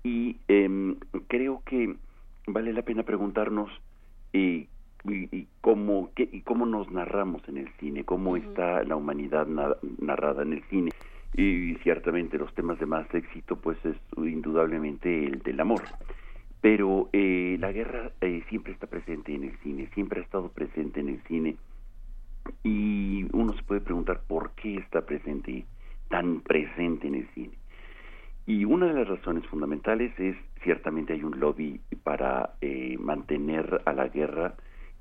y 0.04 0.38
em, 0.48 0.96
creo 1.28 1.62
que 1.66 1.96
vale 2.48 2.74
la 2.74 2.82
pena 2.82 3.04
preguntarnos 3.04 3.70
eh, 4.34 4.66
y, 5.08 5.28
y 5.36 5.48
cómo 5.62 6.12
qué, 6.16 6.28
y 6.32 6.42
cómo 6.42 6.66
nos 6.66 6.90
narramos 6.92 7.48
en 7.48 7.58
el 7.58 7.70
cine 7.80 8.04
cómo 8.04 8.38
está 8.38 8.84
la 8.84 8.96
humanidad 8.96 9.48
na- 9.48 9.76
narrada 10.00 10.44
en 10.44 10.54
el 10.54 10.64
cine. 10.70 10.92
Y 11.38 11.76
ciertamente 11.84 12.38
los 12.38 12.54
temas 12.54 12.80
de 12.80 12.86
más 12.86 13.14
éxito 13.14 13.58
pues 13.58 13.78
es 13.86 13.96
indudablemente 14.18 15.26
el 15.26 15.40
del 15.40 15.60
amor. 15.60 15.84
Pero 16.62 17.10
eh, 17.14 17.58
la 17.60 17.72
guerra 17.72 18.12
eh, 18.22 18.44
siempre 18.50 18.74
está 18.74 18.88
presente 18.88 19.34
en 19.36 19.44
el 19.44 19.58
cine 19.60 19.90
siempre 19.94 20.22
ha 20.22 20.24
estado 20.24 20.50
presente 20.50 21.00
en 21.00 21.10
el 21.10 21.22
cine. 21.24 21.58
Y 22.64 23.26
uno 23.34 23.54
se 23.54 23.64
puede 23.64 23.82
preguntar 23.82 24.22
por 24.28 24.52
qué 24.52 24.78
está 24.78 25.06
presente, 25.06 25.66
tan 26.10 26.42
presente 26.42 27.08
en 27.08 27.16
el 27.16 27.28
cine. 27.34 27.54
Y 28.48 28.66
una 28.66 28.88
de 28.88 28.94
las 28.94 29.08
razones 29.08 29.46
fundamentales 29.48 30.14
es, 30.20 30.36
ciertamente 30.64 31.14
hay 31.14 31.24
un 31.24 31.40
lobby 31.40 31.82
para 32.04 32.56
eh, 32.62 32.96
mantener 33.00 33.82
a 33.86 33.94
la 33.94 34.08
guerra 34.08 34.56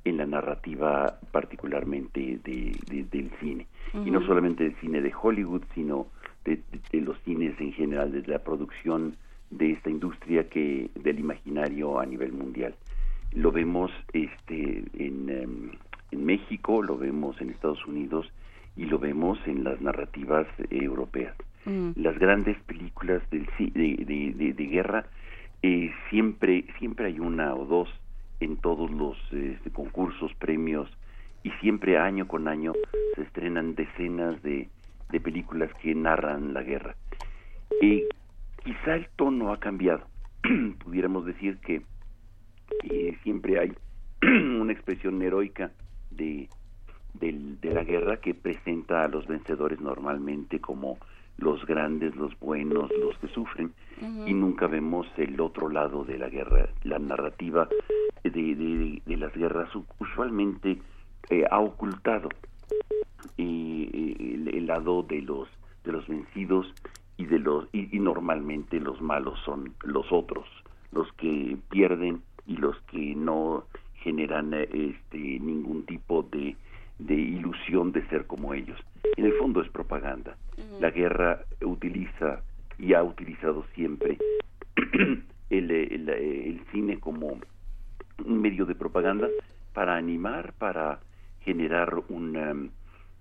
en 0.05 0.17
la 0.19 0.27
narrativa 0.27 1.19
particularmente 1.33 2.39
de, 2.45 2.77
de- 2.89 3.05
del 3.05 3.31
cine. 3.41 3.67
Y 3.95 4.11
no 4.11 4.21
solamente 4.27 4.65
del 4.65 4.75
cine 4.81 5.01
de 5.01 5.13
Hollywood, 5.15 5.63
sino 5.75 6.09
de, 6.45 6.61
los 7.01 7.19
cines 7.23 7.59
en 7.61 7.73
general, 7.73 8.11
de 8.13 8.23
la 8.27 8.41
producción 8.41 9.17
de 9.51 9.71
esta 9.73 9.89
industria 9.89 10.49
que 10.49 10.91
del 10.95 11.21
imaginario 11.21 11.99
a 12.01 12.07
nivel 12.07 12.33
mundial. 12.33 12.75
Lo 13.33 13.51
vemos 13.53 13.91
este 14.13 14.85
en, 14.99 15.29
em, 15.31 15.71
en 16.11 16.25
México, 16.27 16.83
lo 16.83 16.97
vemos 16.99 17.41
en 17.41 17.51
Estados 17.51 17.85
Unidos 17.87 18.31
y 18.77 18.85
lo 18.87 18.99
vemos 18.99 19.39
en 19.47 19.65
las 19.65 19.81
narrativas 19.81 20.47
europeas. 20.71 21.35
Las 21.97 22.19
grandes 22.19 22.59
películas 22.65 23.23
del, 23.31 23.47
de- 23.75 24.53
de 24.53 24.67
guerra 24.67 25.07
eh, 25.63 25.91
siempre 26.11 26.65
siempre 26.79 27.07
hay 27.07 27.21
una 27.21 27.55
o 27.55 27.65
dos 27.65 27.89
en 28.41 28.57
todos 28.59 28.91
los 28.91 29.17
este, 29.33 29.71
concursos, 29.71 30.35
premios 30.35 30.91
y 31.43 31.51
siempre 31.61 31.99
año 31.99 32.27
con 32.27 32.49
año 32.49 32.73
se 33.15 33.23
estrenan 33.23 33.75
decenas 33.75 34.43
de, 34.43 34.69
de 35.11 35.21
películas 35.21 35.71
que 35.83 35.95
narran 35.95 36.55
la 36.55 36.63
guerra. 36.63 36.97
Y 37.81 38.05
quizá 38.65 38.95
el 38.97 39.09
tono 39.17 39.53
ha 39.53 39.61
cambiado. 39.61 40.07
Pudiéramos 40.85 41.25
decir 41.27 41.59
que 41.59 41.83
eh, 42.85 43.17
siempre 43.23 43.59
hay 43.59 43.73
una 44.23 44.73
expresión 44.73 45.21
heroica 45.23 45.71
de, 46.11 46.49
del- 47.15 47.61
de 47.61 47.71
la 47.73 47.85
guerra 47.85 48.19
que 48.19 48.35
presenta 48.35 49.05
a 49.05 49.09
los 49.09 49.27
vencedores 49.27 49.81
normalmente 49.81 50.61
como 50.61 50.99
los 51.37 51.65
grandes, 51.67 52.15
los 52.17 52.39
buenos, 52.39 52.91
los 52.99 53.19
que 53.19 53.29
sufren, 53.29 53.75
y 54.27 54.33
nunca 54.35 54.67
vemos 54.67 55.07
el 55.17 55.41
otro 55.41 55.69
lado 55.69 56.05
de 56.05 56.19
la 56.19 56.29
guerra. 56.29 56.69
La 56.83 56.99
narrativa 56.99 57.69
de, 58.23 58.31
de- 58.31 59.03
de 59.05 59.17
las 59.17 59.33
guerras 59.35 59.69
usualmente 59.99 60.79
eh, 61.31 61.45
ha 61.51 61.61
ocultado 61.61 62.29
eh, 63.39 64.17
el, 64.19 64.49
el 64.55 64.67
lado 64.67 65.03
de 65.03 65.23
los 65.23 65.49
de 65.85 65.93
los 65.93 66.07
vencidos 66.09 66.67
y 67.17 67.27
de 67.27 67.39
los 67.39 67.67
y, 67.73 67.95
y 67.95 68.01
normalmente 68.01 68.81
los 68.81 69.01
malos 69.01 69.39
son 69.45 69.75
los 69.83 70.11
otros 70.11 70.47
los 70.93 71.11
que 71.15 71.57
pierden 71.71 72.23
y 72.47 72.57
los 72.57 72.77
que 72.91 73.15
no 73.15 73.65
generan 73.97 74.55
eh, 74.55 74.69
este 74.73 75.19
ningún 75.19 75.85
tipo 75.85 76.23
de 76.31 76.57
de 76.99 77.15
ilusión 77.15 77.91
de 77.91 78.07
ser 78.09 78.25
como 78.27 78.55
ellos. 78.55 78.79
En 79.17 79.25
el 79.25 79.33
fondo 79.35 79.61
es 79.61 79.69
propaganda. 79.71 80.37
La 80.81 80.91
guerra 80.91 81.41
utiliza 81.65 82.41
y 82.79 82.95
ha 82.95 83.03
utilizado 83.03 83.65
siempre 83.75 84.19
el, 85.51 85.71
el, 85.71 86.09
el 86.09 86.61
cine 86.73 86.99
como 86.99 87.39
un 88.25 88.41
medio 88.41 88.65
de 88.67 88.75
propaganda 88.75 89.29
para 89.73 89.97
animar, 89.97 90.53
para 90.55 91.01
generar 91.41 91.95
un, 92.09 92.37
um, 92.37 92.69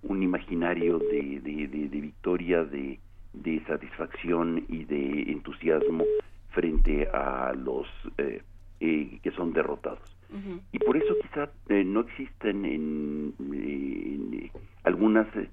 un 0.02 0.22
imaginario 0.22 0.98
de, 0.98 1.40
de, 1.40 1.68
de- 1.68 1.88
de 1.88 2.00
victoria, 2.00 2.64
de, 2.64 2.98
de 3.32 3.60
satisfacción 3.66 4.64
y 4.68 4.84
de 4.84 5.32
entusiasmo 5.32 6.04
frente 6.50 7.08
a 7.12 7.52
los 7.54 7.86
eh, 8.18 8.42
eh, 8.80 9.18
que 9.22 9.30
son 9.32 9.52
derrotados. 9.52 10.00
Y 10.72 10.78
por 10.80 10.96
eso 10.96 11.14
quizá 11.22 11.48
eh, 11.68 11.84
no 11.84 12.00
existen 12.00 12.64
en, 12.64 13.34
en, 13.38 14.50
algunas 14.82 15.26
eh, 15.36 15.48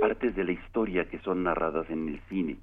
partes 0.00 0.34
de 0.34 0.44
la 0.44 0.52
historia 0.52 1.06
que 1.08 1.18
son 1.20 1.42
narradas 1.44 1.88
en 1.90 2.08
el 2.08 2.20
cine 2.30 2.56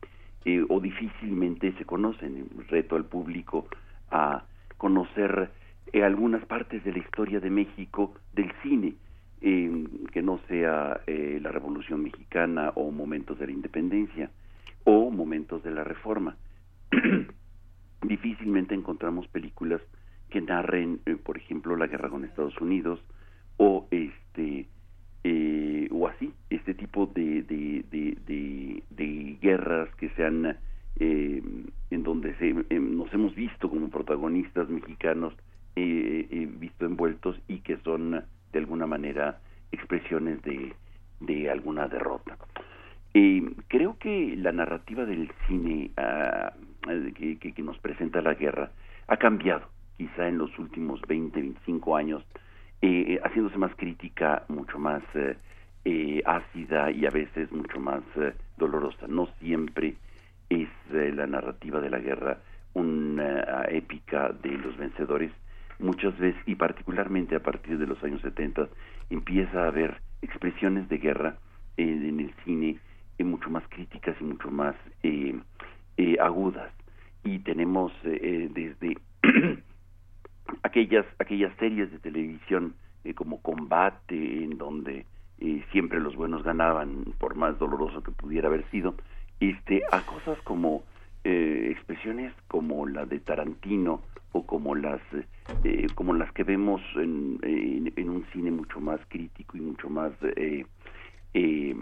eh, 0.45 0.63
o 0.67 0.79
difícilmente 0.79 1.73
se 1.77 1.85
conocen. 1.85 2.47
Reto 2.69 2.95
al 2.95 3.05
público 3.05 3.67
a 4.09 4.43
conocer 4.77 5.51
eh, 5.93 6.03
algunas 6.03 6.45
partes 6.45 6.83
de 6.83 6.91
la 6.91 6.99
historia 6.99 7.39
de 7.39 7.49
México 7.49 8.13
del 8.33 8.51
cine, 8.63 8.95
eh, 9.41 9.87
que 10.11 10.21
no 10.21 10.39
sea 10.47 11.01
eh, 11.07 11.39
la 11.41 11.51
Revolución 11.51 12.03
Mexicana 12.03 12.71
o 12.75 12.91
momentos 12.91 13.39
de 13.39 13.47
la 13.47 13.51
independencia 13.51 14.29
o 14.83 15.09
momentos 15.09 15.63
de 15.63 15.71
la 15.71 15.83
Reforma. 15.83 16.37
Difícilmente 18.01 18.75
encontramos 18.75 19.27
películas 19.27 19.81
que 20.29 20.41
narren, 20.41 21.01
eh, 21.05 21.15
por 21.15 21.37
ejemplo, 21.37 21.75
la 21.75 21.87
guerra 21.87 22.09
con 22.09 22.23
Estados 22.23 22.59
Unidos 22.61 22.99
o 23.57 23.87
este 23.91 24.67
eh, 25.23 25.87
o 25.91 26.07
así 26.07 26.33
este 26.49 26.73
tipo 26.73 27.05
de 27.07 27.43
de, 27.43 27.85
de, 27.91 28.83
de, 28.89 29.37
guerras 29.41 29.89
que 29.95 30.09
se 30.09 30.25
han 30.25 30.57
eh, 30.99 31.41
en 31.89 32.03
donde 32.03 32.35
se, 32.35 32.49
eh, 32.69 32.79
nos 32.79 33.11
hemos 33.13 33.33
visto 33.35 33.69
como 33.69 33.89
protagonistas 33.89 34.69
mexicanos 34.69 35.33
eh, 35.75 36.27
eh, 36.29 36.47
visto 36.59 36.85
envueltos 36.85 37.39
y 37.47 37.59
que 37.59 37.77
son 37.77 38.23
de 38.51 38.59
alguna 38.59 38.85
manera 38.87 39.39
expresiones 39.71 40.41
de, 40.43 40.73
de 41.21 41.49
alguna 41.49 41.87
derrota. 41.87 42.37
Eh, 43.13 43.41
creo 43.67 43.97
que 43.97 44.35
la 44.37 44.51
narrativa 44.51 45.05
del 45.05 45.31
cine 45.47 45.91
ah, 45.97 46.53
que, 47.15 47.37
que- 47.39 47.53
que 47.53 47.61
nos 47.63 47.77
presenta 47.79 48.21
la 48.21 48.33
guerra 48.35 48.71
ha 49.07 49.17
cambiado, 49.17 49.67
quizá 49.97 50.27
en 50.27 50.37
los 50.37 50.57
últimos 50.59 51.01
20, 51.07 51.39
25 51.41 51.95
años, 51.95 52.23
eh, 52.81 53.19
haciéndose 53.23 53.57
más 53.57 53.75
crítica, 53.75 54.43
mucho 54.47 54.79
más 54.79 55.03
eh, 55.13 55.35
eh, 55.83 56.21
ácida 56.27 56.91
y 56.91 57.07
a 57.07 57.09
veces 57.09 57.51
mucho 57.51 57.79
más 57.79 58.03
eh, 58.15 58.33
dolorosa. 58.55 59.07
No 59.07 59.27
siempre 59.39 59.95
es 60.47 60.69
eh, 60.93 61.11
la 61.11 61.25
narrativa 61.25 61.81
de 61.81 61.89
la 61.89 61.97
guerra 61.97 62.37
una 62.75 63.65
épica 63.67 64.29
de 64.43 64.51
los 64.59 64.77
vencedores. 64.77 65.31
Muchas 65.79 66.15
veces, 66.19 66.39
y 66.45 66.53
particularmente 66.53 67.35
a 67.35 67.39
partir 67.39 67.79
de 67.79 67.87
los 67.87 68.01
años 68.03 68.21
70, 68.21 68.69
empieza 69.09 69.63
a 69.63 69.69
haber 69.69 69.99
expresiones 70.21 70.87
de 70.87 70.99
guerra 70.99 71.35
en 71.77 72.19
el 72.19 72.31
cine 72.45 72.77
mucho 73.17 73.49
más 73.49 73.63
críticas 73.69 74.15
y 74.21 74.23
mucho 74.23 74.51
más 74.51 74.75
agudas. 76.19 76.71
Y 77.23 77.39
tenemos 77.39 77.91
desde 78.03 78.97
aquellas, 80.63 81.05
aquellas 81.19 81.55
series 81.57 81.91
de 81.91 81.99
televisión 81.99 82.75
como 83.15 83.41
Combate, 83.41 84.43
en 84.43 84.57
donde 84.57 85.05
siempre 85.71 85.99
los 85.99 86.15
buenos 86.15 86.43
ganaban, 86.43 87.03
por 87.17 87.35
más 87.35 87.57
doloroso 87.57 88.03
que 88.03 88.11
pudiera 88.11 88.47
haber 88.47 88.63
sido, 88.69 88.93
este, 89.39 89.81
a 89.91 90.01
cosas 90.01 90.39
como 90.43 90.83
expresiones 91.23 92.33
como 92.47 92.87
la 92.87 93.05
de 93.05 93.19
Tarantino 93.19 94.01
o 94.33 94.45
como 94.45 94.75
las 94.75 95.01
como 95.95 96.13
las 96.13 96.31
que 96.33 96.43
vemos 96.43 96.81
en, 96.95 97.39
en, 97.95 98.09
un 98.09 98.25
cine 98.33 98.51
mucho 98.51 98.79
más 98.79 98.99
crítico 99.09 99.57
y 99.57 99.61
mucho 99.61 99.89
más 99.89 100.13
eh, 101.33 101.75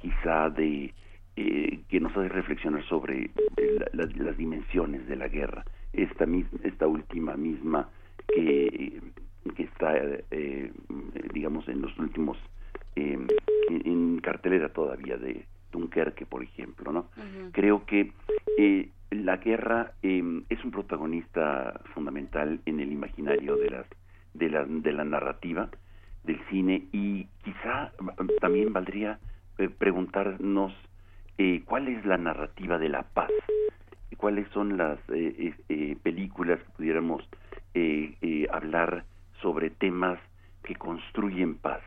quizá 0.00 0.50
de 0.50 0.94
eh, 1.36 1.80
que 1.88 2.00
nos 2.00 2.12
hace 2.12 2.28
reflexionar 2.28 2.84
sobre 2.84 3.30
eh, 3.56 3.78
las 3.92 4.36
dimensiones 4.36 5.06
de 5.08 5.16
la 5.16 5.28
guerra. 5.28 5.64
Esta, 5.92 6.24
esta 6.62 6.86
última 6.86 7.36
misma 7.36 7.88
que, 8.28 9.00
que 9.56 9.62
está, 9.62 9.94
eh, 10.30 10.72
digamos, 11.32 11.68
en 11.68 11.82
los 11.82 11.96
últimos, 11.98 12.38
en, 12.96 13.28
cartelera 14.20 14.68
todavía 14.68 15.16
de 15.16 15.46
Dunkerque, 15.72 16.26
por 16.26 16.44
ejemplo, 16.44 16.92
¿no? 16.92 17.06
Creo 17.50 17.84
que 17.86 18.12
la 19.10 19.36
guerra 19.38 19.94
es 20.02 20.64
un 20.64 20.70
protagonista 20.70 21.80
fundamental 21.92 22.60
en 22.66 22.78
el 22.78 22.92
imaginario 22.92 23.56
de 23.56 23.70
las 23.70 23.86
de 24.34 24.48
la, 24.48 24.64
de 24.64 24.92
la 24.92 25.04
narrativa 25.04 25.68
del 26.24 26.40
cine 26.48 26.86
y 26.92 27.26
quizá 27.44 27.92
también 28.40 28.72
valdría 28.72 29.18
preguntarnos 29.78 30.72
eh, 31.38 31.62
cuál 31.64 31.88
es 31.88 32.04
la 32.04 32.16
narrativa 32.16 32.78
de 32.78 32.88
la 32.88 33.02
paz, 33.02 33.30
cuáles 34.16 34.48
son 34.50 34.76
las 34.76 34.98
eh, 35.08 35.54
eh, 35.68 35.96
películas 36.02 36.60
que 36.60 36.70
pudiéramos 36.76 37.28
hablar 38.50 39.04
sobre 39.40 39.70
temas 39.70 40.18
que 40.62 40.74
construyen 40.76 41.56
paz, 41.56 41.82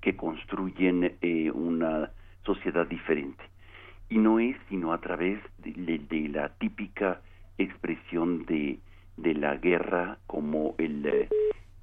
que 0.00 0.16
construyen 0.16 1.16
una 1.54 2.10
sociedad 2.44 2.86
diferente. 2.86 3.42
Y 4.08 4.18
no 4.18 4.40
es 4.40 4.56
sino 4.68 4.92
a 4.92 5.00
través 5.00 5.38
de, 5.58 6.28
la 6.28 6.48
típica 6.58 7.20
expresión 7.58 8.44
de, 8.46 8.80
de, 9.16 9.34
la 9.34 9.56
guerra 9.56 10.18
como 10.26 10.74
el, 10.78 11.28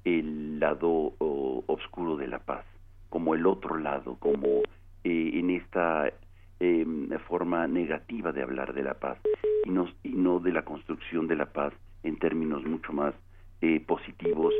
el 0.04 0.60
lado 0.60 1.14
oscuro 1.18 2.16
de 2.16 2.28
la 2.28 2.40
paz, 2.40 2.64
como 3.08 3.34
el 3.34 3.46
otro 3.46 3.78
lado, 3.78 4.16
como 4.20 4.62
en 5.04 5.50
esta 5.50 6.12
eh, 6.60 6.86
forma 7.28 7.66
negativa 7.66 8.32
de 8.32 8.42
hablar 8.42 8.74
de 8.74 8.82
la 8.82 8.94
paz 8.94 9.18
y 9.64 9.70
no, 9.70 9.86
y 10.02 10.10
no 10.10 10.40
de 10.40 10.52
la 10.52 10.64
construcción 10.64 11.28
de 11.28 11.36
la 11.36 11.46
paz 11.46 11.72
en 12.02 12.18
términos 12.18 12.64
mucho 12.64 12.92
más 12.92 13.14
eh, 13.60 13.80
positivos 13.80 14.54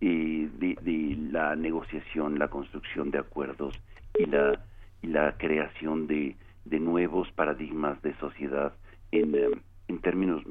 eh, 0.00 0.48
de, 0.58 0.76
de, 0.80 1.16
la 1.30 1.56
negociación, 1.56 2.38
la 2.38 2.48
construcción 2.48 3.10
de 3.10 3.18
acuerdos 3.18 3.78
y 4.18 4.26
la, 4.26 4.60
y 5.02 5.08
la 5.08 5.36
creación 5.36 6.06
de, 6.06 6.36
de 6.64 6.80
nuevos 6.80 7.30
paradigmas 7.32 8.00
de 8.02 8.14
sociedad 8.16 8.72
en, 9.12 9.34
eh, 9.34 9.48
en 9.88 9.98
términos 10.00 10.42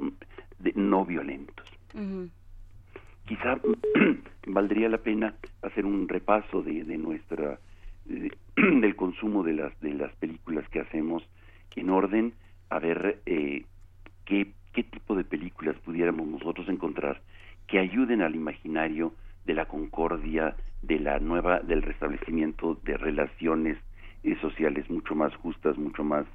de, 0.60 0.74
no 0.76 1.06
violentos. 1.06 1.68
Quizá 3.26 3.60
valdría 4.48 4.90
la 4.90 5.00
pena 5.00 5.36
hacer 5.62 5.86
un 5.86 6.08
repaso 6.08 6.62
de, 6.62 6.84
de 6.84 6.98
nuestra 6.98 7.60
del 8.06 8.96
consumo 8.96 9.44
de 9.44 9.54
las 9.54 9.80
de 9.82 9.94
las 9.94 10.16
películas 10.16 10.68
que 10.70 10.80
hacemos 10.80 11.28
en 11.78 11.90
orden 11.92 12.34
a 12.70 12.80
ver 12.80 13.22
eh, 13.26 13.64
qué, 14.26 14.52
qué 14.74 14.84
tipo 14.84 15.16
de 15.16 15.24
películas 15.24 15.76
pudiéramos 15.86 16.28
nosotros 16.28 16.68
encontrar 16.68 17.22
que 17.68 17.80
ayuden 17.80 18.22
al 18.22 18.36
imaginario 18.36 19.14
de 19.46 19.54
la 19.54 19.66
concordia, 19.66 20.56
de 20.82 21.00
la 21.00 21.20
nueva, 21.20 21.60
del 21.60 21.82
restablecimiento 21.82 22.80
de 22.84 22.98
relaciones 22.98 23.78
eh, 24.24 24.36
sociales 24.42 24.90
mucho 24.90 25.16
más 25.16 25.36
justas, 25.36 25.78
mucho 25.78 26.04
más 26.04 26.26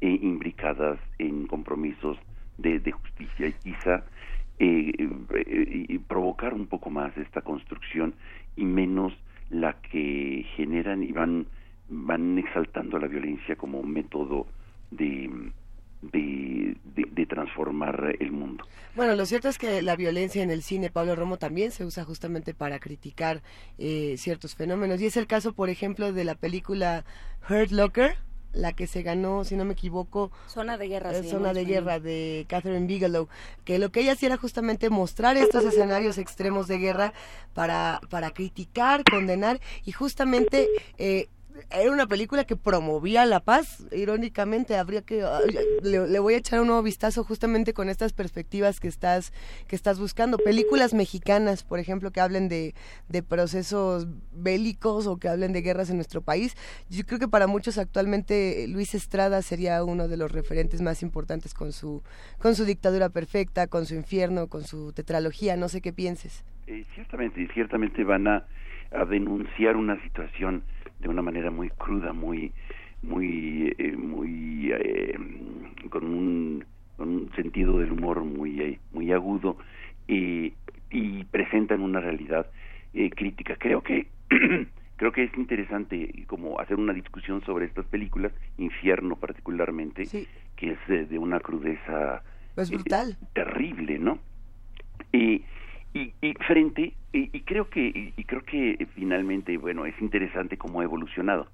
eh, 0.00 0.18
imbricadas 0.22 0.98
en 1.18 1.46
compromisos 1.46 2.18
de, 2.58 2.78
de 2.80 2.92
justicia. 2.92 3.48
Y 3.48 3.52
quizá 3.52 4.04
eh, 4.58 5.98
provocar 6.08 6.54
un 6.54 6.66
poco 6.66 6.90
más 6.90 7.16
esta 7.16 7.40
construcción 7.40 8.14
y 8.56 8.64
menos 8.64 9.12
la 9.50 9.74
que 9.82 10.46
generan 10.56 11.02
y 11.02 11.12
van 11.12 11.46
van 11.88 12.38
exaltando 12.38 12.98
la 12.98 13.06
violencia 13.06 13.56
como 13.56 13.80
un 13.80 13.92
método 13.92 14.46
de, 14.90 15.30
de, 16.02 16.76
de, 16.94 17.26
transformar 17.26 18.16
el 18.18 18.32
mundo. 18.32 18.66
Bueno, 18.94 19.14
lo 19.14 19.24
cierto 19.24 19.48
es 19.48 19.56
que 19.56 19.80
la 19.80 19.96
violencia 19.96 20.42
en 20.42 20.50
el 20.50 20.62
cine, 20.62 20.90
Pablo 20.90 21.16
Romo, 21.16 21.38
también 21.38 21.70
se 21.70 21.84
usa 21.84 22.04
justamente 22.04 22.52
para 22.52 22.78
criticar 22.78 23.42
eh, 23.78 24.16
ciertos 24.18 24.54
fenómenos. 24.54 25.00
Y 25.00 25.06
es 25.06 25.16
el 25.16 25.26
caso, 25.26 25.52
por 25.52 25.70
ejemplo, 25.70 26.12
de 26.12 26.24
la 26.24 26.34
película 26.34 27.04
Hurt 27.48 27.70
Locker, 27.70 28.16
la 28.52 28.72
que 28.72 28.86
se 28.86 29.02
ganó, 29.02 29.44
si 29.44 29.56
no 29.56 29.64
me 29.64 29.72
equivoco, 29.72 30.30
Zona 30.46 30.76
de 30.76 30.88
Guerra. 30.88 31.12
Eh, 31.12 31.24
Zona 31.24 31.54
de 31.54 31.64
Guerra 31.64 32.00
de 32.00 32.44
Catherine 32.48 32.86
Bigelow, 32.86 33.28
que 33.64 33.78
lo 33.78 33.90
que 33.90 34.00
ella 34.00 34.12
hacía 34.12 34.28
era 34.28 34.36
justamente 34.36 34.90
mostrar 34.90 35.36
estos 35.36 35.64
escenarios 35.64 36.18
extremos 36.18 36.68
de 36.68 36.78
guerra 36.78 37.12
para, 37.54 38.00
para 38.10 38.32
criticar, 38.32 39.04
condenar 39.10 39.60
y 39.84 39.92
justamente 39.92 40.68
eh, 40.98 41.28
era 41.70 41.90
una 41.90 42.06
película 42.06 42.44
que 42.44 42.56
promovía 42.56 43.24
la 43.26 43.40
paz, 43.40 43.86
irónicamente, 43.92 44.76
habría 44.76 45.02
que 45.02 45.24
le, 45.82 46.18
voy 46.18 46.34
a 46.34 46.36
echar 46.36 46.60
un 46.60 46.66
nuevo 46.66 46.82
vistazo 46.82 47.24
justamente 47.24 47.72
con 47.72 47.88
estas 47.88 48.12
perspectivas 48.12 48.80
que 48.80 48.88
estás 48.88 49.32
que 49.68 49.76
estás 49.76 49.98
buscando, 49.98 50.38
películas 50.38 50.94
mexicanas, 50.94 51.62
por 51.62 51.78
ejemplo, 51.78 52.10
que 52.10 52.20
hablen 52.20 52.48
de, 52.48 52.74
de 53.08 53.22
procesos 53.22 54.06
bélicos 54.32 55.06
o 55.06 55.18
que 55.18 55.28
hablen 55.28 55.52
de 55.52 55.62
guerras 55.62 55.90
en 55.90 55.96
nuestro 55.96 56.22
país. 56.22 56.56
Yo 56.88 57.04
creo 57.04 57.18
que 57.18 57.28
para 57.28 57.46
muchos 57.46 57.78
actualmente 57.78 58.66
Luis 58.68 58.94
Estrada 58.94 59.42
sería 59.42 59.82
uno 59.84 60.08
de 60.08 60.16
los 60.16 60.32
referentes 60.32 60.82
más 60.82 61.02
importantes 61.02 61.54
con 61.54 61.72
su 61.72 62.02
con 62.38 62.54
su 62.54 62.64
dictadura 62.64 63.08
perfecta, 63.08 63.66
con 63.66 63.86
su 63.86 63.94
infierno, 63.94 64.48
con 64.48 64.64
su 64.64 64.92
tetralogía, 64.92 65.56
no 65.56 65.68
sé 65.68 65.80
qué 65.80 65.92
pienses. 65.92 66.44
Eh, 66.66 66.84
ciertamente, 66.94 67.48
ciertamente 67.52 68.04
van 68.04 68.28
a, 68.28 68.46
a 68.92 69.04
denunciar 69.04 69.76
una 69.76 70.00
situación 70.02 70.62
de 71.02 71.08
una 71.08 71.22
manera 71.22 71.50
muy 71.50 71.68
cruda, 71.70 72.12
muy 72.12 72.52
muy 73.02 73.74
eh, 73.78 73.96
muy 73.96 74.70
eh, 74.72 75.18
con, 75.90 76.04
un, 76.04 76.64
sentido 77.34 77.78
del 77.78 77.92
humor 77.92 78.22
muy 78.24 78.60
eh, 78.60 78.78
muy 78.92 79.12
agudo 79.12 79.56
y, 80.06 80.54
y 80.90 81.24
presentan 81.24 81.82
una 81.82 82.00
realidad 82.00 82.46
crítica. 83.16 83.56
Creo 83.56 83.82
que 83.82 84.06
creo 84.96 85.12
que 85.12 85.24
es 85.24 85.36
interesante 85.36 86.24
como 86.28 86.60
hacer 86.60 86.76
una 86.76 86.92
discusión 86.92 87.42
sobre 87.44 87.66
estas 87.66 87.86
películas, 87.86 88.32
Infierno 88.58 89.16
particularmente, 89.16 90.04
que 90.56 90.70
es 90.70 91.10
de, 91.10 91.18
una 91.18 91.40
crudeza 91.40 92.22
pues 92.54 92.70
brutal, 92.70 93.16
terrible, 93.32 93.98
¿no? 93.98 94.18
Y 95.12 95.42
y, 95.94 96.12
y 96.20 96.34
frente 96.46 96.94
y, 97.12 97.40
creo 97.40 97.68
que 97.68 98.12
y, 98.16 98.24
creo 98.24 98.42
que 98.42 98.86
finalmente 98.94 99.56
bueno 99.58 99.84
es 99.86 100.00
interesante 100.00 100.56
cómo 100.56 100.80
ha 100.80 100.84
evolucionado. 100.84 101.48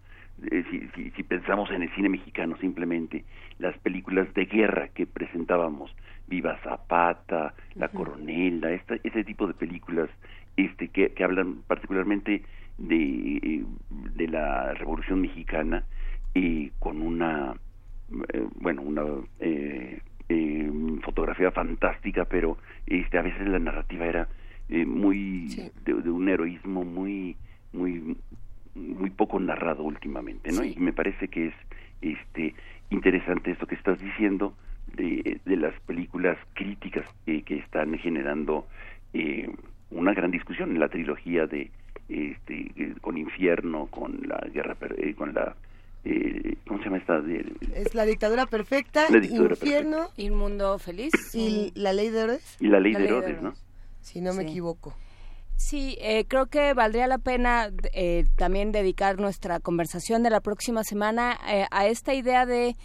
Eh, 0.52 0.64
si, 0.94 1.10
si, 1.10 1.22
pensamos 1.24 1.68
en 1.72 1.82
el 1.82 1.92
cine 1.96 2.08
mexicano 2.08 2.56
simplemente 2.60 3.24
las 3.58 3.76
películas 3.78 4.32
de 4.34 4.44
guerra 4.44 4.86
que 4.88 5.04
presentábamos 5.04 5.92
Viva 6.28 6.56
Zapata 6.62 7.54
La 7.74 7.88
Coronela 7.88 8.70
esta, 8.70 8.94
ese 9.02 9.24
tipo 9.24 9.48
de 9.48 9.54
películas 9.54 10.08
este 10.56 10.88
que, 10.88 11.10
que 11.10 11.24
hablan 11.24 11.62
particularmente 11.66 12.44
de 12.78 13.64
de 13.90 14.28
la 14.28 14.74
Revolución 14.74 15.20
Mexicana 15.22 15.84
y 16.34 16.70
con 16.78 17.02
una 17.02 17.54
eh, 18.32 18.46
bueno 18.60 18.82
una 18.82 19.02
eh, 19.40 20.00
eh, 20.28 20.70
fotografía 21.02 21.50
fantástica, 21.50 22.24
pero 22.24 22.58
este 22.86 23.18
a 23.18 23.22
veces 23.22 23.46
la 23.48 23.58
narrativa 23.58 24.06
era 24.06 24.28
eh, 24.68 24.84
muy 24.84 25.70
de, 25.84 25.92
un 25.92 26.28
heroísmo 26.28 26.84
muy 26.84 27.36
muy 27.72 28.16
muy 28.74 29.10
poco 29.10 29.40
narrado 29.40 29.82
últimamente, 29.82 30.52
¿no? 30.52 30.64
Y 30.64 30.76
me 30.76 30.92
parece 30.92 31.28
que 31.28 31.48
es 31.48 31.54
este 32.00 32.54
interesante 32.90 33.50
esto 33.50 33.66
que 33.66 33.74
estás 33.74 33.98
diciendo 33.98 34.54
de, 34.94 35.40
de 35.44 35.56
las 35.56 35.78
películas 35.80 36.38
críticas 36.54 37.04
que 37.24 37.56
están 37.56 37.98
generando 37.98 38.66
eh, 39.12 39.50
una 39.90 40.12
gran 40.14 40.30
discusión. 40.30 40.70
En 40.70 40.80
la 40.80 40.88
trilogía 40.88 41.46
de 41.46 41.70
este 42.08 42.94
con 43.00 43.18
infierno 43.18 43.86
con 43.86 44.20
la 44.26 44.38
guerra 44.52 44.76
eh, 44.96 45.14
con 45.14 45.34
la 45.34 45.54
eh, 46.04 46.56
¿cómo 46.66 46.78
se 46.78 46.84
llama 46.86 46.98
esta? 46.98 47.20
es 47.74 47.94
la 47.94 48.04
dictadura 48.04 48.46
perfecta, 48.46 49.06
infierno, 49.10 50.08
y 50.16 50.30
un 50.30 50.38
mundo 50.38 50.78
feliz. 50.78 51.12
Y 51.34 51.72
la 51.74 51.92
ley 51.92 52.10
de 52.10 52.20
Herodes. 52.20 52.56
Y 52.60 52.68
la 52.68 52.80
ley, 52.80 52.94
de, 52.94 53.04
Herodes, 53.04 53.42
¿no? 53.42 53.54
Si 54.00 54.20
no 54.20 54.34
me 54.34 54.42
equivoco. 54.42 54.94
Sí, 55.56 55.98
eh, 56.00 56.24
creo 56.28 56.46
que 56.46 56.72
valdría 56.72 57.08
la 57.08 57.18
pena 57.18 57.70
eh, 57.92 58.26
también 58.36 58.70
dedicar 58.70 59.18
nuestra 59.18 59.58
conversación 59.58 60.22
de 60.22 60.30
la 60.30 60.40
próxima 60.40 60.84
semana 60.84 61.36
eh, 61.50 61.66
a 61.72 61.88
esta 61.88 62.14
idea 62.14 62.46
de 62.46 62.76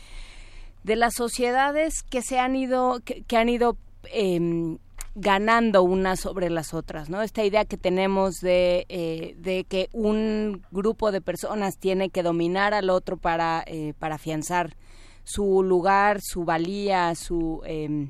de 0.83 0.95
las 0.95 1.13
sociedades 1.15 2.03
que 2.03 2.21
se 2.21 2.39
han 2.39 2.55
ido, 2.55 2.99
que, 3.03 3.37
han 3.37 3.49
ido 3.49 3.77
em, 4.11 4.77
ganando 5.15 5.83
unas 5.83 6.19
sobre 6.19 6.49
las 6.49 6.73
otras, 6.73 7.09
¿no? 7.09 7.21
Esta 7.21 7.43
idea 7.43 7.65
que 7.65 7.77
tenemos 7.77 8.41
de, 8.41 8.85
eh, 8.89 9.35
de 9.37 9.65
que 9.65 9.87
un 9.93 10.61
grupo 10.71 11.11
de 11.11 11.21
personas 11.21 11.77
tiene 11.77 12.09
que 12.09 12.23
dominar 12.23 12.73
al 12.73 12.89
otro 12.89 13.17
para, 13.17 13.63
eh, 13.67 13.93
para 13.99 14.15
afianzar 14.15 14.75
su 15.23 15.63
lugar, 15.63 16.19
su 16.21 16.45
valía, 16.45 17.13
su... 17.15 17.61
Eh, 17.65 18.07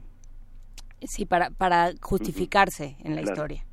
sí, 1.01 1.25
para, 1.25 1.49
para 1.49 1.91
justificarse 2.01 2.95
en 3.03 3.15
la 3.15 3.21
historia. 3.21 3.63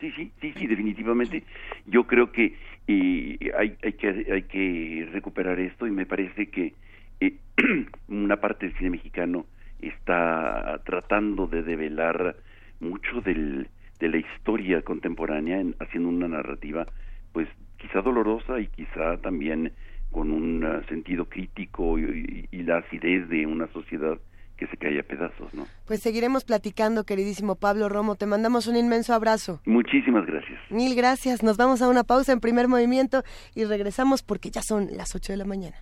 Sí, 0.00 0.10
sí, 0.12 0.30
sí, 0.40 0.52
sí, 0.56 0.66
definitivamente. 0.66 1.42
Yo 1.86 2.04
creo 2.06 2.30
que 2.30 2.54
eh, 2.86 3.38
hay, 3.58 3.76
hay, 3.82 3.92
que 3.94 4.26
hay 4.30 4.42
que 4.42 5.08
recuperar 5.12 5.58
esto 5.58 5.86
y 5.86 5.90
me 5.90 6.06
parece 6.06 6.48
que 6.50 6.74
eh, 7.20 7.36
una 8.08 8.36
parte 8.36 8.66
del 8.66 8.76
cine 8.76 8.90
mexicano 8.90 9.46
está 9.80 10.80
tratando 10.84 11.46
de 11.46 11.62
develar 11.62 12.36
mucho 12.80 13.20
del, 13.22 13.68
de 13.98 14.08
la 14.08 14.18
historia 14.18 14.82
contemporánea 14.82 15.62
haciendo 15.80 16.08
una 16.08 16.28
narrativa 16.28 16.86
pues 17.32 17.48
quizá 17.76 18.00
dolorosa 18.00 18.60
y 18.60 18.68
quizá 18.68 19.18
también 19.18 19.72
con 20.10 20.30
un 20.30 20.64
ah, 20.64 20.82
sentido 20.88 21.26
crítico 21.26 21.98
y, 21.98 22.48
la 22.52 22.78
acidez 22.78 23.28
de 23.28 23.46
una 23.46 23.68
sociedad 23.68 24.18
que 24.56 24.66
se 24.66 24.76
cae 24.78 24.98
a 24.98 25.02
pedazos, 25.02 25.52
¿no? 25.52 25.66
Pues 25.86 26.00
seguiremos 26.00 26.44
platicando, 26.44 27.04
queridísimo 27.04 27.56
Pablo 27.56 27.88
Romo. 27.90 28.16
Te 28.16 28.24
mandamos 28.24 28.66
un 28.66 28.76
inmenso 28.76 29.12
abrazo. 29.12 29.60
Muchísimas 29.66 30.26
gracias. 30.26 30.58
Mil 30.70 30.96
gracias. 30.96 31.42
Nos 31.42 31.58
vamos 31.58 31.82
a 31.82 31.88
una 31.88 32.02
pausa 32.02 32.32
en 32.32 32.40
primer 32.40 32.66
movimiento 32.66 33.22
y 33.54 33.64
regresamos 33.64 34.22
porque 34.22 34.50
ya 34.50 34.62
son 34.62 34.88
las 34.96 35.14
8 35.14 35.34
de 35.34 35.36
la 35.36 35.44
mañana. 35.44 35.76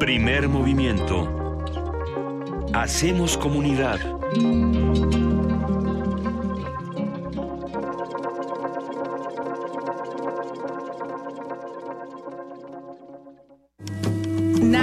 Primer 0.00 0.48
movimiento. 0.48 1.43
Hacemos 2.74 3.36
comunidad. 3.38 4.00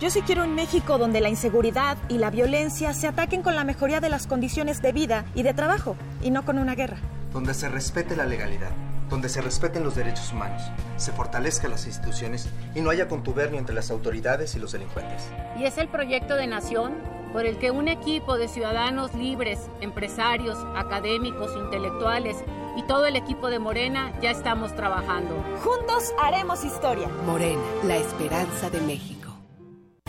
Yo 0.00 0.08
sí 0.08 0.22
quiero 0.22 0.44
un 0.44 0.54
México 0.54 0.96
donde 0.96 1.20
la 1.20 1.28
inseguridad 1.28 1.98
y 2.08 2.16
la 2.16 2.30
violencia 2.30 2.94
se 2.94 3.06
ataquen 3.06 3.42
con 3.42 3.54
la 3.54 3.64
mejoría 3.64 4.00
de 4.00 4.08
las 4.08 4.26
condiciones 4.26 4.80
de 4.80 4.92
vida 4.92 5.26
y 5.34 5.42
de 5.42 5.52
trabajo, 5.52 5.94
y 6.22 6.30
no 6.30 6.42
con 6.42 6.58
una 6.58 6.74
guerra. 6.74 6.96
Donde 7.34 7.52
se 7.52 7.68
respete 7.68 8.16
la 8.16 8.24
legalidad, 8.24 8.70
donde 9.10 9.28
se 9.28 9.42
respeten 9.42 9.84
los 9.84 9.96
derechos 9.96 10.32
humanos, 10.32 10.62
se 10.96 11.12
fortalezcan 11.12 11.70
las 11.70 11.86
instituciones 11.86 12.48
y 12.74 12.80
no 12.80 12.88
haya 12.88 13.08
contubernio 13.08 13.58
entre 13.58 13.74
las 13.74 13.90
autoridades 13.90 14.54
y 14.54 14.58
los 14.58 14.72
delincuentes. 14.72 15.22
Y 15.58 15.64
es 15.64 15.76
el 15.76 15.88
proyecto 15.88 16.34
de 16.34 16.46
nación 16.46 16.94
por 17.34 17.44
el 17.44 17.58
que 17.58 17.70
un 17.70 17.86
equipo 17.86 18.38
de 18.38 18.48
ciudadanos 18.48 19.12
libres, 19.12 19.68
empresarios, 19.82 20.56
académicos, 20.76 21.50
intelectuales 21.62 22.38
y 22.74 22.84
todo 22.84 23.04
el 23.04 23.16
equipo 23.16 23.50
de 23.50 23.58
Morena 23.58 24.14
ya 24.22 24.30
estamos 24.30 24.74
trabajando. 24.74 25.44
Juntos 25.62 26.14
haremos 26.18 26.64
historia. 26.64 27.08
Morena, 27.26 27.60
la 27.84 27.98
esperanza 27.98 28.70
de 28.70 28.80
México. 28.80 29.19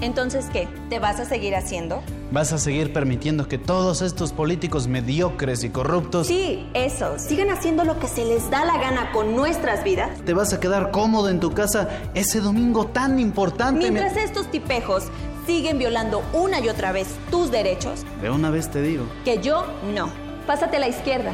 Entonces, 0.02 0.48
¿qué? 0.52 0.68
¿Te 0.90 1.00
vas 1.00 1.20
a 1.20 1.26
seguir 1.26 1.56
haciendo? 1.56 2.02
¿Vas 2.32 2.54
a 2.54 2.58
seguir 2.58 2.92
permitiendo 2.92 3.48
que 3.48 3.58
todos 3.58 4.02
estos 4.02 4.34
políticos 4.34 4.88
mediocres 4.88 5.64
y 5.64 5.70
corruptos... 5.70 6.28
Sí, 6.28 6.68
eso. 6.74 7.20
Sigan 7.20 7.52
haciendo 7.52 7.84
lo 7.84 8.00
que 8.00 8.08
se 8.08 8.26
les 8.26 8.50
da 8.50 8.66
la 8.66 8.78
gana 8.78 9.12
con 9.12 9.36
nuestras 9.36 9.84
vidas. 9.84 10.10
¿Te 10.26 10.34
vas 10.34 10.54
a 10.54 10.60
quedar 10.60 10.92
cómodo 10.92 11.30
en 11.30 11.40
tu 11.40 11.52
casa 11.54 11.88
ese 12.16 12.40
domingo 12.40 12.88
tan 12.88 13.20
importante? 13.20 13.92
Mientras 13.92 14.18
estos 14.18 14.50
tipejos 14.50 15.04
siguen 15.46 15.78
violando 15.78 16.24
una 16.34 16.60
y 16.60 16.70
otra 16.70 16.92
vez 16.92 17.08
tus 17.30 17.52
derechos. 17.52 18.04
De 18.22 18.30
una 18.30 18.50
vez 18.50 18.72
te 18.72 18.82
digo. 18.82 19.06
Que 19.24 19.40
yo 19.40 19.66
no. 19.94 20.10
Pásate 20.48 20.78
a 20.78 20.80
la 20.80 20.88
izquierda. 20.88 21.34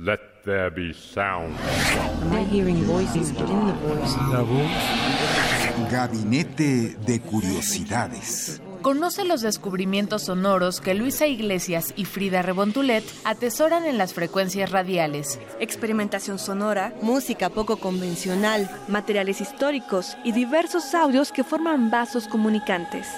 Let 0.00 0.20
there 0.44 0.70
be 0.70 0.94
sound. 0.94 1.56
hearing 2.52 2.84
voices, 2.84 3.32
but 3.32 3.50
in 3.50 3.66
the 3.66 3.72
voice. 3.72 4.16
La 4.30 4.42
voz. 4.42 5.90
Gabinete 5.90 6.96
de 7.04 7.20
Curiosidades. 7.20 8.62
Conoce 8.82 9.24
los 9.24 9.40
descubrimientos 9.40 10.22
sonoros 10.22 10.80
que 10.80 10.94
Luisa 10.94 11.26
Iglesias 11.26 11.94
y 11.96 12.04
Frida 12.04 12.42
Rebontulet 12.42 13.02
atesoran 13.24 13.86
en 13.86 13.98
las 13.98 14.14
frecuencias 14.14 14.70
radiales. 14.70 15.40
Experimentación 15.58 16.38
sonora, 16.38 16.94
música 17.02 17.50
poco 17.50 17.78
convencional, 17.78 18.70
materiales 18.86 19.40
históricos 19.40 20.16
y 20.22 20.30
diversos 20.30 20.94
audios 20.94 21.32
que 21.32 21.42
forman 21.42 21.90
vasos 21.90 22.28
comunicantes 22.28 23.08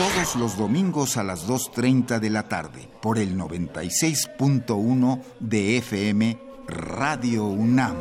todos 0.00 0.34
los 0.34 0.56
domingos 0.56 1.18
a 1.18 1.22
las 1.22 1.46
2.30 1.46 2.20
de 2.20 2.30
la 2.30 2.48
tarde 2.48 2.89
por 3.00 3.18
el 3.18 3.36
96.1 3.36 5.22
de 5.40 5.78
FM 5.78 6.38
Radio 6.66 7.44
UNAM. 7.44 7.96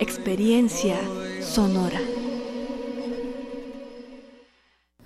Experiencia 0.00 0.96
sonora. 1.40 2.00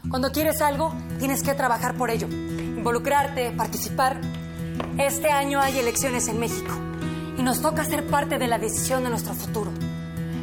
Cuando 0.08 0.30
quieres 0.30 0.60
algo, 0.60 0.94
tienes 1.18 1.42
que 1.42 1.54
trabajar 1.54 1.96
por 1.96 2.10
ello, 2.10 2.28
involucrarte, 2.28 3.50
participar. 3.52 4.20
Este 4.98 5.30
año 5.30 5.60
hay 5.60 5.78
elecciones 5.78 6.28
en 6.28 6.38
México 6.38 6.72
y 7.38 7.42
nos 7.42 7.60
toca 7.60 7.84
ser 7.84 8.06
parte 8.06 8.38
de 8.38 8.46
la 8.46 8.58
decisión 8.58 9.04
de 9.04 9.10
nuestro 9.10 9.34
futuro. 9.34 9.72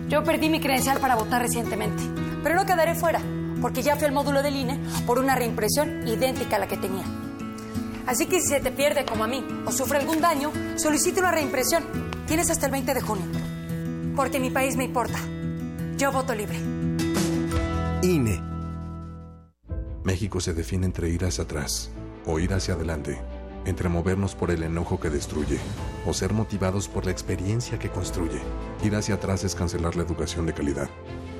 Yo 0.10 0.24
perdí 0.24 0.50
mi 0.50 0.60
credencial 0.60 1.00
para 1.00 1.16
votar 1.16 1.42
recientemente, 1.42 2.04
pero 2.44 2.56
no 2.56 2.66
quedaré 2.66 2.96
fuera 2.96 3.22
porque 3.62 3.82
ya 3.82 3.96
fui 3.96 4.06
al 4.06 4.12
módulo 4.12 4.44
del 4.44 4.58
INE 4.58 4.78
por 5.08 5.20
una 5.20 5.36
reimpresión 5.36 6.06
idéntica 6.06 6.58
a 6.58 6.60
la 6.60 6.68
que 6.68 6.76
tenía. 6.76 7.23
Así 8.08 8.26
que 8.26 8.40
si 8.42 8.48
se 8.48 8.60
te 8.60 8.72
pierde 8.72 9.06
como 9.06 9.24
a 9.24 9.28
mí 9.28 9.46
o 9.66 9.72
sufre 9.72 10.00
algún 10.00 10.22
daño, 10.22 10.52
solicite 10.76 11.20
una 11.20 11.32
reimpresión. 11.32 11.84
Tienes 12.28 12.50
hasta 12.50 12.66
el 12.66 12.72
20 12.72 12.94
de 12.94 13.02
junio. 13.02 13.26
Porque 14.16 14.40
mi 14.40 14.50
país 14.50 14.76
me 14.76 14.84
importa. 14.84 15.20
Yo 15.98 16.12
voto 16.12 16.36
libre. 16.36 16.58
INE. 18.02 18.42
México 20.04 20.40
se 20.42 20.54
define 20.54 20.86
entre 20.86 21.10
ir 21.10 21.24
hacia 21.24 21.46
atrás 21.46 21.90
o 22.26 22.40
ir 22.40 22.54
hacia 22.54 22.74
adelante, 22.74 23.22
entre 23.66 23.88
movernos 23.88 24.36
por 24.36 24.52
el 24.52 24.64
enojo 24.64 25.00
que 25.00 25.10
destruye 25.10 25.60
o 26.06 26.14
ser 26.14 26.34
motivados 26.34 26.90
por 26.90 27.06
la 27.06 27.12
experiencia 27.12 27.80
que 27.80 27.90
construye. 27.90 28.42
Ir 28.84 28.96
hacia 28.96 29.16
atrás 29.16 29.44
es 29.44 29.56
cancelar 29.56 29.96
la 29.96 30.04
educación 30.04 30.46
de 30.46 30.54
calidad 30.54 30.90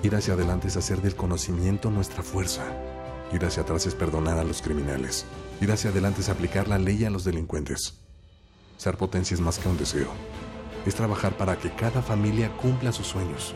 Ir 0.04 0.14
hacia 0.16 0.34
adelante 0.34 0.68
es 0.68 0.76
hacer 0.76 1.02
del 1.02 1.16
conocimiento 1.16 1.90
nuestra 1.90 2.24
fuerza. 2.24 2.62
Ir 3.32 3.46
hacia 3.46 3.64
atrás 3.64 3.86
es 3.86 3.96
perdonar 3.96 4.38
a 4.38 4.44
los 4.44 4.62
criminales. 4.62 5.26
Ir 5.62 5.72
hacia 5.72 5.90
adelante 5.92 6.22
es 6.22 6.30
aplicar 6.30 6.68
la 6.68 6.78
ley 6.78 7.06
a 7.06 7.10
los 7.10 7.24
delincuentes. 7.24 8.00
Ser 8.78 8.98
potencia 8.98 9.36
es 9.36 9.42
más 9.42 9.60
que 9.60 9.70
un 9.70 9.78
deseo. 9.78 10.10
Es 10.86 10.96
trabajar 10.96 11.38
para 11.38 11.58
que 11.58 11.72
cada 11.72 12.02
familia 12.02 12.50
cumpla 12.62 12.92
sus 12.92 13.08
sueños. 13.08 13.56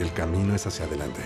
El 0.00 0.12
camino 0.12 0.54
es 0.54 0.66
hacia 0.66 0.86
adelante. 0.86 1.22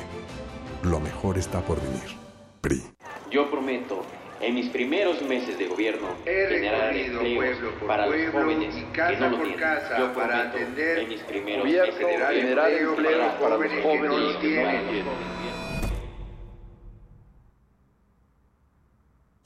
Lo 0.83 1.01
mejor 1.01 1.39
está 1.39 1.61
por 1.63 1.81
venir. 1.81 2.17
PRI. 2.61 2.83
Yo 3.31 3.51
prometo 3.51 4.05
en 4.41 4.55
mis 4.55 4.69
primeros 4.69 5.21
meses 5.23 5.59
de 5.59 5.67
gobierno 5.67 6.09
generar 6.25 6.95
empleos 6.97 7.59
para 7.87 8.07
los 8.07 8.33
jóvenes 8.33 8.75
que 8.93 9.17
no 9.19 9.31
lo 9.31 9.43
tienen. 9.43 9.59
Yo 9.99 10.13
prometo 10.13 10.59
en 10.59 11.09
mis 11.09 11.21
primeros 11.23 11.65
meses 11.65 11.99
de 11.99 12.05
gobierno 12.05 12.27
generar 12.27 12.71
empleos 12.71 13.33
para 13.41 13.57
los 13.57 13.83
jóvenes 13.83 13.83
que 13.83 14.09
no 14.09 14.19
lo 14.19 14.39
tienen. 14.39 15.05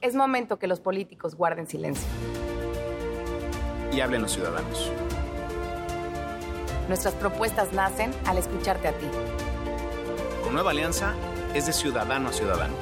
Es 0.03 0.17
momento 0.17 0.59
que 0.59 0.67
los 0.67 0.81
políticos 0.81 1.37
guarden 1.37 1.69
silencio. 1.69 2.09
Y 3.93 4.01
hablen 4.01 4.23
los 4.23 4.33
ciudadanos. 4.33 4.91
Nuestras 6.89 7.15
propuestas 7.15 7.73
nacen 7.73 8.11
al 8.27 8.37
escucharte 8.37 8.89
a 8.89 8.99
ti. 8.99 9.07
Con 10.43 10.55
Nueva 10.55 10.73
Alianza 10.73 11.15
es 11.55 11.67
de 11.67 11.73
ciudadano 11.73 12.31
a 12.31 12.33
ciudadano. 12.33 12.75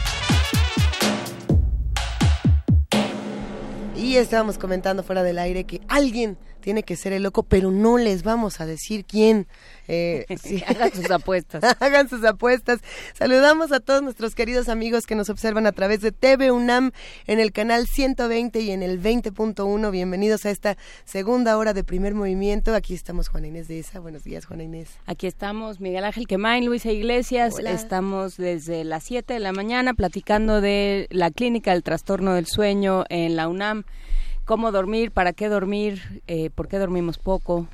Y 4.10 4.18
estábamos 4.18 4.58
comentando 4.58 5.04
fuera 5.04 5.22
del 5.22 5.38
aire 5.38 5.66
que 5.66 5.82
alguien 5.88 6.36
tiene 6.60 6.84
que 6.84 6.96
ser 6.96 7.14
el 7.14 7.24
loco, 7.24 7.44
pero 7.44 7.72
no 7.72 7.98
les 7.98 8.24
vamos 8.24 8.62
a 8.62 8.66
decir 8.66 9.06
quién. 9.06 9.48
Eh, 9.88 10.26
Hagan 10.68 10.94
sus 10.94 11.10
apuestas. 11.10 11.64
Hagan 11.80 12.10
sus 12.10 12.24
apuestas. 12.24 12.80
Saludamos 13.14 13.72
a 13.72 13.80
todos 13.80 14.02
nuestros 14.02 14.36
queridos 14.36 14.70
amigos 14.70 15.06
que 15.06 15.16
nos 15.16 15.30
observan 15.30 15.66
a 15.66 15.72
través 15.72 16.02
de 16.02 16.12
TV 16.12 16.52
UNAM 16.52 16.92
en 17.28 17.40
el 17.40 17.52
canal 17.52 17.88
120 17.88 18.60
y 18.62 18.72
en 18.72 18.84
el 18.84 19.02
20.1. 19.02 19.92
Bienvenidos 19.92 20.46
a 20.46 20.52
esta 20.52 20.78
segunda 21.06 21.58
hora 21.58 21.74
de 21.74 21.84
primer 21.84 22.14
movimiento. 22.14 22.76
Aquí 22.76 22.94
estamos 22.94 23.30
Juana 23.30 23.48
Inés 23.48 23.68
de 23.68 23.80
esa. 23.80 24.00
Buenos 24.00 24.24
días, 24.24 24.46
Juana 24.46 24.64
Inés. 24.64 24.90
Aquí 25.06 25.28
estamos 25.28 25.80
Miguel 25.80 26.04
Ángel 26.04 26.28
Quemain, 26.28 26.66
Luisa 26.66 26.92
Iglesias. 26.92 27.58
Estamos 27.60 28.38
desde 28.38 28.84
las 28.84 29.04
7 29.04 29.34
de 29.34 29.40
la 29.40 29.54
mañana 29.54 29.94
platicando 29.94 30.62
de 30.62 31.08
la 31.10 31.32
clínica 31.32 31.72
del 31.72 31.84
trastorno 31.84 32.34
del 32.34 32.46
sueño 32.46 33.06
en 33.10 33.36
la 33.36 33.48
UNAM 33.48 33.84
cómo 34.50 34.72
dormir, 34.72 35.12
para 35.12 35.32
qué 35.32 35.48
dormir, 35.48 36.24
eh, 36.26 36.50
por 36.50 36.68
qué 36.68 36.80
dormimos 36.80 37.20
poco, 37.20 37.68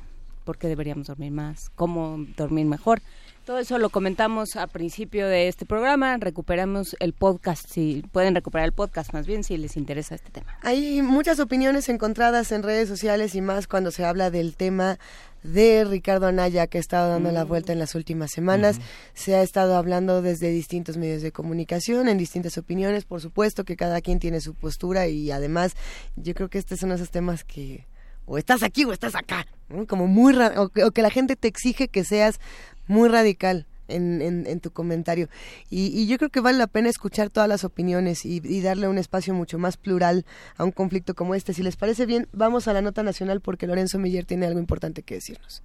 por 0.44 0.58
qué 0.58 0.68
deberíamos 0.68 1.06
dormir 1.06 1.32
más, 1.32 1.70
cómo 1.74 2.18
dormir 2.36 2.66
mejor. 2.66 3.00
Todo 3.46 3.60
eso 3.60 3.78
lo 3.78 3.90
comentamos 3.90 4.56
a 4.56 4.66
principio 4.66 5.28
de 5.28 5.46
este 5.46 5.66
programa. 5.66 6.16
Recuperamos 6.16 6.96
el 6.98 7.12
podcast, 7.12 7.64
si 7.70 8.02
pueden 8.10 8.34
recuperar 8.34 8.64
el 8.66 8.72
podcast 8.72 9.12
más 9.12 9.24
bien 9.24 9.44
si 9.44 9.56
les 9.56 9.76
interesa 9.76 10.16
este 10.16 10.30
tema. 10.30 10.58
Hay 10.62 11.00
muchas 11.00 11.38
opiniones 11.38 11.88
encontradas 11.88 12.50
en 12.50 12.64
redes 12.64 12.88
sociales 12.88 13.36
y 13.36 13.42
más 13.42 13.68
cuando 13.68 13.92
se 13.92 14.04
habla 14.04 14.32
del 14.32 14.56
tema 14.56 14.98
de 15.44 15.84
Ricardo 15.84 16.26
Anaya 16.26 16.66
que 16.66 16.78
ha 16.78 16.80
estado 16.80 17.08
dando 17.08 17.30
la 17.30 17.44
vuelta 17.44 17.72
en 17.72 17.78
las 17.78 17.94
últimas 17.94 18.32
semanas. 18.32 18.80
Se 19.14 19.36
ha 19.36 19.42
estado 19.42 19.76
hablando 19.76 20.22
desde 20.22 20.50
distintos 20.50 20.96
medios 20.96 21.22
de 21.22 21.30
comunicación, 21.30 22.08
en 22.08 22.18
distintas 22.18 22.58
opiniones, 22.58 23.04
por 23.04 23.20
supuesto 23.20 23.62
que 23.62 23.76
cada 23.76 24.00
quien 24.00 24.18
tiene 24.18 24.40
su 24.40 24.54
postura 24.54 25.06
y 25.06 25.30
además 25.30 25.76
yo 26.16 26.34
creo 26.34 26.48
que 26.48 26.58
este 26.58 26.76
son 26.76 26.90
esos 26.90 27.12
temas 27.12 27.44
que 27.44 27.86
o 28.26 28.38
estás 28.38 28.64
aquí 28.64 28.84
o 28.84 28.92
estás 28.92 29.14
acá, 29.14 29.46
como 29.86 30.08
muy 30.08 30.36
o 30.36 30.90
que 30.90 31.02
la 31.02 31.10
gente 31.10 31.36
te 31.36 31.46
exige 31.46 31.86
que 31.86 32.02
seas 32.02 32.40
muy 32.86 33.08
radical 33.08 33.66
en, 33.88 34.46
en, 34.46 34.60
tu 34.60 34.70
comentario. 34.70 35.28
Y, 35.70 36.06
yo 36.06 36.18
creo 36.18 36.30
que 36.30 36.40
vale 36.40 36.58
la 36.58 36.66
pena 36.66 36.88
escuchar 36.88 37.30
todas 37.30 37.48
las 37.48 37.64
opiniones 37.64 38.24
y, 38.24 38.40
darle 38.60 38.88
un 38.88 38.98
espacio 38.98 39.34
mucho 39.34 39.58
más 39.58 39.76
plural 39.76 40.24
a 40.56 40.64
un 40.64 40.72
conflicto 40.72 41.14
como 41.14 41.34
este. 41.34 41.54
Si 41.54 41.62
les 41.62 41.76
parece 41.76 42.06
bien, 42.06 42.28
vamos 42.32 42.68
a 42.68 42.72
la 42.72 42.82
nota 42.82 43.02
nacional 43.02 43.40
porque 43.40 43.66
Lorenzo 43.66 43.98
Miller 43.98 44.24
tiene 44.24 44.46
algo 44.46 44.58
importante 44.58 45.02
que 45.02 45.16
decirnos. 45.16 45.62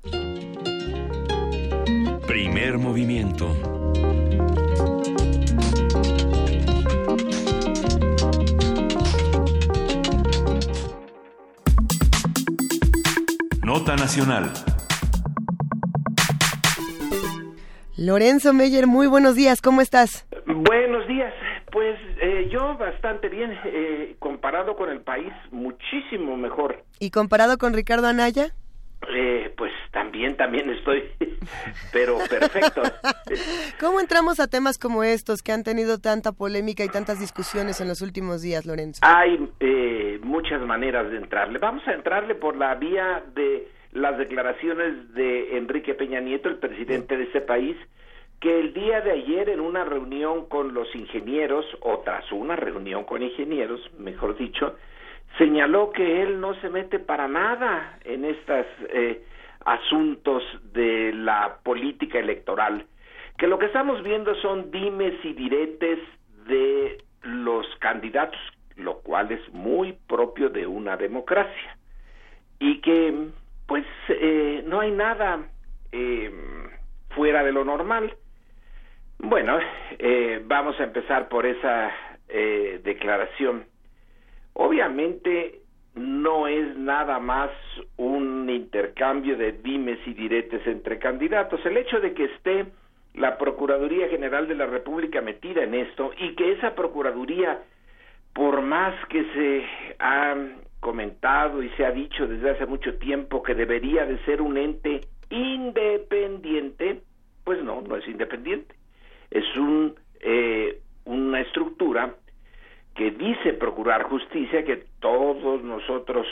Primer 2.27 2.77
movimiento. 2.77 3.55
Nota 13.63 13.95
nacional. 13.95 14.51
Lorenzo 18.03 18.51
Meyer, 18.51 18.87
muy 18.87 19.05
buenos 19.05 19.35
días, 19.35 19.61
¿cómo 19.61 19.79
estás? 19.79 20.27
Buenos 20.47 21.07
días, 21.07 21.31
pues 21.71 21.99
eh, 22.19 22.49
yo 22.51 22.75
bastante 22.75 23.29
bien, 23.29 23.55
eh, 23.63 24.15
comparado 24.17 24.75
con 24.75 24.89
el 24.89 25.01
país, 25.01 25.31
muchísimo 25.51 26.35
mejor. 26.35 26.83
¿Y 26.99 27.11
comparado 27.11 27.59
con 27.59 27.73
Ricardo 27.73 28.07
Anaya? 28.07 28.55
Eh, 29.13 29.53
pues 29.55 29.71
también, 29.91 30.35
también 30.35 30.71
estoy, 30.71 31.11
pero 31.93 32.17
perfecto. 32.27 32.81
¿Cómo 33.79 33.99
entramos 33.99 34.39
a 34.39 34.47
temas 34.47 34.79
como 34.79 35.03
estos 35.03 35.43
que 35.43 35.51
han 35.51 35.63
tenido 35.63 35.99
tanta 35.99 36.31
polémica 36.31 36.83
y 36.83 36.89
tantas 36.89 37.19
discusiones 37.19 37.81
en 37.81 37.87
los 37.87 38.01
últimos 38.01 38.41
días, 38.41 38.65
Lorenzo? 38.65 38.99
Hay 39.03 39.37
muchas 40.23 40.59
maneras 40.61 41.11
de 41.11 41.17
entrarle. 41.17 41.59
Vamos 41.59 41.87
a 41.87 41.93
entrarle 41.93 42.33
por 42.33 42.55
la 42.57 42.73
vía 42.73 43.23
de 43.35 43.69
las 43.91 44.17
declaraciones 44.17 45.13
de 45.13 45.57
Enrique 45.57 45.93
Peña 45.93 46.19
Nieto, 46.19 46.49
el 46.49 46.57
presidente 46.57 47.17
de 47.17 47.25
ese 47.25 47.41
país, 47.41 47.75
que 48.39 48.59
el 48.59 48.73
día 48.73 49.01
de 49.01 49.11
ayer 49.11 49.49
en 49.49 49.59
una 49.59 49.83
reunión 49.83 50.47
con 50.47 50.73
los 50.73 50.93
ingenieros, 50.95 51.65
o 51.81 51.99
tras 51.99 52.31
una 52.31 52.55
reunión 52.55 53.03
con 53.03 53.21
ingenieros, 53.21 53.79
mejor 53.99 54.35
dicho, 54.35 54.75
señaló 55.37 55.91
que 55.91 56.23
él 56.23 56.39
no 56.39 56.55
se 56.55 56.69
mete 56.69 56.99
para 56.99 57.27
nada 57.27 57.99
en 58.03 58.25
estos 58.25 58.65
eh, 58.89 59.23
asuntos 59.65 60.43
de 60.73 61.13
la 61.13 61.59
política 61.63 62.19
electoral, 62.19 62.85
que 63.37 63.47
lo 63.47 63.59
que 63.59 63.67
estamos 63.67 64.01
viendo 64.03 64.33
son 64.35 64.71
dimes 64.71 65.13
y 65.23 65.33
diretes 65.33 65.99
de 66.47 66.97
los 67.23 67.67
candidatos, 67.79 68.39
lo 68.75 68.99
cual 68.99 69.31
es 69.31 69.53
muy 69.53 69.93
propio 70.07 70.49
de 70.49 70.65
una 70.65 70.97
democracia, 70.97 71.77
y 72.59 72.81
que 72.81 73.29
pues 73.67 73.85
eh, 74.09 74.63
no 74.65 74.79
hay 74.79 74.91
nada 74.91 75.47
eh, 75.91 76.31
fuera 77.09 77.43
de 77.43 77.51
lo 77.51 77.63
normal. 77.63 78.13
Bueno, 79.19 79.59
eh, 79.99 80.41
vamos 80.45 80.79
a 80.79 80.83
empezar 80.83 81.29
por 81.29 81.45
esa 81.45 81.91
declaración. 82.83 83.65
Obviamente 84.53 85.59
no 85.95 86.47
es 86.47 86.77
nada 86.77 87.19
más 87.19 87.51
un 87.97 88.49
intercambio 88.49 89.35
de 89.35 89.51
dimes 89.51 89.99
y 90.05 90.13
diretes 90.13 90.65
entre 90.65 90.97
candidatos. 90.97 91.59
El 91.65 91.75
hecho 91.75 91.99
de 91.99 92.13
que 92.13 92.23
esté 92.25 92.67
la 93.15 93.37
Procuraduría 93.37 94.07
General 94.07 94.47
de 94.47 94.55
la 94.55 94.65
República 94.65 95.19
metida 95.19 95.63
en 95.63 95.73
esto 95.73 96.11
y 96.17 96.35
que 96.35 96.53
esa 96.53 96.73
Procuraduría, 96.73 97.61
por 98.33 98.61
más 98.61 98.95
que 99.07 99.25
se 99.33 99.65
ha 99.99 100.35
comentado 100.81 101.63
y 101.63 101.69
se 101.77 101.85
ha 101.85 101.91
dicho 101.91 102.27
desde 102.27 102.49
hace 102.49 102.65
mucho 102.65 102.95
tiempo 102.97 103.41
que 103.41 103.55
debería 103.55 104.05
de 104.05 104.17
ser 104.25 104.41
un 104.41 104.57
ente 104.57 105.01
independiente, 105.29 107.01
pues 107.45 107.63
no, 107.63 107.81
no 107.81 107.95
es 107.95 108.07
independiente. 108.07 108.75
Es 109.29 109.45
un, 109.55 109.95
eh, 110.19 110.79
una 111.05 111.39
estructura 111.39 112.15
que 112.95 113.11
dice 113.11 113.53
procurar 113.53 114.03
justicia, 114.03 114.65
que 114.65 114.83
todos 114.99 115.63
nosotros, 115.63 116.27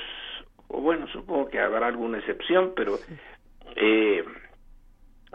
o 0.67 0.81
bueno, 0.81 1.07
supongo 1.07 1.47
que 1.47 1.59
habrá 1.59 1.87
alguna 1.87 2.17
excepción, 2.17 2.73
pero 2.75 2.97
eh, 3.75 4.25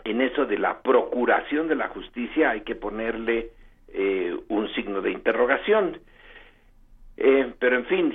en 0.02 0.20
eso 0.20 0.44
de 0.44 0.58
la 0.58 0.82
procuración 0.82 1.68
de 1.68 1.76
la 1.76 1.88
justicia 1.88 2.50
hay 2.50 2.62
que 2.62 2.74
ponerle 2.74 3.52
eh, 3.88 4.36
un 4.48 4.68
signo 4.74 5.00
de 5.00 5.12
interrogación. 5.12 6.00
pero 7.16 7.76
en 7.76 7.86
fin, 7.86 8.12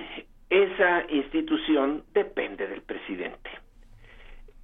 esa 0.50 1.06
institución 1.10 2.04
depende 2.14 2.68
del 2.68 2.82
presidente. 2.82 3.50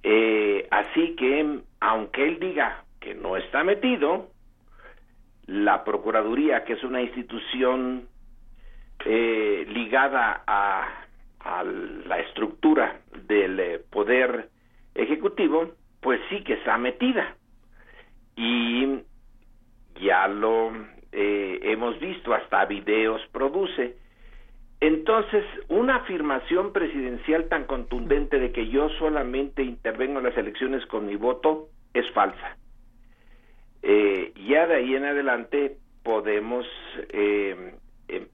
Eh, 0.02 0.66
así 0.70 1.14
que, 1.16 1.60
aunque 1.80 2.24
él 2.26 2.38
diga 2.38 2.84
que 3.00 3.14
no 3.14 3.36
está 3.36 3.64
metido, 3.64 4.30
la 5.46 5.84
Procuraduría, 5.84 6.64
que 6.64 6.74
es 6.74 6.84
una 6.84 7.00
institución 7.00 8.08
eh, 9.04 9.64
ligada 9.68 10.42
a, 10.46 11.02
la 12.06 12.18
estructura 12.18 13.02
del 13.28 13.60
eh, 13.60 13.78
poder 13.78 14.48
ejecutivo, 14.96 15.74
pues 16.00 16.20
sí 16.28 16.42
que 16.42 16.54
está 16.54 16.76
metida. 16.76 17.36
Y 18.34 18.98
ya 20.00 20.26
lo 20.26 20.72
eh, 21.12 21.60
hemos 21.62 22.00
visto, 22.00 22.34
hasta 22.34 22.64
videos 22.64 23.22
produce. 23.30 23.96
Entonces, 24.80 25.44
una 25.68 25.96
afirmación 25.96 26.72
presidencial 26.72 27.48
tan 27.48 27.64
contundente 27.64 28.38
de 28.38 28.52
que 28.52 28.68
yo 28.68 28.88
solamente 28.98 29.62
intervengo 29.62 30.18
en 30.18 30.24
las 30.24 30.36
elecciones 30.36 30.84
con 30.86 31.06
mi 31.06 31.16
voto 31.16 31.68
es 31.94 32.10
falsa. 32.12 32.56
ya 33.82 34.66
de 34.66 34.74
ahí 34.74 34.94
en 34.94 35.04
adelante 35.04 35.76
podemos 36.02 36.66
eh, 37.08 37.74
em, 38.08 38.26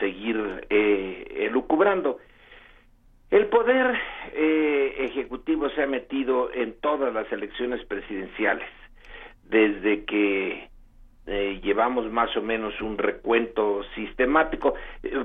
seguir 0.00 0.66
eh, 0.70 1.46
elucubrando. 1.46 2.18
El 3.30 3.46
poder 3.46 3.96
eh, 4.34 4.94
ejecutivo 4.98 5.70
se 5.70 5.82
ha 5.82 5.86
metido 5.86 6.52
en 6.52 6.74
todas 6.80 7.14
las 7.14 7.30
elecciones 7.32 7.82
presidenciales, 7.86 8.68
desde 9.44 10.04
que 10.04 10.68
eh, 11.26 11.60
llevamos 11.62 12.10
más 12.10 12.36
o 12.36 12.42
menos 12.42 12.80
un 12.80 12.98
recuento 12.98 13.82
sistemático, 13.94 14.74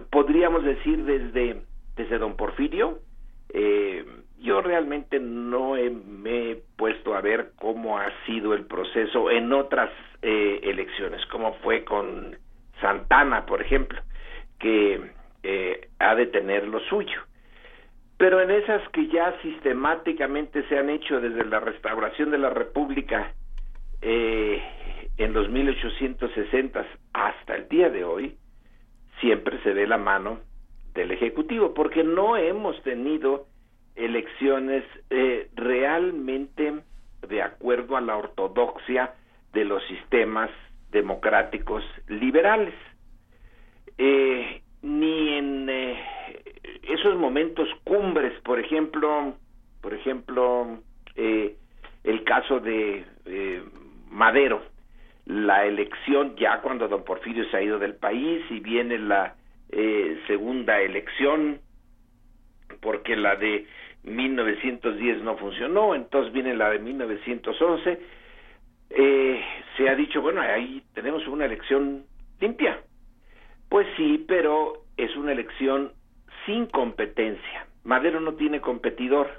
podríamos 0.10 0.64
decir 0.64 1.04
desde, 1.04 1.62
desde 1.96 2.18
don 2.18 2.36
Porfirio, 2.36 3.00
yo 4.40 4.62
realmente 4.62 5.20
no 5.20 5.74
me 5.74 6.52
he 6.52 6.64
puesto 6.76 7.16
a 7.16 7.22
ver 7.22 7.52
cómo 7.56 7.98
ha 7.98 8.12
sido 8.26 8.54
el 8.54 8.66
proceso 8.66 9.32
en 9.32 9.52
otras 9.52 9.90
elecciones, 10.22 11.26
cómo 11.28 11.54
fue 11.64 11.84
con 11.84 12.38
Santana, 12.80 13.46
por 13.46 13.62
ejemplo 13.62 14.00
que 14.60 15.12
eh, 15.44 15.90
ha 16.00 16.16
de 16.16 16.28
tener 16.28 16.68
lo 16.68 16.80
suyo. 16.82 17.22
Pero 18.18 18.42
en 18.42 18.52
esas 18.52 18.88
que 18.90 19.08
ya 19.08 19.36
sistemáticamente 19.42 20.68
se 20.68 20.78
han 20.78 20.90
hecho 20.90 21.20
desde 21.20 21.46
la 21.46 21.60
restauración 21.60 22.32
de 22.32 22.40
la 22.40 22.50
República 22.50 23.34
eh, 24.02 24.62
en 25.18 25.34
los 25.34 25.50
1860 25.50 26.86
hasta 27.14 27.56
el 27.56 27.68
día 27.68 27.90
de 27.90 28.04
hoy, 28.04 28.38
siempre 29.20 29.62
se 29.64 29.74
ve 29.74 29.88
la 29.88 29.98
mano 29.98 30.40
del 30.94 31.12
Ejecutivo, 31.12 31.74
porque 31.74 32.04
no 32.04 32.38
hemos 32.38 32.82
tenido 32.84 33.48
elecciones 33.96 34.84
eh, 35.10 35.50
realmente 35.56 36.82
de 37.28 37.42
acuerdo 37.42 37.98
a 37.98 38.02
la 38.02 38.16
ortodoxia 38.16 39.14
de 39.54 39.66
los 39.66 39.84
sistemas 39.88 40.50
democráticos 40.92 41.84
liberales. 42.08 42.74
Eh, 43.98 44.62
ni 44.82 45.34
en 45.34 45.70
eh, 45.70 46.00
esos 46.84 47.18
momentos 47.18 47.68
cumbres, 47.84 48.40
por 48.42 48.60
ejemplo, 48.60 49.36
por 49.82 49.94
ejemplo, 49.94 50.80
eh, 51.16 51.56
el 52.04 52.24
caso 52.24 52.60
de 52.60 53.06
eh, 53.26 53.64
Madero, 54.10 54.62
la 55.26 55.66
elección 55.66 56.36
ya 56.38 56.62
cuando 56.62 56.88
don 56.88 57.04
Porfirio 57.04 57.46
se 57.50 57.58
ha 57.58 57.62
ido 57.62 57.80
del 57.80 57.96
país 57.96 58.44
y 58.50 58.60
viene 58.60 58.98
la 58.98 59.36
eh, 59.70 60.20
segunda 60.28 60.80
elección, 60.80 61.60
porque 62.82 63.16
la 63.16 63.36
de 63.36 63.68
1910 64.04 65.22
no 65.24 65.38
funcionó, 65.38 65.96
entonces 65.96 66.32
viene 66.32 66.56
la 66.56 66.70
de 66.70 66.80
1911, 66.80 68.00
eh, 68.90 69.44
se 69.76 69.90
ha 69.90 69.96
dicho, 69.96 70.22
bueno, 70.22 70.42
ahí 70.42 70.82
tenemos 70.94 71.28
una 71.28 71.46
elección 71.46 72.06
limpia, 72.40 72.80
pues 73.70 73.86
sí, 73.98 74.24
pero 74.28 74.84
es 74.96 75.14
una 75.18 75.34
elección 75.34 75.92
sin 76.46 76.68
competencia. 76.68 77.68
Madero 77.84 78.22
no 78.22 78.36
tiene 78.36 78.62
competidor 78.62 79.30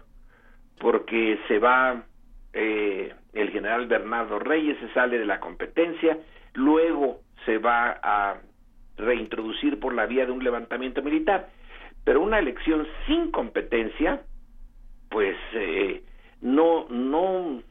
porque 0.79 1.39
se 1.49 1.59
va 1.59 2.05
eh, 2.53 3.15
el 3.33 3.51
general 3.51 3.87
Bernardo 3.87 4.39
Reyes, 4.39 4.79
se 4.81 4.93
sale 4.93 5.19
de 5.19 5.27
la 5.27 5.41
competencia, 5.41 6.19
luego 6.55 7.21
se 7.45 7.59
va 7.59 7.99
a 8.03 8.41
reintroducir 8.97 9.79
por 9.79 9.95
la 9.95 10.07
vía 10.07 10.27
de 10.27 10.33
un 10.33 10.43
levantamiento 10.43 11.03
militar. 11.03 11.49
Pero 12.05 12.21
una 12.21 12.39
elección 12.39 12.87
sin 13.07 13.31
competencia, 13.31 14.23
pues 15.11 15.37
eh, 15.53 16.03
no, 16.41 16.87
no, 16.89 17.63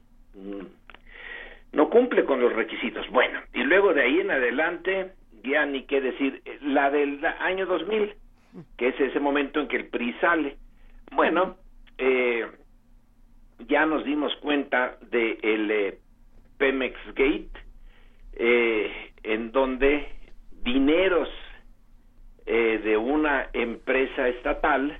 no 1.71 1.89
cumple 1.89 2.23
con 2.25 2.39
los 2.39 2.53
requisitos. 2.53 3.09
Bueno, 3.09 3.39
y 3.53 3.63
luego 3.63 3.93
de 3.93 4.03
ahí 4.03 4.19
en 4.19 4.31
adelante 4.31 5.11
ya 5.43 5.65
ni 5.65 5.83
qué 5.83 6.01
decir, 6.01 6.41
la 6.61 6.89
del 6.89 7.23
año 7.25 7.65
2000, 7.65 8.13
que 8.77 8.89
es 8.89 8.99
ese 8.99 9.19
momento 9.19 9.59
en 9.59 9.67
que 9.67 9.77
el 9.77 9.87
PRI 9.87 10.13
sale. 10.19 10.57
Bueno, 11.11 11.57
eh, 11.97 12.45
ya 13.59 13.85
nos 13.85 14.03
dimos 14.03 14.35
cuenta 14.37 14.97
de 15.09 15.39
el 15.41 15.71
eh, 15.71 15.97
Pemex 16.57 16.97
Gate, 17.15 17.51
eh, 18.33 19.11
en 19.23 19.51
donde 19.51 20.07
dineros 20.63 21.29
de 22.45 22.95
una 22.95 23.49
empresa 23.51 24.29
estatal 24.29 24.97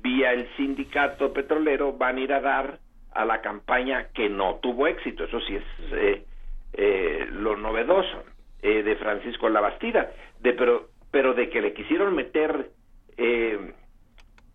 vía 0.00 0.32
el 0.32 0.48
sindicato 0.56 1.32
petrolero 1.32 1.94
van 1.94 2.18
a 2.18 2.20
ir 2.20 2.32
a 2.32 2.40
dar 2.40 2.78
a 3.10 3.24
la 3.24 3.40
campaña 3.40 4.06
que 4.14 4.28
no 4.28 4.60
tuvo 4.62 4.86
éxito. 4.86 5.24
Eso 5.24 5.40
sí 5.40 5.56
es 5.56 7.32
lo 7.32 7.56
novedoso. 7.56 8.22
Eh, 8.62 8.82
de 8.82 8.96
Francisco 8.96 9.50
Labastida, 9.50 10.10
de, 10.40 10.54
pero, 10.54 10.88
pero 11.12 11.34
de 11.34 11.50
que 11.50 11.60
le 11.60 11.74
quisieron 11.74 12.16
meter 12.16 12.70
eh, 13.18 13.74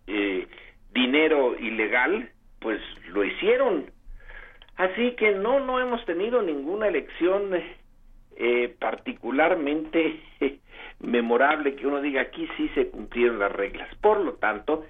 eh, 0.08 0.46
dinero 0.92 1.56
ilegal, 1.56 2.28
pues 2.62 2.80
lo 3.08 3.24
hicieron. 3.24 3.90
Así 4.76 5.12
que 5.12 5.32
no, 5.32 5.60
no 5.60 5.80
hemos 5.80 6.04
tenido 6.04 6.42
ninguna 6.42 6.88
elección 6.88 7.50
particularmente 8.78 10.20
memorable 11.00 11.76
que 11.76 11.86
uno 11.86 12.00
diga 12.00 12.22
aquí 12.22 12.48
sí 12.56 12.68
se 12.74 12.88
cumplieron 12.88 13.38
las 13.38 13.52
reglas. 13.52 13.88
Por 13.96 14.20
lo 14.20 14.34
tanto, 14.34 14.84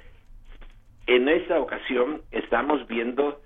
en 1.07 1.29
esta 1.29 1.59
ocasión 1.61 2.23
estamos 2.31 2.87
viendo 2.87 3.41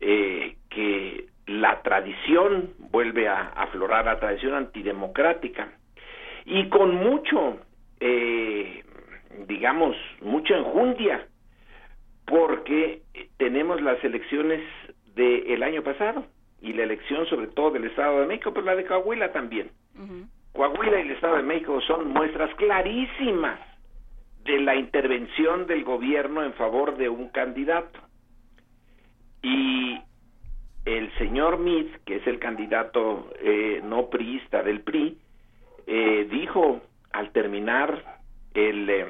que 0.00 1.26
la 1.46 1.82
tradición 1.82 2.74
vuelve 2.90 3.28
a 3.28 3.48
aflorar, 3.48 4.04
la 4.04 4.18
tradición 4.18 4.54
antidemocrática, 4.54 5.72
y 6.44 6.68
con 6.68 6.94
mucho, 6.94 7.58
eh, 8.00 8.82
digamos, 9.46 9.96
mucha 10.20 10.56
enjundia, 10.56 11.26
porque 12.26 13.02
tenemos 13.36 13.80
las 13.80 14.02
elecciones 14.04 14.60
del 15.14 15.62
año 15.62 15.82
pasado 15.82 16.26
y 16.60 16.72
la 16.72 16.84
elección 16.84 17.26
sobre 17.26 17.48
todo 17.48 17.72
del 17.72 17.84
Estado 17.84 18.20
de 18.20 18.26
México, 18.26 18.52
pero 18.52 18.66
la 18.66 18.76
de 18.76 18.86
Coahuila 18.86 19.32
también. 19.32 19.70
Coahuila 20.52 20.98
y 20.98 21.02
el 21.02 21.10
Estado 21.12 21.36
de 21.36 21.42
México 21.42 21.80
son 21.82 22.08
muestras 22.08 22.54
clarísimas 22.54 23.58
de 24.44 24.60
la 24.60 24.76
intervención 24.76 25.66
del 25.66 25.84
gobierno 25.84 26.42
en 26.42 26.52
favor 26.54 26.96
de 26.96 27.08
un 27.08 27.28
candidato. 27.28 27.98
Y 29.42 29.98
el 30.84 31.12
señor 31.18 31.58
Mitz, 31.58 31.90
que 32.04 32.16
es 32.16 32.26
el 32.26 32.38
candidato 32.38 33.30
eh, 33.40 33.80
no 33.84 34.08
priista 34.08 34.62
del 34.62 34.80
PRI, 34.80 35.18
eh, 35.86 36.28
dijo 36.30 36.80
al 37.12 37.30
terminar 37.32 38.22
el, 38.54 38.88
eh, 38.88 39.06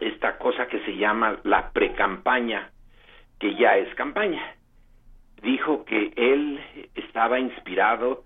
esta 0.00 0.38
cosa 0.38 0.66
que 0.66 0.80
se 0.84 0.96
llama 0.96 1.38
la 1.44 1.70
precampaña, 1.70 2.70
que 3.38 3.54
ya 3.54 3.76
es 3.76 3.94
campaña, 3.94 4.42
dijo 5.42 5.84
que 5.84 6.12
él 6.16 6.60
estaba 6.94 7.38
inspirado 7.38 8.24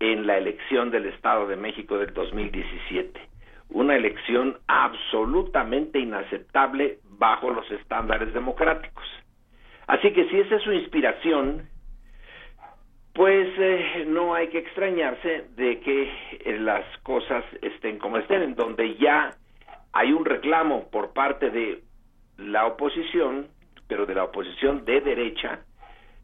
en 0.00 0.26
la 0.26 0.36
elección 0.38 0.90
del 0.90 1.06
Estado 1.06 1.46
de 1.46 1.56
México 1.56 1.96
del 1.96 2.12
2017, 2.12 3.20
una 3.70 3.94
elección 3.96 4.58
absolutamente 4.66 6.00
inaceptable 6.00 6.98
bajo 7.04 7.50
los 7.50 7.70
estándares 7.70 8.34
democráticos. 8.34 9.04
Así 9.86 10.12
que 10.12 10.28
si 10.28 10.40
esa 10.40 10.56
es 10.56 10.62
su 10.62 10.72
inspiración, 10.72 11.68
pues 13.14 13.48
eh, 13.58 14.04
no 14.08 14.34
hay 14.34 14.48
que 14.48 14.58
extrañarse 14.58 15.46
de 15.54 15.80
que 15.80 16.02
eh, 16.44 16.58
las 16.58 16.84
cosas 17.02 17.44
estén 17.60 17.98
como 17.98 18.16
estén, 18.16 18.42
en 18.42 18.54
donde 18.54 18.96
ya 18.96 19.30
hay 19.92 20.12
un 20.12 20.24
reclamo 20.24 20.88
por 20.90 21.12
parte 21.12 21.50
de 21.50 21.82
la 22.38 22.66
oposición, 22.66 23.48
pero 23.88 24.06
de 24.06 24.14
la 24.14 24.24
oposición 24.24 24.84
de 24.84 25.00
derecha, 25.00 25.60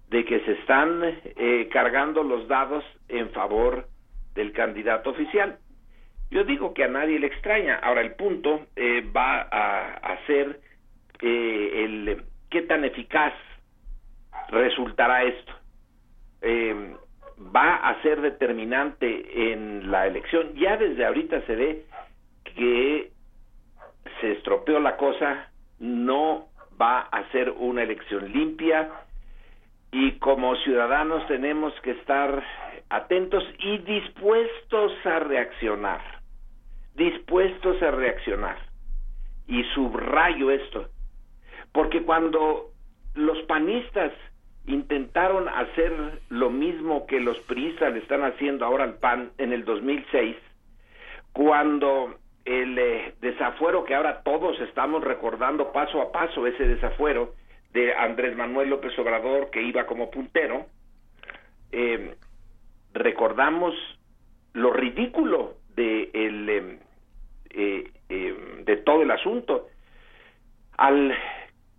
de 0.09 0.24
que 0.24 0.40
se 0.40 0.53
están 0.53 1.03
eh, 1.05 1.69
cargando 1.70 2.23
los 2.23 2.49
dados 2.49 2.85
en 3.09 3.31
favor 3.31 3.89
del 4.35 4.53
candidato 4.53 5.11
oficial. 5.11 5.59
Yo 6.31 6.45
digo 6.45 6.74
que 6.74 6.85
a 6.85 6.89
nadie 6.89 7.19
le 7.19 7.27
extraña. 7.27 7.77
Ahora 7.77 8.03
el 8.03 8.15
punto 8.15 8.66
va 9.16 9.49
a, 9.51 9.95
a 9.95 10.27
ser 10.27 10.61
el 11.20 12.23
qué 12.51 12.62
tan 12.62 12.85
eficaz 12.85 13.32
resultará 14.51 15.24
esto. 15.24 15.53
Eh, 16.43 16.97
va 17.55 17.77
a 17.77 18.03
ser 18.03 18.20
determinante 18.20 19.53
en 19.53 19.90
la 19.90 20.07
elección. 20.07 20.55
Ya 20.55 20.77
desde 20.77 21.05
ahorita 21.05 21.40
se 21.43 21.55
ve 21.55 21.85
que 22.57 23.11
se 24.20 24.32
estropeó 24.32 24.81
la 24.81 24.97
cosa, 24.97 25.51
no 25.78 26.49
va 26.81 27.01
a 27.01 27.31
ser 27.31 27.51
una 27.51 27.82
elección 27.82 28.32
limpia 28.32 28.90
y 29.90 30.12
como 30.19 30.55
ciudadanos 30.57 31.27
tenemos 31.28 31.73
que 31.82 31.93
estar 31.93 32.43
atentos 32.90 33.45
y 33.59 33.78
dispuestos 33.78 34.93
a 35.05 35.19
reaccionar, 35.20 36.01
dispuestos 36.95 37.82
a 37.82 37.90
reaccionar. 37.90 38.59
Y 39.47 39.65
subrayo 39.74 40.51
esto, 40.51 40.89
porque 41.73 42.03
cuando 42.03 42.70
los 43.15 43.39
panistas 43.45 44.12
intentaron 44.66 45.49
hacer 45.49 46.20
lo 46.28 46.51
mismo 46.51 47.07
que 47.07 47.20
los 47.20 47.39
priistas 47.40 47.93
le 47.95 48.01
están 48.01 48.23
haciendo 48.24 48.66
ahora 48.66 48.85
al 48.85 48.99
PAN 48.99 49.32
en 49.39 49.55
el 49.55 49.65
2006, 49.65 50.36
cuando 51.32 52.19
el 52.49 52.79
eh, 52.79 53.15
desafuero 53.20 53.85
que 53.85 53.95
ahora 53.95 54.23
todos 54.23 54.59
estamos 54.61 55.05
recordando 55.05 55.70
paso 55.70 56.01
a 56.01 56.11
paso, 56.11 56.47
ese 56.47 56.66
desafuero 56.66 57.35
de 57.75 57.93
Andrés 57.93 58.35
Manuel 58.37 58.70
López 58.70 58.99
Obrador 58.99 59.51
que 59.51 59.61
iba 59.61 59.85
como 59.85 60.11
puntero, 60.11 60.65
eh, 61.73 62.15
recordamos 62.95 63.75
lo 64.55 64.73
ridículo 64.73 65.57
de, 65.77 66.11
el, 66.15 66.79
eh, 67.51 67.91
em, 68.09 68.65
de 68.65 68.77
todo 68.79 69.03
el 69.03 69.11
asunto. 69.11 69.69
Al 70.79 71.15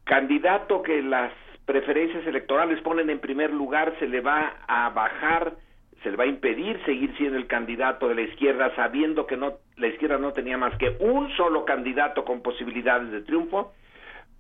candidato 0.04 0.84
que 0.84 1.02
las 1.02 1.34
preferencias 1.66 2.28
electorales 2.28 2.80
ponen 2.82 3.10
en 3.10 3.20
primer 3.20 3.52
lugar 3.52 3.96
se 3.98 4.08
le 4.08 4.22
va 4.22 4.58
a 4.68 4.90
bajar 4.90 5.56
se 6.04 6.12
le 6.12 6.18
va 6.18 6.24
a 6.24 6.28
impedir 6.28 6.82
seguir 6.86 7.16
siendo 7.18 7.38
el 7.38 7.48
candidato 7.48 8.08
de 8.08 8.16
la 8.16 8.22
izquierda 8.22 8.74
sabiendo 8.76 9.28
que 9.28 9.36
no 9.36 9.58
la 9.80 9.88
izquierda 9.88 10.18
no 10.18 10.34
tenía 10.34 10.58
más 10.58 10.78
que 10.78 10.98
un 11.00 11.30
solo 11.36 11.66
candidato 11.66 12.26
con 12.26 12.42
posibilidades 12.42 13.12
de 13.12 13.22
triunfo 13.22 13.74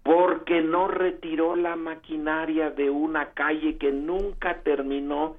porque 0.03 0.61
no 0.61 0.88
retiró 0.88 1.56
la 1.56 1.76
maquinaria 1.76 2.72
de 2.72 2.90
una 2.90 3.30
calle 3.32 3.78
que 3.78 3.91
nunca 3.91 4.61
terminó 4.64 5.38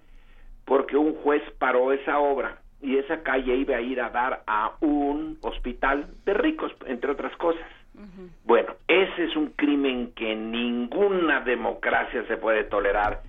porque 0.65 0.97
un 0.97 1.15
juez 1.17 1.43
paró 1.59 1.93
esa 1.93 2.19
obra 2.19 2.59
y 2.83 2.97
esa 2.97 3.23
calle 3.23 3.57
iba 3.57 3.77
a 3.77 3.81
ir 3.81 4.01
a 4.01 4.11
dar 4.11 4.43
a 4.47 4.73
un 4.81 5.39
hospital 5.43 6.07
de 6.25 6.35
ricos, 6.35 6.73
entre 6.87 7.11
otras 7.11 7.37
cosas. 7.37 7.67
Bueno, 8.45 8.75
ese 8.89 9.25
es 9.25 9.37
un 9.37 9.49
crimen 9.49 10.13
que 10.15 10.35
ninguna 10.35 11.41
democracia 11.41 12.25
se 12.29 12.37
puede 12.39 12.65
tolerar 12.65 13.21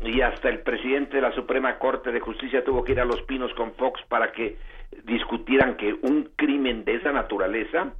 y 0.00 0.20
hasta 0.20 0.48
el 0.48 0.60
presidente 0.60 1.16
de 1.16 1.22
la 1.22 1.32
Suprema 1.32 1.78
Corte 1.78 2.12
de 2.12 2.20
Justicia 2.20 2.62
tuvo 2.64 2.84
que 2.84 2.92
ir 2.92 3.00
a 3.00 3.04
Los 3.04 3.22
Pinos 3.22 3.52
con 3.54 3.72
Fox 3.72 4.00
para 4.08 4.30
que 4.32 4.58
discutieran 5.04 5.76
que 5.76 5.94
un 5.94 6.30
crimen 6.36 6.84
de 6.84 6.96
esa 6.96 7.12
naturaleza, 7.12 7.92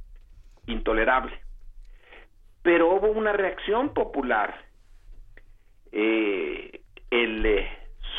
intolerable. 0.67 1.39
Pero 2.61 2.89
hubo 2.95 3.07
una 3.07 3.33
reacción 3.33 3.93
popular. 3.93 4.55
Eh, 5.91 6.81
el 7.11 7.45
eh, 7.45 7.69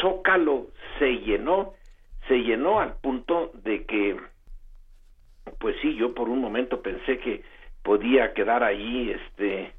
zócalo 0.00 0.68
se 0.98 1.18
llenó, 1.20 1.74
se 2.28 2.38
llenó 2.38 2.80
al 2.80 2.94
punto 2.98 3.52
de 3.54 3.84
que, 3.84 4.16
pues 5.58 5.76
sí, 5.80 5.94
yo 5.96 6.14
por 6.14 6.28
un 6.28 6.40
momento 6.40 6.82
pensé 6.82 7.18
que 7.18 7.42
podía 7.82 8.32
quedar 8.32 8.62
ahí, 8.62 9.10
este, 9.10 9.72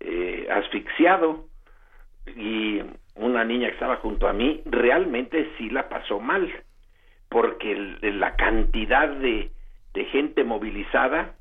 eh, 0.00 0.48
asfixiado 0.50 1.44
y 2.36 2.80
una 3.16 3.44
niña 3.44 3.68
que 3.68 3.74
estaba 3.74 3.96
junto 3.96 4.28
a 4.28 4.32
mí 4.32 4.62
realmente 4.64 5.50
sí 5.56 5.70
la 5.70 5.88
pasó 5.88 6.20
mal 6.20 6.50
porque 7.28 7.74
la 8.02 8.36
cantidad 8.36 9.08
de, 9.08 9.50
de, 9.94 10.04
gente 10.06 10.44
movilizada 10.44 11.34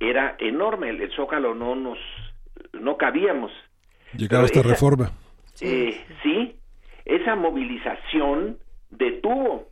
era 0.00 0.36
enorme. 0.38 0.90
El, 0.90 1.10
zócalo 1.12 1.54
no 1.54 1.74
nos 1.74 1.98
no 2.72 2.96
cabíamos. 2.96 3.52
Llegaba 4.16 4.44
esta 4.44 4.62
reforma. 4.62 5.10
eh, 5.60 6.04
sí 6.22 6.56
esa 7.06 7.36
movilización 7.36 8.58
detuvo 8.90 9.68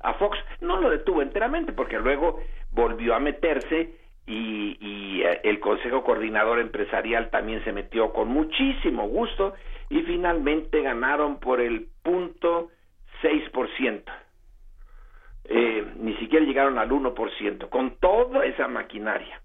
a 0.00 0.14
Fox. 0.14 0.38
No 0.60 0.80
lo 0.80 0.90
detuvo 0.90 1.22
enteramente 1.22 1.72
porque 1.72 1.98
luego 1.98 2.40
volvió 2.70 3.14
a 3.14 3.20
meterse 3.20 3.96
y, 4.26 4.76
y 4.80 5.22
eh, 5.22 5.40
el 5.44 5.60
Consejo 5.60 6.04
Coordinador 6.04 6.60
Empresarial 6.60 7.30
también 7.30 7.64
se 7.64 7.72
metió 7.72 8.12
con 8.12 8.28
muchísimo 8.28 9.08
gusto 9.08 9.54
y 9.88 10.02
finalmente 10.02 10.82
ganaron 10.82 11.40
por 11.40 11.60
el 11.60 11.88
punto 12.02 12.70
6%. 13.22 14.02
Eh, 15.46 15.86
ni 15.98 16.14
llegaron 16.74 16.78
al 16.78 16.90
1%, 16.90 17.68
con 17.68 17.96
toda 17.96 18.46
esa 18.46 18.68
maquinaria. 18.68 19.42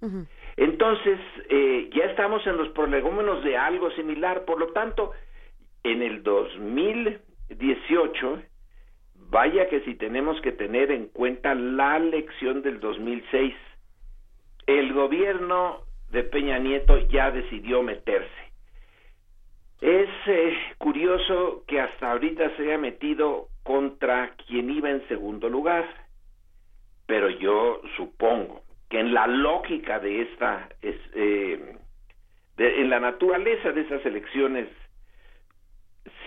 Entonces, 0.58 1.20
eh, 1.50 1.90
ya 1.94 2.06
estamos 2.06 2.46
en 2.48 2.58
los 2.58 2.70
prolegómenos 2.70 3.44
de 3.44 3.58
algo 3.58 3.92
similar, 3.92 4.46
por 4.46 4.60
lo 4.60 4.72
tanto, 4.74 5.12
en 5.84 6.02
el 6.02 6.24
2018, 6.24 8.42
vaya 9.30 9.70
que 9.70 9.82
si 9.82 9.96
tenemos 9.96 10.40
que 10.42 10.52
tener 10.52 10.92
en 10.92 11.08
cuenta 11.08 11.54
la 11.56 12.00
lección 12.00 12.62
del 12.62 12.80
2006, 12.80 13.54
el 14.68 14.94
gobierno 14.94 15.82
de 16.12 16.24
Peña 16.24 16.60
Nieto 16.60 16.98
ya 17.08 17.32
decidió 17.32 17.82
meterse. 17.84 18.50
Es 19.82 20.10
eh, 20.28 20.58
curioso 20.78 21.64
que 21.66 21.80
hasta 21.80 22.12
ahorita 22.12 22.54
se 22.58 22.64
haya 22.64 22.78
metido 22.78 23.48
contra 23.64 24.36
quien 24.46 24.70
iba 24.70 24.90
en 24.90 25.08
segundo 25.08 25.48
lugar, 25.48 25.86
pero 27.10 27.28
yo 27.32 27.82
supongo 27.98 28.62
que 28.88 29.00
en 29.00 29.16
la 29.16 29.26
lógica 29.26 30.00
de 30.00 30.22
esta, 30.22 30.70
es, 30.80 30.96
eh, 31.16 31.76
en 32.60 32.90
la 32.92 33.00
naturaleza 33.00 33.72
de 33.72 33.82
esas 33.82 34.06
elecciones 34.06 34.68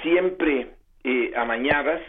siempre 0.03 0.73
eh, 1.05 1.33
amañadas, 1.37 2.03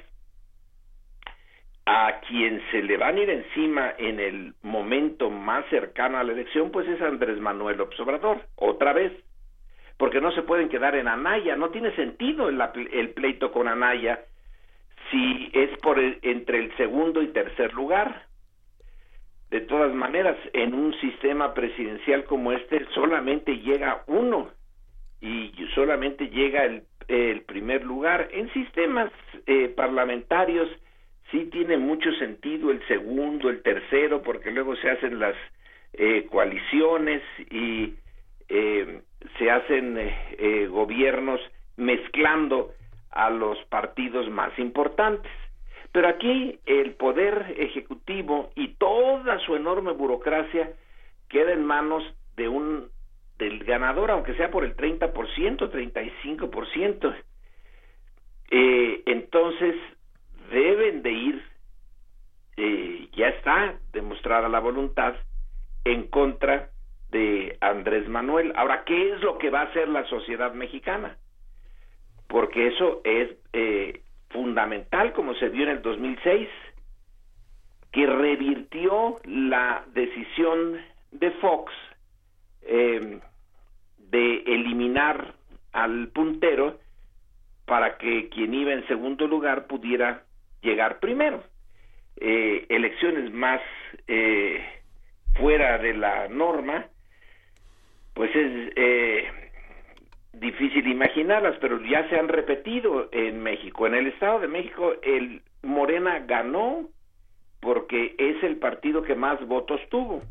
a 1.86 2.20
quien 2.28 2.64
se 2.72 2.82
le 2.82 2.98
van 2.98 3.18
a 3.18 3.20
ir 3.20 3.30
encima 3.30 3.94
en 4.00 4.20
el 4.20 4.56
momento 4.64 5.30
más 5.30 5.66
cercano 5.70 6.18
a 6.18 6.24
la 6.24 6.32
elección, 6.32 6.72
pues 6.72 6.88
es 6.88 7.00
Andrés 7.00 7.40
Manuel 7.40 7.80
Obrador, 7.80 8.42
otra 8.56 8.92
vez 8.94 9.12
porque 9.98 10.20
no 10.20 10.32
se 10.32 10.42
pueden 10.42 10.70
quedar 10.70 10.96
en 10.96 11.08
Anaya, 11.08 11.56
no 11.56 11.70
tiene 11.70 11.96
sentido 11.96 12.50
el, 12.50 12.60
el 12.92 13.12
pleito 13.12 13.52
con 13.52 13.68
Anaya 13.68 14.22
si 15.12 15.52
es 15.54 15.78
por 15.78 16.00
entre 16.00 16.58
el 16.58 16.76
segundo 16.76 17.22
y 17.22 17.28
tercer 17.28 17.72
lugar. 17.74 18.33
De 19.54 19.62
todas 19.62 19.94
maneras, 19.94 20.36
en 20.54 20.74
un 20.74 21.00
sistema 21.00 21.54
presidencial 21.54 22.24
como 22.24 22.54
este 22.54 22.88
solamente 22.96 23.60
llega 23.60 24.04
uno 24.08 24.50
y 25.22 25.54
solamente 25.76 26.28
llega 26.30 26.66
el, 26.66 27.42
primer 27.42 27.86
lugar. 27.86 28.30
En 28.32 28.52
sistemas 28.52 29.12
eh, 29.46 29.72
parlamentarios 29.78 30.68
sí 31.30 31.50
tiene 31.52 31.78
mucho 31.78 32.12
sentido 32.14 32.72
el 32.72 32.84
segundo, 32.88 33.52
el 33.52 33.62
tercero, 33.62 34.24
porque 34.24 34.50
luego 34.50 34.76
se 34.78 34.90
hacen 34.90 35.20
las 35.20 35.36
eh, 35.94 36.26
coaliciones 36.32 37.22
y 37.52 37.94
eh, 38.50 39.02
se 39.38 39.52
hacen 39.52 39.98
eh, 40.00 40.68
gobiernos 40.68 41.40
mezclando 41.78 42.72
a 43.12 43.30
los 43.30 43.60
partidos 43.66 44.32
más 44.32 44.58
importantes. 44.58 45.32
Pero 45.94 46.08
aquí 46.08 46.60
el 46.66 46.96
poder 46.96 47.56
ejecutivo 47.58 48.52
y 48.56 48.70
toda 48.76 49.38
su 49.46 49.56
enorme 49.56 49.92
burocracia 49.92 50.74
queda 51.30 51.54
en 51.54 51.64
manos 51.64 52.04
de 52.36 52.50
un 52.50 52.90
del 53.38 53.64
ganador, 53.64 54.10
aunque 54.10 54.34
sea 54.36 54.50
por 54.50 54.64
el 54.64 54.76
30%, 54.76 55.14
35%. 55.14 57.16
Eh, 58.50 59.04
entonces 59.06 59.76
deben 60.52 61.04
de 61.04 61.12
ir, 61.12 61.44
eh, 62.58 63.08
ya 63.14 63.28
está 63.30 63.76
demostrada 63.92 64.50
la 64.50 64.60
voluntad 64.60 65.14
en 65.86 66.08
contra 66.08 66.70
de 67.12 67.58
Andrés 67.62 68.08
Manuel. 68.08 68.52
Ahora, 68.56 68.84
¿qué 68.84 69.14
es 69.14 69.22
lo 69.22 69.38
que 69.38 69.52
va 69.52 69.62
a 69.62 69.66
hacer 69.66 69.88
la 69.90 70.06
sociedad 70.06 70.54
mexicana? 70.54 71.18
Porque 72.28 72.68
eso 72.68 73.02
es 73.04 73.30
eh, 73.54 74.02
fundamental, 74.34 75.14
como 75.14 75.34
se 75.36 75.50
vio 75.50 75.64
en 75.64 75.70
el 75.70 75.82
2006, 75.82 76.50
que 77.92 78.06
revirtió 78.06 79.22
la 79.26 79.86
decisión 79.94 80.82
de 81.12 81.32
Fox 81.32 81.72
em, 82.64 83.20
de 83.98 84.44
eliminar 84.46 85.34
al 85.72 86.10
puntero 86.10 86.80
para 87.66 87.98
que 87.98 88.30
quien 88.30 88.54
iba 88.54 88.74
en 88.74 88.86
segundo 88.88 89.28
lugar 89.28 89.68
pudiera 89.68 90.24
llegar 90.62 91.00
primero. 91.00 91.44
Eh, 92.18 92.66
elecciones 92.70 93.32
más 93.32 93.62
eh, 94.08 94.64
fuera 95.36 95.78
de 95.78 95.94
la 95.94 96.28
norma 96.28 96.86
pues 98.14 98.36
es 98.36 98.72
eh, 98.76 99.43
difícil 100.34 100.88
imaginarlas, 100.88 101.56
pero 101.62 101.80
ya 101.84 102.08
se 102.10 102.18
han 102.18 102.28
repetido 102.28 103.10
en 103.12 103.42
México. 103.42 103.88
En 103.88 103.94
el 103.94 104.08
Estado 104.08 104.40
de 104.40 104.48
México, 104.48 104.94
el 105.02 105.42
Morena 105.62 106.20
ganó 106.20 106.90
porque 107.62 108.16
es 108.18 108.44
el 108.44 108.58
partido 108.58 109.04
que 109.04 109.16
más 109.16 109.46
votos 109.48 109.80
tuvo. 109.90 110.22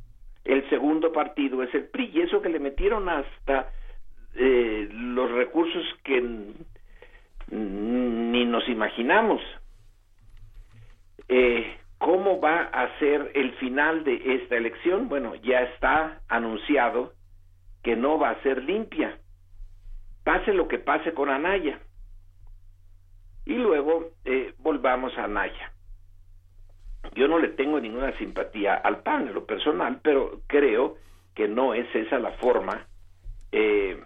El 0.45 0.69
segundo 0.69 1.13
partido 1.13 1.63
es 1.63 1.75
el 1.75 1.85
PRI, 1.85 2.11
y 2.13 2.21
eso 2.21 2.43
que 2.43 2.49
le 2.49 2.59
metieron 2.59 3.09
hasta 3.09 3.71
eh, 4.35 4.89
los 4.91 5.31
recursos 5.31 5.85
que 6.05 6.21
ni 7.51 8.45
nos 8.45 8.69
imaginamos. 8.69 9.41
Eh, 11.29 11.77
¿Cómo 11.99 12.41
va 12.41 12.63
a 12.65 12.99
ser 12.99 13.31
el 13.35 13.53
final 13.53 14.03
de 14.03 14.35
esta 14.35 14.57
elección? 14.57 15.09
Bueno, 15.09 15.37
ya 15.37 15.63
está 15.63 16.21
anunciado 16.29 17.13
que 17.85 17.95
no 17.95 18.19
va 18.19 18.31
a 18.31 18.43
ser 18.43 18.65
limpia. 18.65 19.19
Pase 20.25 20.53
lo 20.53 20.69
que 20.69 20.79
pase 20.79 21.13
con 21.15 21.29
Anaya. 21.29 21.81
Y 23.45 23.55
luego 23.55 24.11
eh, 24.25 24.55
volvamos 24.59 25.17
a 25.19 25.25
Anaya. 25.25 25.73
Yo 27.15 27.27
no 27.27 27.39
le 27.39 27.49
tengo 27.49 27.81
ninguna 27.81 28.17
simpatía 28.19 28.77
al 28.77 29.03
PAN 29.03 29.29
en 29.29 29.35
lo 29.35 29.45
personal, 29.45 30.01
pero 30.03 30.41
creo 30.47 30.97
que 31.35 31.49
no 31.49 31.75
es 31.75 31.93
esa 31.95 32.19
la 32.19 32.33
forma 32.33 32.87
eh, 33.51 34.01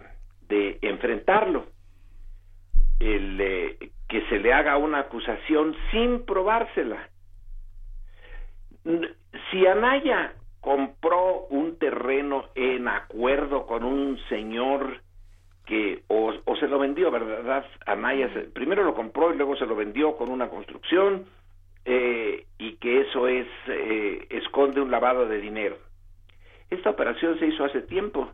de 0.47 0.79
enfrentarlo. 0.81 1.67
Eh, 2.99 3.91
que 4.07 4.25
se 4.27 4.39
le 4.39 4.53
haga 4.53 4.77
una 4.77 4.99
acusación 4.99 5.75
sin 5.91 6.25
probársela. 6.25 7.09
Si 9.51 9.67
Anaya 9.67 10.33
compró 10.61 11.45
un 11.49 11.77
terreno 11.77 12.45
en 12.55 12.87
acuerdo 12.87 13.65
con 13.67 13.83
un 13.83 14.17
señor 14.29 15.01
que 15.67 16.03
o, 16.07 16.33
se 16.59 16.67
lo 16.67 16.79
vendió, 16.79 17.11
¿verdad? 17.11 17.65
Anaya 17.85 18.29
primero 18.53 18.83
lo 18.83 18.95
compró 18.95 19.33
y 19.33 19.37
luego 19.37 19.55
se 19.57 19.65
lo 19.65 19.75
vendió 19.75 20.15
con 20.15 20.31
una 20.31 20.49
construcción 20.49 21.25
eh, 21.85 22.45
y 22.57 22.77
que 22.77 23.01
eso 23.01 23.27
es 23.27 23.47
eh, 23.67 24.25
esconde 24.29 24.81
un 24.81 24.89
lavado 24.89 25.27
de 25.27 25.39
dinero. 25.39 25.77
Esta 26.69 26.89
operación 26.89 27.37
se 27.37 27.47
hizo 27.47 27.65
hace 27.65 27.81
tiempo. 27.81 28.31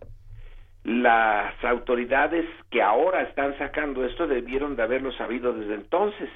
Las 0.83 1.61
autoridades 1.63 2.45
que 2.69 2.81
ahora 2.81 3.23
están 3.23 3.57
sacando 3.57 4.05
esto 4.05 4.27
debieron 4.27 4.75
de 4.75 4.83
haberlo 4.83 5.11
sabido 5.13 5.53
desde 5.53 5.75
entonces, 5.75 6.29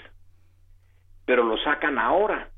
pero 1.25 1.43
lo 1.43 1.57
sacan 1.57 1.99
ahora, 1.99 2.49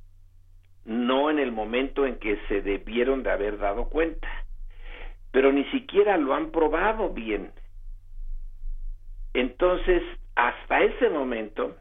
no 0.85 1.29
en 1.29 1.39
el 1.39 1.51
momento 1.51 2.05
en 2.05 2.17
que 2.19 2.39
se 2.47 2.61
debieron 2.61 3.23
de 3.23 3.31
haber 3.31 3.57
dado 3.57 3.89
cuenta. 3.89 4.29
Pero 5.31 5.51
ni 5.51 5.65
siquiera 5.65 6.17
lo 6.17 6.33
han 6.33 6.51
probado 6.51 7.09
bien. 7.09 7.51
Entonces, 9.33 10.03
hasta 10.35 10.81
ese 10.81 11.09
momento, 11.09 11.75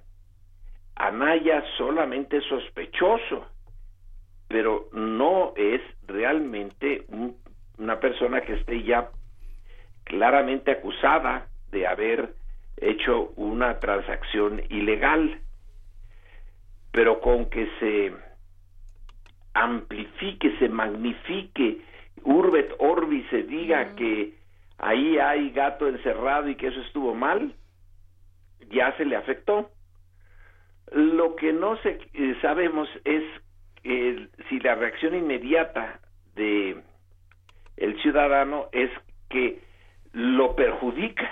Anaya 0.97 1.63
solamente 1.77 2.39
es 2.39 2.45
sospechoso, 2.45 3.47
pero 4.49 4.89
no 4.93 5.53
es 5.57 5.81
realmente 6.07 7.05
una 7.79 8.01
persona 8.01 8.41
que 8.41 8.55
esté 8.55 8.83
ya 8.83 9.11
claramente 10.05 10.73
acusada 10.73 11.47
de 11.71 11.87
haber 11.87 12.35
hecho 12.77 13.33
una 13.37 13.79
transacción 13.79 14.63
ilegal. 14.71 15.41
Pero 16.93 17.21
con 17.21 17.51
que 17.51 17.69
se 17.79 18.13
amplifique, 19.55 20.57
se 20.59 20.69
magnifique, 20.69 21.83
Urbet 22.25 22.75
Orbi 22.79 23.23
se 23.31 23.43
diga 23.45 23.95
que 23.95 24.38
ahí 24.79 25.19
hay 25.19 25.51
gato 25.51 25.89
encerrado 25.89 26.49
y 26.49 26.55
que 26.55 26.69
eso 26.69 26.81
estuvo 26.81 27.15
mal, 27.15 27.53
ya 28.71 28.97
se 28.97 29.05
le 29.05 29.17
afectó. 29.17 29.71
Lo 30.93 31.37
que 31.37 31.53
no 31.53 31.77
se, 31.79 32.01
eh, 32.15 32.37
sabemos 32.41 32.89
es 33.05 33.25
si 34.49 34.61
la 34.61 34.75
reacción 34.75 35.15
inmediata 35.15 36.01
de 36.35 36.83
el 37.77 38.01
ciudadano 38.03 38.69
es 38.73 38.91
que 39.31 39.61
lo 40.13 40.57
perjudica 40.57 41.31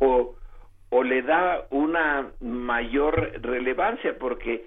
o, 0.00 0.36
o 0.90 1.02
le 1.02 1.22
da 1.22 1.66
una 1.70 2.30
mayor 2.40 3.32
relevancia 3.42 4.16
porque 4.18 4.66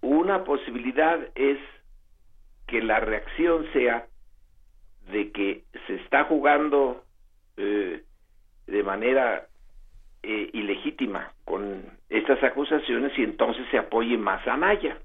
una 0.00 0.44
posibilidad 0.44 1.18
es 1.34 1.58
que 2.66 2.82
la 2.82 3.00
reacción 3.00 3.66
sea 3.72 4.06
de 5.10 5.32
que 5.32 5.64
se 5.86 5.96
está 5.96 6.24
jugando 6.24 7.03
eh, 7.56 8.02
de 8.66 8.82
manera 8.82 9.46
eh, 10.22 10.50
ilegítima 10.52 11.32
con 11.44 11.84
estas 12.08 12.42
acusaciones 12.42 13.12
y 13.18 13.24
entonces 13.24 13.66
se 13.70 13.78
apoye 13.78 14.16
más 14.16 14.46
a 14.46 14.56
Naya. 14.56 14.98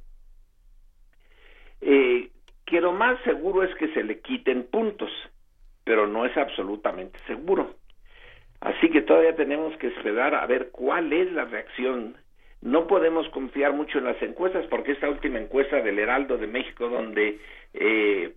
Eh, 1.82 2.30
que 2.66 2.82
lo 2.82 2.94
más 2.94 3.20
seguro 3.24 3.64
es 3.64 3.74
que 3.76 3.90
se 3.94 4.04
le 4.04 4.20
quiten 4.20 4.68
puntos, 4.68 5.12
pero 5.84 6.08
no 6.08 6.26
es 6.26 6.38
absolutamente 6.38 7.20
seguro. 7.28 7.76
Así 8.62 8.90
que 8.90 9.02
todavía 9.02 9.36
tenemos 9.36 9.76
que 9.78 9.88
esperar 9.88 10.36
a 10.36 10.46
ver 10.46 10.70
cuál 10.72 11.12
es 11.12 11.32
la 11.32 11.46
reacción. 11.46 12.16
No 12.62 12.88
podemos 12.88 13.28
confiar 13.30 13.74
mucho 13.74 13.98
en 13.98 14.06
las 14.06 14.22
encuestas 14.22 14.66
porque 14.68 14.92
esta 14.92 15.10
última 15.10 15.40
encuesta 15.40 15.82
del 15.82 15.98
Heraldo 15.98 16.38
de 16.38 16.48
México 16.48 16.90
donde 16.90 17.40
eh, 17.74 18.36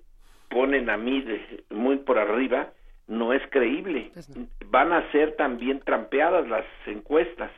ponen 0.48 0.90
a 0.90 0.97
mí 0.97 1.24
muy 1.70 1.98
por 1.98 2.18
arriba 2.18 2.72
no 3.07 3.33
es 3.33 3.43
creíble. 3.51 4.11
Pues 4.15 4.31
Van 4.66 4.93
a 4.93 5.11
ser 5.12 5.37
también 5.37 5.81
trampeadas 5.81 6.49
las 6.49 6.65
encuestas. 6.87 7.51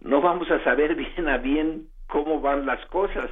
No 0.00 0.20
vamos 0.20 0.50
a 0.50 0.62
saber 0.64 0.94
bien 1.16 1.28
a 1.28 1.38
bien 1.38 1.88
cómo 2.06 2.40
van 2.40 2.66
las 2.66 2.84
cosas. 2.86 3.30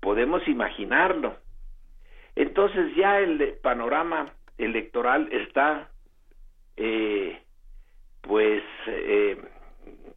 Podemos 0.00 0.46
imaginarlo. 0.48 1.36
Entonces 2.36 2.94
ya 2.96 3.20
el 3.20 3.58
panorama 3.62 4.32
electoral 4.58 5.28
está 5.32 5.88
eh, 6.76 7.40
pues 8.26 8.62
eh, 8.86 9.38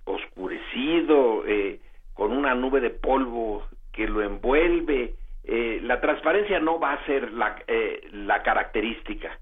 oscurecido, 0.06 1.46
eh, 1.46 1.80
con 2.14 2.32
una 2.32 2.56
nube 2.56 2.80
de 2.80 2.90
polvo 2.90 3.68
que 3.92 4.08
lo 4.08 4.22
envuelve. 4.22 5.14
Eh, 5.44 5.80
la 5.84 6.02
transparencia 6.02 6.60
no 6.60 6.80
va 6.80 6.94
a 6.94 7.06
ser 7.06 7.32
la, 7.32 7.58
la 8.12 8.44
característica. 8.44 9.38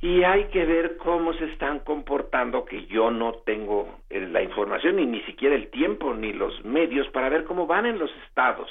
Y 0.00 0.22
hay 0.22 0.44
que 0.44 0.64
ver 0.64 0.96
cómo 0.98 1.32
se 1.32 1.46
están 1.46 1.80
comportando, 1.80 2.64
que 2.64 2.86
yo 2.86 3.10
no 3.10 3.34
tengo 3.44 3.98
la 4.10 4.42
información, 4.42 5.00
y 5.00 5.06
ni 5.06 5.20
siquiera 5.22 5.56
el 5.56 5.68
tiempo, 5.70 6.14
ni 6.14 6.32
los 6.32 6.64
medios, 6.64 7.08
para 7.08 7.28
ver 7.28 7.44
cómo 7.44 7.66
van 7.66 7.86
en 7.86 7.98
los 7.98 8.10
estados. 8.26 8.70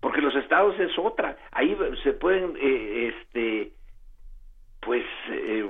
Porque 0.00 0.20
los 0.20 0.34
estados 0.36 0.78
es 0.78 0.96
otra. 0.98 1.36
Ahí 1.50 1.76
se 2.04 2.12
pueden, 2.12 2.56
este, 2.60 3.72
pues 4.80 5.04
eh, 5.30 5.66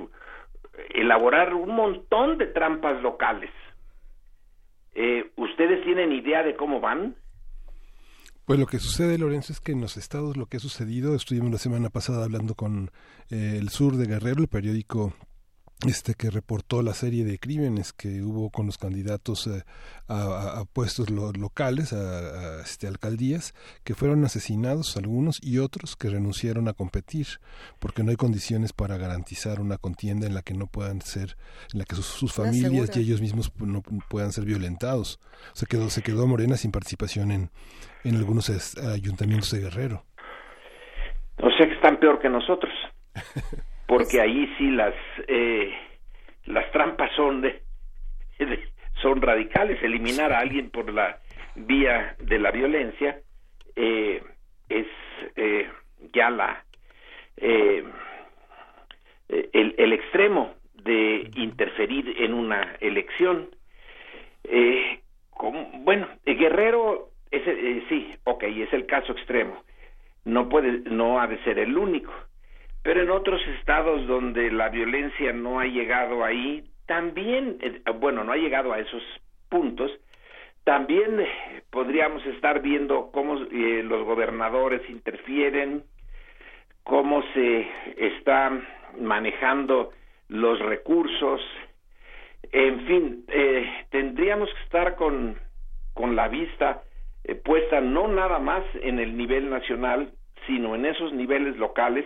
elaborar 0.89 1.53
un 1.53 1.75
montón 1.75 2.37
de 2.37 2.47
trampas 2.47 3.01
locales. 3.01 3.49
Eh, 4.93 5.31
¿Ustedes 5.35 5.83
tienen 5.83 6.11
idea 6.11 6.43
de 6.43 6.55
cómo 6.55 6.79
van? 6.79 7.15
Pues 8.47 8.61
lo 8.61 8.65
que 8.65 8.79
sucede, 8.79 9.17
Lorenzo, 9.17 9.51
es 9.51 9.59
que 9.59 9.73
en 9.73 9.81
los 9.81 9.97
estados 9.97 10.37
lo 10.37 10.45
que 10.45 10.55
ha 10.55 10.59
sucedido, 10.61 11.15
estuvimos 11.15 11.51
la 11.51 11.57
semana 11.57 11.89
pasada 11.89 12.23
hablando 12.23 12.55
con 12.55 12.91
eh, 13.29 13.57
el 13.59 13.67
sur 13.67 13.97
de 13.97 14.05
Guerrero, 14.05 14.41
el 14.41 14.47
periódico 14.47 15.13
este 15.85 16.15
que 16.15 16.31
reportó 16.31 16.81
la 16.81 16.95
serie 16.95 17.23
de 17.23 17.37
crímenes 17.37 17.93
que 17.93 18.23
hubo 18.23 18.49
con 18.49 18.65
los 18.65 18.79
candidatos 18.79 19.45
eh, 19.45 19.63
a, 20.07 20.63
puestos 20.73 21.11
locales, 21.11 21.93
a, 21.93 22.61
este, 22.61 22.87
alcaldías, 22.87 23.53
que 23.83 23.93
fueron 23.93 24.25
asesinados 24.25 24.97
algunos 24.97 25.37
y 25.41 25.59
otros 25.59 25.95
que 25.95 26.09
renunciaron 26.09 26.67
a 26.67 26.73
competir 26.73 27.27
porque 27.79 28.03
no 28.03 28.09
hay 28.09 28.15
condiciones 28.15 28.73
para 28.73 28.97
garantizar 28.97 29.59
una 29.59 29.77
contienda 29.77 30.25
en 30.25 30.33
la 30.33 30.41
que 30.41 30.55
no 30.55 30.65
puedan 30.65 31.01
ser, 31.01 31.37
en 31.71 31.79
la 31.79 31.85
que 31.85 31.95
sus, 31.95 32.33
familias 32.33 32.95
y 32.95 33.01
ellos 33.01 33.21
mismos 33.21 33.51
no 33.59 33.83
puedan 34.09 34.31
ser 34.31 34.45
violentados. 34.45 35.19
Se 35.53 35.67
quedó, 35.67 35.89
se 35.89 36.01
quedó 36.01 36.25
Morena 36.25 36.57
sin 36.57 36.71
participación 36.71 37.31
en, 37.31 37.51
en 38.03 38.15
algunos 38.15 38.49
ayuntamientos 38.79 39.51
de 39.51 39.59
Guerrero. 39.59 40.03
O 41.37 41.49
sea 41.55 41.67
que 41.67 41.75
están 41.75 41.99
peor 41.99 42.19
que 42.19 42.29
nosotros. 42.29 42.73
porque 43.87 44.19
ahí 44.19 44.53
sí 44.57 44.69
las 44.69 44.93
eh, 45.27 45.73
las 46.45 46.69
trampas 46.71 47.11
son 47.15 47.41
de, 47.41 47.61
son 49.01 49.21
radicales. 49.21 49.81
Eliminar 49.81 50.31
a 50.31 50.39
alguien 50.39 50.69
por 50.69 50.93
la 50.93 51.17
vía 51.55 52.15
de 52.19 52.37
la 52.37 52.51
violencia 52.51 53.19
eh, 53.75 54.21
es 54.69 54.87
eh, 55.35 55.69
ya 56.13 56.29
la 56.29 56.63
el, 57.37 57.85
el, 59.77 59.93
extremo 59.93 60.55
de 60.73 61.29
interferir 61.35 62.15
en 62.19 62.33
una 62.33 62.75
elección. 62.79 63.49
Como, 65.29 65.69
bueno 65.83 66.07
Guerrero 66.25 67.11
es, 67.29 67.43
sí 67.89 68.15
ok 68.23 68.43
es 68.43 68.73
el 68.73 68.85
caso 68.87 69.11
extremo. 69.11 69.63
No 70.25 70.49
puede 70.49 70.79
no 70.89 71.21
ha 71.21 71.27
de 71.27 71.37
ser 71.43 71.59
el 71.59 71.77
único 71.77 72.11
pero 72.87 73.01
en 73.01 73.09
otros 73.09 73.41
estados 73.59 74.07
donde 74.07 74.49
la 74.49 74.69
violencia 74.69 75.33
no 75.33 75.59
ha 75.59 75.65
llegado 75.65 76.23
ahí, 76.23 76.63
también, 76.85 77.57
eh, 77.59 77.81
bueno, 77.99 78.23
no 78.23 78.31
ha 78.31 78.37
llegado 78.37 78.71
a 78.71 78.79
esos 78.79 79.03
puntos, 79.49 79.91
También 80.63 81.21
podríamos 81.69 82.25
estar 82.27 82.61
viendo 82.61 83.11
cómo 83.11 83.35
los 83.35 84.05
gobernadores 84.05 84.89
interfieren, 84.89 85.83
cómo 86.83 87.23
se 87.33 87.67
está 87.97 88.57
manejando 88.97 89.91
los 90.29 90.57
recursos, 90.59 91.41
en 92.53 92.87
fin, 92.87 93.25
tendríamos 93.89 94.49
que 94.53 94.63
estar 94.63 94.95
con, 94.95 95.35
con 95.93 96.15
la 96.15 96.29
vista 96.29 96.83
puesta 97.43 97.81
no 97.81 98.07
nada 98.07 98.39
más 98.39 98.63
en 98.81 98.99
el 98.99 99.17
nivel 99.17 99.49
nacional, 99.49 100.13
sino 100.45 100.73
en 100.75 100.85
esos 100.85 101.11
niveles 101.11 101.57
locales 101.57 102.05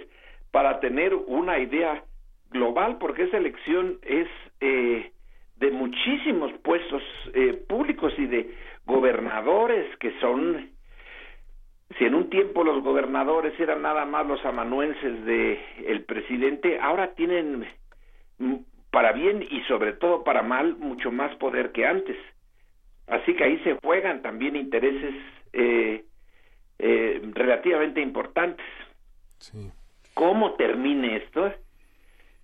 para 0.52 0.80
tener 0.80 1.14
una 1.16 1.60
idea 1.60 2.04
global, 2.50 2.98
porque 3.00 3.24
esa 3.24 3.38
elección 3.38 4.00
es 4.04 4.28
eh, 4.60 5.12
de 5.58 5.72
muchísimos 5.72 6.52
puestos 6.64 7.02
eh, 7.34 7.54
públicos 7.68 8.14
y 8.18 8.26
de 8.26 8.54
gobernadores 8.86 9.96
que 9.98 10.12
son, 10.20 10.72
si 11.98 12.06
en 12.06 12.16
un 12.16 12.30
tiempo 12.30 12.64
los 12.64 12.84
gobernadores 12.84 13.58
eran 13.60 13.82
nada 13.82 14.06
más 14.06 14.26
los 14.28 14.44
amanuenses 14.44 15.26
de 15.26 15.60
el 15.88 16.04
presidente, 16.04 16.80
ahora 16.80 17.14
tienen 17.14 17.66
mm, 18.40 18.56
para 18.92 19.14
bien 19.14 19.42
y 19.50 19.62
sobre 19.62 19.94
todo 19.94 20.24
para 20.24 20.42
mal 20.42 20.76
mucho 20.78 21.12
más 21.12 21.34
poder 21.38 21.72
que 21.72 21.86
antes. 21.86 22.18
Así 23.08 23.36
que 23.36 23.44
ahí 23.44 23.60
se 23.60 23.78
juegan 23.84 24.22
también 24.22 24.56
intereses 24.56 25.16
eh, 25.54 26.06
eh, 26.80 27.22
relativamente 27.34 28.02
importantes. 28.02 28.66
¿Cómo 30.14 30.54
termine 30.54 31.18
esto? 31.18 31.54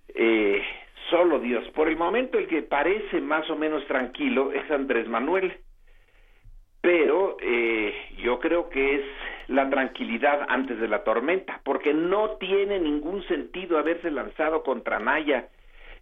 Eh, 0.09 0.61
solo 1.09 1.39
Dios. 1.39 1.67
Por 1.69 1.87
el 1.87 1.97
momento 1.97 2.37
el 2.37 2.47
que 2.47 2.61
parece 2.61 3.21
más 3.21 3.49
o 3.49 3.55
menos 3.55 3.85
tranquilo 3.87 4.51
es 4.51 4.69
Andrés 4.71 5.07
Manuel, 5.07 5.57
pero 6.81 7.37
eh, 7.41 7.93
yo 8.23 8.39
creo 8.39 8.69
que 8.69 8.95
es 8.95 9.01
la 9.47 9.69
tranquilidad 9.69 10.45
antes 10.49 10.79
de 10.79 10.87
la 10.87 11.03
tormenta, 11.03 11.61
porque 11.63 11.93
no 11.93 12.31
tiene 12.37 12.79
ningún 12.79 13.23
sentido 13.27 13.77
haberse 13.77 14.11
lanzado 14.11 14.63
contra 14.63 14.99
Naya 14.99 15.49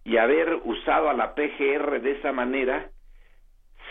y 0.04 0.16
haber 0.16 0.60
usado 0.64 1.08
a 1.08 1.14
la 1.14 1.34
PGR 1.34 2.00
de 2.00 2.12
esa 2.12 2.32
manera 2.32 2.90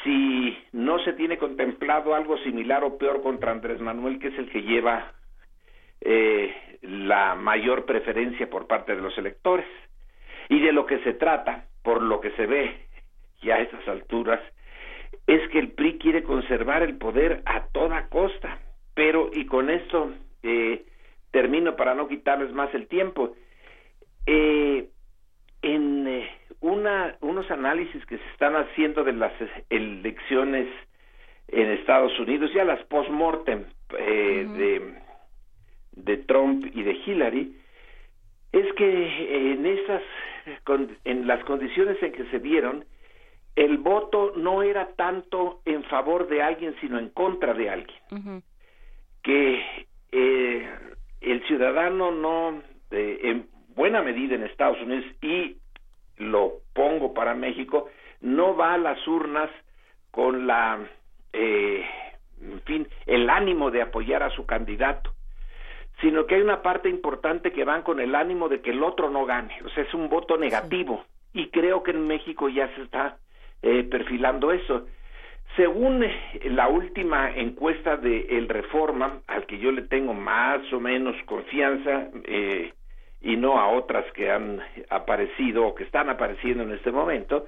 si 0.03 0.57
no 0.72 0.99
se 0.99 1.14
tiene 1.14 1.38
contemplado 1.38 2.14
algo 2.14 2.38
similar 2.39 2.84
o 2.84 2.97
peor 2.97 3.22
contra 3.22 3.52
Andrés 3.52 3.81
Manuel, 3.81 4.19
que 4.19 4.27
es 4.27 4.38
el 4.38 4.49
que 4.49 4.61
lleva 4.61 5.14
eh, 6.06 6.56
la 6.82 7.36
mayor 7.36 7.86
preferencia 7.86 8.49
por 8.49 8.68
parte 8.68 8.95
de 8.95 9.02
los 9.02 9.18
electores. 9.18 9.65
Y 10.48 10.60
de 10.60 10.72
lo 10.72 10.86
que 10.86 10.99
se 10.99 11.14
trata, 11.14 11.65
por 11.84 12.02
lo 12.02 12.22
que 12.22 12.32
se 12.32 12.45
ve 12.45 12.88
ya 13.41 13.56
a 13.56 13.61
estas 13.61 13.88
alturas, 13.88 14.40
es 15.27 15.48
que 15.49 15.60
el 15.60 15.72
PRI 15.72 15.98
quiere 15.98 16.23
conservar 16.23 16.84
el 16.84 16.98
poder 16.98 17.41
a 17.45 17.65
toda 17.68 18.07
costa. 18.10 18.60
Pero, 18.94 19.30
y 19.34 19.45
con 19.45 19.69
esto 19.69 20.14
eh, 20.44 20.86
termino 21.32 21.76
para 21.76 21.95
no 21.95 22.07
quitarles 22.07 22.53
más 22.53 22.73
el 22.73 22.88
tiempo, 22.88 23.36
eh, 24.26 24.88
en 25.61 26.07
eh, 26.07 26.30
una, 26.61 27.18
unos 27.22 27.49
análisis 27.52 28.06
que 28.06 28.18
se 28.18 28.27
están 28.32 28.56
haciendo 28.56 29.03
de 29.03 29.14
las 29.14 29.34
elecciones 29.69 30.68
en 31.48 31.72
Estados 31.72 32.18
Unidos, 32.19 32.52
ya 32.53 32.64
las 32.64 32.84
post-mortem 32.86 33.65
eh, 33.98 34.48
de, 34.57 35.05
de 35.95 36.17
Trump 36.17 36.65
y 36.73 36.84
de 36.84 36.93
Hillary, 37.05 37.55
es 38.51 38.73
que 38.73 39.53
en 39.53 39.65
esas, 39.65 40.01
en 41.03 41.27
las 41.27 41.43
condiciones 41.43 42.01
en 42.01 42.11
que 42.11 42.26
se 42.26 42.39
dieron, 42.39 42.85
el 43.55 43.77
voto 43.77 44.34
no 44.35 44.63
era 44.63 44.88
tanto 44.95 45.61
en 45.65 45.84
favor 45.85 46.27
de 46.27 46.41
alguien, 46.41 46.76
sino 46.81 46.99
en 46.99 47.09
contra 47.09 47.53
de 47.53 47.69
alguien. 47.69 48.43
Que 49.23 49.63
eh, 50.11 50.69
el 51.22 51.43
ciudadano 51.47 52.11
no, 52.11 52.61
en 52.91 53.47
buena 53.76 54.01
medida 54.01 54.35
en 54.35 54.43
Estados 54.43 54.81
Unidos 54.81 55.05
y 55.22 55.57
lo 56.17 56.59
pongo 56.73 57.13
para 57.13 57.34
México, 57.34 57.89
no 58.22 58.55
va 58.55 58.73
a 58.73 58.77
las 58.77 59.05
urnas 59.07 59.49
con 60.11 60.47
la, 60.47 60.80
eh, 61.34 61.84
en 62.41 62.61
fin, 62.61 62.88
el 63.05 63.30
ánimo 63.30 63.72
de 63.72 63.81
apoyar 63.81 64.23
a 64.23 64.30
su 64.31 64.45
candidato, 64.45 65.15
sino 66.01 66.26
que 66.26 66.35
hay 66.35 66.41
una 66.41 66.61
parte 66.61 66.89
importante 66.89 67.51
que 67.51 67.63
van 67.63 67.81
con 67.81 67.99
el 67.99 68.15
ánimo 68.15 68.49
de 68.49 68.61
que 68.61 68.72
el 68.72 68.84
otro 68.84 69.09
no 69.09 69.26
gane, 69.26 69.57
o 69.63 69.69
sea, 69.69 69.84
es 69.84 69.93
un 69.93 70.09
voto 70.09 70.38
negativo, 70.38 71.05
y 71.34 71.49
creo 71.49 71.84
que 71.84 71.91
en 71.91 72.07
México 72.07 72.49
ya 72.49 72.73
se 72.76 72.84
está 72.84 73.17
eh, 73.61 73.84
perfilando 73.84 74.51
eso. 74.51 74.88
Según 75.55 76.05
la 76.43 76.67
última 76.67 77.31
encuesta 77.31 77.95
de 77.95 78.27
El 78.30 78.49
Reforma, 78.49 79.19
al 79.27 79.45
que 79.45 79.57
yo 79.57 79.72
le 79.72 79.84
tengo 79.84 80.13
más 80.13 80.61
o 80.73 80.80
menos 80.80 81.15
confianza, 81.26 82.09
eh, 82.26 82.73
y 83.22 83.38
no 83.38 83.57
a 83.59 83.69
otras 83.69 84.05
que 84.13 84.30
han 84.30 84.61
aparecido 84.89 85.65
o 85.65 85.76
que 85.76 85.84
están 85.84 86.09
apareciendo 86.09 86.63
en 86.63 86.73
este 86.73 86.91
momento, 86.91 87.47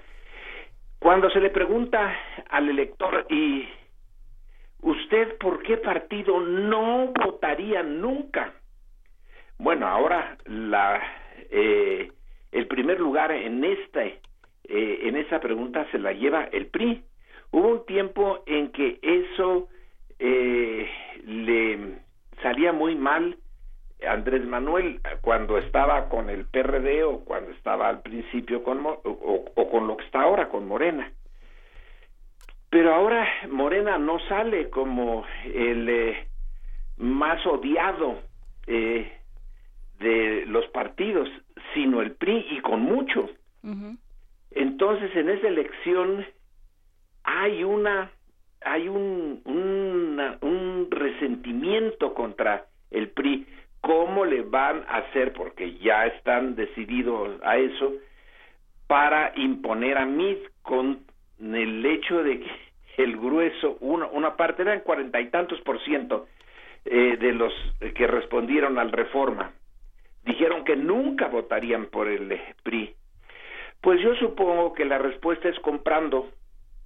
cuando 0.99 1.29
se 1.29 1.39
le 1.39 1.51
pregunta 1.51 2.17
al 2.49 2.69
elector 2.69 3.27
y 3.29 3.67
usted 4.81 5.37
por 5.37 5.63
qué 5.63 5.77
partido 5.77 6.39
no 6.39 7.13
votaría 7.13 7.83
nunca, 7.83 8.53
bueno, 9.59 9.87
ahora 9.87 10.37
la 10.45 11.01
eh, 11.49 12.11
el 12.51 12.67
primer 12.67 12.99
lugar 12.99 13.31
en 13.31 13.63
esta 13.63 14.03
eh, 14.05 14.19
en 14.63 15.15
esa 15.15 15.39
pregunta 15.39 15.87
se 15.91 15.99
la 15.99 16.11
lleva 16.11 16.43
el 16.45 16.67
PRI. 16.67 17.03
Hubo 17.51 17.69
un 17.69 17.85
tiempo 17.85 18.43
en 18.45 18.71
que 18.71 18.99
eso 19.01 19.69
eh, 20.19 20.89
le 21.25 21.99
salía 22.41 22.73
muy 22.73 22.95
mal 22.95 23.37
Andrés 24.05 24.45
Manuel 24.45 24.99
cuando 25.21 25.57
estaba 25.57 26.09
con 26.09 26.29
el 26.29 26.45
PRD 26.45 27.03
o 27.03 27.19
cuando 27.25 27.51
estaba 27.51 27.89
al 27.89 28.01
principio 28.01 28.63
con 28.63 28.85
o, 28.85 29.69
con 29.71 29.87
lo 29.87 29.97
que 29.97 30.05
está 30.05 30.21
ahora 30.21 30.49
con 30.49 30.67
Morena. 30.67 31.11
Pero 32.69 32.93
ahora 32.93 33.27
Morena 33.49 33.97
no 33.97 34.19
sale 34.27 34.69
como 34.69 35.25
el 35.45 35.89
eh, 35.89 36.27
más 36.97 37.45
odiado 37.45 38.21
eh, 38.65 39.11
de 39.99 40.45
los 40.47 40.67
partidos, 40.67 41.29
sino 41.73 42.01
el 42.01 42.11
PRI 42.11 42.45
y 42.51 42.59
con 42.61 42.81
mucho. 42.81 43.29
Entonces 44.51 45.13
en 45.15 45.29
esa 45.29 45.47
elección 45.47 46.25
hay 47.23 47.63
una 47.63 48.11
hay 48.61 48.87
un, 48.87 49.41
un 49.45 50.87
resentimiento 50.89 52.13
contra 52.13 52.65
el 52.91 53.09
PRI 53.09 53.45
cómo 53.81 54.25
le 54.25 54.41
van 54.41 54.83
a 54.87 54.97
hacer, 54.97 55.33
porque 55.33 55.77
ya 55.77 56.07
están 56.07 56.55
decididos 56.55 57.39
a 57.43 57.57
eso, 57.57 57.93
para 58.87 59.31
imponer 59.35 59.97
a 59.97 60.05
mí 60.05 60.37
con 60.61 61.06
el 61.39 61.85
hecho 61.85 62.23
de 62.23 62.39
que 62.39 62.51
el 63.03 63.17
grueso, 63.17 63.77
una, 63.79 64.07
una 64.07 64.35
parte, 64.35 64.63
eran 64.63 64.81
cuarenta 64.81 65.19
y 65.21 65.29
tantos 65.29 65.59
por 65.61 65.83
ciento 65.83 66.27
eh, 66.85 67.17
de 67.19 67.33
los 67.33 67.53
que 67.95 68.07
respondieron 68.07 68.79
al 68.79 68.91
reforma, 68.91 69.51
dijeron 70.23 70.63
que 70.63 70.75
nunca 70.75 71.27
votarían 71.27 71.87
por 71.87 72.07
el 72.07 72.39
PRI. 72.63 72.93
Pues 73.81 74.01
yo 74.01 74.15
supongo 74.15 74.73
que 74.73 74.85
la 74.85 74.97
respuesta 74.97 75.49
es 75.49 75.59
comprando, 75.59 76.29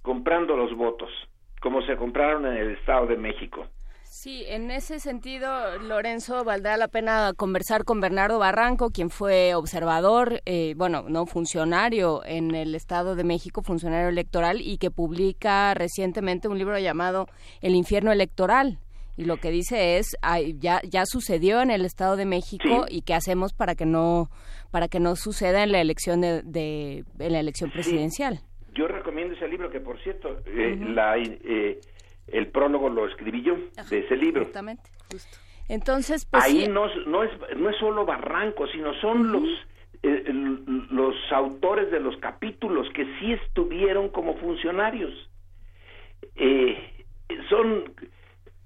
comprando 0.02 0.56
los 0.56 0.74
votos, 0.76 1.10
como 1.60 1.82
se 1.82 1.96
compraron 1.96 2.46
en 2.46 2.56
el 2.56 2.70
Estado 2.72 3.06
de 3.06 3.16
México. 3.16 3.66
Sí, 4.14 4.44
en 4.46 4.70
ese 4.70 5.00
sentido, 5.00 5.78
Lorenzo, 5.78 6.44
valdrá 6.44 6.76
la 6.76 6.88
pena 6.88 7.32
conversar 7.34 7.84
con 7.84 8.02
Bernardo 8.02 8.38
Barranco, 8.38 8.90
quien 8.90 9.08
fue 9.08 9.54
observador, 9.54 10.42
eh, 10.44 10.74
bueno, 10.76 11.06
no 11.08 11.24
funcionario 11.24 12.20
en 12.26 12.54
el 12.54 12.74
Estado 12.74 13.16
de 13.16 13.24
México, 13.24 13.62
funcionario 13.62 14.10
electoral, 14.10 14.60
y 14.60 14.76
que 14.76 14.90
publica 14.90 15.72
recientemente 15.72 16.46
un 16.46 16.58
libro 16.58 16.78
llamado 16.78 17.26
El 17.62 17.74
infierno 17.74 18.12
electoral. 18.12 18.78
Y 19.16 19.24
lo 19.24 19.38
que 19.38 19.50
dice 19.50 19.96
es, 19.96 20.14
ya, 20.58 20.82
ya 20.82 21.06
sucedió 21.06 21.62
en 21.62 21.70
el 21.70 21.86
Estado 21.86 22.16
de 22.16 22.26
México 22.26 22.84
y 22.90 23.00
qué 23.00 23.14
hacemos 23.14 23.54
para 23.54 23.74
que 23.74 23.86
no, 23.86 24.28
para 24.70 24.88
que 24.88 25.00
no 25.00 25.16
suceda 25.16 25.62
en 25.62 25.72
la 25.72 25.80
elección 25.80 26.20
de, 26.20 27.04
en 27.18 27.32
la 27.32 27.40
elección 27.40 27.70
presidencial. 27.70 28.40
Yo 28.74 28.88
recomiendo 28.88 29.34
ese 29.34 29.48
libro 29.48 29.70
que, 29.70 29.80
por 29.80 29.98
cierto, 30.02 30.38
eh, 30.46 30.76
la 30.80 31.16
eh, 31.18 31.80
el 32.32 32.48
prólogo 32.48 32.88
lo 32.88 33.06
escribí 33.06 33.42
yo 33.42 33.56
de 33.88 33.98
ese 34.00 34.16
libro. 34.16 34.42
Exactamente, 34.42 34.90
justo. 35.10 35.38
Entonces, 35.68 36.26
pues, 36.26 36.42
ahí 36.42 36.68
no, 36.68 36.86
no, 37.06 37.22
es, 37.22 37.30
no 37.56 37.70
es 37.70 37.76
solo 37.78 38.04
Barranco, 38.04 38.66
sino 38.68 38.92
son 39.00 39.30
los 39.30 39.48
eh, 40.02 40.24
los 40.90 41.14
autores 41.30 41.90
de 41.92 42.00
los 42.00 42.16
capítulos 42.16 42.88
que 42.92 43.04
sí 43.18 43.32
estuvieron 43.32 44.08
como 44.08 44.36
funcionarios. 44.36 45.12
Eh, 46.34 47.04
son 47.48 47.94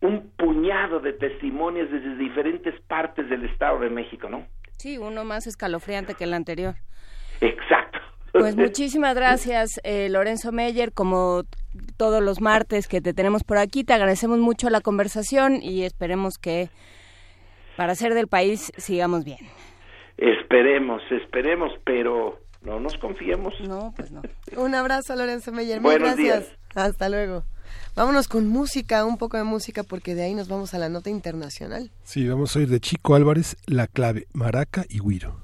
un 0.00 0.30
puñado 0.30 1.00
de 1.00 1.12
testimonios 1.12 1.90
desde 1.90 2.16
diferentes 2.16 2.80
partes 2.82 3.28
del 3.28 3.44
Estado 3.44 3.80
de 3.80 3.90
México, 3.90 4.28
¿no? 4.30 4.46
Sí, 4.78 4.98
uno 4.98 5.24
más 5.24 5.46
escalofriante 5.46 6.14
que 6.14 6.24
el 6.24 6.34
anterior. 6.34 6.76
Exacto. 7.40 7.85
Pues 8.38 8.56
muchísimas 8.56 9.14
gracias, 9.14 9.80
eh, 9.84 10.08
Lorenzo 10.08 10.52
Meyer. 10.52 10.92
Como 10.92 11.44
todos 11.96 12.22
los 12.22 12.40
martes 12.40 12.88
que 12.88 13.00
te 13.00 13.14
tenemos 13.14 13.44
por 13.44 13.58
aquí. 13.58 13.84
Te 13.84 13.92
agradecemos 13.92 14.38
mucho 14.38 14.70
la 14.70 14.80
conversación 14.80 15.62
y 15.62 15.82
esperemos 15.82 16.38
que 16.38 16.70
para 17.76 17.94
ser 17.94 18.14
del 18.14 18.28
país 18.28 18.72
sigamos 18.76 19.24
bien. 19.24 19.38
Esperemos, 20.16 21.02
esperemos, 21.10 21.72
pero 21.84 22.40
no 22.62 22.80
nos 22.80 22.96
confiemos. 22.98 23.54
No, 23.60 23.92
pues 23.94 24.10
no. 24.10 24.22
Un 24.56 24.74
abrazo, 24.74 25.14
Lorenzo 25.14 25.52
Meyer. 25.52 25.80
Buenos 25.80 26.16
gracias. 26.16 26.46
Días. 26.46 26.58
Hasta 26.74 27.08
luego. 27.08 27.44
Vámonos 27.94 28.28
con 28.28 28.46
música, 28.46 29.04
un 29.04 29.18
poco 29.18 29.36
de 29.36 29.44
música, 29.44 29.82
porque 29.82 30.14
de 30.14 30.24
ahí 30.24 30.34
nos 30.34 30.48
vamos 30.48 30.74
a 30.74 30.78
la 30.78 30.88
nota 30.88 31.10
internacional. 31.10 31.90
Sí, 32.04 32.28
vamos 32.28 32.54
a 32.54 32.60
oír 32.60 32.68
de 32.68 32.80
Chico 32.80 33.14
Álvarez 33.14 33.56
La 33.66 33.86
Clave, 33.86 34.26
Maraca 34.32 34.84
y 34.88 35.00
Guiro. 35.00 35.42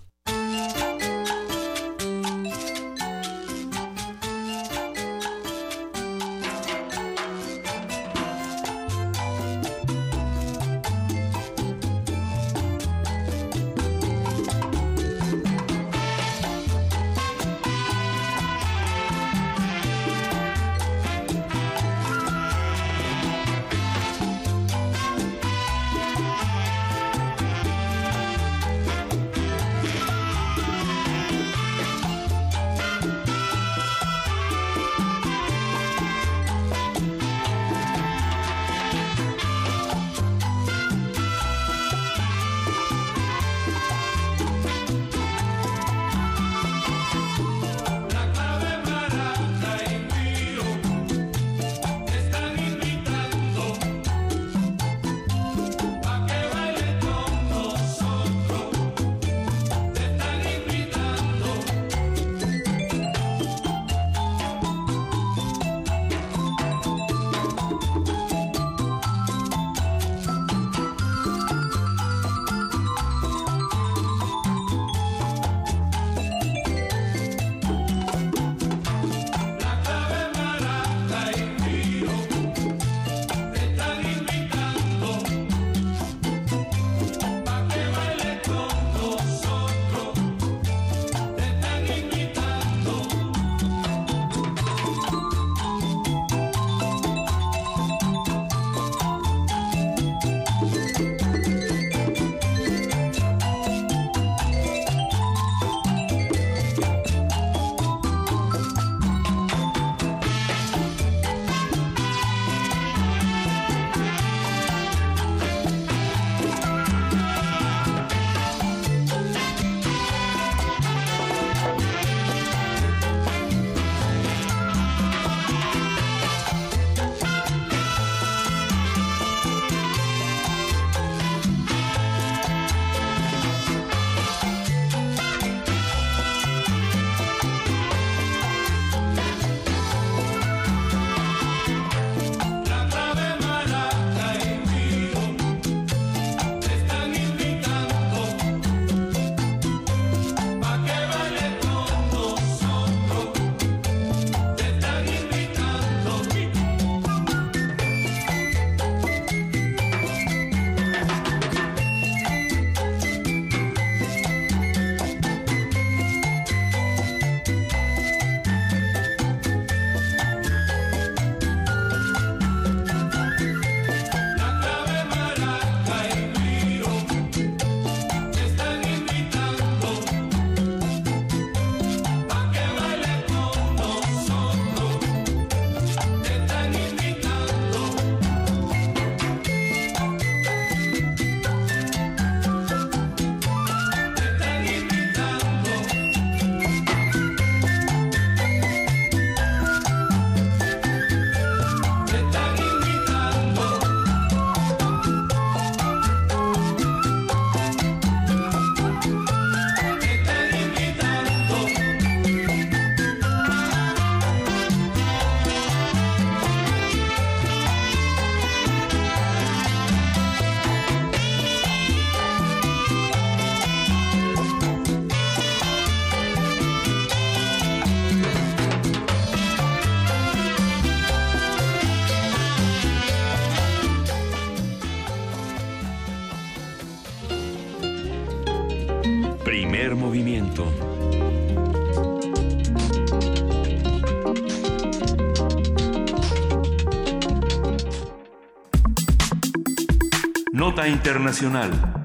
Internacional. 250.89 252.02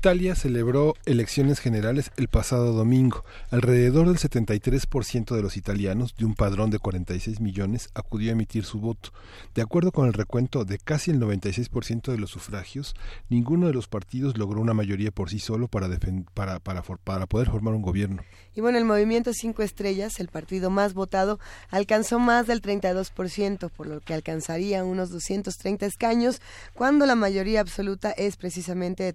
Italia 0.00 0.34
celebró 0.34 0.94
elecciones 1.04 1.60
generales 1.60 2.10
el 2.16 2.28
pasado 2.28 2.72
domingo. 2.72 3.22
Alrededor 3.50 4.06
del 4.06 4.16
73% 4.16 5.36
de 5.36 5.42
los 5.42 5.58
italianos, 5.58 6.14
de 6.16 6.24
un 6.24 6.34
padrón 6.34 6.70
de 6.70 6.78
46 6.78 7.40
millones, 7.40 7.90
acudió 7.92 8.30
a 8.30 8.32
emitir 8.32 8.64
su 8.64 8.80
voto. 8.80 9.10
De 9.54 9.60
acuerdo 9.60 9.92
con 9.92 10.06
el 10.06 10.14
recuento 10.14 10.64
de 10.64 10.78
casi 10.78 11.10
el 11.10 11.20
96% 11.20 12.12
de 12.12 12.16
los 12.16 12.30
sufragios, 12.30 12.94
ninguno 13.28 13.66
de 13.66 13.74
los 13.74 13.88
partidos 13.88 14.38
logró 14.38 14.62
una 14.62 14.72
mayoría 14.72 15.10
por 15.10 15.28
sí 15.28 15.38
solo 15.38 15.68
para, 15.68 15.86
para, 16.32 16.60
para, 16.60 16.80
para 16.80 17.26
poder 17.26 17.50
formar 17.50 17.74
un 17.74 17.82
gobierno. 17.82 18.22
Y 18.54 18.62
bueno, 18.62 18.78
el 18.78 18.86
movimiento 18.86 19.34
Cinco 19.34 19.62
Estrellas, 19.62 20.18
el 20.18 20.28
partido 20.28 20.70
más 20.70 20.94
votado, 20.94 21.38
alcanzó 21.68 22.18
más 22.18 22.46
del 22.46 22.62
32%, 22.62 23.70
por 23.70 23.86
lo 23.86 24.00
que 24.00 24.14
alcanzaría 24.14 24.82
unos 24.82 25.10
230 25.10 25.84
escaños, 25.84 26.40
cuando 26.72 27.04
la 27.04 27.16
mayoría 27.16 27.60
absoluta 27.60 28.12
es 28.12 28.38
precisamente 28.38 29.04
de 29.04 29.12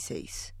310 0.00 0.60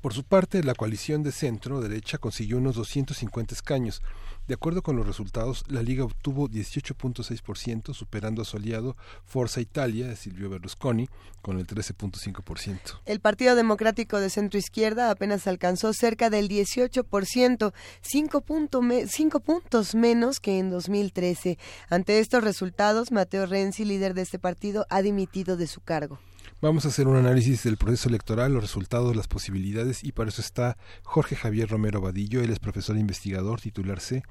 por 0.00 0.14
su 0.14 0.24
parte, 0.24 0.62
la 0.62 0.74
coalición 0.74 1.22
de 1.22 1.30
centro-derecha 1.30 2.16
consiguió 2.16 2.56
unos 2.56 2.74
250 2.74 3.54
escaños. 3.54 4.00
De 4.48 4.54
acuerdo 4.54 4.80
con 4.82 4.96
los 4.96 5.06
resultados, 5.06 5.62
la 5.68 5.82
Liga 5.82 6.04
obtuvo 6.04 6.48
18.6%, 6.48 7.92
superando 7.92 8.40
a 8.40 8.46
su 8.46 8.56
aliado 8.56 8.96
Forza 9.26 9.60
Italia 9.60 10.08
de 10.08 10.16
Silvio 10.16 10.48
Berlusconi 10.48 11.10
con 11.42 11.58
el 11.58 11.66
13.5%. 11.66 13.00
El 13.04 13.20
Partido 13.20 13.54
Democrático 13.54 14.18
de 14.20 14.30
Centro 14.30 14.58
Izquierda 14.58 15.10
apenas 15.10 15.46
alcanzó 15.46 15.92
cerca 15.92 16.30
del 16.30 16.48
18%, 16.48 17.72
5 18.00 19.40
puntos 19.40 19.94
menos 19.94 20.40
que 20.40 20.58
en 20.58 20.70
2013. 20.70 21.58
Ante 21.90 22.20
estos 22.20 22.42
resultados, 22.42 23.12
Mateo 23.12 23.44
Renzi, 23.44 23.84
líder 23.84 24.14
de 24.14 24.22
este 24.22 24.38
partido, 24.38 24.86
ha 24.88 25.02
dimitido 25.02 25.58
de 25.58 25.66
su 25.66 25.82
cargo. 25.82 26.18
Vamos 26.62 26.84
a 26.84 26.88
hacer 26.88 27.08
un 27.08 27.16
análisis 27.16 27.64
del 27.64 27.78
proceso 27.78 28.10
electoral, 28.10 28.52
los 28.52 28.62
resultados, 28.62 29.16
las 29.16 29.28
posibilidades 29.28 30.04
y 30.04 30.12
para 30.12 30.28
eso 30.28 30.42
está 30.42 30.76
Jorge 31.04 31.34
Javier 31.34 31.70
Romero 31.70 32.02
Vadillo, 32.02 32.42
él 32.42 32.50
es 32.50 32.58
profesor 32.58 32.96
e 32.96 33.00
investigador 33.00 33.62
titular 33.62 33.98
C 33.98 34.22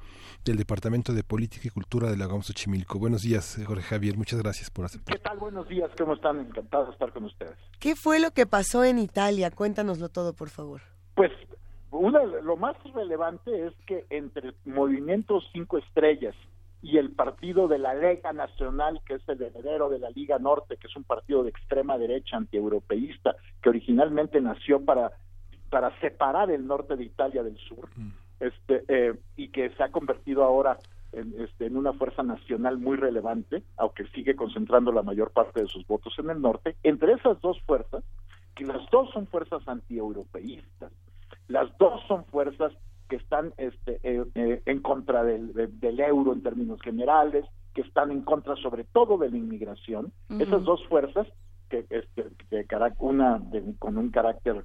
del 0.45 0.57
Departamento 0.57 1.13
de 1.13 1.23
Política 1.23 1.63
y 1.65 1.71
Cultura 1.71 2.11
de 2.11 2.17
la 2.17 2.27
GAM 2.27 2.43
Xochimilco. 2.43 2.99
Buenos 2.99 3.23
días, 3.23 3.59
Jorge 3.65 3.81
Javier, 3.81 4.15
muchas 4.15 4.43
gracias 4.43 4.69
por 4.69 4.85
aceptar. 4.85 5.17
¿Qué 5.17 5.23
tal? 5.23 5.39
Buenos 5.39 5.67
días, 5.69 5.89
¿cómo 5.97 6.13
están? 6.13 6.39
Encantado 6.39 6.85
de 6.85 6.91
estar 6.91 7.11
con 7.11 7.23
ustedes. 7.23 7.57
¿Qué 7.79 7.95
fue 7.95 8.19
lo 8.19 8.29
que 8.29 8.45
pasó 8.45 8.83
en 8.83 8.99
Italia? 8.99 9.49
Cuéntanoslo 9.49 10.09
todo, 10.09 10.33
por 10.33 10.49
favor. 10.49 10.81
Pues 11.15 11.31
una, 11.89 12.23
lo 12.23 12.57
más 12.57 12.75
relevante 12.93 13.65
es 13.65 13.73
que 13.87 14.05
entre 14.11 14.53
Movimientos 14.65 15.49
Cinco 15.51 15.79
Estrellas 15.79 16.35
y 16.81 16.97
el 16.97 17.11
partido 17.11 17.67
de 17.67 17.77
la 17.77 17.93
Lega 17.93 18.31
Nacional, 18.31 19.01
que 19.05 19.15
es 19.15 19.27
el 19.27 19.41
heredero 19.41 19.89
de 19.89 19.99
la 19.99 20.09
Liga 20.11 20.39
Norte, 20.39 20.77
que 20.77 20.87
es 20.87 20.95
un 20.95 21.03
partido 21.03 21.43
de 21.43 21.49
extrema 21.49 21.97
derecha 21.97 22.37
antieuropeísta, 22.37 23.35
que 23.61 23.69
originalmente 23.69 24.39
nació 24.39 24.83
para, 24.85 25.11
para 25.69 25.97
separar 25.99 26.51
el 26.51 26.65
norte 26.65 26.95
de 26.95 27.03
Italia 27.03 27.43
del 27.43 27.57
sur, 27.57 27.89
mm. 27.95 28.11
este, 28.39 28.83
eh, 28.87 29.13
y 29.35 29.49
que 29.49 29.69
se 29.71 29.83
ha 29.83 29.91
convertido 29.91 30.43
ahora 30.43 30.77
en, 31.11 31.33
este, 31.41 31.65
en 31.65 31.75
una 31.75 31.93
fuerza 31.93 32.23
nacional 32.23 32.77
muy 32.77 32.95
relevante, 32.95 33.63
aunque 33.77 34.07
sigue 34.07 34.35
concentrando 34.35 34.91
la 34.91 35.03
mayor 35.03 35.31
parte 35.31 35.61
de 35.61 35.67
sus 35.67 35.85
votos 35.85 36.13
en 36.19 36.29
el 36.29 36.41
norte. 36.41 36.77
Entre 36.83 37.13
esas 37.13 37.41
dos 37.41 37.59
fuerzas, 37.63 38.03
que 38.55 38.65
las 38.65 38.89
dos 38.89 39.09
son 39.11 39.27
fuerzas 39.27 39.67
antieuropeístas, 39.67 40.91
las 41.47 41.75
dos 41.77 42.01
son 42.07 42.25
fuerzas 42.25 42.73
que 43.09 43.17
están 43.17 43.53
este, 43.57 43.99
eh, 44.03 44.23
eh, 44.35 44.61
en 44.65 44.79
contra 44.81 45.23
del, 45.23 45.51
euro 45.99 46.33
en 46.33 46.43
términos 46.43 46.79
generales, 46.81 47.45
que 47.73 47.81
están 47.81 48.11
en 48.11 48.21
contra 48.21 48.55
sobre 48.57 48.85
todo 48.85 49.17
de 49.17 49.29
la 49.29 49.37
inmigración. 49.37 50.13
Esas 50.39 50.63
dos 50.63 50.85
fuerzas, 50.87 51.27
que 51.69 51.85
este, 51.89 52.27
de, 52.49 52.65
una 52.99 53.41
con 53.79 53.97
un 53.97 54.09
carácter 54.09 54.63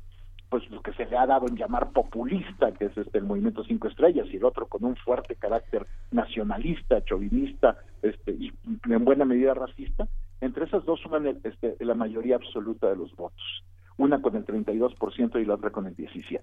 pues 0.50 0.70
lo 0.70 0.82
que 0.82 0.92
se 0.92 1.06
le 1.06 1.16
ha 1.16 1.26
dado 1.26 1.48
en 1.48 1.56
llamar 1.56 1.90
populista, 1.90 2.70
que 2.72 2.84
es 2.84 2.96
este 2.96 3.18
el 3.18 3.24
movimiento 3.24 3.64
cinco 3.64 3.88
estrellas, 3.88 4.28
y 4.30 4.36
el 4.36 4.44
otro 4.44 4.68
con 4.68 4.84
un 4.84 4.94
fuerte 4.94 5.34
carácter 5.34 5.84
nacionalista, 6.12 7.02
chauvinista, 7.04 7.78
este, 8.02 8.30
y 8.32 8.52
en 8.88 9.04
buena 9.04 9.24
medida 9.24 9.54
racista, 9.54 10.06
entre 10.40 10.66
esas 10.66 10.84
dos 10.84 11.00
suman 11.00 11.40
este, 11.42 11.76
la 11.80 11.94
mayoría 11.94 12.36
absoluta 12.36 12.88
de 12.88 12.94
los 12.94 13.16
votos, 13.16 13.64
una 13.96 14.22
con 14.22 14.36
el 14.36 14.44
32% 14.44 15.42
y 15.42 15.44
la 15.44 15.54
otra 15.54 15.70
con 15.70 15.86
el 15.86 15.96
17%. 15.96 16.40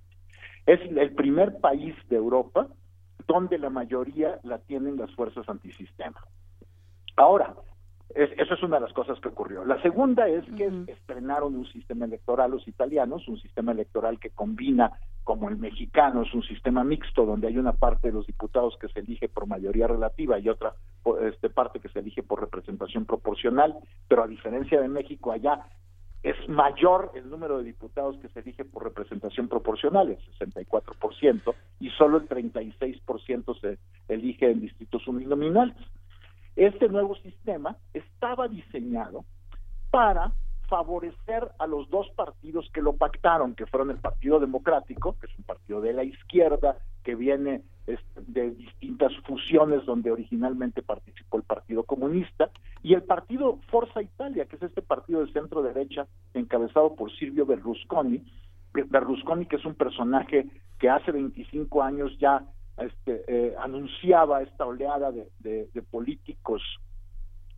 Es 0.66 0.80
el 0.82 1.14
primer 1.14 1.60
país 1.60 1.96
de 2.10 2.18
Europa 2.18 2.68
donde 3.28 3.58
la 3.58 3.70
mayoría 3.70 4.40
la 4.44 4.60
tienen 4.60 4.98
las 4.98 5.12
fuerzas 5.16 5.48
antisistema. 5.48 6.20
Ahora, 7.16 7.56
esa 8.16 8.54
es 8.54 8.64
una 8.64 8.78
de 8.78 8.82
las 8.82 8.94
cosas 8.94 9.20
que 9.20 9.30
ocurrió. 9.30 9.64
La 9.64 9.82
segunda 9.82 10.28
es 10.28 10.44
que 10.58 10.70
estrenaron 10.88 11.56
un 11.56 11.66
sistema 11.68 12.06
electoral 12.06 12.52
los 12.52 12.68
italianos, 12.68 13.28
un 13.28 13.40
sistema 13.40 13.72
electoral 13.72 14.20
que 14.20 14.32
combina 14.32 14.92
como 15.24 15.50
el 15.50 15.58
mexicano, 15.58 16.24
es 16.24 16.34
un 16.34 16.44
sistema 16.44 16.84
mixto 16.84 17.26
donde 17.26 17.48
hay 17.48 17.58
una 17.58 17.74
parte 17.74 18.08
de 18.08 18.14
los 18.14 18.28
diputados 18.28 18.76
que 18.82 18.90
se 18.90 19.00
elige 19.00 19.30
por 19.30 19.48
mayoría 19.48 19.88
relativa 19.88 20.40
y 20.40 20.50
otra 20.50 20.74
este, 21.22 21.50
parte 21.50 21.80
que 21.80 21.90
se 21.90 22.00
elige 22.00 22.24
por 22.24 22.42
representación 22.42 23.06
proporcional, 23.06 23.76
pero 24.08 24.24
a 24.24 24.28
diferencia 24.28 24.82
de 24.82 24.90
México 24.90 25.32
allá 25.32 25.64
es 26.24 26.36
mayor 26.48 27.12
el 27.16 27.30
número 27.30 27.58
de 27.58 27.64
diputados 27.64 28.18
que 28.18 28.30
se 28.30 28.42
elige 28.42 28.64
por 28.64 28.84
representación 28.84 29.48
proporcional, 29.48 30.10
el 30.10 30.20
64%, 30.38 31.56
y 31.80 31.90
solo 31.92 32.18
el 32.18 32.30
36% 32.30 33.60
se 33.60 33.80
elige 34.08 34.52
en 34.52 34.62
distritos 34.62 35.08
uninominales. 35.08 35.76
Este 36.56 36.90
nuevo 36.90 37.16
sistema 37.16 37.78
estaba 37.94 38.48
diseñado 38.48 39.26
para 39.90 40.34
favorecer 40.68 41.52
a 41.60 41.68
los 41.68 41.90
dos 41.90 42.08
partidos 42.16 42.70
que 42.74 42.82
lo 42.82 42.94
pactaron, 42.94 43.56
que 43.56 43.66
fueron 43.66 43.92
el 43.92 43.98
Partido 43.98 44.40
Democrático, 44.40 45.18
que 45.20 45.28
es 45.28 45.38
un 45.38 45.44
partido 45.44 45.82
de 45.82 45.94
la 45.94 46.04
izquierda, 46.04 46.78
que 47.04 47.16
viene 47.16 47.62
este, 47.88 48.22
de 48.28 48.52
distintas 48.52 49.12
fusiones 49.26 49.86
donde 49.86 50.12
originalmente 50.12 50.82
participó 50.82 51.38
el 51.38 51.44
Partido 51.44 51.84
Comunista, 51.84 52.52
y 52.84 52.94
el 52.94 53.04
partido 53.04 53.60
Forza 53.70 54.02
Italia, 54.02 54.46
que 54.46 54.56
es 54.56 54.64
este 54.64 54.82
partido 54.82 55.26
de 55.26 55.32
centro 55.32 55.62
derecha 55.62 56.08
encabezado 56.34 56.96
por 56.96 57.12
Silvio 57.12 57.46
Berlusconi, 57.46 58.24
Berlusconi 58.74 59.46
que 59.46 59.58
es 59.58 59.66
un 59.66 59.76
personaje 59.76 60.48
que 60.80 60.90
hace 60.90 61.12
25 61.12 61.84
años 61.84 62.18
ya 62.20 62.44
este, 62.78 63.24
eh, 63.28 63.56
anunciaba 63.60 64.42
esta 64.42 64.66
oleada 64.66 65.12
de, 65.12 65.84
políticos 65.92 66.62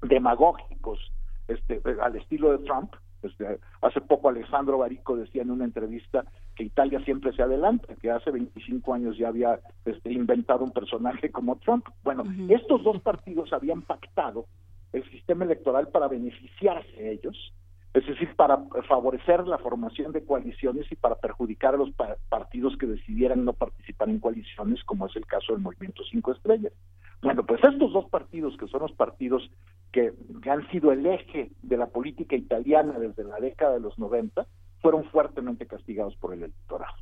demagógicos 0.01 0.99
este, 1.47 1.81
al 2.01 2.15
estilo 2.15 2.51
de 2.51 2.65
Trump. 2.65 2.93
Este, 3.21 3.59
hace 3.81 4.01
poco 4.01 4.29
Alessandro 4.29 4.79
Barico 4.79 5.15
decía 5.15 5.43
en 5.43 5.51
una 5.51 5.63
entrevista 5.63 6.25
que 6.55 6.63
Italia 6.63 6.99
siempre 7.03 7.33
se 7.33 7.41
adelanta, 7.41 7.95
que 7.95 8.11
hace 8.11 8.31
25 8.31 8.93
años 8.93 9.17
ya 9.17 9.29
había 9.29 9.59
este, 9.85 10.11
inventado 10.11 10.63
un 10.63 10.71
personaje 10.71 11.31
como 11.31 11.57
Trump. 11.57 11.85
Bueno, 12.03 12.23
estos 12.49 12.83
dos 12.83 13.01
partidos 13.01 13.51
habían 13.53 13.81
pactado 13.81 14.45
el 14.91 15.03
sistema 15.09 15.45
electoral 15.45 15.87
para 15.87 16.07
beneficiarse 16.07 17.11
ellos, 17.11 17.53
es 17.93 18.05
decir, 18.07 18.35
para 18.35 18.57
favorecer 18.87 19.47
la 19.47 19.57
formación 19.57 20.11
de 20.11 20.23
coaliciones 20.23 20.91
y 20.91 20.95
para 20.95 21.15
perjudicar 21.15 21.75
a 21.75 21.77
los 21.77 21.91
partidos 22.29 22.75
que 22.77 22.87
decidieran 22.87 23.45
no 23.45 23.53
participar 23.53 24.09
en 24.09 24.19
coaliciones, 24.19 24.83
como 24.83 25.07
es 25.07 25.15
el 25.15 25.25
caso 25.25 25.53
del 25.53 25.61
Movimiento 25.61 26.03
Cinco 26.09 26.31
Estrellas. 26.31 26.73
Bueno, 27.21 27.45
pues 27.45 27.63
estos 27.63 27.93
dos 27.93 28.05
partidos, 28.09 28.57
que 28.57 28.67
son 28.67 28.81
los 28.81 28.91
partidos 28.91 29.49
que, 29.91 30.11
han 30.49 30.67
sido 30.71 30.91
el 30.91 31.05
eje 31.05 31.51
de 31.61 31.77
la 31.77 31.87
política 31.87 32.35
italiana 32.35 32.99
desde 32.99 33.23
la 33.23 33.37
década 33.39 33.75
de 33.75 33.79
los 33.79 33.97
90, 33.97 34.45
fueron 34.83 35.05
fuertemente 35.05 35.65
castigados 35.65 36.15
por 36.17 36.33
el 36.33 36.43
electorado. 36.43 36.93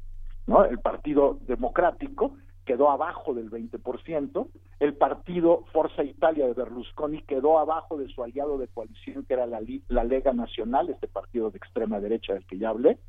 El 0.69 0.79
Partido 0.79 1.39
Democrático 1.47 2.35
quedó 2.63 2.91
abajo 2.91 3.33
del 3.33 3.49
20%, 3.49 4.47
el 4.79 4.93
partido 4.93 5.65
Forza 5.73 6.03
Italia 6.03 6.45
de 6.45 6.53
Berlusconi 6.53 7.23
quedó 7.23 7.57
abajo 7.59 7.97
de 7.97 8.07
su 8.07 8.23
aliado 8.23 8.57
de 8.59 8.67
coalición, 8.67 9.25
que 9.25 9.33
era 9.33 9.47
la, 9.47 9.59
la 9.89 10.03
Lega 10.03 10.31
Nacional, 10.31 10.89
este 10.89 11.07
partido 11.07 11.49
de 11.49 11.57
extrema 11.57 11.99
derecha 11.99 12.33
del 12.33 12.45
que 12.45 12.59
ya 12.59 12.69
hablé, 12.69 12.99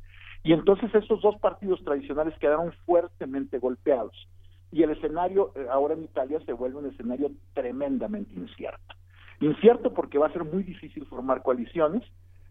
y 0.43 0.53
entonces 0.53 0.93
esos 0.93 1.21
dos 1.21 1.37
partidos 1.37 1.83
tradicionales 1.83 2.37
quedaron 2.39 2.73
fuertemente 2.85 3.59
golpeados. 3.59 4.27
Y 4.71 4.81
el 4.81 4.89
escenario 4.89 5.53
eh, 5.55 5.67
ahora 5.71 5.93
en 5.93 6.03
Italia 6.03 6.41
se 6.45 6.53
vuelve 6.53 6.79
un 6.79 6.87
escenario 6.87 7.31
tremendamente 7.53 8.33
incierto. 8.33 8.95
Incierto 9.39 9.93
porque 9.93 10.17
va 10.17 10.27
a 10.27 10.33
ser 10.33 10.43
muy 10.43 10.63
difícil 10.63 11.05
formar 11.05 11.43
coaliciones, 11.43 12.03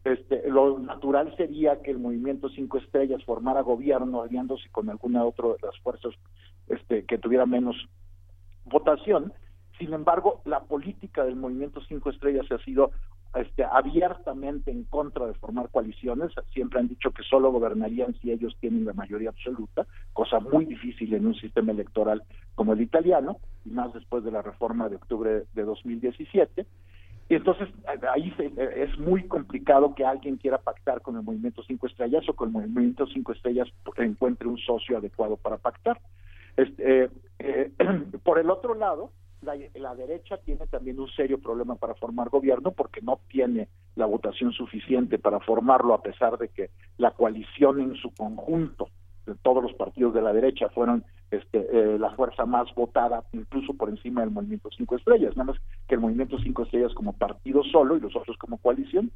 este, 0.04 0.48
lo 0.48 0.78
natural 0.78 1.34
sería 1.36 1.80
que 1.80 1.92
el 1.92 1.98
movimiento 1.98 2.48
Cinco 2.48 2.78
Estrellas 2.78 3.22
formara 3.24 3.60
gobierno 3.60 4.22
aliándose 4.22 4.68
con 4.70 4.90
alguna 4.90 5.24
otra 5.24 5.48
de 5.48 5.56
las 5.62 5.78
fuerzas 5.78 6.12
este, 6.68 7.04
que 7.04 7.18
tuviera 7.18 7.46
menos 7.46 7.76
votación. 8.64 9.32
Sin 9.78 9.92
embargo, 9.92 10.42
la 10.44 10.60
política 10.64 11.24
del 11.24 11.36
movimiento 11.36 11.80
Cinco 11.88 12.10
Estrellas 12.10 12.46
ha 12.50 12.58
sido 12.64 12.90
este, 13.34 13.64
abiertamente 13.64 14.70
en 14.70 14.84
contra 14.84 15.26
de 15.26 15.34
formar 15.34 15.70
coaliciones. 15.70 16.32
Siempre 16.52 16.80
han 16.80 16.88
dicho 16.88 17.12
que 17.12 17.22
solo 17.22 17.52
gobernarían 17.52 18.14
si 18.20 18.30
ellos 18.30 18.56
tienen 18.60 18.84
la 18.84 18.92
mayoría 18.92 19.30
absoluta, 19.30 19.86
cosa 20.12 20.40
muy 20.40 20.66
difícil 20.66 21.14
en 21.14 21.26
un 21.26 21.34
sistema 21.34 21.72
electoral 21.72 22.22
como 22.54 22.74
el 22.74 22.80
italiano, 22.82 23.38
y 23.64 23.70
más 23.70 23.92
después 23.94 24.24
de 24.24 24.32
la 24.32 24.42
reforma 24.42 24.88
de 24.88 24.96
octubre 24.96 25.44
de 25.54 25.62
2017. 25.62 26.66
Y 27.32 27.36
entonces 27.36 27.66
ahí 28.12 28.30
es 28.76 28.98
muy 28.98 29.26
complicado 29.26 29.94
que 29.94 30.04
alguien 30.04 30.36
quiera 30.36 30.58
pactar 30.58 31.00
con 31.00 31.16
el 31.16 31.22
movimiento 31.22 31.62
Cinco 31.62 31.86
Estrellas 31.86 32.28
o 32.28 32.34
con 32.34 32.48
el 32.48 32.52
movimiento 32.52 33.06
Cinco 33.06 33.32
Estrellas 33.32 33.66
encuentre 33.96 34.46
un 34.46 34.58
socio 34.58 34.98
adecuado 34.98 35.38
para 35.38 35.56
pactar. 35.56 35.98
Este, 36.58 37.08
eh, 37.38 37.70
por 38.22 38.38
el 38.38 38.50
otro 38.50 38.74
lado, 38.74 39.12
la, 39.40 39.94
derecha 39.94 40.36
tiene 40.44 40.66
también 40.66 41.00
un 41.00 41.08
serio 41.08 41.40
problema 41.40 41.76
para 41.76 41.94
formar 41.94 42.28
gobierno 42.28 42.72
porque 42.72 43.00
no 43.00 43.18
tiene 43.28 43.68
la 43.96 44.04
votación 44.04 44.52
suficiente 44.52 45.18
para 45.18 45.40
formarlo 45.40 45.94
a 45.94 46.02
pesar 46.02 46.36
de 46.36 46.48
que 46.48 46.68
la 46.98 47.12
coalición 47.12 47.80
en 47.80 47.94
su 47.94 48.12
conjunto 48.12 48.90
de 49.24 49.36
todos 49.36 49.62
los 49.62 49.72
partidos 49.72 50.12
de 50.12 50.20
la 50.20 50.34
derecha 50.34 50.68
fueron 50.68 51.02
este, 51.32 51.58
eh, 51.72 51.98
la 51.98 52.10
fuerza 52.10 52.44
más 52.44 52.72
votada 52.74 53.24
incluso 53.32 53.72
por 53.74 53.88
encima 53.88 54.20
del 54.20 54.30
movimiento 54.30 54.68
cinco 54.76 54.96
estrellas 54.96 55.36
nada 55.36 55.52
más 55.52 55.62
que 55.88 55.94
el 55.94 56.00
movimiento 56.00 56.38
cinco 56.38 56.62
estrellas 56.62 56.92
como 56.94 57.14
partido 57.14 57.64
solo 57.64 57.96
y 57.96 58.00
los 58.00 58.14
otros 58.14 58.36
como 58.36 58.58
coalición 58.58 59.10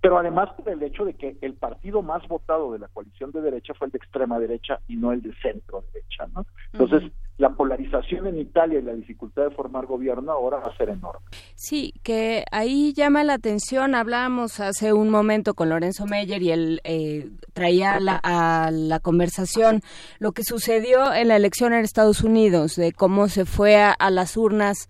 pero 0.00 0.18
además 0.18 0.48
del 0.64 0.82
hecho 0.82 1.04
de 1.04 1.14
que 1.14 1.36
el 1.42 1.54
partido 1.54 2.02
más 2.02 2.26
votado 2.26 2.72
de 2.72 2.78
la 2.78 2.88
coalición 2.88 3.32
de 3.32 3.42
derecha 3.42 3.74
fue 3.74 3.86
el 3.86 3.92
de 3.92 3.98
extrema 3.98 4.38
derecha 4.38 4.80
y 4.88 4.96
no 4.96 5.12
el 5.12 5.20
de 5.20 5.34
centro 5.42 5.84
derecha, 5.92 6.26
¿no? 6.34 6.46
Entonces, 6.72 7.12
la 7.36 7.50
polarización 7.50 8.26
en 8.26 8.38
Italia 8.38 8.78
y 8.78 8.82
la 8.82 8.94
dificultad 8.94 9.44
de 9.44 9.50
formar 9.50 9.86
gobierno 9.86 10.32
ahora 10.32 10.58
va 10.58 10.70
a 10.70 10.76
ser 10.76 10.90
enorme. 10.90 11.24
Sí, 11.54 11.94
que 12.02 12.44
ahí 12.50 12.92
llama 12.94 13.24
la 13.24 13.34
atención, 13.34 13.94
hablábamos 13.94 14.60
hace 14.60 14.92
un 14.92 15.10
momento 15.10 15.54
con 15.54 15.68
Lorenzo 15.68 16.06
Meyer 16.06 16.42
y 16.42 16.50
él 16.50 16.80
eh, 16.84 17.30
traía 17.52 17.98
a 18.22 18.70
la 18.70 19.00
conversación 19.00 19.80
lo 20.18 20.32
que 20.32 20.44
sucedió 20.44 21.12
en 21.12 21.28
la 21.28 21.36
elección 21.36 21.72
en 21.72 21.80
Estados 21.84 22.22
Unidos, 22.22 22.76
de 22.76 22.92
cómo 22.92 23.28
se 23.28 23.44
fue 23.44 23.76
a 23.76 24.10
las 24.10 24.36
urnas 24.36 24.88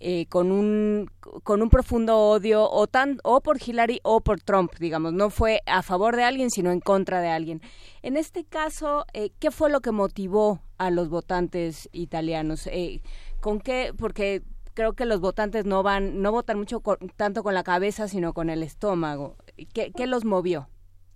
eh, 0.00 0.26
con 0.26 0.52
un 0.52 1.10
con 1.42 1.62
un 1.62 1.70
profundo 1.70 2.16
odio 2.16 2.68
o 2.70 2.86
tan 2.86 3.18
o 3.24 3.40
por 3.40 3.58
Hillary 3.64 4.00
o 4.02 4.20
por 4.20 4.40
Trump, 4.40 4.72
digamos, 4.78 5.12
no 5.12 5.30
fue 5.30 5.62
a 5.66 5.82
favor 5.82 6.16
de 6.16 6.24
alguien 6.24 6.50
sino 6.50 6.70
en 6.70 6.80
contra 6.80 7.20
de 7.20 7.28
alguien. 7.28 7.60
En 8.02 8.16
este 8.16 8.44
caso, 8.44 9.04
eh, 9.12 9.30
¿qué 9.38 9.50
fue 9.50 9.70
lo 9.70 9.80
que 9.80 9.92
motivó 9.92 10.60
a 10.78 10.90
los 10.90 11.08
votantes 11.08 11.88
italianos? 11.92 12.66
Eh, 12.68 13.02
¿Con 13.40 13.60
qué? 13.60 13.92
Porque 13.96 14.42
creo 14.74 14.92
que 14.92 15.06
los 15.06 15.20
votantes 15.20 15.64
no 15.64 15.82
van 15.82 16.22
no 16.22 16.30
votan 16.30 16.58
mucho 16.58 16.82
tanto 17.16 17.42
con 17.42 17.54
la 17.54 17.64
cabeza 17.64 18.08
sino 18.08 18.32
con 18.32 18.50
el 18.50 18.62
estómago. 18.62 19.36
¿Qué, 19.72 19.92
qué 19.92 20.06
los 20.06 20.24
movió? 20.24 20.68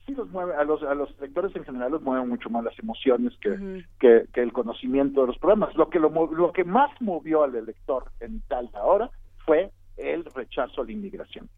Sí 0.06 0.14
los 0.14 0.30
mueve, 0.30 0.54
a 0.54 0.64
los, 0.64 0.82
a 0.82 0.94
los 0.94 1.18
lectores 1.20 1.54
en 1.56 1.64
general 1.64 1.92
los 1.92 2.02
mueven 2.02 2.28
mucho 2.28 2.50
más 2.50 2.64
las 2.64 2.78
emociones 2.78 3.32
que, 3.40 3.84
que, 3.98 4.40
el 4.40 4.52
conocimiento 4.52 5.22
de 5.22 5.28
los 5.28 5.38
problemas. 5.38 5.74
Lo 5.76 5.88
que, 5.88 5.98
lo, 5.98 6.10
lo 6.10 6.52
que 6.52 6.64
más 6.64 6.90
movió 7.00 7.44
al 7.44 7.54
elector 7.54 8.04
en 8.20 8.36
Italia 8.36 8.70
ahora 8.74 9.10
fue 9.44 9.70
el 9.96 10.24
rechazo 10.24 10.82
a 10.82 10.84
la 10.84 10.92
inmigración. 10.92 11.48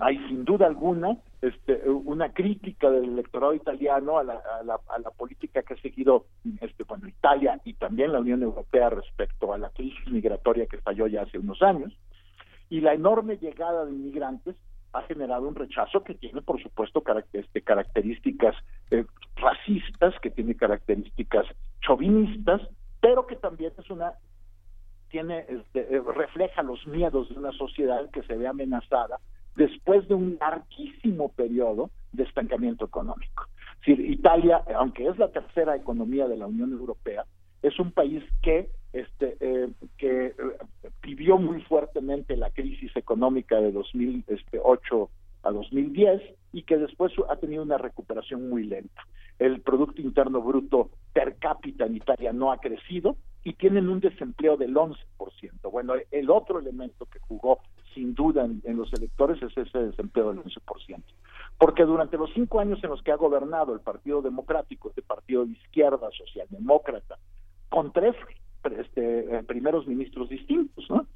Hay 0.00 0.16
sin 0.28 0.46
duda 0.46 0.66
alguna 0.66 1.18
este, 1.42 1.86
una 1.90 2.32
crítica 2.32 2.90
del 2.90 3.04
electorado 3.04 3.52
italiano 3.52 4.16
a 4.16 4.24
la, 4.24 4.40
a 4.58 4.62
la, 4.62 4.80
a 4.88 4.98
la 4.98 5.10
política 5.10 5.62
que 5.62 5.74
ha 5.74 5.80
seguido 5.82 6.24
este, 6.62 6.84
bueno, 6.84 7.06
Italia 7.06 7.60
y 7.64 7.74
también 7.74 8.12
la 8.12 8.20
Unión 8.20 8.42
Europea 8.42 8.88
respecto 8.88 9.52
a 9.52 9.58
la 9.58 9.68
crisis 9.68 10.10
migratoria 10.10 10.64
que 10.64 10.76
estalló 10.76 11.06
ya 11.06 11.22
hace 11.22 11.38
unos 11.38 11.60
años 11.60 11.92
y 12.70 12.80
la 12.80 12.94
enorme 12.94 13.36
llegada 13.36 13.84
de 13.84 13.92
inmigrantes 13.92 14.56
ha 14.92 15.02
generado 15.02 15.46
un 15.46 15.54
rechazo 15.54 16.02
que 16.02 16.14
tiene, 16.14 16.42
por 16.42 16.62
supuesto, 16.62 17.02
este, 17.32 17.62
características 17.62 18.56
eh, 18.90 19.04
racistas, 19.36 20.14
que 20.20 20.30
tiene 20.30 20.56
características 20.56 21.46
chauvinistas, 21.80 22.62
pero 23.00 23.26
que 23.26 23.36
también 23.36 23.72
es 23.78 23.90
una 23.90 24.14
tiene 25.10 25.46
este, 25.48 25.96
eh, 25.96 26.02
refleja 26.14 26.62
los 26.62 26.86
miedos 26.86 27.30
de 27.30 27.38
una 27.38 27.52
sociedad 27.52 28.10
que 28.10 28.22
se 28.24 28.36
ve 28.36 28.46
amenazada 28.46 29.18
después 29.56 30.06
de 30.06 30.14
un 30.14 30.36
larguísimo 30.38 31.30
periodo 31.30 31.90
de 32.12 32.24
estancamiento 32.24 32.84
económico. 32.84 33.46
Italia, 33.86 34.62
aunque 34.76 35.06
es 35.06 35.18
la 35.18 35.28
tercera 35.28 35.74
economía 35.74 36.28
de 36.28 36.36
la 36.36 36.46
Unión 36.46 36.72
Europea, 36.72 37.24
es 37.62 37.78
un 37.78 37.90
país 37.90 38.22
que 38.42 38.70
este 38.92 39.36
eh, 39.40 39.68
que 39.96 40.26
eh, 40.26 40.34
vivió 41.02 41.38
muy 41.38 41.62
fuertemente 41.62 42.36
la 42.36 42.50
crisis 42.50 42.94
económica 42.96 43.56
de 43.56 43.72
2008 43.72 44.28
este, 44.28 44.60
a 45.42 45.50
2010 45.50 46.22
y 46.52 46.62
que 46.62 46.78
después 46.78 47.12
ha 47.28 47.36
tenido 47.36 47.62
una 47.62 47.78
recuperación 47.78 48.48
muy 48.48 48.64
lenta. 48.64 49.02
El 49.38 49.60
Producto 49.60 50.00
Interno 50.00 50.40
Bruto 50.40 50.90
per 51.12 51.36
cápita 51.36 51.86
en 51.86 51.96
Italia 51.96 52.32
no 52.32 52.50
ha 52.50 52.58
crecido 52.58 53.16
y 53.44 53.52
tienen 53.52 53.88
un 53.88 54.00
desempleo 54.00 54.56
del 54.56 54.74
11%. 54.74 54.96
Bueno, 55.70 55.94
el 56.10 56.30
otro 56.30 56.58
elemento 56.58 57.06
que 57.06 57.20
jugó 57.20 57.60
sin 57.94 58.14
duda 58.14 58.44
en, 58.44 58.60
en 58.64 58.76
los 58.76 58.92
electores 58.92 59.40
es 59.42 59.56
ese 59.56 59.78
desempleo 59.78 60.32
del 60.32 60.42
11%. 60.42 61.02
Porque 61.58 61.84
durante 61.84 62.16
los 62.16 62.30
cinco 62.34 62.60
años 62.60 62.82
en 62.82 62.90
los 62.90 63.02
que 63.02 63.12
ha 63.12 63.16
gobernado 63.16 63.74
el 63.74 63.80
Partido 63.80 64.22
Democrático, 64.22 64.88
este 64.88 65.02
partido 65.02 65.44
de 65.44 65.52
izquierda, 65.52 66.08
socialdemócrata, 66.16 67.18
con 67.68 67.92
tres 67.92 68.14
este, 68.78 69.38
eh, 69.38 69.42
primeros 69.44 69.86
ministros 69.86 70.28
distintos, 70.28 70.88
¿no? 70.90 71.06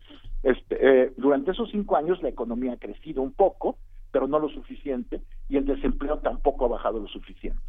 Este, 0.43 0.77
eh, 0.81 1.13
durante 1.17 1.53
esos 1.53 1.71
cinco 1.71 1.97
años 1.97 2.23
la 2.23 2.29
economía 2.29 2.73
ha 2.73 2.79
crecido 2.79 3.23
un 3.23 3.33
poco, 3.33 3.77
pero 4.11 4.27
no 4.27 4.39
lo 4.39 4.49
suficiente, 4.49 5.23
y 5.49 5.57
el 5.57 5.67
desempleo 5.67 6.19
tampoco 6.19 6.65
ha 6.65 6.69
bajado 6.69 7.01
lo 7.01 7.09
suficiente. 7.09 7.63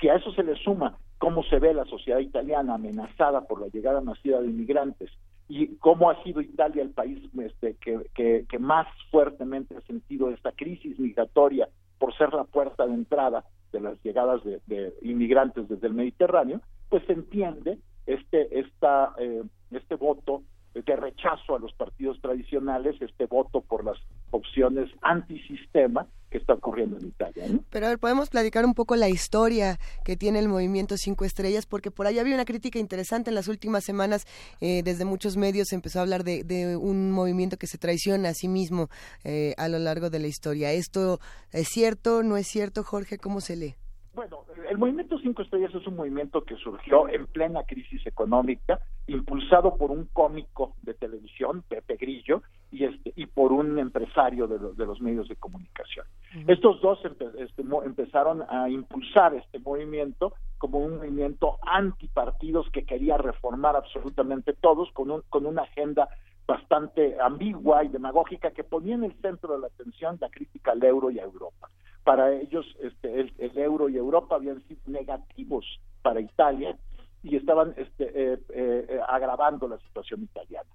Si 0.00 0.08
a 0.08 0.14
eso 0.14 0.32
se 0.32 0.42
le 0.42 0.56
suma 0.56 0.98
cómo 1.18 1.44
se 1.44 1.58
ve 1.58 1.74
la 1.74 1.84
sociedad 1.84 2.18
italiana 2.18 2.74
amenazada 2.74 3.42
por 3.42 3.60
la 3.60 3.68
llegada 3.68 4.00
masiva 4.00 4.40
de 4.40 4.48
inmigrantes 4.48 5.10
y 5.48 5.76
cómo 5.76 6.10
ha 6.10 6.20
sido 6.24 6.40
Italia 6.40 6.82
el 6.82 6.90
país 6.90 7.18
este, 7.38 7.76
que, 7.76 8.58
más 8.58 8.86
fuertemente 9.10 9.76
ha 9.76 9.80
sentido 9.82 10.30
esta 10.30 10.52
crisis 10.52 10.98
migratoria 10.98 11.68
por 11.98 12.16
ser 12.16 12.32
la 12.32 12.44
puerta 12.44 12.86
de 12.86 12.94
entrada 12.94 13.44
de 13.70 13.80
las 13.80 14.02
llegadas 14.02 14.40
de 14.44 14.94
inmigrantes 15.02 15.68
desde 15.68 15.86
el 15.86 15.94
Mediterráneo, 15.94 16.60
pues 16.88 17.04
se 17.06 17.12
entiende 17.12 17.78
este, 18.06 18.58
esta, 18.60 19.14
eh, 19.18 19.42
este 19.70 19.94
voto 19.96 20.42
de 20.74 20.96
rechazo 20.96 21.54
a 21.54 21.58
los 21.58 21.72
partidos 21.74 22.18
tradicionales, 22.20 23.00
este 23.00 23.26
voto 23.26 23.60
por 23.60 23.84
las 23.84 23.98
opciones 24.30 24.90
antisistema 25.02 26.06
que 26.30 26.38
está 26.38 26.54
ocurriendo 26.54 26.96
en 26.96 27.08
Italia. 27.08 27.44
Pero 27.68 27.86
a 27.86 27.88
ver, 27.90 27.98
podemos 27.98 28.30
platicar 28.30 28.64
un 28.64 28.72
poco 28.72 28.96
la 28.96 29.10
historia 29.10 29.78
que 30.02 30.16
tiene 30.16 30.38
el 30.38 30.48
movimiento 30.48 30.96
Cinco 30.96 31.26
Estrellas, 31.26 31.66
porque 31.66 31.90
por 31.90 32.06
ahí 32.06 32.18
había 32.18 32.34
una 32.34 32.46
crítica 32.46 32.78
interesante 32.78 33.30
en 33.30 33.34
las 33.34 33.48
últimas 33.48 33.84
semanas, 33.84 34.26
eh, 34.62 34.82
desde 34.82 35.04
muchos 35.04 35.36
medios 35.36 35.74
empezó 35.74 35.98
a 35.98 36.02
hablar 36.02 36.24
de, 36.24 36.76
un 36.80 37.10
movimiento 37.10 37.58
que 37.58 37.66
se 37.66 37.76
traiciona 37.76 38.30
a 38.30 38.34
sí 38.34 38.48
mismo 38.48 38.88
eh, 39.24 39.54
a 39.58 39.68
lo 39.68 39.78
largo 39.78 40.08
de 40.08 40.20
la 40.20 40.26
historia. 40.26 40.72
¿Esto 40.72 41.20
es 41.52 41.68
cierto? 41.68 42.22
¿No 42.22 42.38
es 42.38 42.46
cierto, 42.46 42.82
Jorge? 42.82 43.18
¿Cómo 43.18 43.42
se 43.42 43.56
lee? 43.56 43.74
Bueno, 44.14 44.44
el 44.68 44.76
movimiento 44.76 45.18
Cinco 45.18 45.40
Estrellas 45.40 45.74
es 45.74 45.86
un 45.86 45.96
movimiento 45.96 46.44
que 46.44 46.56
surgió 46.56 47.08
en 47.08 47.26
plena 47.28 47.62
crisis 47.64 48.06
económica, 48.06 48.78
impulsado 49.06 49.76
por 49.78 49.90
un 49.90 50.04
cómico 50.12 50.74
de 50.82 50.92
televisión, 50.92 51.64
Pepe 51.66 51.96
Grillo, 51.96 52.42
y, 52.70 52.84
este, 52.84 53.14
y 53.16 53.24
por 53.24 53.52
un 53.52 53.78
empresario 53.78 54.46
de, 54.46 54.58
los 54.58 55.00
medios 55.00 55.28
de 55.28 55.36
comunicación. 55.36 56.04
Estos 56.46 56.82
dos 56.82 56.98
este, 57.04 57.62
empezaron 57.86 58.44
a 58.50 58.68
impulsar 58.68 59.34
este 59.34 59.58
movimiento 59.60 60.34
como 60.58 60.80
un 60.80 60.98
movimiento 60.98 61.58
antipartidos 61.62 62.68
que 62.70 62.84
quería 62.84 63.16
reformar 63.16 63.76
absolutamente 63.76 64.52
todos 64.52 64.92
con, 64.92 65.10
un, 65.10 65.22
con 65.30 65.46
una 65.46 65.62
agenda 65.62 66.08
bastante 66.46 67.18
ambigua 67.18 67.82
y 67.84 67.88
demagógica 67.88 68.50
que 68.50 68.62
ponía 68.62 68.94
en 68.94 69.04
el 69.04 69.14
centro 69.22 69.54
de 69.54 69.60
la 69.60 69.68
atención 69.68 70.18
la 70.20 70.28
crítica 70.28 70.72
al 70.72 70.84
euro 70.84 71.10
y 71.10 71.18
a 71.18 71.24
Europa 71.24 71.70
para 72.04 72.32
ellos 72.32 72.66
este, 72.80 73.20
el, 73.38 73.58
euro 73.58 73.88
y 73.88 73.96
Europa 73.96 74.36
habían 74.36 74.62
sido 74.66 74.80
negativos 74.86 75.64
para 76.02 76.20
Italia 76.20 76.76
y 77.22 77.36
estaban 77.36 77.74
este, 77.76 78.10
eh, 78.14 78.38
eh, 78.50 79.00
agravando 79.08 79.68
la 79.68 79.78
situación 79.78 80.22
italiana. 80.22 80.68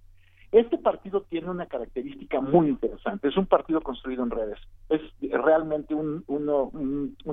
Este 0.52 0.78
partido 0.78 1.24
tiene 1.24 1.50
una 1.50 1.66
característica 1.66 2.40
muy 2.40 2.70
interesante. 2.70 3.28
Es 3.28 3.36
un 3.36 3.48
partido 3.48 3.82
construido 3.82 4.24
en 4.24 4.32
redes. 4.32 4.58
Es 4.88 5.02
realmente 5.30 5.94
un, 5.94 6.24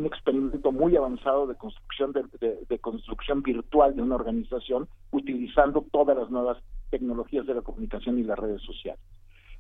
experimento 0.04 0.72
muy 0.72 0.96
avanzado 0.96 1.46
de 1.46 1.54
construcción 1.54 2.12
de, 2.12 2.78
construcción 2.80 3.42
virtual 3.42 3.94
de 3.94 4.02
una 4.02 4.16
organización 4.16 4.88
utilizando 5.12 5.86
todas 5.92 6.16
las 6.16 6.28
nuevas 6.28 6.58
tecnologías 6.90 7.46
de 7.46 7.54
la 7.54 7.62
comunicación 7.62 8.18
y 8.18 8.24
las 8.24 8.38
redes 8.38 8.62
sociales. 8.62 9.00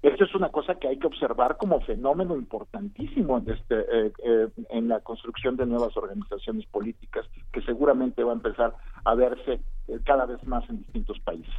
Esto 0.04 0.24
es 0.24 0.34
una 0.34 0.50
cosa 0.50 0.74
que 0.74 0.86
hay 0.86 0.98
que 0.98 1.06
observar 1.06 1.56
como 1.56 1.80
fenómeno 1.80 2.36
importantísimo 2.36 3.38
este, 3.38 3.80
eh, 3.80 4.12
eh, 4.22 4.48
en 4.68 4.86
la 4.86 5.00
construcción 5.00 5.56
de 5.56 5.64
nuevas 5.64 5.96
organizaciones 5.96 6.66
políticas, 6.66 7.24
que 7.50 7.62
seguramente 7.62 8.22
va 8.22 8.32
a 8.32 8.34
empezar 8.34 8.74
a 9.02 9.14
verse 9.14 9.60
eh, 9.88 9.98
cada 10.04 10.26
vez 10.26 10.46
más 10.46 10.68
en 10.68 10.80
distintos 10.80 11.18
países. 11.20 11.54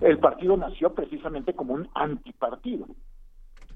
El 0.00 0.20
partido 0.20 0.56
nació 0.56 0.94
precisamente 0.94 1.54
como 1.54 1.74
un 1.74 1.88
antipartido. 1.96 2.86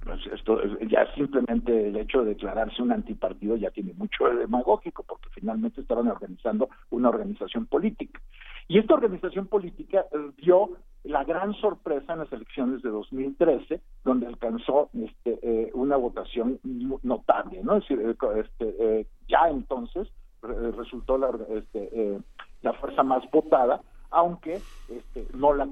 Pues 0.05 0.21
esto 0.35 0.61
ya 0.87 1.13
simplemente 1.17 1.89
el 1.89 1.97
hecho 1.97 2.21
de 2.21 2.35
declararse 2.35 2.81
un 2.83 2.93
antipartido 2.93 3.57
ya 3.57 3.73
tiene 3.73 3.93
mucho 3.95 4.25
de 4.27 4.37
demagógico 4.37 5.03
porque 5.03 5.31
finalmente 5.35 5.81
estaban 5.81 6.07
organizando 6.07 6.69
una 6.91 7.09
organización 7.09 7.67
política 7.67 8.21
y 8.69 8.79
esta 8.79 8.95
organización 8.95 9.49
política 9.49 10.07
dio 10.39 10.79
la 11.05 11.25
gran 11.25 11.55
sorpresa 11.55 12.13
en 12.13 12.21
las 12.21 12.33
elecciones 12.33 12.83
de 12.83 12.91
2013, 12.91 13.81
donde 14.05 14.27
alcanzó 14.27 14.91
este, 14.93 15.39
eh, 15.43 15.71
una 15.73 15.97
votación 15.97 16.61
notable, 17.03 17.63
¿no? 17.63 17.77
Es 17.77 17.89
decir, 17.89 18.01
eh, 18.01 18.41
este, 18.41 18.75
eh, 18.79 19.07
ya 19.29 19.49
entonces 19.49 20.09
resultó 20.43 21.19
la, 21.19 21.31
este, 21.51 22.19
la 22.63 22.73
fuerza 22.75 23.03
más 23.03 23.23
votada, 23.31 23.83
aunque 24.11 24.55
este, 24.89 25.27
no 25.35 25.53
la, 25.53 25.69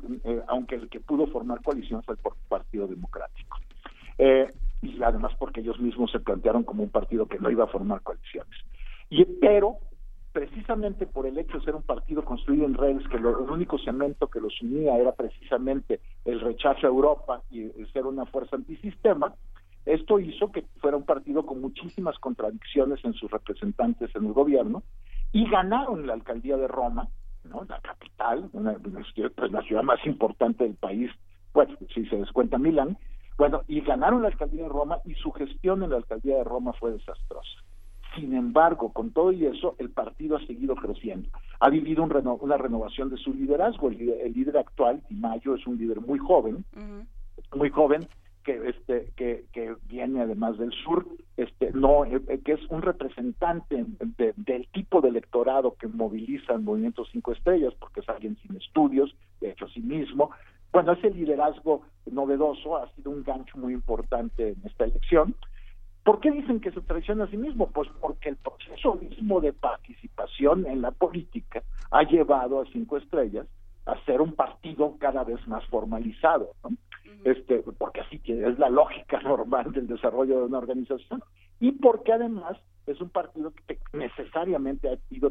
aunque 0.48 0.74
el 0.74 0.90
que 0.90 1.00
pudo 1.00 1.26
formar 1.26 1.62
coalición 1.62 2.02
fue 2.02 2.14
el 2.14 2.20
Partido 2.48 2.86
Democrático. 2.86 3.58
y 4.82 5.02
además 5.02 5.32
porque 5.38 5.60
ellos 5.60 5.80
mismos 5.80 6.10
se 6.12 6.20
plantearon 6.20 6.64
como 6.64 6.82
un 6.82 6.90
partido 6.90 7.26
que 7.26 7.38
no 7.38 7.50
iba 7.50 7.64
a 7.64 7.68
formar 7.68 8.02
coaliciones. 8.02 8.54
Y, 9.08 9.24
pero 9.24 9.78
precisamente 10.32 11.06
por 11.06 11.26
el 11.26 11.38
hecho 11.38 11.58
de 11.58 11.64
ser 11.64 11.74
un 11.74 11.82
partido 11.82 12.24
construido 12.24 12.66
en 12.66 12.74
redes, 12.74 13.06
que 13.08 13.18
lo, 13.18 13.44
el 13.44 13.50
único 13.50 13.78
cemento 13.78 14.28
que 14.28 14.40
los 14.40 14.60
unía 14.62 14.96
era 14.96 15.12
precisamente 15.12 16.00
el 16.24 16.40
rechazo 16.40 16.86
a 16.86 16.90
Europa 16.90 17.42
y 17.50 17.70
ser 17.92 18.06
una 18.06 18.26
fuerza 18.26 18.56
antisistema, 18.56 19.34
esto 19.88 20.20
hizo 20.20 20.52
que 20.52 20.66
fuera 20.80 20.98
un 20.98 21.04
partido 21.04 21.46
con 21.46 21.60
muchísimas 21.60 22.18
contradicciones 22.18 23.02
en 23.04 23.14
sus 23.14 23.30
representantes 23.30 24.14
en 24.14 24.26
el 24.26 24.32
gobierno 24.34 24.82
y 25.32 25.48
ganaron 25.48 26.06
la 26.06 26.12
alcaldía 26.12 26.56
de 26.58 26.68
Roma, 26.68 27.08
¿no? 27.44 27.64
la 27.64 27.80
capital, 27.80 28.50
una, 28.52 28.74
pues, 28.74 29.50
la 29.50 29.62
ciudad 29.62 29.82
más 29.82 30.04
importante 30.04 30.64
del 30.64 30.74
país, 30.74 31.10
bueno, 31.54 31.74
si 31.94 32.04
se 32.06 32.16
descuenta 32.16 32.58
Milán, 32.58 32.98
bueno, 33.38 33.62
y 33.66 33.80
ganaron 33.80 34.22
la 34.22 34.28
alcaldía 34.28 34.64
de 34.64 34.68
Roma 34.68 34.98
y 35.04 35.14
su 35.14 35.30
gestión 35.32 35.82
en 35.82 35.90
la 35.90 35.96
alcaldía 35.96 36.36
de 36.36 36.44
Roma 36.44 36.72
fue 36.74 36.92
desastrosa. 36.92 37.64
Sin 38.18 38.34
embargo, 38.34 38.92
con 38.92 39.12
todo 39.12 39.32
y 39.32 39.46
eso, 39.46 39.76
el 39.78 39.90
partido 39.90 40.36
ha 40.36 40.46
seguido 40.46 40.74
creciendo. 40.74 41.28
Ha 41.60 41.70
vivido 41.70 42.02
una 42.02 42.56
renovación 42.56 43.10
de 43.10 43.16
su 43.16 43.32
liderazgo. 43.32 43.90
El 43.90 44.32
líder, 44.32 44.58
actual, 44.58 45.02
Di 45.08 45.16
Mayo, 45.16 45.54
es 45.54 45.66
un 45.66 45.78
líder 45.78 46.00
muy 46.00 46.18
joven, 46.18 46.64
muy 47.54 47.70
joven, 47.70 48.08
que 48.48 48.68
este 48.68 49.12
que, 49.14 49.44
que 49.52 49.74
viene 49.88 50.22
además 50.22 50.56
del 50.56 50.72
sur 50.72 51.06
este 51.36 51.70
no 51.72 52.06
eh, 52.06 52.18
eh, 52.28 52.40
que 52.42 52.52
es 52.52 52.60
un 52.70 52.80
representante 52.80 53.84
del 54.36 54.66
tipo 54.68 55.02
de 55.02 55.10
electorado 55.10 55.74
que 55.78 55.86
moviliza 55.86 56.54
el 56.54 56.62
movimiento 56.62 57.04
cinco 57.12 57.32
estrellas 57.32 57.74
porque 57.78 58.00
es 58.00 58.08
alguien 58.08 58.38
sin 58.38 58.56
estudios 58.56 59.14
de 59.42 59.50
hecho 59.50 59.68
sí 59.68 59.80
mismo 59.80 60.30
bueno 60.72 60.92
ese 60.92 61.10
liderazgo 61.10 61.82
novedoso 62.10 62.78
ha 62.78 62.88
sido 62.94 63.10
un 63.10 63.22
gancho 63.22 63.58
muy 63.58 63.74
importante 63.74 64.50
en 64.50 64.62
esta 64.64 64.84
elección 64.84 65.34
¿Por 66.08 66.20
qué 66.20 66.30
dicen 66.30 66.58
que 66.60 66.70
se 66.70 66.80
traiciona 66.80 67.24
a 67.24 67.26
sí 67.26 67.36
mismo? 67.36 67.68
Pues 67.68 67.86
porque 68.00 68.30
el 68.30 68.36
proceso 68.36 68.94
mismo 68.94 69.42
de 69.42 69.52
participación 69.52 70.64
en 70.64 70.80
la 70.80 70.90
política 70.90 71.62
ha 71.90 72.02
llevado 72.02 72.62
a 72.62 72.64
Cinco 72.72 72.96
Estrellas 72.96 73.46
a 73.84 74.02
ser 74.06 74.22
un 74.22 74.32
partido 74.32 74.96
cada 74.98 75.22
vez 75.24 75.46
más 75.46 75.62
formalizado, 75.66 76.52
¿no? 76.62 76.70
este, 77.24 77.62
porque 77.76 78.00
así 78.00 78.22
es 78.24 78.58
la 78.58 78.70
lógica 78.70 79.20
normal 79.22 79.70
del 79.72 79.86
desarrollo 79.86 80.38
de 80.38 80.44
una 80.46 80.56
organización 80.56 81.22
y 81.60 81.72
porque 81.72 82.14
además 82.14 82.56
es 82.88 83.00
un 83.00 83.10
partido 83.10 83.52
que 83.66 83.78
necesariamente 83.92 84.88
ha 84.88 84.98
ido 85.10 85.30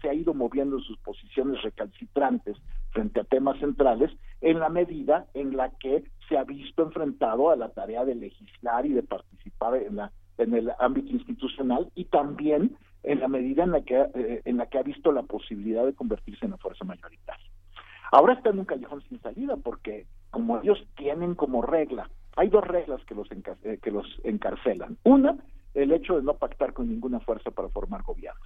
se 0.00 0.08
ha 0.08 0.14
ido 0.14 0.34
moviendo 0.34 0.78
sus 0.80 0.98
posiciones 0.98 1.62
recalcitrantes 1.62 2.56
frente 2.90 3.20
a 3.20 3.24
temas 3.24 3.58
centrales 3.60 4.10
en 4.40 4.58
la 4.58 4.68
medida 4.68 5.26
en 5.34 5.56
la 5.56 5.70
que 5.70 6.04
se 6.28 6.38
ha 6.38 6.44
visto 6.44 6.82
enfrentado 6.82 7.50
a 7.50 7.56
la 7.56 7.68
tarea 7.70 8.04
de 8.04 8.14
legislar 8.14 8.86
y 8.86 8.92
de 8.92 9.02
participar 9.02 9.76
en 9.76 9.96
la 9.96 10.12
en 10.38 10.54
el 10.54 10.70
ámbito 10.78 11.12
institucional 11.12 11.90
y 11.94 12.04
también 12.06 12.76
en 13.02 13.20
la 13.20 13.28
medida 13.28 13.64
en 13.64 13.72
la 13.72 13.82
que 13.82 14.06
eh, 14.14 14.42
en 14.44 14.56
la 14.56 14.66
que 14.66 14.78
ha 14.78 14.82
visto 14.82 15.12
la 15.12 15.22
posibilidad 15.22 15.84
de 15.84 15.94
convertirse 15.94 16.44
en 16.44 16.52
la 16.52 16.58
fuerza 16.58 16.84
mayoritaria. 16.84 17.46
Ahora 18.12 18.34
está 18.34 18.50
en 18.50 18.60
un 18.60 18.64
callejón 18.64 19.02
sin 19.08 19.20
salida 19.20 19.56
porque 19.56 20.06
como 20.30 20.60
ellos 20.60 20.78
tienen 20.96 21.34
como 21.34 21.62
regla, 21.62 22.08
hay 22.36 22.48
dos 22.48 22.64
reglas 22.64 23.04
que 23.04 23.14
los 23.14 23.28
eh, 23.30 23.78
que 23.82 23.90
los 23.90 24.06
encarcelan. 24.24 24.96
Una 25.04 25.36
el 25.76 25.92
hecho 25.92 26.16
de 26.16 26.22
no 26.22 26.34
pactar 26.34 26.72
con 26.72 26.88
ninguna 26.88 27.20
fuerza 27.20 27.50
para 27.50 27.68
formar 27.68 28.02
gobierno. 28.02 28.40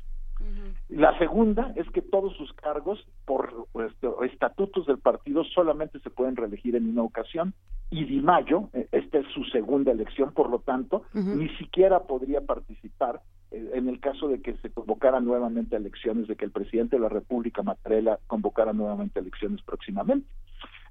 La 0.89 1.17
segunda 1.19 1.73
es 1.77 1.89
que 1.91 2.03
todos 2.03 2.35
sus 2.37 2.53
cargos 2.55 3.07
por 3.25 3.69
este, 3.87 4.09
estatutos 4.27 4.87
del 4.87 4.99
partido 4.99 5.45
solamente 5.45 6.01
se 6.01 6.11
pueden 6.11 6.35
reelegir 6.35 6.77
en 6.77 6.89
una 6.89 7.03
ocasión 7.03 7.55
y 7.91 8.05
Di 8.05 8.21
Mayo, 8.21 8.71
eh, 8.73 8.89
esta 8.93 9.19
es 9.19 9.27
su 9.35 9.45
segunda 9.45 9.93
elección, 9.93 10.33
por 10.33 10.49
lo 10.49 10.61
tanto, 10.61 11.05
ni 11.13 11.49
siquiera 11.57 12.01
podría 12.01 12.41
participar 12.41 13.21
eh, 13.51 13.71
en 13.75 13.89
el 13.89 14.01
caso 14.01 14.29
de 14.29 14.41
que 14.41 14.57
se 14.59 14.71
convocaran 14.71 15.25
nuevamente 15.25 15.77
elecciones, 15.77 16.27
de 16.27 16.37
que 16.37 16.45
el 16.45 16.53
presidente 16.53 16.97
de 16.97 17.03
la 17.03 17.09
República, 17.09 17.63
Mattarella, 17.63 18.19
convocara 18.27 18.73
nuevamente 18.73 19.21
elecciones 19.21 19.61
próximamente. 19.63 20.27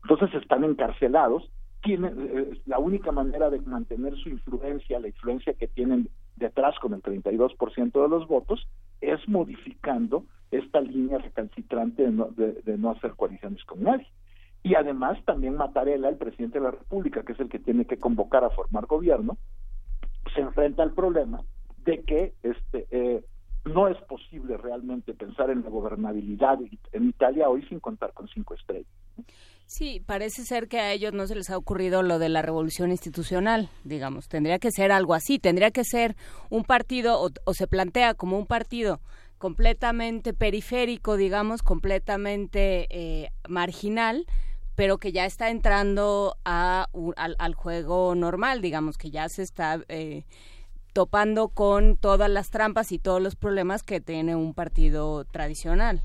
Entonces 0.03 0.41
están 0.41 0.63
encarcelados 0.63 1.49
tienen 1.81 2.13
eh, 2.19 2.61
la 2.65 2.79
única 2.79 3.11
manera 3.11 3.49
de 3.49 3.59
mantener 3.61 4.15
su 4.17 4.29
influencia, 4.29 4.99
la 4.99 5.07
influencia 5.07 5.53
que 5.53 5.67
tienen 5.67 6.09
detrás 6.39 6.77
con 6.79 6.93
el 6.93 7.03
32% 7.03 8.01
de 8.01 8.09
los 8.09 8.27
votos, 8.27 8.67
es 9.01 9.19
modificando 9.27 10.23
esta 10.51 10.81
línea 10.81 11.19
recalcitrante 11.19 12.03
de 12.03 12.11
no, 12.11 12.29
de, 12.31 12.77
no 12.77 12.91
hacer 12.91 13.11
coaliciones 13.11 13.63
con 13.65 13.83
nadie. 13.83 14.07
Y 14.63 14.75
además 14.75 15.23
también 15.25 15.55
Mattarella, 15.55 16.09
el 16.09 16.17
presidente 16.17 16.59
de 16.59 16.65
la 16.65 16.71
República, 16.71 17.23
que 17.23 17.33
es 17.33 17.39
el 17.39 17.49
que 17.49 17.59
tiene 17.59 17.85
que 17.85 17.97
convocar 17.97 18.43
a 18.43 18.49
formar 18.49 18.87
gobierno, 18.87 19.37
se 20.33 20.41
enfrenta 20.41 20.83
al 20.83 20.93
problema 20.93 21.41
de 21.85 22.03
que 22.03 22.33
este 22.43 22.87
eh, 22.91 23.23
no 23.65 23.87
es 23.87 23.97
posible 24.03 24.57
realmente 24.57 25.13
pensar 25.13 25.49
en 25.49 25.63
la 25.63 25.69
gobernabilidad 25.69 26.59
en 26.91 27.09
Italia 27.09 27.49
hoy 27.49 27.65
sin 27.67 27.79
contar 27.79 28.13
con 28.13 28.27
cinco 28.27 28.53
estrellas. 28.53 28.87
Sí, 29.69 30.01
parece 30.03 30.45
ser 30.45 30.67
que 30.67 30.79
a 30.79 30.93
ellos 30.93 31.13
no 31.13 31.27
se 31.27 31.35
les 31.35 31.51
ha 31.51 31.57
ocurrido 31.57 32.01
lo 32.01 32.17
de 32.17 32.27
la 32.27 32.41
revolución 32.41 32.89
institucional, 32.89 33.69
digamos. 33.83 34.27
Tendría 34.27 34.57
que 34.57 34.71
ser 34.71 34.91
algo 34.91 35.13
así, 35.13 35.37
tendría 35.37 35.69
que 35.69 35.83
ser 35.83 36.15
un 36.49 36.63
partido 36.63 37.21
o, 37.21 37.53
se 37.53 37.67
plantea 37.67 38.15
como 38.15 38.39
un 38.39 38.47
partido 38.47 38.99
completamente 39.37 40.33
periférico, 40.33 41.17
digamos, 41.17 41.61
completamente 41.61 42.87
eh, 42.89 43.29
marginal, 43.47 44.25
pero 44.73 44.97
que 44.97 45.11
ya 45.11 45.25
está 45.27 45.51
entrando 45.51 46.35
a, 46.45 46.87
al, 47.15 47.53
juego 47.53 48.15
normal, 48.15 48.61
digamos, 48.61 48.97
que 48.97 49.11
ya 49.11 49.29
se 49.29 49.43
está 49.43 49.83
eh, 49.87 50.23
topando 50.93 51.49
con 51.49 51.97
todas 51.97 52.29
las 52.29 52.49
trampas 52.49 52.91
y 52.91 52.99
todos 52.99 53.21
los 53.21 53.35
problemas 53.35 53.83
que 53.83 54.01
tiene 54.01 54.35
un 54.35 54.53
partido 54.53 55.25
tradicional. 55.25 56.01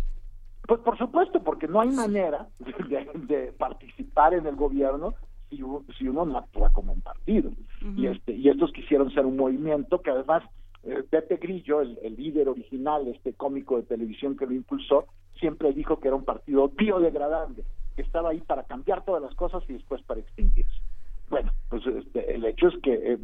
Pues 0.66 0.81
por 0.81 0.97
supuesto, 0.97 1.43
porque 1.43 1.69
no 1.69 1.81
hay 1.81 1.90
manera 1.90 2.48
de, 2.89 3.52
participar 3.59 4.32
en 4.35 4.47
el 4.47 4.56
gobierno 4.56 5.15
si, 5.51 5.62
si, 5.98 6.09
uno 6.09 6.24
no 6.24 6.39
actúa 6.39 6.70
como 6.70 6.93
un 6.93 7.02
partido. 7.02 7.51
Y 7.97 8.06
este 8.06 8.32
y 8.32 8.48
estos 8.48 8.73
quisieron 8.73 9.12
ser 9.12 9.27
un 9.27 9.36
movimiento 9.36 10.01
que 10.01 10.11
además 10.11 10.43
eh, 10.85 11.02
Pepe 11.09 11.36
Grillo, 11.36 11.81
el, 11.81 12.16
líder 12.16 12.48
original, 12.48 13.09
este 13.09 13.32
cómico 13.32 13.77
de 13.77 13.85
televisión 13.85 14.36
que 14.36 14.47
lo 14.47 14.52
impulsó, 14.52 15.06
siempre 15.39 15.73
dijo 15.73 15.98
que 15.98 16.09
era 16.09 16.16
un 16.16 16.24
partido 16.24 16.69
biodegradable, 16.69 17.65
que 17.97 18.02
estaba 18.02 18.31
ahí 18.31 18.40
para 18.40 18.65
cambiar 18.65 19.05
todas 19.05 19.23
las 19.23 19.35
cosas 19.35 19.62
y 19.69 19.74
después 19.74 20.02
para 20.02 20.20
extinguirse. 20.20 20.81
Bueno, 21.30 21.51
pues 21.68 21.86
este, 21.86 22.34
el 22.34 22.44
hecho 22.44 22.68
es 22.68 22.74
que 22.82 22.92
eh, 22.92 23.18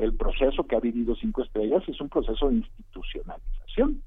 el 0.00 0.14
proceso 0.14 0.64
que 0.64 0.76
ha 0.76 0.80
vivido 0.80 1.14
Cinco 1.16 1.42
Estrellas 1.42 1.82
es 1.88 2.00
un 2.00 2.08
proceso 2.08 2.48
de 2.48 2.56
institucionalización. 2.56 4.02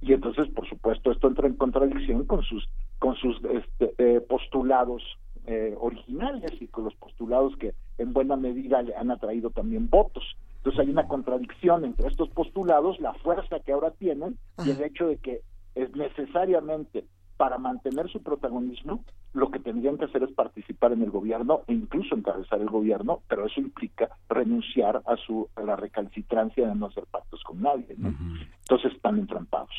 Y 0.00 0.12
entonces 0.12 0.48
por 0.54 0.68
supuesto 0.68 1.10
esto 1.10 1.28
entra 1.28 1.48
en 1.48 1.54
contradicción 1.54 2.24
con 2.24 2.42
sus 2.42 2.68
con 2.98 3.16
sus 3.16 3.36
este, 3.44 3.94
eh, 3.98 4.20
postulados 4.20 5.02
eh, 5.46 5.74
originales 5.80 6.52
y 6.60 6.68
con 6.68 6.84
los 6.84 6.94
postulados 6.96 7.56
que 7.56 7.74
en 7.98 8.12
buena 8.12 8.36
medida 8.36 8.82
le 8.82 8.94
han 8.94 9.10
atraído 9.10 9.50
también 9.50 9.88
votos. 9.88 10.36
Entonces 10.58 10.80
hay 10.80 10.90
una 10.90 11.08
contradicción 11.08 11.84
entre 11.84 12.08
estos 12.08 12.28
postulados, 12.30 13.00
la 13.00 13.14
fuerza 13.14 13.58
que 13.60 13.72
ahora 13.72 13.90
tienen 13.92 14.36
y 14.64 14.70
el 14.70 14.82
hecho 14.82 15.08
de 15.08 15.16
que 15.16 15.40
es 15.74 15.94
necesariamente 15.96 17.06
para 17.38 17.56
mantener 17.56 18.10
su 18.10 18.20
protagonismo, 18.20 19.04
lo 19.32 19.50
que 19.50 19.60
tendrían 19.60 19.96
que 19.96 20.06
hacer 20.06 20.24
es 20.24 20.32
participar 20.32 20.92
en 20.92 21.02
el 21.02 21.10
gobierno 21.10 21.62
e 21.68 21.72
incluso 21.72 22.16
encabezar 22.16 22.60
el 22.60 22.68
gobierno, 22.68 23.22
pero 23.28 23.46
eso 23.46 23.60
implica 23.60 24.10
renunciar 24.28 25.00
a 25.06 25.16
su 25.16 25.48
a 25.54 25.62
la 25.62 25.76
recalcitrancia 25.76 26.68
de 26.68 26.74
no 26.74 26.86
hacer 26.86 27.04
pactos 27.10 27.42
con 27.44 27.62
nadie. 27.62 27.96
Entonces 27.96 28.92
están 28.92 29.18
entrampados. 29.18 29.70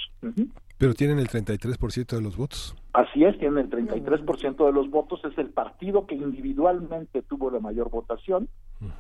Pero 0.78 0.94
tienen 0.94 1.20
el 1.20 1.28
33% 1.28 2.16
de 2.16 2.22
los 2.22 2.38
votos. 2.38 2.76
Así 2.94 3.26
es, 3.26 3.38
tienen 3.38 3.66
el 3.66 3.70
33% 3.70 4.66
de 4.66 4.72
los 4.72 4.90
votos, 4.90 5.20
es 5.26 5.38
el 5.38 5.50
partido 5.50 6.08
que 6.08 6.16
individualmente 6.16 7.22
tuvo 7.24 7.52
la 7.52 7.60
mayor 7.60 7.90
votación, 7.90 8.48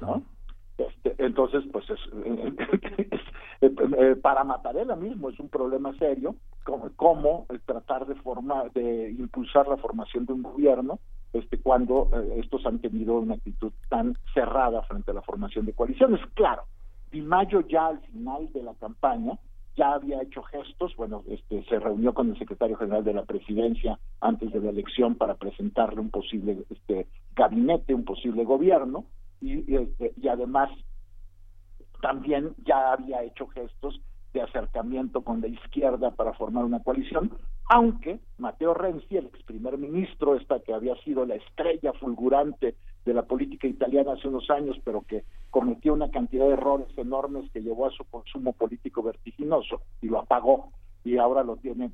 ¿no? 0.01 0.21
Este, 0.79 1.15
entonces, 1.17 1.63
pues 1.71 1.85
es, 1.89 1.99
eh, 3.61 4.15
para 4.21 4.43
Matarela 4.43 4.95
mismo 4.95 5.29
es 5.29 5.39
un 5.39 5.49
problema 5.49 5.93
serio, 5.97 6.35
como, 6.63 6.89
cómo 6.95 7.45
tratar 7.65 8.05
de 8.05 8.15
formar, 8.15 8.71
de 8.71 9.11
impulsar 9.11 9.67
la 9.67 9.77
formación 9.77 10.25
de 10.25 10.33
un 10.33 10.43
gobierno 10.43 10.99
este, 11.33 11.59
cuando 11.59 12.09
eh, 12.13 12.39
estos 12.43 12.65
han 12.65 12.79
tenido 12.79 13.19
una 13.19 13.35
actitud 13.35 13.71
tan 13.89 14.15
cerrada 14.33 14.81
frente 14.83 15.11
a 15.11 15.15
la 15.15 15.21
formación 15.21 15.65
de 15.65 15.73
coaliciones. 15.73 16.21
Claro, 16.33 16.63
Di 17.11 17.21
Mayo 17.21 17.61
ya 17.67 17.87
al 17.87 17.99
final 17.99 18.51
de 18.53 18.63
la 18.63 18.73
campaña 18.75 19.37
ya 19.75 19.93
había 19.93 20.21
hecho 20.21 20.43
gestos, 20.43 20.95
bueno, 20.97 21.23
este, 21.29 21.63
se 21.65 21.79
reunió 21.79 22.13
con 22.13 22.29
el 22.29 22.37
secretario 22.37 22.75
general 22.75 23.03
de 23.03 23.13
la 23.13 23.23
presidencia 23.23 23.97
antes 24.19 24.51
de 24.51 24.59
la 24.59 24.71
elección 24.71 25.15
para 25.15 25.35
presentarle 25.35 26.01
un 26.01 26.09
posible 26.09 26.65
este, 26.69 27.07
gabinete, 27.33 27.93
un 27.93 28.03
posible 28.03 28.43
gobierno, 28.43 29.05
y, 29.41 29.75
este, 29.75 30.13
y 30.17 30.27
además 30.27 30.69
también 32.01 32.55
ya 32.65 32.93
había 32.93 33.23
hecho 33.23 33.47
gestos 33.47 34.01
de 34.33 34.41
acercamiento 34.41 35.23
con 35.23 35.41
la 35.41 35.47
izquierda 35.47 36.11
para 36.11 36.33
formar 36.33 36.65
una 36.65 36.83
coalición, 36.83 37.31
aunque 37.67 38.19
Mateo 38.37 38.73
Renzi, 38.73 39.17
el 39.17 39.27
ex 39.27 39.43
primer 39.43 39.77
ministro, 39.77 40.35
esta 40.35 40.59
que 40.59 40.73
había 40.73 40.95
sido 41.03 41.25
la 41.25 41.35
estrella 41.35 41.93
fulgurante 41.93 42.75
de 43.05 43.13
la 43.13 43.23
política 43.23 43.67
italiana 43.67 44.13
hace 44.13 44.27
unos 44.27 44.49
años, 44.49 44.77
pero 44.83 45.01
que 45.01 45.23
cometió 45.49 45.93
una 45.93 46.11
cantidad 46.11 46.45
de 46.45 46.53
errores 46.53 46.87
enormes 46.97 47.49
que 47.51 47.61
llevó 47.61 47.87
a 47.87 47.91
su 47.91 48.03
consumo 48.05 48.53
político 48.53 49.01
vertiginoso 49.01 49.81
y 50.01 50.07
lo 50.07 50.19
apagó 50.19 50.71
y 51.03 51.17
ahora 51.17 51.43
lo 51.43 51.57
tiene 51.57 51.91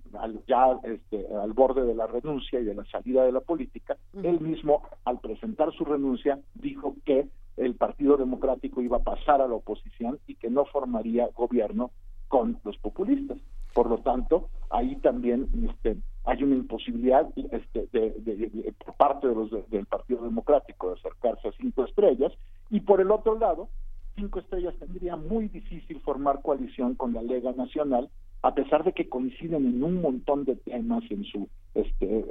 ya 0.48 0.80
este, 0.84 1.26
al 1.36 1.54
borde 1.54 1.84
de 1.84 1.94
la 1.94 2.08
renuncia 2.08 2.60
y 2.60 2.64
de 2.64 2.74
la 2.74 2.86
salida 2.86 3.24
de 3.24 3.32
la 3.32 3.42
política, 3.42 3.98
él 4.24 4.40
mismo 4.40 4.82
al 5.04 5.20
presentar 5.20 5.72
su 5.74 5.86
renuncia 5.86 6.40
dijo 6.56 6.96
que 7.06 7.28
el 7.58 7.76
Partido 7.76 8.18
Democrático 8.18 8.82
iba 8.82 8.98
a 8.98 9.04
pasar 9.04 9.42
a 9.42 9.48
la 9.48 9.56
oposición 9.56 10.20
y 10.28 10.36
que 10.36 10.50
no 10.50 10.66
formaría 10.66 11.30
gobierno 11.36 11.92
con 12.28 12.60
los 12.64 12.78
populistas. 12.78 13.38
Por 13.74 13.90
lo 13.90 14.00
tanto, 14.00 14.50
ahí 14.70 14.96
también 14.98 15.48
este, 15.70 15.98
hay 16.26 16.44
una 16.44 16.56
imposibilidad 16.56 17.30
este, 17.52 17.88
de, 17.92 18.74
por 18.84 18.96
parte 18.96 19.28
de 19.28 19.36
los 19.36 19.52
del 19.70 19.86
Partido 19.86 20.24
Democrático 20.24 20.90
de 20.90 21.00
acercarse 21.00 21.50
a 21.50 21.52
cinco 21.54 21.86
estrellas. 21.86 22.34
Y 22.70 22.82
por 22.82 23.00
el 23.00 23.12
otro 23.12 23.38
lado, 23.38 23.70
cinco 24.16 24.40
estrellas 24.40 24.74
tendría 24.80 25.16
muy 25.16 25.48
difícil 25.48 26.00
formar 26.02 26.42
coalición 26.42 26.96
con 26.96 27.14
la 27.14 27.22
Lega 27.22 27.52
Nacional 27.52 28.10
a 28.46 28.54
pesar 28.54 28.84
de 28.84 28.94
que 28.94 29.10
coinciden 29.10 29.66
en 29.66 29.84
un 29.84 30.02
montón 30.02 30.46
de 30.46 30.56
temas 30.56 31.04
en 31.10 31.24
su 31.24 31.50
este, 31.74 32.26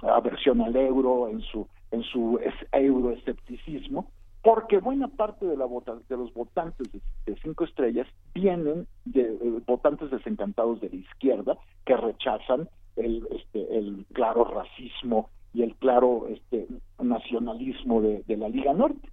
aversión 0.00 0.60
al 0.60 0.74
euro, 0.74 1.28
en 1.28 1.40
su 1.42 1.66
en 1.90 2.02
su 2.02 2.40
euroescepticismo, 2.72 4.10
porque 4.42 4.78
buena 4.78 5.08
parte 5.08 5.46
de, 5.46 5.56
la 5.56 5.66
de 5.66 6.16
los 6.16 6.32
votantes 6.34 6.90
de, 6.92 7.36
cinco 7.42 7.64
estrellas 7.64 8.06
vienen 8.34 8.86
de, 9.04 9.30
votantes 9.66 10.10
desencantados 10.10 10.80
de 10.80 10.90
la 10.90 10.96
izquierda 10.96 11.56
que 11.86 11.96
rechazan 11.96 12.68
el, 12.96 13.26
este, 13.30 13.78
el 13.78 14.06
claro 14.12 14.44
racismo 14.44 15.30
y 15.54 15.62
el 15.62 15.74
claro 15.76 16.26
este, 16.28 16.66
nacionalismo 16.98 18.00
de, 18.00 18.36
la 18.36 18.48
Liga 18.48 18.72
Norte. 18.72 19.08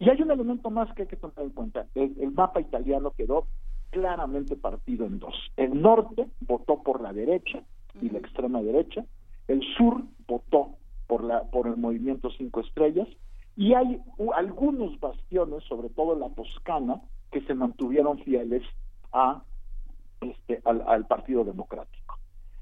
Y 0.00 0.08
hay 0.10 0.22
un 0.22 0.30
elemento 0.30 0.70
más 0.70 0.92
que 0.94 1.02
hay 1.02 1.08
que 1.08 1.16
tomar 1.16 1.40
en 1.40 1.50
cuenta. 1.50 1.86
El, 1.94 2.30
mapa 2.32 2.60
italiano 2.60 3.12
quedó 3.16 3.46
claramente 3.90 4.56
partido 4.56 5.06
en 5.06 5.18
dos. 5.18 5.34
El 5.56 5.80
norte 5.80 6.26
votó 6.40 6.82
por 6.82 7.00
la 7.00 7.12
derecha 7.12 7.62
y 8.00 8.10
la 8.10 8.18
extrema 8.18 8.62
derecha. 8.62 9.04
El 9.46 9.62
sur 9.76 10.02
votó 10.26 10.76
por, 11.06 11.24
la, 11.24 11.44
por 11.44 11.66
el 11.66 11.76
movimiento 11.76 12.30
Cinco 12.30 12.60
Estrellas 12.60 13.08
y 13.56 13.74
hay 13.74 14.00
algunos 14.36 15.00
bastiones, 15.00 15.64
sobre 15.64 15.88
todo 15.88 16.16
la 16.16 16.28
Toscana, 16.30 17.00
que 17.32 17.40
se 17.42 17.54
mantuvieron 17.54 18.18
fieles 18.20 18.62
a 19.12 19.42
este 20.20 20.60
al, 20.64 21.06
Partido 21.06 21.44
Democrático. 21.44 22.18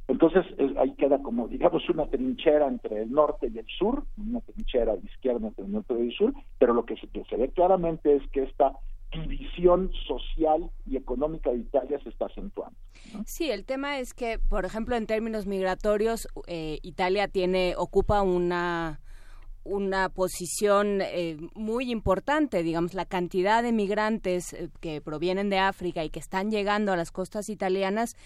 Entonces 0.09 0.47
ahí 0.79 0.93
queda 0.95 1.21
como 1.21 1.49
digamos 1.49 1.89
una 1.91 2.07
trinchera 2.07 2.69
entre 2.69 3.03
el 3.03 3.11
norte 3.11 3.51
y 3.53 3.59
el 3.59 3.67
sur, 3.67 4.05
una 4.17 4.41
trinchera 4.41 4.97
de 4.97 5.05
izquierda 5.05 5.49
entre 5.49 5.65
el 5.65 5.73
norte 5.73 5.95
y 5.99 6.09
el 6.09 6.13
sur, 6.13 6.33
pero 6.59 6.75
lo 6.75 6.85
que 6.85 6.97
se, 6.97 7.37
ve 7.37 7.49
claramente 7.51 8.15
es 8.17 8.23
que 8.31 8.45
esta 8.45 8.73
división 9.13 9.91
social 10.07 10.71
y 10.87 10.97
económica 10.97 11.51
de 11.51 11.59
Italia 11.59 11.99
se 12.03 12.11
está 12.11 12.27
acentuando. 12.27 12.77
Sí, 13.25 13.51
el 13.51 13.65
tema 13.65 13.99
es 13.99 14.15
que, 14.15 14.39
por 14.39 14.65
ejemplo, 14.65 14.97
en 14.97 15.07
términos 15.07 15.47
migratorios, 15.47 16.29
eh, 16.47 16.79
Italia 16.83 17.29
tiene 17.29 17.75
ocupa 17.77 18.23
una 18.23 19.01
una 19.67 20.09
posición 20.09 21.01
eh, 21.03 21.37
muy 21.55 21.91
importante, 21.91 22.63
digamos, 22.63 22.95
la 22.95 23.05
cantidad 23.05 23.63
de 23.63 23.73
migrantes 23.73 24.53
eh, 24.53 24.71
que 24.81 25.01
provienen 25.01 25.51
de 25.51 25.59
África 25.59 26.05
y 26.05 26.11
que 26.11 26.21
están 26.21 26.51
llegando 26.51 26.93
a 26.93 26.97
las 26.97 27.11
costas 27.11 27.49
italianas 27.49 28.17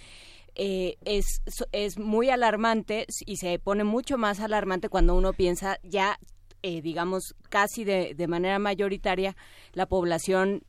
eh, 0.55 0.97
es, 1.05 1.43
es 1.73 1.99
muy 1.99 2.31
alarmante 2.31 3.07
y 3.27 3.37
se 3.37 3.59
pone 3.59 3.85
mucho 3.85 4.19
más 4.19 4.41
alarmante 4.41 4.89
cuando 4.89 5.15
uno 5.15 5.33
piensa 5.33 5.79
ya, 5.83 6.19
digamos, 6.63 7.35
casi 7.49 7.85
de, 7.85 8.15
de 8.15 8.29
manera 8.29 8.59
mayoritaria, 8.59 9.35
la 9.73 9.87
población 9.87 10.63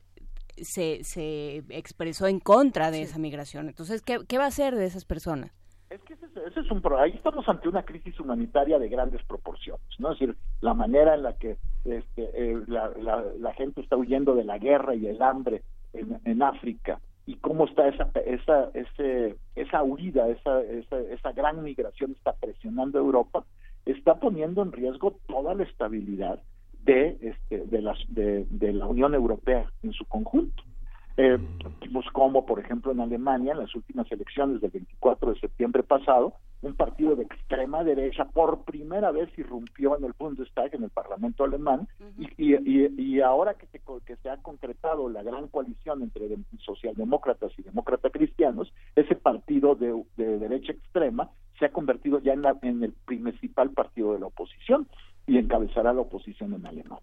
se, 0.58 1.04
se 1.04 1.58
expresó 1.70 2.28
en 2.28 2.40
contra 2.40 2.92
de 2.92 3.02
esa 3.02 3.20
migración. 3.20 3.68
Entonces, 3.68 4.02
¿qué, 4.02 4.20
¿qué 4.28 4.38
va 4.38 4.46
a 4.46 4.48
hacer 4.48 4.76
de 4.76 4.86
esas 4.86 5.06
personas? 5.06 5.52
Es 5.92 6.02
que 6.04 6.14
ese, 6.14 6.26
es 6.60 6.72
un 6.72 6.82
ahí 6.98 7.12
estamos 7.12 7.48
ante 7.50 7.68
una 7.68 7.84
crisis 7.84 8.18
humanitaria 8.18 8.80
de 8.80 8.88
grandes 8.88 9.22
proporciones, 9.26 9.86
¿no? 10.00 10.14
Es 10.14 10.20
decir, 10.20 10.38
la 10.62 10.74
manera 10.74 11.16
en 11.16 11.24
la 11.24 11.34
que 11.34 11.58
este, 11.84 12.30
eh, 12.34 12.64
la, 12.68 12.94
la, 13.38 13.54
gente 13.56 13.82
está 13.82 13.98
huyendo 13.98 14.34
de 14.34 14.46
la 14.46 14.58
guerra 14.58 14.96
y 14.96 15.08
el 15.08 15.22
hambre 15.22 15.64
en, 15.92 16.18
en 16.24 16.44
África 16.44 17.02
y 17.26 17.36
cómo 17.36 17.66
está 17.66 17.90
esa 17.90 18.10
esa 18.26 18.70
ese, 18.74 19.36
esa 19.58 19.84
huida, 19.84 20.30
esa, 20.30 20.62
esa, 20.62 20.98
esa 20.98 21.32
gran 21.34 21.62
migración 21.62 22.12
está 22.12 22.32
presionando 22.34 22.98
a 22.98 23.02
Europa, 23.02 23.44
está 23.86 24.16
poniendo 24.16 24.62
en 24.62 24.72
riesgo 24.72 25.18
toda 25.28 25.54
la 25.56 25.64
estabilidad 25.64 26.42
de 26.84 27.18
este 27.22 27.66
de 27.66 27.82
las 27.82 27.98
de, 28.10 28.46
de 28.50 28.74
la 28.74 28.88
Unión 28.88 29.14
Europea 29.14 29.66
en 29.84 29.94
su 29.94 30.06
conjunto. 30.06 30.64
Eh, 31.18 31.38
vimos 31.82 32.06
cómo, 32.14 32.46
por 32.46 32.60
ejemplo, 32.60 32.92
en 32.92 33.02
Alemania, 33.02 33.52
en 33.52 33.60
las 33.60 33.76
últimas 33.76 34.10
elecciones 34.12 34.62
del 34.62 34.72
24 34.72 35.34
de 35.34 35.40
septiembre 35.40 35.84
pasado, 35.84 36.34
un 36.62 36.76
partido 36.76 37.16
de 37.16 37.24
extrema 37.24 37.84
derecha 37.84 38.26
por 38.26 38.64
primera 38.64 39.12
vez 39.12 39.30
irrumpió 39.38 39.98
en 39.98 40.06
el 40.06 40.14
Bundestag, 40.18 40.74
en 40.74 40.84
el 40.84 40.90
Parlamento 40.90 41.44
alemán, 41.44 41.88
y, 42.38 42.56
y, 42.56 43.20
ahora 43.22 43.56
que 43.56 43.66
se, 43.68 43.82
que 44.06 44.16
se 44.18 44.30
ha 44.30 44.38
concretado 44.38 45.10
la 45.10 45.24
gran 45.24 45.48
coalición 45.48 46.02
entre 46.04 46.30
socialdemócratas 46.60 47.52
y 47.58 47.64
demócratas 47.64 48.12
cristianos, 48.12 48.72
ese 48.96 49.16
partido 49.16 49.76
de, 49.76 50.04
derecha 50.18 50.72
extrema 50.72 51.30
se 51.60 51.66
ha 51.66 51.72
convertido 51.72 52.20
ya 52.20 52.34
en, 52.34 52.44
en 52.62 52.84
el 52.84 52.94
principal 53.06 53.72
partido 53.72 54.14
de 54.14 54.20
la 54.20 54.28
oposición 54.28 54.88
y 55.32 55.38
encabezará 55.38 55.94
la 55.94 56.02
oposición 56.02 56.54
en 56.54 56.66
Alemania. 56.66 57.00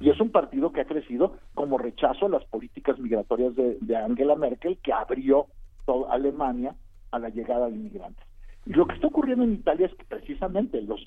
Y 0.00 0.10
es 0.10 0.20
un 0.20 0.30
partido 0.30 0.72
que 0.72 0.80
ha 0.80 0.84
crecido 0.84 1.36
como 1.54 1.78
rechazo 1.78 2.26
a 2.26 2.28
las 2.28 2.44
políticas 2.46 2.98
migratorias 2.98 3.54
de, 3.54 3.96
Angela 3.96 4.34
Merkel, 4.34 4.78
que 4.82 4.92
abrió 4.92 5.46
toda 5.86 6.12
Alemania 6.12 6.74
a 7.12 7.20
la 7.20 7.28
llegada 7.28 7.66
de 7.66 7.76
inmigrantes. 7.76 8.26
Y 8.66 8.72
lo 8.72 8.88
que 8.88 8.96
está 8.96 9.06
ocurriendo 9.06 9.44
en 9.44 9.52
Italia 9.52 9.86
es 9.86 9.94
que 9.94 10.04
precisamente 10.04 10.82
los, 10.82 11.00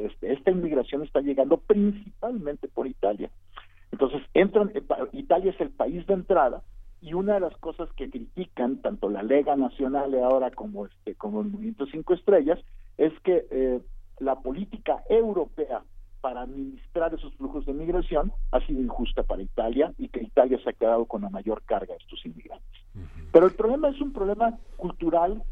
este, 0.00 0.32
esta 0.32 0.52
inmigración 0.52 1.02
está 1.02 1.20
llegando 1.22 1.56
principalmente 1.56 2.68
por 2.68 2.86
Italia. 2.86 3.28
Entonces, 3.90 4.22
entran, 4.32 4.70
eh, 4.74 4.82
Italia 5.14 5.50
es 5.50 5.60
el 5.60 5.70
país 5.70 6.06
de 6.06 6.14
entrada 6.14 6.62
y 7.00 7.14
una 7.14 7.34
de 7.34 7.40
las 7.40 7.56
cosas 7.56 7.92
que 7.94 8.08
critican 8.08 8.76
tanto 8.76 9.10
la 9.10 9.24
Lega 9.24 9.56
Nacional 9.56 10.14
ahora 10.22 10.52
como 10.52 10.86
este 10.86 11.16
como 11.16 11.40
el 11.40 11.48
Movimiento 11.48 11.86
Cinco 11.86 12.14
Estrellas 12.14 12.60
es 12.96 13.12
que 13.24 13.44
eh, 13.50 13.80
la 14.20 14.36
política 14.36 15.02
europea 15.10 15.82
para 16.22 16.42
administrar 16.42 17.12
esos 17.12 17.34
flujos 17.34 17.66
de 17.66 17.74
migración 17.74 18.32
ha 18.52 18.60
sido 18.60 18.80
injusta 18.80 19.24
para 19.24 19.42
Italia 19.42 19.92
y 19.98 20.08
que 20.08 20.22
Italia 20.22 20.58
se 20.62 20.70
ha 20.70 20.72
quedado 20.72 21.04
con 21.04 21.22
la 21.22 21.28
mayor 21.28 21.62
carga 21.62 21.92
de 21.92 21.98
estos 21.98 22.24
inmigrantes. 22.24 22.80
Pero 23.32 23.46
el 23.46 23.52
problema 23.52 23.88
es 23.88 24.00
un 24.00 24.12
problema 24.12 24.56
cultural 24.76 25.42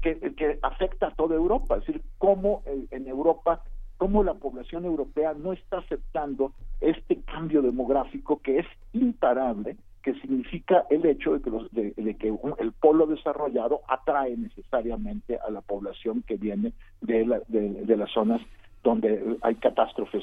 que, 0.00 0.18
que 0.34 0.58
afecta 0.62 1.08
a 1.08 1.14
toda 1.14 1.36
Europa, 1.36 1.76
es 1.76 1.86
decir, 1.86 2.02
cómo 2.16 2.62
eh, 2.64 2.86
en 2.90 3.06
Europa, 3.06 3.62
cómo 3.98 4.24
la 4.24 4.34
población 4.34 4.86
europea 4.86 5.34
no 5.34 5.52
está 5.52 5.78
aceptando 5.78 6.54
este 6.80 7.20
cambio 7.20 7.60
demográfico 7.60 8.40
que 8.40 8.60
es 8.60 8.66
imparable, 8.94 9.76
que 10.02 10.14
significa 10.14 10.86
el 10.88 11.04
hecho 11.04 11.34
de 11.34 11.42
que, 11.42 11.50
los, 11.50 11.70
de, 11.72 11.92
que 12.18 12.34
el 12.58 12.72
polo 12.72 13.06
desarrollado 13.06 13.82
atrae 13.86 14.36
necesariamente 14.36 15.38
a 15.38 15.50
la 15.50 15.60
población 15.60 16.22
que 16.22 16.36
viene 16.36 16.72
de, 17.02 17.26
la, 17.26 17.40
de 17.48 17.96
las 17.96 18.10
zonas 18.10 18.40
donde 18.84 19.38
hay 19.42 19.56
catástrofes 19.56 20.22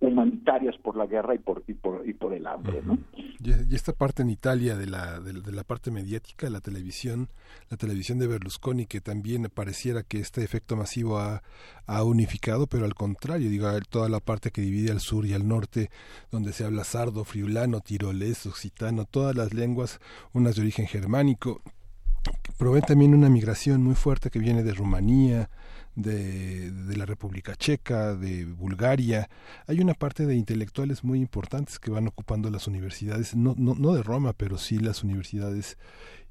humanitarias 0.00 0.76
por 0.78 0.96
la 0.96 1.06
guerra 1.06 1.34
y 1.34 1.38
por 1.38 1.62
y 1.66 1.74
por, 1.74 2.06
y 2.06 2.12
por 2.12 2.32
el 2.32 2.46
hambre 2.46 2.82
¿no? 2.84 2.98
y, 3.14 3.74
esta 3.74 3.92
parte 3.92 4.22
en 4.22 4.30
Italia 4.30 4.76
de 4.76 4.86
la 4.86 5.20
de, 5.20 5.52
la 5.52 5.62
parte 5.62 5.90
mediática 5.90 6.50
la 6.50 6.60
televisión 6.60 7.28
la 7.70 7.76
televisión 7.76 8.18
de 8.18 8.26
Berlusconi 8.26 8.86
que 8.86 9.00
también 9.00 9.48
pareciera 9.54 10.02
que 10.02 10.18
este 10.18 10.42
efecto 10.42 10.76
masivo 10.76 11.18
ha, 11.18 11.42
ha 11.86 12.02
unificado 12.02 12.66
pero 12.66 12.84
al 12.84 12.94
contrario 12.94 13.48
digo 13.48 13.68
toda 13.88 14.08
la 14.08 14.18
parte 14.18 14.50
que 14.50 14.60
divide 14.60 14.90
al 14.90 15.00
sur 15.00 15.24
y 15.24 15.34
al 15.34 15.46
norte 15.46 15.90
donde 16.32 16.52
se 16.52 16.64
habla 16.64 16.82
sardo 16.82 17.24
friulano 17.24 17.80
tirolés 17.80 18.44
occitano 18.46 19.04
todas 19.04 19.36
las 19.36 19.54
lenguas 19.54 20.00
unas 20.32 20.56
de 20.56 20.62
origen 20.62 20.86
germánico 20.86 21.60
provee 22.58 22.82
también 22.82 23.14
una 23.14 23.28
migración 23.28 23.82
muy 23.82 23.94
fuerte 23.94 24.30
que 24.30 24.38
viene 24.38 24.64
de 24.64 24.74
Rumanía 24.74 25.48
de, 25.94 26.70
de, 26.70 26.96
la 26.96 27.06
República 27.06 27.54
Checa, 27.54 28.14
de 28.14 28.44
Bulgaria. 28.44 29.28
Hay 29.66 29.80
una 29.80 29.94
parte 29.94 30.26
de 30.26 30.34
intelectuales 30.34 31.04
muy 31.04 31.20
importantes 31.20 31.78
que 31.78 31.90
van 31.90 32.08
ocupando 32.08 32.50
las 32.50 32.66
universidades, 32.66 33.34
no, 33.36 33.54
no, 33.56 33.74
no 33.74 33.94
de 33.94 34.02
Roma, 34.02 34.32
pero 34.32 34.58
sí 34.58 34.78
las 34.78 35.04
universidades 35.04 35.78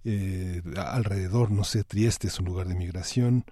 eh, 0.04 0.62
alrededor, 0.78 1.52
no 1.52 1.64
sé, 1.64 1.84
Trieste 1.84 2.28
es 2.28 2.40
un 2.40 2.48
lugar 2.48 2.68
de 2.68 2.76
migración, 2.76 3.44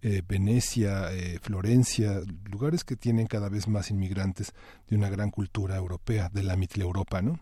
eh, 0.00 0.22
Venecia, 0.26 1.12
eh, 1.12 1.38
Florencia, 1.42 2.20
lugares 2.50 2.82
que 2.84 2.96
tienen 2.96 3.26
cada 3.26 3.50
vez 3.50 3.68
más 3.68 3.90
inmigrantes 3.90 4.54
de 4.88 4.96
una 4.96 5.10
gran 5.10 5.30
cultura 5.30 5.76
europea, 5.76 6.30
de 6.32 6.42
la 6.42 6.56
Europa, 6.80 7.20
¿no? 7.20 7.38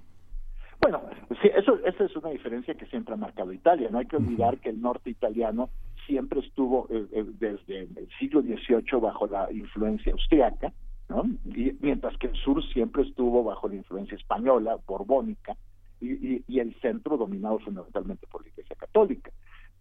Bueno, 0.81 1.01
sí, 1.41 1.49
eso, 1.57 1.79
esa 1.85 2.05
es 2.05 2.17
una 2.17 2.31
diferencia 2.31 2.75
que 2.75 2.87
siempre 2.87 3.15
ha 3.15 3.17
marcado 3.17 3.53
Italia. 3.53 3.89
No 3.91 3.99
hay 3.99 4.07
que 4.07 4.17
olvidar 4.17 4.59
que 4.59 4.71
el 4.71 4.81
norte 4.81 5.11
italiano 5.11 5.71
siempre 6.07 6.41
estuvo 6.41 6.89
desde 6.89 7.83
el 7.83 8.09
siglo 8.19 8.43
XVIII 8.43 9.01
bajo 9.01 9.27
la 9.27 9.51
influencia 9.53 10.13
austriaca, 10.13 10.73
¿no? 11.09 11.25
Y, 11.45 11.77
mientras 11.81 12.17
que 12.19 12.29
el 12.29 12.37
sur 12.37 12.65
siempre 12.73 13.03
estuvo 13.03 13.45
bajo 13.45 13.69
la 13.69 13.77
influencia 13.77 14.17
española, 14.17 14.79
borbónica, 14.87 15.57
y, 16.01 16.43
y, 16.47 16.61
el 16.61 16.75
centro 16.81 17.17
dominado 17.17 17.59
fundamentalmente 17.61 18.27
por 18.27 18.43
la 18.43 18.49
Iglesia 18.49 18.77
Católica. 18.77 19.31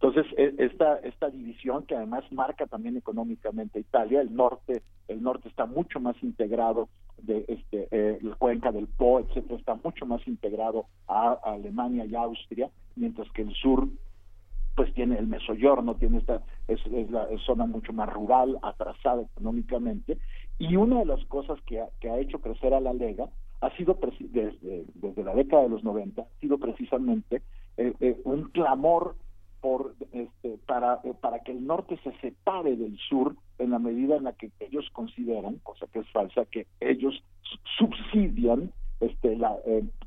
Entonces, 0.00 0.26
e, 0.36 0.54
esta, 0.58 0.96
esta 0.98 1.30
división 1.30 1.84
que 1.86 1.96
además 1.96 2.24
marca 2.30 2.66
también 2.66 2.96
económicamente 2.96 3.80
Italia, 3.80 4.20
el 4.20 4.34
norte, 4.34 4.82
el 5.08 5.22
norte 5.22 5.48
está 5.48 5.66
mucho 5.66 6.00
más 6.00 6.16
integrado 6.22 6.88
de 7.18 7.44
este 7.48 7.88
eh, 7.90 8.18
la 8.20 8.34
cuenca 8.36 8.72
del 8.72 8.88
Po, 8.88 9.20
etcétera, 9.20 9.58
está 9.58 9.74
mucho 9.82 10.04
más 10.04 10.26
integrado 10.28 10.86
a, 11.08 11.38
Alemania 11.44 12.04
y 12.04 12.14
Austria, 12.14 12.70
mientras 12.94 13.30
que 13.32 13.42
el 13.42 13.54
sur 13.54 13.88
pues 14.76 14.92
tiene 14.94 15.18
el 15.18 15.26
Mesoyorno, 15.26 15.96
tiene 15.96 16.18
esta 16.18 16.42
es, 16.68 16.80
es 16.86 17.10
la 17.10 17.26
zona 17.46 17.66
mucho 17.66 17.92
más 17.92 18.12
rural, 18.12 18.58
atrasada 18.62 19.22
económicamente, 19.22 20.18
y 20.58 20.76
una 20.76 21.00
de 21.00 21.06
las 21.06 21.24
cosas 21.24 21.58
que 21.66 21.82
que 22.00 22.10
ha 22.10 22.18
hecho 22.18 22.40
crecer 22.40 22.74
a 22.74 22.80
la 22.80 22.92
Lega 22.92 23.28
ha 23.60 23.70
sido 23.76 23.98
desde, 24.20 24.84
desde 24.94 25.24
la 25.24 25.34
década 25.34 25.62
de 25.62 25.70
los 25.70 25.84
90 25.84 26.22
ha 26.22 26.40
sido 26.40 26.58
precisamente 26.58 27.42
eh, 27.76 27.94
eh, 28.00 28.20
un 28.24 28.44
clamor 28.50 29.16
por 29.60 29.94
este, 30.12 30.58
para 30.66 31.00
eh, 31.04 31.14
para 31.20 31.40
que 31.40 31.52
el 31.52 31.66
norte 31.66 31.98
se 32.04 32.12
separe 32.20 32.76
del 32.76 32.98
sur 32.98 33.34
en 33.58 33.70
la 33.70 33.78
medida 33.78 34.16
en 34.16 34.24
la 34.24 34.32
que 34.34 34.50
ellos 34.60 34.88
consideran 34.92 35.58
cosa 35.62 35.86
que 35.92 36.00
es 36.00 36.10
falsa 36.10 36.44
que 36.44 36.66
ellos 36.80 37.22
subsidian 37.78 38.70
este 39.00 39.36
la 39.36 39.56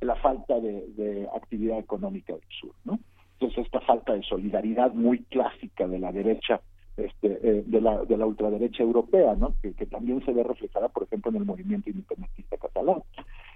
la 0.01 0.15
falta 0.15 0.59
de, 0.59 0.87
de, 0.95 1.27
actividad 1.35 1.79
económica 1.79 2.33
del 2.33 2.49
sur 2.59 2.73
no 2.85 2.99
entonces 3.39 3.65
esta 3.65 3.79
falta 3.81 4.13
de 4.13 4.23
solidaridad 4.23 4.93
muy 4.93 5.19
clásica 5.23 5.87
de 5.87 5.99
la 5.99 6.11
derecha 6.11 6.61
este, 6.97 7.29
de, 7.65 7.81
la, 7.81 8.03
de 8.03 8.17
la 8.17 8.25
ultraderecha 8.25 8.83
europea, 8.83 9.33
¿no? 9.35 9.53
Que, 9.61 9.71
también 9.85 10.23
se 10.25 10.33
ve 10.33 10.43
reflejada, 10.43 10.89
por 10.89 11.03
ejemplo, 11.03 11.31
en 11.31 11.37
el 11.37 11.45
movimiento 11.45 11.89
independentista 11.89 12.57
catalán. 12.57 13.01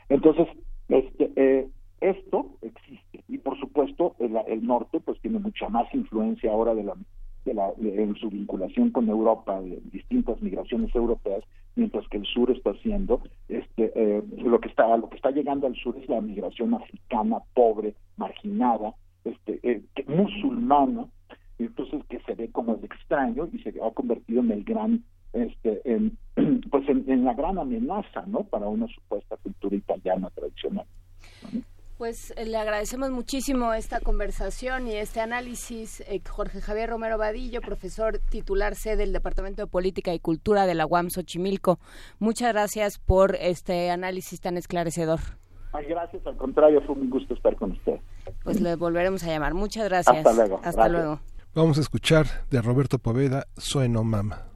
Entonces, 0.08 0.48
este, 0.88 1.32
eh, 1.36 1.68
esto 2.00 2.48
existe 2.62 3.24
y 3.28 3.38
por 3.38 3.58
supuesto 3.60 4.16
el, 4.20 4.66
norte 4.66 5.00
pues 5.00 5.20
tiene 5.22 5.40
mucha 5.40 5.70
más 5.70 5.94
influencia 5.94 6.52
ahora 6.52 6.76
de 6.76 6.84
la, 6.84 6.96
de 7.46 7.54
la 7.54 7.72
en 7.82 8.16
su 8.16 8.30
vinculación 8.30 8.92
con 8.92 9.08
Europa, 9.08 9.62
de 9.62 9.82
distintas 9.92 10.42
migraciones 10.42 10.94
europeas, 10.94 11.44
mientras 11.76 12.06
que 12.10 12.18
el 12.18 12.26
sur 12.26 12.52
está 12.52 12.72
haciendo 12.72 13.22
este 13.48 13.92
eh, 13.96 14.22
lo 14.38 14.60
que 14.60 14.68
está 14.68 14.96
lo 14.98 15.10
que 15.10 15.16
está 15.16 15.32
llegando 15.32 15.66
al 15.66 15.76
sur 15.76 15.96
es 15.98 16.08
la 16.10 16.20
migración 16.20 16.74
africana 16.74 17.40
pobre, 17.54 17.96
marginada, 18.18 18.94
musulmana, 20.16 21.06
entonces 21.60 22.02
que 22.10 22.20
se 22.22 22.36
ve 22.36 22.50
como 22.52 22.76
el 22.76 22.84
extraño 22.84 23.48
y 23.52 23.60
se 23.60 23.70
ha 23.70 23.92
convertido 23.92 24.42
en 24.42 24.52
el 24.52 24.64
gran 24.64 25.04
este, 25.34 25.82
en, 25.86 26.18
pues 26.72 26.88
en, 26.88 27.26
la 27.26 27.34
gran 27.34 27.58
amenaza, 27.58 28.24
¿no? 28.28 28.44
Para 28.44 28.68
una 28.68 28.88
supuesta 28.88 29.36
cultura 29.38 29.76
italiana 29.76 30.30
tradicional. 30.30 30.86
Pues 31.98 32.34
eh, 32.38 32.46
le 32.46 32.58
agradecemos 32.58 33.12
muchísimo 33.12 33.74
esta 33.74 34.00
conversación 34.00 34.88
y 34.88 34.94
este 34.94 35.22
análisis. 35.22 36.02
Eh, 36.02 36.22
Jorge 36.28 36.62
Javier 36.62 36.90
Romero 36.90 37.18
Vadillo, 37.18 37.62
profesor 37.62 38.20
titular 38.30 38.76
C 38.76 38.96
del 38.96 39.14
Departamento 39.14 39.64
de 39.64 39.68
Política 39.68 40.14
y 40.14 40.20
Cultura 40.20 40.66
de 40.66 40.76
la 40.76 40.86
UAM 40.86 41.10
Xochimilco. 41.10 41.80
Muchas 42.20 42.54
gracias 42.54 43.00
por 43.00 43.36
este 43.36 43.90
análisis 43.90 44.40
tan 44.42 44.58
esclarecedor. 44.58 45.20
Ay, 45.72 45.86
gracias, 45.86 46.26
al 46.28 46.38
contrario, 46.38 46.82
fue 46.82 46.96
un 46.96 47.10
gusto 47.10 47.34
estar 47.34 47.56
con 47.56 47.72
usted. 47.72 48.00
Pues 48.44 48.60
le 48.62 48.76
volveremos 48.76 49.24
a 49.24 49.28
llamar. 49.28 49.54
Muchas 49.54 49.86
gracias. 49.86 50.18
Hasta 50.18 50.34
luego. 50.34 50.62
Hasta 50.64 50.90
luego. 50.90 51.20
Vamos 51.56 51.78
a 51.78 51.82
escuchar 51.82 52.26
de 52.50 52.62
Roberto 52.62 53.00
Poveda, 53.00 53.48
Sueno 53.58 54.04
Mama. 54.04 54.48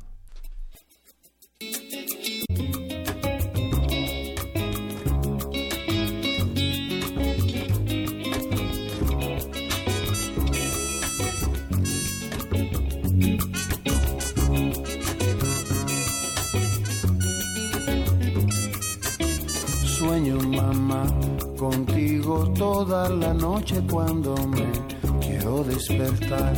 Toda 22.53 23.09
la 23.09 23.34
noche 23.34 23.81
cuando 23.89 24.35
me 24.47 24.72
quiero 25.19 25.64
despertar. 25.64 26.53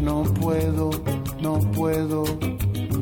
No 0.00 0.22
puedo, 0.22 0.90
no 1.40 1.58
puedo 1.72 2.24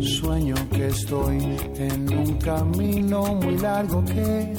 Sueño 0.00 0.54
que 0.70 0.86
estoy 0.86 1.38
en 1.76 2.12
un 2.16 2.38
camino 2.38 3.34
muy 3.34 3.58
largo 3.58 4.04
que 4.04 4.54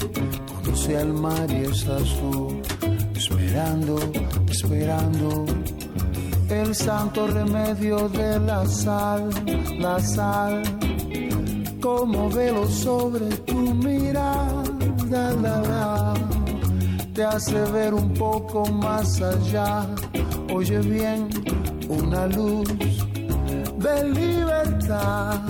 conduce 0.54 0.98
al 0.98 1.14
mar 1.14 1.50
y 1.50 1.64
estás 1.64 2.04
tú 2.20 2.62
esperando, 3.16 3.98
esperando 4.50 5.46
el 6.50 6.76
santo 6.76 7.28
remedio 7.28 8.10
de 8.10 8.40
la 8.42 8.66
sal, 8.68 9.30
la 9.80 10.00
sal, 10.02 10.62
como 11.82 12.30
velo 12.30 12.68
sobre 12.68 13.30
tu 13.46 13.74
mirada, 13.76 14.64
la, 15.10 15.34
la, 15.36 16.14
te 17.20 17.26
hace 17.26 17.60
ver 17.74 17.94
un 17.94 18.14
poco 18.14 18.66
más 18.66 19.22
allá. 19.22 19.86
Oye 20.54 20.80
bien, 20.80 21.28
una 21.90 22.28
luz 22.28 22.70
de 23.78 23.96
libertad. 24.20 25.42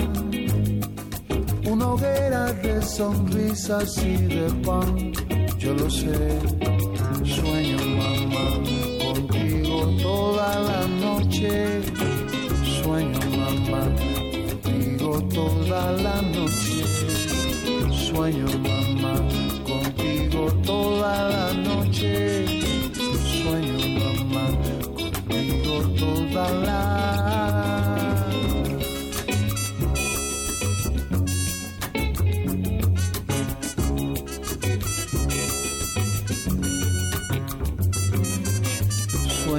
Una 1.70 1.90
hoguera 1.90 2.54
de 2.54 2.82
sonrisas 2.82 4.04
y 4.04 4.16
de 4.18 4.50
pan, 4.66 5.14
yo 5.60 5.76
lo 5.76 5.88
sé. 5.92 6.40
Sueño, 7.24 7.78
mamá, 8.00 8.46
contigo 9.04 9.96
toda 10.02 10.60
la 10.62 10.88
noche. 11.06 11.84
Sueño, 12.82 13.20
mamá, 13.38 13.82
contigo 14.64 15.22
toda 15.32 15.92
la 15.92 16.20
noche. 16.34 16.78
Sueño, 18.08 18.48
mamá, 18.58 19.14
contigo 19.68 20.52
toda 20.66 20.79
la 21.00 21.54
noche. 21.54 22.46
Sueño, 23.42 23.78
mamá, 24.00 24.46
contigo 25.28 25.76
toda 25.98 26.52
la 26.66 26.80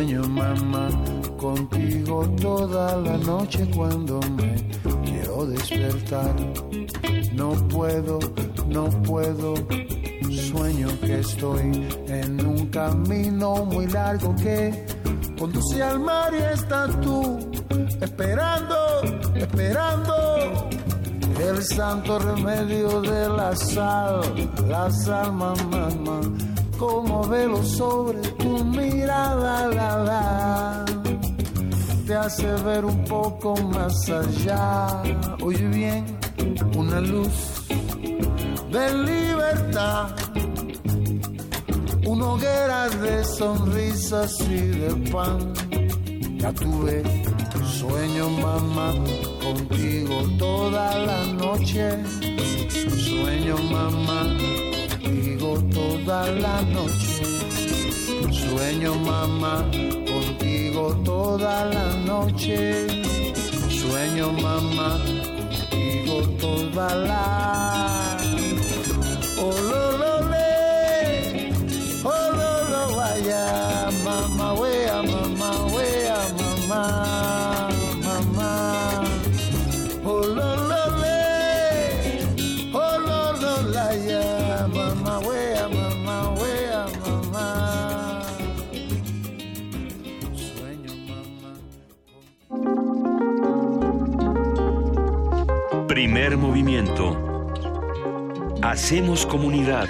sueño, 0.01 0.23
mamá, 0.29 0.89
contigo 1.37 2.27
toda 2.41 2.97
la 2.97 3.19
noche 3.19 3.67
cuando 3.75 4.21
me 4.37 4.55
quiero 5.05 5.47
despertar. 5.47 6.35
No 7.33 7.53
puedo, 7.69 8.19
no 8.69 8.89
puedo, 9.03 9.55
que 10.77 11.19
estoy 11.19 11.89
en 12.07 12.47
un 12.47 12.67
camino 12.67 13.65
muy 13.65 13.87
largo 13.89 14.35
que 14.37 14.87
conduce 15.37 15.83
al 15.83 15.99
mar 15.99 16.33
y 16.33 16.43
estás 16.55 17.01
tú 17.01 17.51
esperando, 18.01 18.77
esperando 19.35 20.69
el 21.41 21.63
santo 21.65 22.19
remedio 22.21 23.01
de 23.01 23.29
la 23.31 23.57
sal, 23.57 24.21
la 24.69 24.91
sal, 24.91 25.33
mamá, 25.33 25.89
mamá 26.05 26.21
como 26.79 27.27
velo 27.27 27.63
sobre 27.65 28.21
tu 28.39 28.65
mirada, 28.65 29.67
la, 29.69 29.99
la, 29.99 30.85
te 32.07 32.15
hace 32.15 32.47
ver 32.63 32.85
un 32.85 33.05
poco 33.05 33.57
más 33.75 34.09
allá. 34.09 35.03
Oye 35.43 35.67
bien, 35.69 36.07
una 36.77 37.01
luz 37.01 37.67
de 38.71 38.95
libertad, 38.95 40.11
una 42.11 42.27
hoguera 42.33 42.89
de 42.89 43.25
sonrisas 43.25 44.41
y 44.41 44.61
de 44.81 44.91
pan. 45.13 45.39
Ya 46.39 46.53
tuve 46.53 47.05
sueño, 47.79 48.29
mamá, 48.31 48.93
contigo 49.45 50.17
toda 50.37 50.99
la 51.07 51.25
noche. 51.27 51.85
Sueño 53.09 53.57
mamá, 53.71 54.37
contigo 55.01 55.63
toda 55.73 56.31
la 56.33 56.63
noche. 56.63 57.23
Sueño 58.43 58.95
mamá, 58.97 59.71
contigo 60.13 60.97
toda 61.05 61.65
la 61.67 61.95
noche. 62.11 62.87
Sueño 63.69 64.33
mamá, 64.33 64.99
contigo 65.71 66.23
toda 66.41 66.95
la 66.97 67.21
Oh, 68.03 68.10
Movimiento. 96.37 97.17
Hacemos 98.63 99.27
comunidad. 99.27 99.89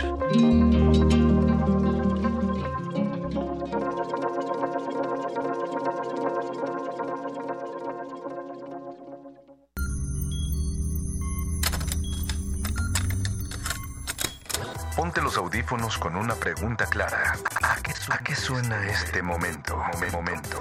Ponte 14.96 15.22
los 15.22 15.36
audífonos 15.36 15.98
con 15.98 16.16
una 16.16 16.34
pregunta 16.34 16.86
clara. 16.86 17.34
¿A 17.62 18.18
qué, 18.18 18.34
suena 18.34 18.86
este 18.86 19.22
momento? 19.22 19.76
Momen- 19.76 20.12
Momento. 20.12 20.60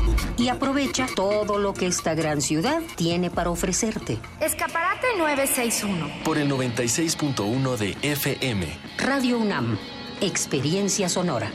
Y 0.37 0.49
aprovecha 0.49 1.07
todo 1.15 1.59
lo 1.59 1.73
que 1.73 1.87
esta 1.87 2.13
gran 2.15 2.41
ciudad 2.41 2.81
tiene 2.95 3.29
para 3.29 3.49
ofrecerte. 3.49 4.19
Escaparate 4.39 5.07
961. 5.17 6.23
Por 6.23 6.37
el 6.37 6.49
96.1 6.49 7.77
de 7.77 7.97
FM. 8.01 8.67
Radio 8.97 9.37
UNAM, 9.37 9.77
Experiencia 10.21 11.09
Sonora. 11.09 11.51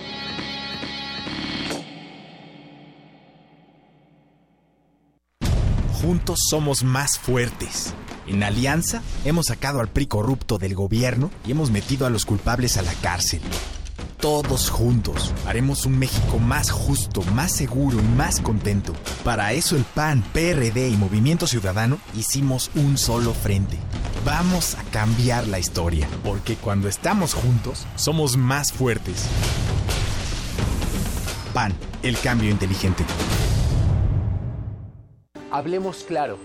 Juntos 6.00 6.38
somos 6.50 6.84
más 6.84 7.18
fuertes. 7.18 7.94
En 8.26 8.42
Alianza 8.42 9.02
hemos 9.24 9.46
sacado 9.46 9.80
al 9.80 9.88
PRI 9.88 10.06
corrupto 10.06 10.58
del 10.58 10.74
gobierno 10.74 11.30
y 11.46 11.52
hemos 11.52 11.70
metido 11.70 12.06
a 12.06 12.10
los 12.10 12.26
culpables 12.26 12.76
a 12.76 12.82
la 12.82 12.92
cárcel. 12.94 13.40
Todos 14.20 14.70
juntos 14.70 15.34
haremos 15.46 15.84
un 15.84 15.98
México 15.98 16.38
más 16.38 16.70
justo, 16.70 17.20
más 17.34 17.52
seguro 17.52 17.98
y 17.98 18.02
más 18.16 18.40
contento. 18.40 18.94
Para 19.24 19.52
eso 19.52 19.76
el 19.76 19.84
PAN, 19.84 20.24
PRD 20.32 20.88
y 20.88 20.96
Movimiento 20.96 21.46
Ciudadano 21.46 21.98
hicimos 22.16 22.70
un 22.74 22.96
solo 22.96 23.34
frente. 23.34 23.76
Vamos 24.24 24.74
a 24.74 24.82
cambiar 24.84 25.46
la 25.48 25.58
historia, 25.58 26.08
porque 26.24 26.56
cuando 26.56 26.88
estamos 26.88 27.34
juntos 27.34 27.86
somos 27.96 28.38
más 28.38 28.72
fuertes. 28.72 29.26
PAN, 31.52 31.74
el 32.02 32.18
cambio 32.18 32.50
inteligente. 32.50 33.04
Hablemos 35.50 36.04
claro. 36.04 36.38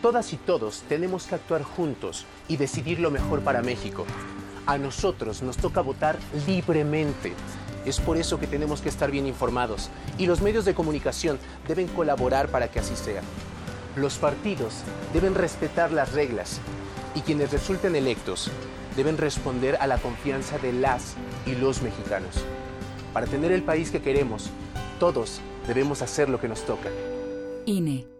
Todas 0.00 0.32
y 0.32 0.36
todos 0.36 0.84
tenemos 0.88 1.24
que 1.24 1.34
actuar 1.34 1.62
juntos 1.64 2.24
y 2.48 2.56
decidir 2.56 2.98
lo 2.98 3.10
mejor 3.10 3.42
para 3.42 3.60
México. 3.60 4.06
A 4.70 4.78
nosotros 4.78 5.42
nos 5.42 5.56
toca 5.56 5.80
votar 5.80 6.16
libremente. 6.46 7.32
Es 7.84 7.98
por 7.98 8.16
eso 8.16 8.38
que 8.38 8.46
tenemos 8.46 8.80
que 8.80 8.88
estar 8.88 9.10
bien 9.10 9.26
informados 9.26 9.90
y 10.16 10.26
los 10.26 10.42
medios 10.42 10.64
de 10.64 10.74
comunicación 10.74 11.40
deben 11.66 11.88
colaborar 11.88 12.50
para 12.50 12.70
que 12.70 12.78
así 12.78 12.94
sea. 12.94 13.20
Los 13.96 14.18
partidos 14.18 14.84
deben 15.12 15.34
respetar 15.34 15.90
las 15.90 16.12
reglas 16.12 16.60
y 17.16 17.22
quienes 17.22 17.50
resulten 17.50 17.96
electos 17.96 18.48
deben 18.94 19.18
responder 19.18 19.76
a 19.80 19.88
la 19.88 19.98
confianza 19.98 20.56
de 20.58 20.72
las 20.72 21.14
y 21.46 21.56
los 21.56 21.82
mexicanos. 21.82 22.36
Para 23.12 23.26
tener 23.26 23.50
el 23.50 23.64
país 23.64 23.90
que 23.90 24.00
queremos, 24.00 24.50
todos 25.00 25.40
debemos 25.66 26.00
hacer 26.00 26.28
lo 26.28 26.40
que 26.40 26.46
nos 26.46 26.64
toca. 26.64 26.90
INE. 27.66 28.19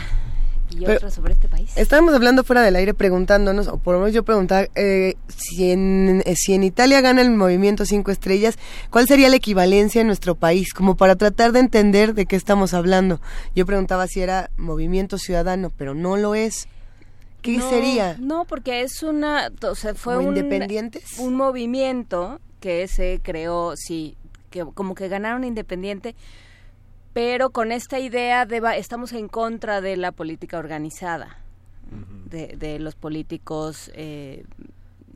y 0.72 0.86
Pero- 0.86 0.98
otra 0.98 1.12
sobre 1.12 1.34
este 1.34 1.48
país. 1.48 1.72
Estábamos 1.76 2.14
hablando 2.14 2.44
fuera 2.44 2.62
del 2.62 2.76
aire 2.76 2.94
preguntándonos, 2.94 3.68
o 3.68 3.78
por 3.78 3.94
lo 3.96 4.00
menos 4.02 4.14
yo 4.14 4.24
preguntaba, 4.24 4.68
eh, 4.76 5.16
si, 5.28 5.72
en, 5.72 6.24
eh, 6.26 6.36
si 6.36 6.54
en 6.54 6.64
Italia 6.64 7.02
gana 7.02 7.22
el 7.22 7.32
movimiento 7.32 7.86
Cinco 7.86 8.12
Estrellas, 8.12 8.58
¿cuál 8.90 9.08
sería 9.08 9.30
la 9.30 9.36
equivalencia 9.36 10.02
en 10.02 10.08
nuestro 10.08 10.36
país? 10.36 10.74
Como 10.74 10.96
para 10.98 11.16
tratar 11.16 11.52
de 11.52 11.60
entender 11.60 12.14
de 12.14 12.26
qué 12.26 12.36
estamos 12.36 12.74
hablando. 12.74 13.22
Yo 13.56 13.66
preguntaba 13.66 14.08
si 14.08 14.22
era 14.22 14.50
movimiento 14.58 15.18
ciudadano, 15.18 15.72
pero 15.78 15.94
no 15.94 16.18
lo 16.18 16.36
es. 16.36 16.68
¿Qué 17.42 17.58
No, 17.58 17.70
sería? 17.70 18.18
No, 18.20 18.46
porque 18.46 18.82
es 18.82 19.02
una, 19.02 19.52
o 19.68 19.76
sea, 19.76 19.96
fue 19.96 20.16
¿Como 20.16 20.30
un, 20.30 20.38
independientes? 20.38 21.18
un 21.18 21.34
movimiento 21.36 22.40
que 22.60 22.88
se 22.88 23.20
creó, 23.24 23.74
sí, 23.76 24.16
que 24.52 24.64
como 24.76 24.94
que 24.94 25.08
ganaron 25.08 25.44
independiente, 25.44 26.14
pero 27.14 27.50
con 27.52 27.72
esta 27.72 28.00
idea 28.00 28.46
de 28.46 28.60
va- 28.60 28.76
estamos 28.78 29.12
en 29.14 29.28
contra 29.28 29.82
de 29.82 29.98
la 29.98 30.12
política 30.12 30.58
organizada, 30.58 31.38
de, 32.26 32.56
de 32.58 32.80
los 32.80 32.96
políticos 32.96 33.92
eh, 33.94 34.46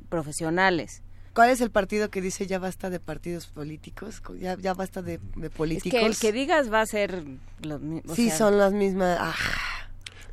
profesionales. 0.10 1.02
¿Cuál 1.34 1.50
es 1.50 1.60
el 1.60 1.70
partido 1.70 2.10
que 2.10 2.22
dice 2.22 2.48
ya 2.48 2.60
basta 2.60 2.90
de 2.90 3.00
partidos 3.00 3.48
políticos? 3.48 4.22
Ya, 4.40 4.56
ya 4.58 4.74
basta 4.74 5.02
de, 5.02 5.20
de 5.36 5.48
Es 5.48 5.54
políticos. 5.54 6.00
que 6.00 6.06
el 6.06 6.18
que 6.18 6.32
digas 6.32 6.72
va 6.72 6.82
a 6.82 6.86
ser 6.86 7.24
los 7.62 7.82
o 8.08 8.16
sí, 8.16 8.28
sea, 8.30 8.38
son 8.38 8.58
las 8.58 8.72
mismas. 8.74 9.18
ah, 9.20 9.36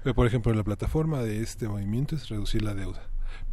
Pero, 0.05 0.15
por 0.15 0.27
ejemplo, 0.27 0.53
la 0.55 0.63
plataforma 0.63 1.23
de 1.23 1.43
este 1.43 1.67
movimiento 1.69 2.15
es 2.15 2.29
reducir 2.29 2.63
la 2.63 2.75
deuda, 2.75 3.03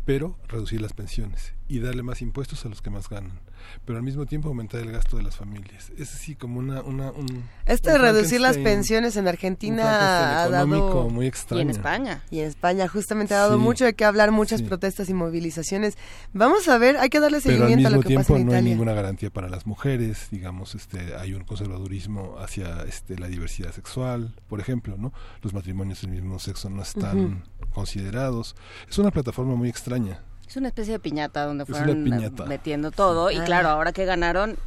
pero 0.05 0.37
reducir 0.47 0.79
las 0.81 0.93
pensiones 0.93 1.53
y 1.69 1.79
darle 1.79 2.03
más 2.03 2.21
impuestos 2.21 2.65
a 2.65 2.69
los 2.69 2.81
que 2.81 2.89
más 2.89 3.07
ganan, 3.07 3.39
pero 3.85 3.97
al 3.99 4.03
mismo 4.03 4.25
tiempo 4.25 4.49
aumentar 4.49 4.81
el 4.81 4.91
gasto 4.91 5.15
de 5.17 5.23
las 5.23 5.35
familias. 5.37 5.91
Es 5.97 6.13
así 6.15 6.35
como 6.35 6.59
una... 6.59 6.81
una 6.81 7.11
un, 7.11 7.43
Esto 7.65 7.89
un 7.89 7.93
de 7.93 7.99
reducir 8.01 8.41
las 8.41 8.57
pensiones 8.57 9.15
en 9.15 9.27
Argentina 9.27 10.43
ha 10.43 10.49
dado... 10.49 11.09
muy 11.09 11.27
extraño. 11.27 11.59
Y 11.59 11.63
en 11.63 11.69
España. 11.69 12.23
Y 12.31 12.39
en 12.39 12.47
España 12.47 12.87
justamente 12.87 13.33
ha 13.35 13.37
dado 13.37 13.57
Sí. 13.57 13.61
mucho 13.63 13.85
de 13.85 13.93
qué 13.93 14.03
hablar, 14.03 14.31
muchas 14.31 14.59
Sí. 14.61 14.65
protestas 14.65 15.09
y 15.09 15.13
movilizaciones. 15.13 15.95
Vamos 16.33 16.67
a 16.67 16.77
ver, 16.79 16.97
hay 16.97 17.09
que 17.09 17.19
darle 17.19 17.39
seguimiento 17.39 17.87
a 17.87 17.91
lo 17.91 18.01
que 18.01 18.15
pasa 18.15 18.27
tiempo 18.27 18.35
en 18.37 18.45
no 18.47 18.51
hay 18.51 18.57
Italia. 18.57 18.71
ninguna 18.71 18.93
garantía 18.93 19.29
para 19.29 19.47
las 19.47 19.65
mujeres 19.67 20.27
digamos 20.31 20.73
este 20.73 21.15
hay 21.15 21.33
un 21.33 21.43
conservadurismo 21.43 22.37
hacia 22.39 22.81
este 22.83 23.17
la 23.19 23.27
diversidad 23.27 23.71
sexual 23.73 24.33
por 24.47 24.59
ejemplo 24.59 24.95
no 24.97 25.13
los 25.43 25.53
matrimonios 25.53 26.01
del 26.01 26.11
mismo 26.11 26.39
sexo 26.39 26.69
no 26.69 26.81
están 26.81 27.43
considerados 27.73 28.55
es 28.89 28.97
una 28.97 29.11
plataforma 29.11 29.55
muy 29.55 29.69
extraña 29.69 30.21
Es 30.49 30.57
una 30.57 30.67
especie 30.69 30.93
de 30.93 30.99
piñata 30.99 31.45
donde 31.45 31.65
fueron 31.65 32.01
eh, 32.01 32.03
piñata. 32.03 32.45
metiendo 32.45 32.89
todo 32.91 33.29
y 33.31 33.37
Ah. 33.37 33.43
claro, 33.45 33.69
ahora 33.69 33.91
que 33.93 34.03
ganaron 34.05 34.57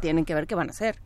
tienen 0.00 0.24
que 0.24 0.34
ver 0.34 0.46
qué 0.46 0.54
van 0.54 0.68
a 0.68 0.70
hacer. 0.70 0.96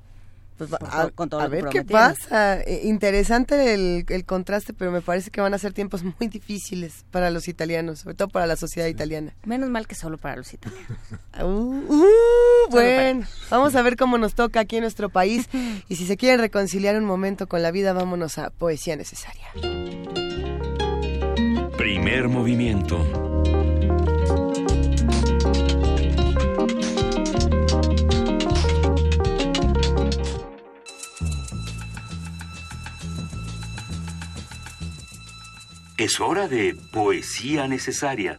Pues 0.57 0.71
Con 0.71 0.89
a, 0.89 1.03
to- 1.09 1.15
con 1.17 1.29
todo 1.29 1.41
a 1.41 1.45
lo 1.45 1.51
que 1.51 1.63
ver 1.63 1.69
qué 1.69 1.83
pasa. 1.85 2.61
Eh, 2.61 2.83
interesante 2.85 3.75
el, 3.75 4.05
el 4.09 4.25
contraste, 4.25 4.73
pero 4.73 4.93
me 4.93 5.01
parece 5.01 5.33
que 5.33 5.41
van 5.41 5.53
a 5.53 5.59
ser 5.59 5.73
tiempos 5.73 6.05
muy 6.05 6.29
difíciles 6.29 7.05
para 7.11 7.31
los 7.31 7.49
italianos, 7.49 7.99
sobre 8.01 8.15
todo 8.15 8.29
para 8.29 8.47
la 8.47 8.55
sociedad 8.55 8.87
italiana. 8.87 9.35
Menos 9.45 9.69
mal 9.69 9.89
que 9.89 9.97
solo 9.97 10.17
para 10.17 10.37
los 10.37 10.53
italianos. 10.55 10.87
Uh, 11.43 11.47
uh, 11.93 12.71
bueno, 12.71 13.27
vamos 13.51 13.75
a 13.75 13.83
ver 13.83 13.97
cómo 13.97 14.17
nos 14.19 14.37
toca 14.37 14.61
aquí 14.61 14.77
en 14.77 14.83
nuestro 14.83 15.09
país. 15.09 15.49
Y 15.89 15.97
si 15.97 16.07
se 16.07 16.17
quieren 16.17 16.39
reconciliar 16.39 16.97
un 16.97 17.05
momento 17.05 17.49
con 17.49 17.61
la 17.61 17.73
vida, 17.73 17.93
vámonos 17.93 18.39
a 18.39 18.51
Poesía 18.51 18.95
Necesaria. 18.95 19.49
Primer 21.77 22.29
movimiento. 22.29 23.05
Es 36.05 36.21
hora 36.21 36.49
de 36.49 36.77
poesía 36.93 37.67
necesaria. 37.67 38.39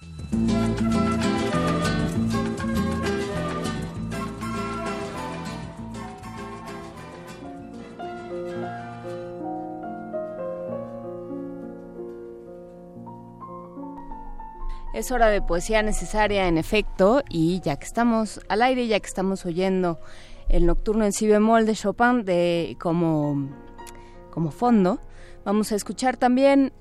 Es 14.93 15.09
hora 15.09 15.29
de 15.29 15.41
poesía 15.41 15.81
necesaria, 15.81 16.47
en 16.47 16.59
efecto, 16.59 17.23
y 17.27 17.61
ya 17.61 17.77
que 17.77 17.85
estamos 17.85 18.41
al 18.47 18.61
aire, 18.61 18.85
ya 18.85 18.99
que 18.99 19.07
estamos 19.07 19.43
oyendo 19.47 19.99
el 20.49 20.67
nocturno 20.67 21.03
en 21.03 21.13
si 21.13 21.25
bemol 21.25 21.65
de 21.65 21.73
Chopin 21.73 22.25
de, 22.25 22.77
como, 22.79 23.49
como 24.29 24.51
fondo, 24.51 24.99
vamos 25.43 25.71
a 25.71 25.75
escuchar 25.75 26.15
también 26.15 26.71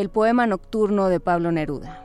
el 0.00 0.08
poema 0.08 0.44
nocturno 0.48 1.08
de 1.08 1.20
Pablo 1.20 1.52
Neruda. 1.52 2.02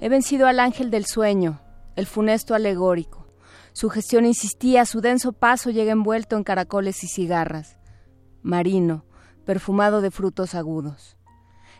He 0.00 0.08
vencido 0.08 0.46
al 0.46 0.58
ángel 0.58 0.90
del 0.90 1.04
sueño, 1.04 1.60
el 1.96 2.06
funesto 2.06 2.54
alegórico. 2.54 3.26
Su 3.74 3.90
gestión 3.90 4.24
insistía, 4.24 4.86
su 4.86 5.02
denso 5.02 5.32
paso 5.32 5.68
llega 5.68 5.92
envuelto 5.92 6.36
en 6.36 6.44
caracoles 6.44 7.04
y 7.04 7.08
cigarras. 7.08 7.76
Marino, 8.40 9.04
perfumado 9.44 10.00
de 10.00 10.10
frutos 10.10 10.54
agudos. 10.54 11.18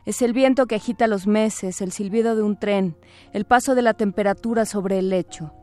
Es 0.05 0.21
el 0.21 0.35
viento 0.35 0.67
que 0.67 0.75
agita 0.75 1.07
los 1.07 1.27
meses, 1.27 1.81
el 1.81 1.91
silbido 1.91 2.37
de 2.37 2.43
un 2.43 2.59
tren, 2.59 2.99
el 3.33 3.47
paso 3.47 3.75
de 3.75 3.81
la 3.81 3.95
temperatura 3.95 4.67
sobre 4.67 4.99
el 4.99 5.09
lecho. 5.09 5.55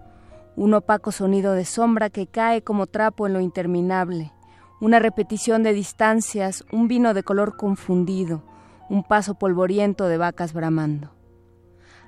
un 0.55 0.73
opaco 0.73 1.11
sonido 1.11 1.53
de 1.53 1.65
sombra 1.65 2.09
que 2.09 2.25
cae 2.25 2.63
como 2.63 2.87
trapo 2.87 3.27
en 3.27 3.33
lo 3.33 3.41
interminable, 3.41 4.33
una 4.81 4.97
repetición 4.97 5.61
de 5.61 5.71
distancias, 5.71 6.65
un 6.71 6.87
vino 6.87 7.13
de 7.13 7.21
color 7.21 7.57
confundido, 7.57 8.43
un 8.89 9.03
paso 9.03 9.35
polvoriento 9.35 10.07
de 10.07 10.17
vacas 10.17 10.53
bramando. 10.53 11.11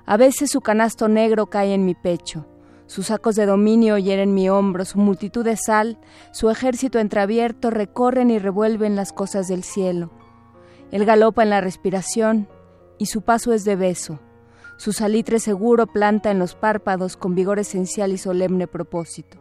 A 0.06 0.16
veces 0.16 0.50
su 0.50 0.60
canasto 0.60 1.08
negro 1.08 1.46
cae 1.46 1.74
en 1.74 1.84
mi 1.84 1.94
pecho, 1.94 2.46
sus 2.90 3.06
sacos 3.06 3.36
de 3.36 3.46
dominio 3.46 3.98
hieren 3.98 4.34
mi 4.34 4.50
hombro, 4.50 4.84
su 4.84 4.98
multitud 4.98 5.44
de 5.44 5.56
sal, 5.56 5.96
su 6.32 6.50
ejército 6.50 6.98
entreabierto 6.98 7.70
recorren 7.70 8.32
y 8.32 8.40
revuelven 8.40 8.96
las 8.96 9.12
cosas 9.12 9.46
del 9.46 9.62
cielo. 9.62 10.10
Él 10.90 11.04
galopa 11.04 11.44
en 11.44 11.50
la 11.50 11.60
respiración 11.60 12.48
y 12.98 13.06
su 13.06 13.22
paso 13.22 13.52
es 13.52 13.64
de 13.64 13.76
beso. 13.76 14.18
Su 14.76 14.92
salitre 14.92 15.38
seguro 15.38 15.86
planta 15.86 16.32
en 16.32 16.40
los 16.40 16.56
párpados 16.56 17.16
con 17.16 17.36
vigor 17.36 17.60
esencial 17.60 18.10
y 18.10 18.18
solemne 18.18 18.66
propósito. 18.66 19.38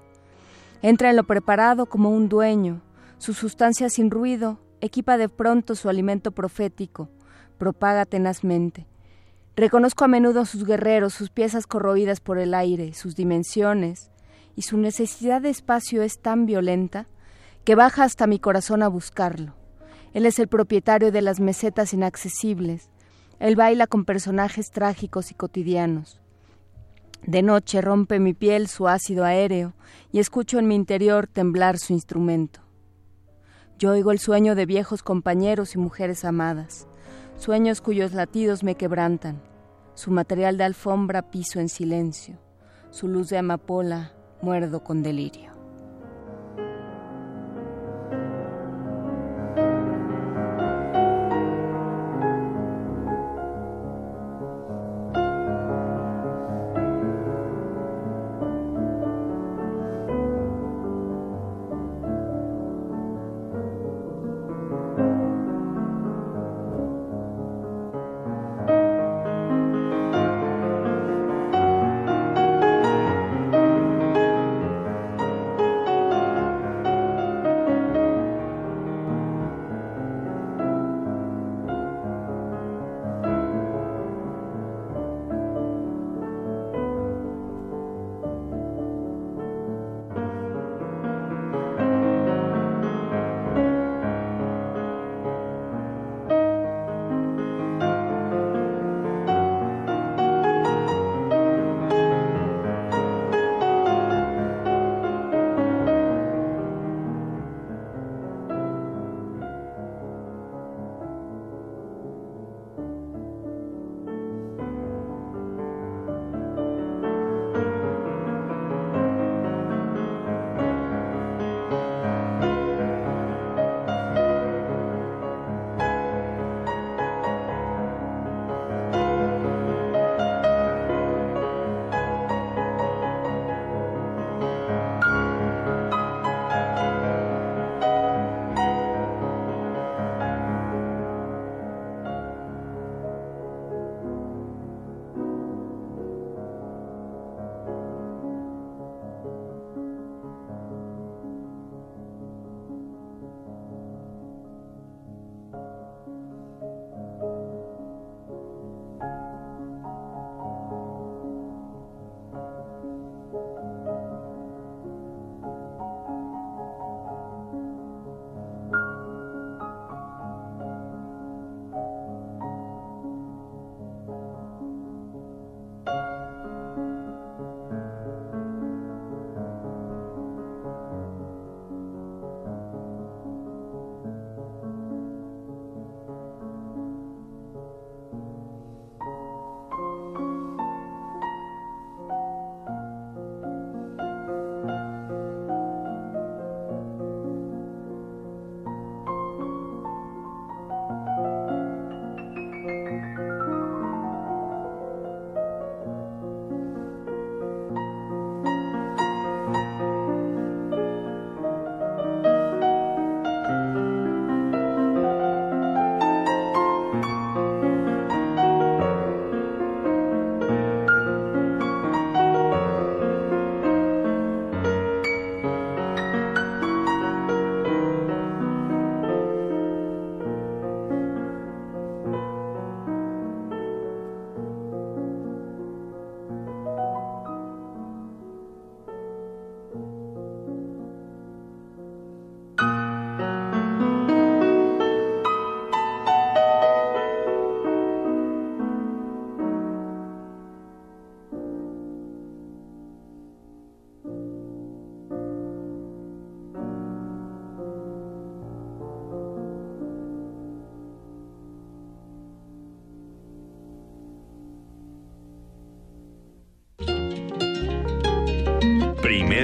Entra 0.84 1.10
en 1.10 1.16
lo 1.16 1.24
preparado 1.24 1.88
como 1.88 2.12
un 2.12 2.30
dueño, 2.30 2.84
su 3.18 3.34
sustancia 3.34 3.90
sin 3.90 4.12
ruido 4.12 4.60
equipa 4.80 5.18
de 5.18 5.28
pronto 5.28 5.74
su 5.74 5.90
alimento 5.90 6.32
profético, 6.32 7.10
propaga 7.60 8.06
tenazmente. 8.06 8.88
Reconozco 9.56 10.06
a 10.06 10.08
menudo 10.08 10.42
a 10.42 10.46
sus 10.46 10.66
guerreros, 10.66 11.14
sus 11.14 11.30
piezas 11.30 11.68
corroídas 11.68 12.22
por 12.22 12.40
el 12.40 12.56
aire, 12.56 12.94
sus 12.94 13.16
dimensiones, 13.16 14.10
y 14.56 14.64
su 14.64 14.78
necesidad 14.78 15.42
de 15.42 15.50
espacio 15.50 16.02
es 16.02 16.20
tan 16.20 16.48
violenta 16.48 17.08
que 17.64 17.76
baja 17.76 18.04
hasta 18.04 18.26
mi 18.26 18.40
corazón 18.40 18.82
a 18.82 18.88
buscarlo. 18.88 19.54
Él 20.14 20.26
es 20.26 20.40
el 20.40 20.48
propietario 20.48 21.12
de 21.12 21.22
las 21.22 21.40
mesetas 21.40 21.94
inaccesibles. 21.94 22.90
Él 23.40 23.56
baila 23.56 23.86
con 23.86 24.06
personajes 24.06 24.72
trágicos 24.72 25.30
y 25.32 25.36
cotidianos. 25.36 26.20
De 27.26 27.42
noche 27.42 27.82
rompe 27.82 28.20
mi 28.20 28.34
piel 28.34 28.68
su 28.68 28.88
ácido 28.88 29.24
aéreo 29.26 29.74
y 30.12 30.20
escucho 30.20 30.58
en 30.58 30.68
mi 30.68 30.76
interior 30.76 31.28
temblar 31.28 31.78
su 31.78 31.94
instrumento. 31.94 32.62
Yo 33.78 33.92
oigo 33.92 34.12
el 34.12 34.20
sueño 34.20 34.56
de 34.56 34.66
viejos 34.66 35.04
compañeros 35.04 35.76
y 35.76 35.78
mujeres 35.78 36.26
amadas, 36.26 36.88
sueños 37.40 37.80
cuyos 37.80 38.12
latidos 38.14 38.64
me 38.64 38.76
quebrantan, 38.76 39.42
su 39.94 40.12
material 40.12 40.58
de 40.58 40.66
alfombra 40.66 41.32
piso 41.32 41.62
en 41.62 41.70
silencio, 41.70 42.38
su 42.92 43.08
luz 43.08 43.30
de 43.30 43.38
amapola 43.38 44.12
muerdo 44.42 44.84
con 44.84 45.02
delirio. 45.02 45.49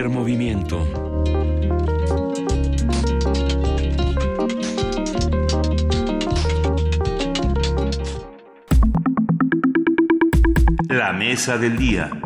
Movimiento. 0.04 0.86
La 10.90 11.14
mesa 11.14 11.58
del 11.58 11.78
día. 11.78 12.25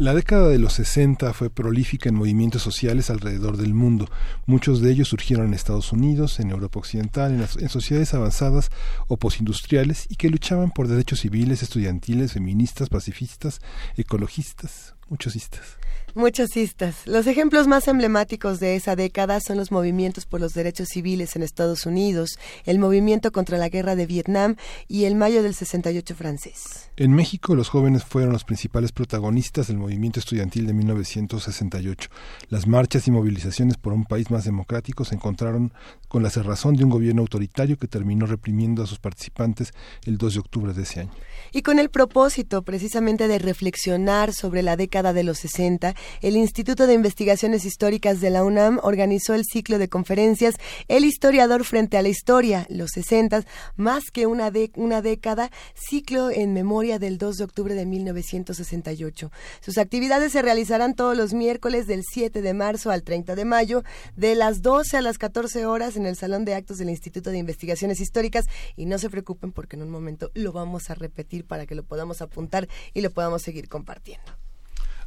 La 0.00 0.14
década 0.14 0.48
de 0.48 0.58
los 0.58 0.72
60 0.72 1.34
fue 1.34 1.50
prolífica 1.50 2.08
en 2.08 2.14
movimientos 2.14 2.62
sociales 2.62 3.10
alrededor 3.10 3.58
del 3.58 3.74
mundo. 3.74 4.08
Muchos 4.46 4.80
de 4.80 4.90
ellos 4.90 5.08
surgieron 5.08 5.48
en 5.48 5.52
Estados 5.52 5.92
Unidos, 5.92 6.40
en 6.40 6.48
Europa 6.48 6.78
Occidental, 6.78 7.46
en, 7.58 7.68
sociedades 7.68 8.14
avanzadas 8.14 8.70
o 9.08 9.18
postindustriales 9.18 10.06
y 10.08 10.16
que 10.16 10.30
luchaban 10.30 10.70
por 10.70 10.88
derechos 10.88 11.20
civiles, 11.20 11.62
estudiantiles, 11.62 12.32
feministas, 12.32 12.88
pacifistas, 12.88 13.60
ecologistas, 13.94 14.94
muchosistas. 15.10 15.76
Muchos 16.14 16.50
cistas. 16.50 17.06
Los 17.06 17.28
ejemplos 17.28 17.68
más 17.68 17.86
emblemáticos 17.86 18.58
de 18.58 18.74
esa 18.74 18.96
década 18.96 19.38
son 19.40 19.58
los 19.58 19.70
movimientos 19.70 20.26
por 20.26 20.40
los 20.40 20.54
derechos 20.54 20.88
civiles 20.88 21.36
en 21.36 21.44
Estados 21.44 21.86
Unidos, 21.86 22.36
el 22.64 22.80
movimiento 22.80 23.30
contra 23.30 23.58
la 23.58 23.68
guerra 23.68 23.94
de 23.94 24.06
Vietnam 24.06 24.56
y 24.88 25.04
el 25.04 25.14
mayo 25.14 25.44
del 25.44 25.54
68 25.54 26.16
francés. 26.16 26.90
En 26.96 27.12
México, 27.12 27.54
los 27.54 27.68
jóvenes 27.68 28.04
fueron 28.04 28.32
los 28.32 28.42
principales 28.42 28.90
protagonistas 28.90 29.68
del 29.68 29.78
movimiento 29.78 30.18
estudiantil 30.18 30.66
de 30.66 30.72
1968. 30.72 32.10
Las 32.48 32.66
marchas 32.66 33.06
y 33.06 33.12
movilizaciones 33.12 33.76
por 33.76 33.92
un 33.92 34.04
país 34.04 34.32
más 34.32 34.44
democrático 34.44 35.04
se 35.04 35.14
encontraron 35.14 35.72
con 36.08 36.24
la 36.24 36.30
cerrazón 36.30 36.74
de 36.74 36.82
un 36.82 36.90
gobierno 36.90 37.22
autoritario 37.22 37.78
que 37.78 37.86
terminó 37.86 38.26
reprimiendo 38.26 38.82
a 38.82 38.86
sus 38.86 38.98
participantes 38.98 39.72
el 40.04 40.18
2 40.18 40.34
de 40.34 40.40
octubre 40.40 40.72
de 40.74 40.82
ese 40.82 41.00
año. 41.00 41.12
Y 41.52 41.62
con 41.62 41.78
el 41.78 41.88
propósito 41.88 42.62
precisamente 42.62 43.28
de 43.28 43.38
reflexionar 43.38 44.32
sobre 44.34 44.62
la 44.62 44.76
década 44.76 44.99
de 45.00 45.24
los 45.24 45.38
60, 45.38 45.94
el 46.20 46.36
Instituto 46.36 46.86
de 46.86 46.94
Investigaciones 46.94 47.64
Históricas 47.64 48.20
de 48.20 48.30
la 48.30 48.44
UNAM 48.44 48.78
organizó 48.82 49.34
el 49.34 49.44
ciclo 49.44 49.78
de 49.78 49.88
conferencias 49.88 50.56
El 50.88 51.04
historiador 51.04 51.64
frente 51.64 51.96
a 51.96 52.02
la 52.02 52.08
historia, 52.08 52.66
los 52.68 52.90
60, 52.90 53.44
más 53.76 54.10
que 54.12 54.26
una, 54.26 54.52
una 54.76 55.02
década, 55.02 55.50
ciclo 55.74 56.30
en 56.30 56.52
memoria 56.52 56.98
del 56.98 57.16
2 57.16 57.38
de 57.38 57.44
octubre 57.44 57.74
de 57.74 57.86
1968. 57.86 59.32
Sus 59.60 59.78
actividades 59.78 60.32
se 60.32 60.42
realizarán 60.42 60.94
todos 60.94 61.16
los 61.16 61.32
miércoles 61.32 61.86
del 61.86 62.02
7 62.04 62.42
de 62.42 62.54
marzo 62.54 62.90
al 62.90 63.02
30 63.02 63.34
de 63.34 63.44
mayo, 63.44 63.82
de 64.16 64.34
las 64.34 64.62
12 64.62 64.98
a 64.98 65.02
las 65.02 65.18
14 65.18 65.64
horas 65.66 65.96
en 65.96 66.06
el 66.06 66.16
Salón 66.16 66.44
de 66.44 66.54
Actos 66.54 66.78
del 66.78 66.90
Instituto 66.90 67.30
de 67.30 67.38
Investigaciones 67.38 68.00
Históricas. 68.00 68.46
Y 68.76 68.86
no 68.86 68.98
se 68.98 69.10
preocupen 69.10 69.52
porque 69.52 69.76
en 69.76 69.82
un 69.82 69.90
momento 69.90 70.30
lo 70.34 70.52
vamos 70.52 70.90
a 70.90 70.94
repetir 70.94 71.46
para 71.46 71.66
que 71.66 71.74
lo 71.74 71.84
podamos 71.84 72.22
apuntar 72.22 72.68
y 72.94 73.00
lo 73.00 73.10
podamos 73.10 73.42
seguir 73.42 73.68
compartiendo. 73.68 74.49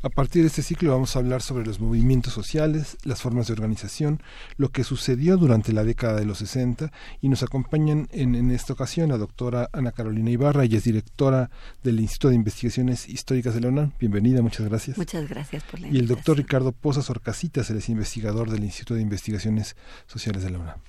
A 0.06 0.10
partir 0.10 0.42
de 0.42 0.50
este 0.50 0.64
ciclo 0.64 0.92
vamos 0.92 1.16
a 1.16 1.20
hablar 1.20 1.42
sobre 1.42 1.66
los 1.66 1.80
movimientos 1.80 2.34
sociales, 2.34 2.98
las 3.06 3.22
formas 3.22 3.48
de 3.48 3.54
organización, 3.54 4.22
lo 4.58 4.68
que 4.68 4.84
sucedió 4.84 5.38
durante 5.38 5.72
la 5.72 5.86
década 5.86 6.20
de 6.20 6.26
los 6.26 6.40
60 6.40 6.92
y 7.22 7.30
nos 7.30 7.42
acompañan 7.42 8.10
en, 8.12 8.36
en 8.36 8.52
esta 8.52 8.74
ocasión 8.74 9.12
la 9.12 9.18
doctora 9.18 9.70
Ana 9.72 9.94
Carolina 9.94 10.30
Ibarra, 10.30 10.66
ella 10.66 10.78
es 10.78 10.84
directora 10.84 11.50
del 11.84 12.02
Instituto 12.02 12.30
de 12.32 12.36
Investigaciones 12.36 13.08
Históricas 13.08 13.54
de 13.56 13.62
la 13.62 13.70
UNAM. 13.70 13.94
Bienvenida, 13.98 14.42
muchas 14.42 14.68
gracias. 14.68 14.98
Muchas 14.98 15.30
gracias 15.30 15.64
por 15.64 15.80
la 15.80 15.88
invitación. 15.88 15.96
Y 15.96 16.00
el 16.00 16.08
doctor 16.14 16.36
Ricardo 16.36 16.74
Pozas 16.74 17.10
Orcasitas, 17.10 17.70
él 17.70 17.78
es 17.78 17.88
investigador 17.88 18.52
del 18.52 18.66
Instituto 18.66 18.96
de 18.96 19.04
Investigaciones 19.04 19.78
Sociales 20.08 20.44
de 20.44 20.50
la 20.50 20.60
UNAM. 20.60 20.80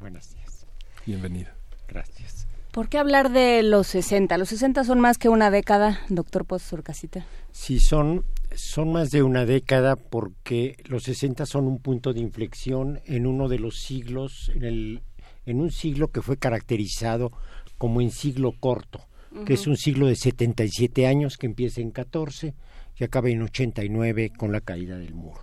Buenos 0.00 0.34
días. 0.34 0.66
Bienvenido. 1.06 1.52
Gracias. 1.86 2.48
¿Por 2.72 2.88
qué 2.88 2.96
hablar 2.96 3.30
de 3.30 3.62
los 3.62 3.86
60? 3.88 4.38
¿Los 4.38 4.48
60 4.48 4.84
son 4.84 4.98
más 4.98 5.18
que 5.18 5.28
una 5.28 5.50
década, 5.50 6.00
doctor 6.08 6.46
Pozas 6.46 6.72
Orcasita? 6.72 7.26
Sí, 7.50 7.78
son, 7.78 8.24
son 8.54 8.92
más 8.92 9.10
de 9.10 9.22
una 9.22 9.44
década 9.44 9.96
porque 9.96 10.76
los 10.86 11.02
60 11.02 11.44
son 11.44 11.66
un 11.66 11.80
punto 11.80 12.14
de 12.14 12.20
inflexión 12.20 13.02
en 13.04 13.26
uno 13.26 13.48
de 13.48 13.58
los 13.58 13.80
siglos, 13.80 14.50
en, 14.54 14.64
el, 14.64 15.02
en 15.44 15.60
un 15.60 15.70
siglo 15.70 16.08
que 16.08 16.22
fue 16.22 16.38
caracterizado 16.38 17.30
como 17.76 18.00
en 18.00 18.10
siglo 18.10 18.52
corto, 18.58 19.00
uh 19.32 19.40
-huh. 19.40 19.44
que 19.44 19.52
es 19.52 19.66
un 19.66 19.76
siglo 19.76 20.06
de 20.06 20.16
77 20.16 21.06
años 21.06 21.36
que 21.36 21.44
empieza 21.44 21.82
en 21.82 21.90
14 21.90 22.54
y 22.98 23.04
acaba 23.04 23.28
en 23.28 23.42
89 23.42 24.32
con 24.34 24.50
la 24.50 24.62
caída 24.62 24.96
del 24.96 25.12
muro. 25.12 25.42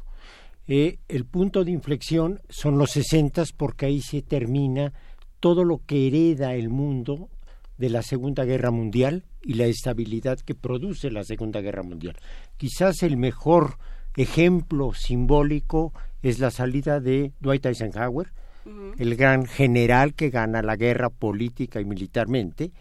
Eh, 0.68 0.98
el 1.08 1.26
punto 1.26 1.64
de 1.64 1.72
inflexión 1.72 2.42
son 2.50 2.80
los 2.80 2.90
60 2.92 3.44
porque 3.56 3.86
ahí 3.86 4.02
se 4.02 4.24
termina 4.24 4.94
todo 5.40 5.64
lo 5.64 5.82
que 5.86 6.08
hereda 6.08 6.54
el 6.56 6.70
mundo 6.70 7.30
de 7.78 7.90
la 7.90 8.02
Segunda 8.02 8.44
Guerra 8.44 8.72
Mundial 8.72 9.24
y 9.42 9.54
la 9.54 9.66
estabilidad 9.66 10.40
que 10.40 10.54
produce 10.54 11.10
la 11.10 11.24
Segunda 11.24 11.62
Guerra 11.62 11.82
Mundial. 11.84 12.18
Quizás 12.58 13.04
el 13.04 13.18
mejor 13.18 13.78
ejemplo 14.18 14.94
simbólico 14.94 15.94
es 16.22 16.40
la 16.40 16.52
salida 16.52 17.00
de 17.00 17.32
Dwight 17.40 17.66
Eisenhower, 17.66 18.28
uh 18.66 18.70
-huh. 18.70 18.94
el 18.98 19.16
gran 19.16 19.46
general 19.46 20.14
que 20.14 20.30
gana 20.30 20.62
la 20.62 20.76
guerra 20.76 21.10
política 21.10 21.80
y 21.80 21.86
militarmente, 21.86 22.72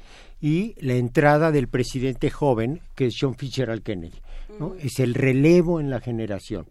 y 0.41 0.75
la 0.85 0.95
entrada 0.95 1.53
del 1.53 1.69
presidente 1.69 2.31
joven, 2.31 2.81
que 2.97 3.07
es 3.07 3.17
John 3.21 3.37
Fitzgerald 3.37 3.83
Kennedy. 3.83 4.19
¿no? 4.59 4.69
Uh 4.69 4.75
-huh. 4.75 4.81
Es 4.81 4.99
el 4.99 5.15
relevo 5.15 5.81
en 5.81 5.91
la 5.91 6.01
generación. 6.01 6.67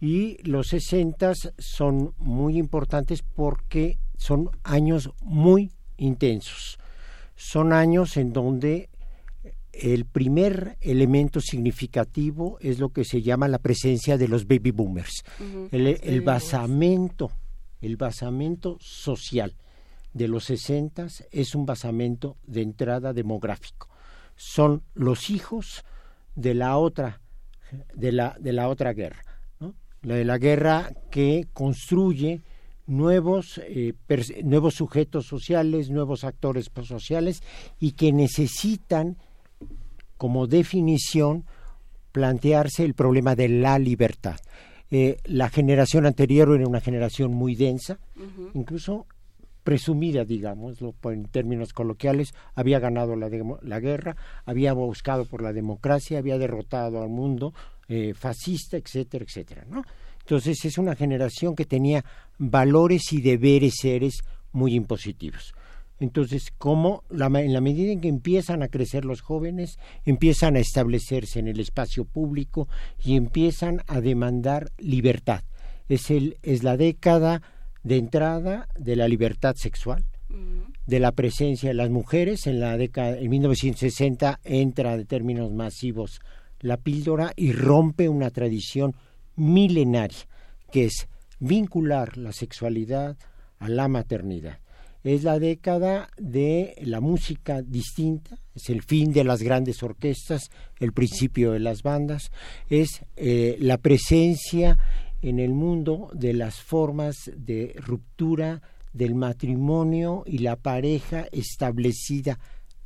Y 0.00 0.36
los 0.42 0.68
sesentas 0.68 1.52
son 1.58 2.12
muy 2.18 2.58
importantes 2.58 3.22
porque 3.22 3.98
son 4.16 4.50
años 4.62 5.10
muy 5.22 5.72
intensos. 5.96 6.78
Son 7.34 7.72
años 7.72 8.16
en 8.16 8.32
donde 8.32 8.88
el 9.72 10.06
primer 10.06 10.78
elemento 10.80 11.40
significativo 11.40 12.58
es 12.60 12.78
lo 12.78 12.90
que 12.90 13.04
se 13.04 13.22
llama 13.22 13.48
la 13.48 13.58
presencia 13.58 14.16
de 14.16 14.28
los 14.28 14.46
baby 14.46 14.70
boomers, 14.70 15.22
uh 15.38 15.42
-huh. 15.42 15.68
el, 15.70 15.86
el, 16.02 16.20
basamento, 16.22 17.30
el 17.82 17.96
basamento 17.96 18.78
social 18.80 19.54
de 20.14 20.28
los 20.28 20.44
sesentas 20.44 21.24
es 21.30 21.54
un 21.54 21.66
basamento 21.66 22.38
de 22.46 22.62
entrada 22.62 23.12
demográfico. 23.12 23.88
Son 24.34 24.82
los 24.94 25.28
hijos 25.28 25.84
de 26.34 26.54
la 26.54 26.78
otra, 26.78 27.20
de 27.94 28.12
la, 28.12 28.36
de 28.40 28.52
la 28.54 28.68
otra 28.68 28.94
guerra, 28.94 29.22
¿no? 29.60 29.74
la 30.02 30.14
de 30.14 30.24
la 30.24 30.38
guerra 30.38 30.90
que 31.10 31.48
construye 31.52 32.40
nuevos, 32.86 33.60
eh, 33.64 33.94
nuevos 34.44 34.74
sujetos 34.74 35.26
sociales, 35.26 35.90
nuevos 35.90 36.24
actores 36.24 36.70
sociales 36.84 37.42
y 37.78 37.92
que 37.92 38.12
necesitan 38.12 39.16
como 40.16 40.46
definición 40.46 41.44
plantearse 42.12 42.84
el 42.84 42.94
problema 42.94 43.34
de 43.34 43.48
la 43.48 43.78
libertad. 43.78 44.36
Eh, 44.90 45.18
la 45.24 45.48
generación 45.48 46.06
anterior 46.06 46.54
era 46.54 46.66
una 46.66 46.80
generación 46.80 47.34
muy 47.34 47.56
densa, 47.56 47.98
uh 48.16 48.20
-huh. 48.20 48.50
incluso 48.54 49.06
presumida, 49.64 50.24
digamos, 50.24 50.78
en 50.80 51.24
términos 51.24 51.72
coloquiales, 51.72 52.34
había 52.54 52.78
ganado 52.78 53.16
la, 53.16 53.28
la, 53.62 53.80
guerra, 53.80 54.16
había 54.44 54.72
buscado 54.72 55.24
por 55.24 55.42
la 55.42 55.52
democracia, 55.52 56.18
había 56.18 56.38
derrotado 56.38 57.02
al 57.02 57.08
mundo 57.08 57.52
eh, 57.88 58.14
fascista, 58.14 58.76
etcétera, 58.76 59.24
etcétera, 59.24 59.64
¿no? 59.68 59.82
Entonces 60.26 60.64
es 60.64 60.76
una 60.76 60.96
generación 60.96 61.54
que 61.54 61.66
tenía 61.66 62.04
valores 62.36 63.12
y 63.12 63.20
deberes 63.20 63.74
seres 63.80 64.24
muy 64.50 64.74
impositivos. 64.74 65.54
Entonces, 66.00 66.52
como 66.58 67.04
la, 67.10 67.26
en 67.26 67.52
la 67.52 67.60
medida 67.60 67.92
en 67.92 68.00
que 68.00 68.08
empiezan 68.08 68.64
a 68.64 68.68
crecer 68.68 69.04
los 69.04 69.20
jóvenes, 69.20 69.78
empiezan 70.04 70.56
a 70.56 70.58
establecerse 70.58 71.38
en 71.38 71.46
el 71.46 71.60
espacio 71.60 72.04
público 72.04 72.66
y 73.04 73.14
empiezan 73.14 73.82
a 73.86 74.00
demandar 74.00 74.72
libertad. 74.78 75.44
Es, 75.88 76.10
el, 76.10 76.38
es 76.42 76.64
la 76.64 76.76
década 76.76 77.42
de 77.84 77.98
entrada 77.98 78.66
de 78.76 78.96
la 78.96 79.06
libertad 79.06 79.54
sexual, 79.54 80.04
de 80.86 80.98
la 80.98 81.12
presencia 81.12 81.68
de 81.68 81.74
las 81.74 81.90
mujeres. 81.90 82.48
En 82.48 82.58
la 82.58 82.76
década, 82.76 83.16
en 83.16 83.30
1960 83.30 84.40
entra 84.42 84.96
de 84.96 85.04
términos 85.04 85.52
masivos 85.52 86.20
la 86.58 86.78
píldora 86.78 87.32
y 87.36 87.52
rompe 87.52 88.08
una 88.08 88.30
tradición 88.30 88.96
milenaria, 89.36 90.26
que 90.70 90.86
es 90.86 91.08
vincular 91.38 92.16
la 92.16 92.32
sexualidad 92.32 93.16
a 93.58 93.68
la 93.68 93.88
maternidad. 93.88 94.58
Es 95.04 95.22
la 95.22 95.38
década 95.38 96.08
de 96.18 96.74
la 96.82 97.00
música 97.00 97.62
distinta, 97.62 98.38
es 98.54 98.70
el 98.70 98.82
fin 98.82 99.12
de 99.12 99.22
las 99.22 99.40
grandes 99.40 99.82
orquestas, 99.84 100.50
el 100.80 100.92
principio 100.92 101.52
de 101.52 101.60
las 101.60 101.82
bandas, 101.82 102.32
es 102.68 103.02
eh, 103.14 103.56
la 103.60 103.78
presencia 103.78 104.78
en 105.22 105.38
el 105.38 105.52
mundo 105.52 106.10
de 106.12 106.32
las 106.32 106.60
formas 106.60 107.30
de 107.36 107.74
ruptura 107.78 108.62
del 108.92 109.14
matrimonio 109.14 110.24
y 110.26 110.38
la 110.38 110.56
pareja 110.56 111.26
establecida 111.30 112.40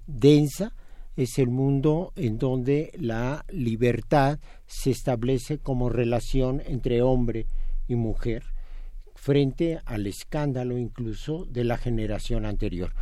densa, 0.06 0.74
es 1.16 1.38
el 1.38 1.48
mundo 1.48 2.12
en 2.16 2.38
donde 2.38 2.92
la 2.98 3.44
libertad 3.50 4.38
se 4.66 4.90
establece 4.90 5.58
como 5.58 5.88
relación 5.88 6.62
entre 6.66 7.02
hombre 7.02 7.46
y 7.88 7.96
mujer 7.96 8.44
frente 9.14 9.80
al 9.84 10.06
escándalo 10.06 10.78
incluso 10.78 11.44
de 11.44 11.64
la 11.64 11.76
generación 11.76 12.46
anterior. 12.46 12.94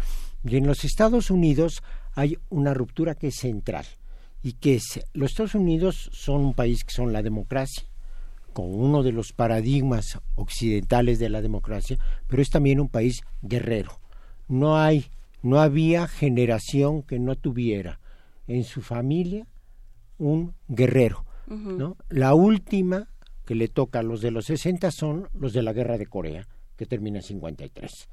Y 0.45 0.57
en 0.57 0.67
los 0.67 0.85
Estados 0.85 1.31
Unidos 1.31 1.83
hay 2.15 2.39
una 2.49 2.75
ruptura 2.75 3.15
que 3.15 3.29
es 3.29 3.37
central. 3.37 3.87
y 4.41 4.53
que 4.53 4.79
los 5.15 5.33
Estados 5.33 5.57
Unidos 5.57 6.11
son 6.13 6.41
un 6.43 6.55
país 6.55 6.85
que 6.85 6.95
son 6.95 7.13
la 7.13 7.23
democracia, 7.23 7.83
con 8.53 8.73
uno 8.73 9.03
de 9.03 9.11
los 9.11 9.33
paradigmas 9.33 10.21
occidentales 10.37 11.19
de 11.19 11.29
la 11.29 11.43
democracia, 11.43 11.99
pero 12.29 12.41
es 12.41 12.49
también 12.49 12.79
un 12.79 12.89
país 12.89 13.23
guerrero. 13.43 13.99
No 14.47 14.79
hay, 14.79 15.07
no 15.43 15.61
había 15.61 16.07
generación 16.09 17.03
que 17.03 17.19
no 17.19 17.37
tuviera 17.37 18.01
en 18.47 18.65
su 18.65 18.83
familia 18.83 19.47
un 20.19 20.55
guerrero. 20.69 21.25
¿no? 21.47 21.97
La 22.09 22.35
última 22.35 23.09
que 23.47 23.55
le 23.55 23.69
toca 23.69 24.01
a 24.01 24.03
los 24.03 24.21
de 24.21 24.31
los 24.31 24.47
60 24.47 24.91
son 24.91 25.29
los 25.33 25.53
de 25.55 25.63
la 25.63 25.73
guerra 25.73 25.97
de 25.97 26.07
Corea, 26.07 26.47
que 26.77 26.85
termina 26.85 27.19
en 27.19 27.23
53. 27.23 28.09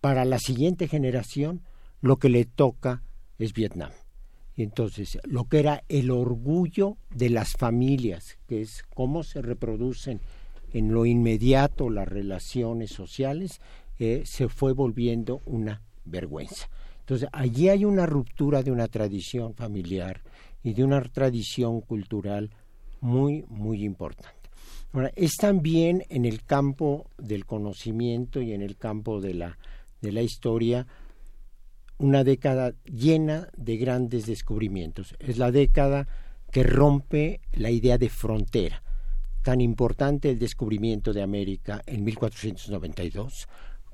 Para 0.00 0.24
la 0.24 0.38
siguiente 0.38 0.86
generación, 0.86 1.62
lo 2.00 2.18
que 2.18 2.28
le 2.28 2.44
toca 2.44 3.02
es 3.38 3.52
Vietnam. 3.52 3.90
Entonces, 4.56 5.18
lo 5.24 5.44
que 5.44 5.60
era 5.60 5.82
el 5.88 6.10
orgullo 6.10 6.96
de 7.10 7.30
las 7.30 7.52
familias, 7.56 8.38
que 8.46 8.60
es 8.60 8.84
cómo 8.94 9.22
se 9.22 9.42
reproducen 9.42 10.20
en 10.72 10.92
lo 10.92 11.06
inmediato 11.06 11.90
las 11.90 12.08
relaciones 12.08 12.90
sociales, 12.90 13.60
eh, 13.98 14.22
se 14.24 14.48
fue 14.48 14.72
volviendo 14.72 15.42
una 15.44 15.82
vergüenza. 16.04 16.68
Entonces, 17.00 17.28
allí 17.32 17.68
hay 17.68 17.84
una 17.84 18.06
ruptura 18.06 18.62
de 18.62 18.70
una 18.70 18.86
tradición 18.88 19.54
familiar 19.54 20.20
y 20.62 20.74
de 20.74 20.84
una 20.84 21.00
tradición 21.02 21.80
cultural 21.80 22.50
muy, 23.00 23.44
muy 23.48 23.84
importante. 23.84 24.50
Ahora, 24.92 25.10
es 25.16 25.36
también 25.36 26.04
en 26.10 26.24
el 26.24 26.44
campo 26.44 27.10
del 27.16 27.46
conocimiento 27.46 28.40
y 28.40 28.52
en 28.52 28.62
el 28.62 28.76
campo 28.76 29.20
de 29.20 29.34
la, 29.34 29.58
de 30.00 30.12
la 30.12 30.22
historia 30.22 30.86
una 31.98 32.24
década 32.24 32.74
llena 32.84 33.48
de 33.56 33.76
grandes 33.76 34.26
descubrimientos. 34.26 35.14
Es 35.18 35.36
la 35.36 35.50
década 35.50 36.06
que 36.50 36.62
rompe 36.62 37.40
la 37.52 37.70
idea 37.70 37.98
de 37.98 38.08
frontera. 38.08 38.82
Tan 39.42 39.60
importante 39.60 40.30
el 40.30 40.38
descubrimiento 40.38 41.12
de 41.12 41.22
América 41.22 41.82
en 41.86 42.04
1492 42.04 43.48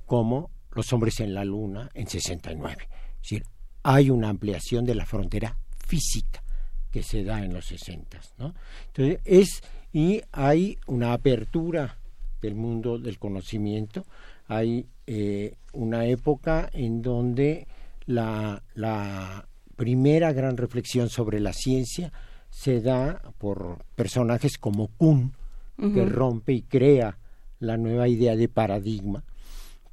como 0.07 0.51
los 0.73 0.93
hombres 0.93 1.21
en 1.21 1.35
la 1.35 1.45
luna 1.45 1.91
en 1.95 2.07
69. 2.07 2.89
Es 3.17 3.23
decir, 3.23 3.45
hay 3.83 4.11
una 4.11 4.29
ampliación 4.29 4.85
de 4.85 4.95
la 4.95 5.07
frontera 5.07 5.57
física 5.87 6.43
que 6.91 7.03
se 7.03 7.25
da 7.25 7.45
en 7.45 7.53
los 7.53 7.67
60. 7.67 8.21
¿no? 8.39 8.55
Entonces, 8.87 9.21
es, 9.25 9.63
y 9.93 10.21
hay 10.33 10.79
una 10.87 11.13
apertura 11.13 11.99
del 12.41 12.55
mundo 12.55 12.99
del 12.99 13.19
conocimiento, 13.19 14.05
hay 14.47 14.87
eh, 15.07 15.57
una 15.73 16.07
época 16.07 16.69
en 16.73 17.03
donde 17.03 17.67
la, 18.07 18.63
la 18.75 19.47
primera 19.77 20.33
gran 20.33 20.57
reflexión 20.57 21.09
sobre 21.09 21.41
la 21.41 21.53
ciencia 21.53 22.13
se 22.51 22.81
da 22.81 23.21
por 23.39 23.85
personajes 23.97 24.59
como 24.59 24.89
Kuhn, 24.89 25.35
que 25.77 26.05
rompe 26.05 26.53
y 26.53 26.63
crea 26.63 27.19
la 27.59 27.77
nueva 27.77 28.07
idea 28.07 28.37
de 28.37 28.49
paradigma, 28.49 29.25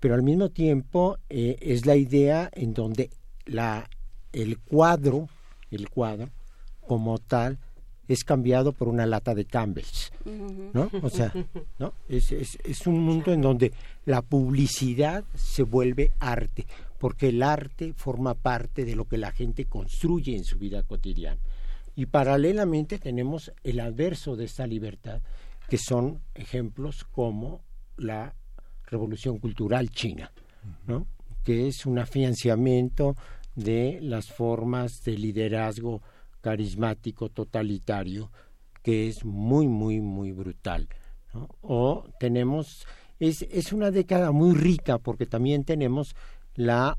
pero 0.02 0.15
al 0.15 0.23
mismo 0.23 0.49
tiempo 0.49 1.19
eh, 1.30 1.57
es 1.61 1.86
la 1.86 1.95
idea 1.95 2.49
en 2.53 2.73
donde 2.73 3.11
la, 3.45 3.88
el 4.34 4.57
cuadro, 4.57 5.30
el 5.69 5.90
cuadro 5.90 6.30
como 6.86 7.19
tal, 7.19 7.60
es 8.07 8.23
cambiado 8.23 8.73
por 8.73 8.90
una 8.90 9.06
lata 9.06 9.36
de 9.36 9.45
Campbell's, 9.45 10.11
¿no? 10.73 10.90
O 11.03 11.10
sea, 11.10 11.32
¿no? 11.80 11.94
Es, 12.10 12.32
es, 12.32 12.57
es, 12.65 12.88
un 12.88 12.99
mundo 12.99 13.32
en 13.32 13.41
donde 13.41 13.72
la 14.03 14.23
publicidad 14.23 15.23
se 15.36 15.64
vuelve 15.64 16.11
arte, 16.19 16.65
porque 16.98 17.30
el 17.30 17.44
arte 17.44 17.94
forma 17.94 18.34
parte 18.34 18.84
de 18.84 18.95
lo 18.95 19.06
que 19.06 19.18
la 19.18 19.32
gente 19.32 19.65
construye 19.65 20.36
en 20.36 20.44
su 20.44 20.57
vida 20.57 20.84
cotidiana. 20.84 21.40
Y 21.95 22.07
paralelamente 22.07 22.98
tenemos 22.98 23.53
el 23.64 23.80
adverso 23.80 24.36
de 24.36 24.45
esta 24.45 24.65
libertad, 24.65 25.22
que 25.69 25.78
son 25.78 26.22
ejemplos 26.34 27.06
como 27.06 27.61
la 27.98 28.34
Revolución 28.91 29.39
Cultural 29.39 29.89
China, 29.89 30.31
¿no? 30.85 31.07
que 31.43 31.68
es 31.68 31.85
un 31.85 31.97
afianzamiento 31.97 33.15
de 33.55 33.99
las 34.01 34.31
formas 34.31 35.03
de 35.03 35.18
liderazgo 35.18 36.01
carismático 36.41 37.30
totalitario 37.30 38.31
que 38.84 39.07
es 39.07 39.23
muy, 39.26 39.68
muy, 39.68 40.01
muy 40.01 40.31
brutal. 40.31 40.88
O 41.61 42.05
tenemos, 42.19 42.85
es, 43.19 43.43
es 43.43 43.72
una 43.72 43.91
década 43.91 44.31
muy 44.31 44.55
rica 44.55 44.97
porque 44.97 45.26
también 45.26 45.63
tenemos 45.63 46.15
la, 46.55 46.97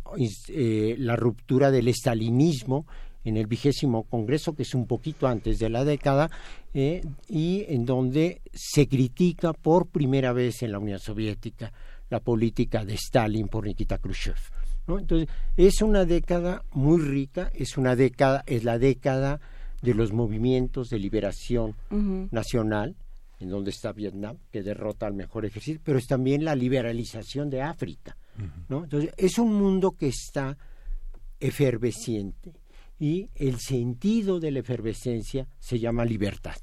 eh, 0.48 0.94
la 0.98 1.16
ruptura 1.16 1.70
del 1.70 1.89
estalinismo 1.89 2.86
en 3.24 3.36
el 3.36 3.47
vigésimo 3.47 4.05
congreso, 4.05 4.55
que 4.55 4.62
es 4.62 4.74
un 4.74 4.86
poquito 4.86 5.27
antes 5.27 5.59
de 5.59 5.70
la 5.70 5.85
década, 5.85 6.31
eh, 6.74 7.03
y 7.28 7.65
en 7.69 7.85
donde 7.85 8.43
se 8.53 8.89
critica 8.89 9.53
por 9.53 9.86
primera 9.86 10.32
vez 10.32 10.62
en 10.62 10.73
la 10.73 10.78
Unión 10.78 10.99
Soviética 10.99 11.73
la 12.11 12.20
política 12.20 12.85
de 12.85 12.94
Stalin 12.94 13.49
por 13.49 13.65
Nikita 13.65 13.99
Khrushchev. 13.99 14.36
Entonces, 14.86 15.28
es 15.57 15.81
una 15.81 16.05
década 16.05 16.65
muy 16.73 17.01
rica, 17.01 17.51
es 17.55 17.78
una 17.78 17.97
década, 17.97 18.43
es 18.47 18.65
la 18.65 18.78
década 18.78 19.40
de 19.81 19.94
los 19.94 20.12
movimientos 20.12 20.89
de 20.89 20.99
liberación 20.99 21.74
nacional, 22.31 22.94
en 23.40 23.49
donde 23.49 23.70
está 23.70 23.93
Vietnam, 23.93 24.36
que 24.51 24.62
derrota 24.62 25.07
al 25.07 25.15
mejor 25.15 25.47
ejército, 25.47 25.81
pero 25.82 25.99
es 25.99 26.07
también 26.07 26.44
la 26.44 26.55
liberalización 26.55 27.49
de 27.49 27.62
África. 27.62 28.16
¿no? 28.69 28.85
Entonces, 28.85 29.12
es 29.16 29.39
un 29.39 29.55
mundo 29.55 29.93
que 29.93 30.09
está 30.09 30.57
efervesciente 31.40 32.53
y 33.03 33.31
el 33.35 33.59
sentido 33.59 34.39
de 34.39 34.53
la 34.53 34.61
efervescencia 34.61 35.49
se 35.59 35.81
llama 35.81 36.05
libertad. 36.05 36.55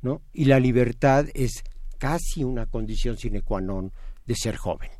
¿no? 0.00 0.22
Y 0.32 0.44
la 0.44 0.60
libertad 0.60 1.26
es 1.34 1.64
casi 1.98 2.44
una 2.44 2.66
condición 2.66 3.18
sine 3.18 3.42
qua 3.42 3.60
non 3.60 3.90
de 4.24 4.36
ser 4.36 4.54
joven. 4.54 4.90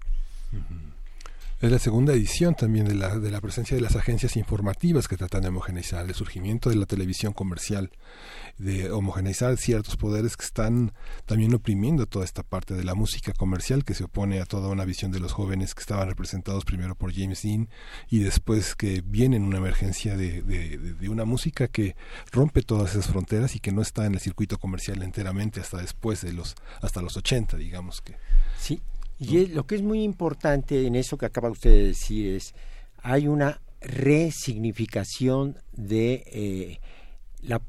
Es 1.62 1.70
la 1.70 1.78
segunda 1.78 2.12
edición 2.12 2.56
también 2.56 2.86
de 2.86 2.96
la, 2.96 3.20
de 3.20 3.30
la 3.30 3.40
presencia 3.40 3.76
de 3.76 3.80
las 3.80 3.94
agencias 3.94 4.36
informativas 4.36 5.06
que 5.06 5.16
tratan 5.16 5.42
de 5.42 5.48
homogeneizar, 5.50 6.04
el 6.04 6.12
surgimiento 6.12 6.70
de 6.70 6.74
la 6.74 6.86
televisión 6.86 7.32
comercial, 7.32 7.92
de 8.58 8.90
homogeneizar 8.90 9.56
ciertos 9.56 9.96
poderes 9.96 10.36
que 10.36 10.44
están 10.44 10.92
también 11.24 11.54
oprimiendo 11.54 12.06
toda 12.06 12.24
esta 12.24 12.42
parte 12.42 12.74
de 12.74 12.82
la 12.82 12.96
música 12.96 13.32
comercial 13.32 13.84
que 13.84 13.94
se 13.94 14.02
opone 14.02 14.40
a 14.40 14.44
toda 14.44 14.70
una 14.70 14.84
visión 14.84 15.12
de 15.12 15.20
los 15.20 15.30
jóvenes 15.30 15.76
que 15.76 15.82
estaban 15.82 16.08
representados 16.08 16.64
primero 16.64 16.96
por 16.96 17.14
James 17.14 17.42
Dean 17.42 17.68
y 18.10 18.18
después 18.18 18.74
que 18.74 19.00
viene 19.00 19.36
en 19.36 19.44
una 19.44 19.58
emergencia 19.58 20.16
de, 20.16 20.42
de, 20.42 20.78
de 20.78 21.08
una 21.08 21.24
música 21.24 21.68
que 21.68 21.94
rompe 22.32 22.62
todas 22.62 22.90
esas 22.90 23.06
fronteras 23.06 23.54
y 23.54 23.60
que 23.60 23.70
no 23.70 23.82
está 23.82 24.04
en 24.06 24.14
el 24.14 24.20
circuito 24.20 24.58
comercial 24.58 25.00
enteramente 25.04 25.60
hasta 25.60 25.78
después 25.78 26.22
de 26.22 26.32
los, 26.32 26.56
hasta 26.80 27.02
los 27.02 27.16
80, 27.16 27.56
digamos 27.56 28.00
que. 28.00 28.16
Sí, 28.58 28.82
y 29.22 29.46
lo 29.46 29.66
que 29.66 29.76
es 29.76 29.82
muy 29.82 30.02
importante 30.02 30.84
en 30.84 30.96
eso 30.96 31.16
que 31.16 31.26
acaba 31.26 31.48
usted 31.48 31.70
de 31.70 31.86
decir 31.88 32.34
es, 32.34 32.54
hay 33.02 33.28
una 33.28 33.60
resignificación 33.80 35.58
de, 35.72 36.24
eh, 36.26 36.80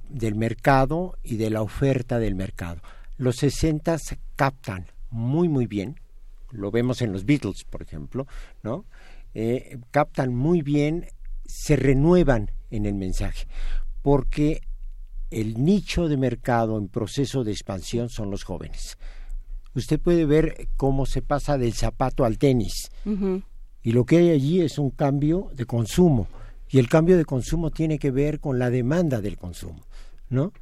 del 0.10 0.36
mercado 0.36 1.18
y 1.24 1.38
de 1.38 1.52
la 1.52 1.62
oferta 1.62 2.18
del 2.18 2.34
mercado. 2.34 2.82
Los 3.18 3.36
60 3.38 3.98
captan 4.36 4.88
muy, 5.12 5.48
muy 5.48 5.68
bien, 5.68 6.00
lo 6.50 6.72
vemos 6.72 7.04
en 7.04 7.12
los 7.12 7.24
Beatles, 7.24 7.66
por 7.70 7.84
ejemplo, 7.84 8.26
¿no? 8.64 8.86
Eh, 9.36 9.78
captan 9.92 10.34
muy 10.34 10.64
bien, 10.64 11.06
se 11.46 11.76
renuevan 11.76 12.50
en 12.72 12.88
el 12.88 12.96
mensaje, 12.96 13.46
porque 14.02 14.62
el 15.30 15.64
nicho 15.64 16.08
de 16.08 16.18
mercado 16.18 16.80
en 16.80 16.88
proceso 16.88 17.44
de 17.44 17.52
expansión 17.52 18.10
son 18.10 18.32
los 18.32 18.44
jóvenes 18.44 18.98
usted 19.76 20.00
puede 20.00 20.26
ver 20.26 20.68
cómo 20.78 21.06
se 21.06 21.22
pasa 21.22 21.58
del 21.58 21.74
zapato 21.74 22.26
al 22.26 22.38
tenis. 22.38 22.92
Y 23.82 23.92
lo 23.92 24.06
que 24.06 24.18
hay 24.18 24.30
allí 24.30 24.62
es 24.62 24.78
un 24.78 24.92
cambio 24.92 25.50
de 25.54 25.66
consumo. 25.66 26.28
Y 26.70 26.80
el 26.80 26.90
cambio 26.90 27.18
de 27.18 27.26
consumo 27.26 27.70
tiene 27.70 28.00
que 28.00 28.12
ver 28.12 28.40
con 28.40 28.58
la 28.58 28.70
demanda 28.70 29.22
del 29.22 29.38
consumo, 29.38 29.82
¿no? 30.30 30.54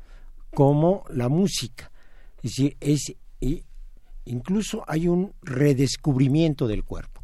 Como 0.53 1.05
la 1.09 1.29
música. 1.29 1.91
Es 2.37 2.55
decir, 2.55 2.77
es, 2.81 3.15
incluso 4.25 4.83
hay 4.87 5.07
un 5.07 5.33
redescubrimiento 5.41 6.67
del 6.67 6.83
cuerpo. 6.83 7.21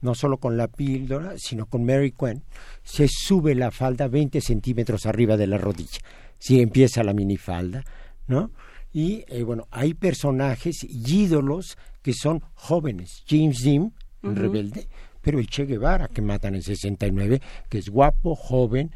No 0.00 0.14
solo 0.14 0.36
con 0.36 0.56
la 0.56 0.68
píldora, 0.68 1.34
sino 1.38 1.66
con 1.66 1.84
Mary 1.84 2.12
Quinn. 2.12 2.44
Se 2.84 3.08
sube 3.08 3.56
la 3.56 3.72
falda 3.72 4.06
20 4.06 4.40
centímetros 4.40 5.06
arriba 5.06 5.36
de 5.36 5.48
la 5.48 5.58
rodilla. 5.58 5.98
Si 6.38 6.60
empieza 6.60 7.02
la 7.02 7.14
minifalda, 7.14 7.84
¿no? 8.28 8.52
Y 8.98 9.24
eh, 9.28 9.44
bueno, 9.44 9.68
hay 9.70 9.94
personajes 9.94 10.82
y 10.82 11.22
ídolos 11.22 11.78
que 12.02 12.12
son 12.12 12.42
jóvenes. 12.54 13.22
James 13.28 13.62
Dean, 13.62 13.94
rebelde, 14.22 14.88
pero 15.20 15.38
el 15.38 15.46
Che 15.46 15.66
Guevara, 15.66 16.08
que 16.08 16.20
matan 16.20 16.56
en 16.56 16.62
69, 16.62 17.40
que 17.68 17.78
es 17.78 17.90
guapo, 17.90 18.34
joven 18.34 18.90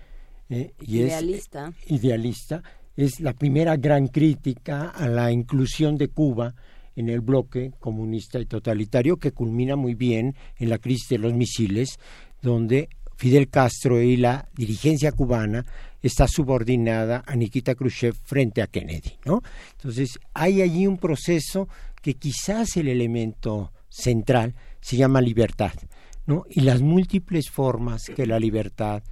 eh, 0.48 0.72
y 0.80 1.02
idealista. 1.02 1.72
es 1.84 1.92
idealista. 1.92 2.64
Es 2.96 3.20
la 3.20 3.32
primera 3.32 3.76
gran 3.76 4.08
crítica 4.08 4.88
a 4.88 5.06
la 5.06 5.30
inclusión 5.30 5.96
de 5.96 6.08
Cuba 6.08 6.52
en 6.96 7.08
el 7.08 7.20
bloque 7.20 7.70
comunista 7.78 8.40
y 8.40 8.46
totalitario 8.46 9.18
que 9.18 9.30
culmina 9.30 9.76
muy 9.76 9.94
bien 9.94 10.34
en 10.56 10.68
la 10.68 10.78
crisis 10.78 11.10
de 11.10 11.18
los 11.18 11.32
misiles, 11.32 12.00
donde 12.42 12.88
Fidel 13.14 13.48
Castro 13.48 14.02
y 14.02 14.16
la 14.16 14.48
dirigencia 14.56 15.12
cubana 15.12 15.64
está 16.02 16.26
subordinada 16.28 17.22
a 17.26 17.36
Nikita 17.36 17.74
Khrushchev 17.74 18.14
frente 18.24 18.62
a 18.62 18.66
Kennedy, 18.66 19.18
¿no? 19.24 19.40
Entonces, 19.72 20.18
hay 20.34 20.62
allí 20.62 20.86
un 20.86 20.98
proceso 20.98 21.68
que 22.02 22.14
quizás 22.14 22.76
el 22.76 22.88
elemento 22.88 23.72
central 23.88 24.54
se 24.80 24.96
llama 24.96 25.20
libertad, 25.20 25.72
¿no? 26.26 26.44
Y 26.50 26.62
las 26.62 26.82
múltiples 26.82 27.50
formas 27.50 28.02
que 28.14 28.26
la 28.26 28.38
libertad 28.38 29.02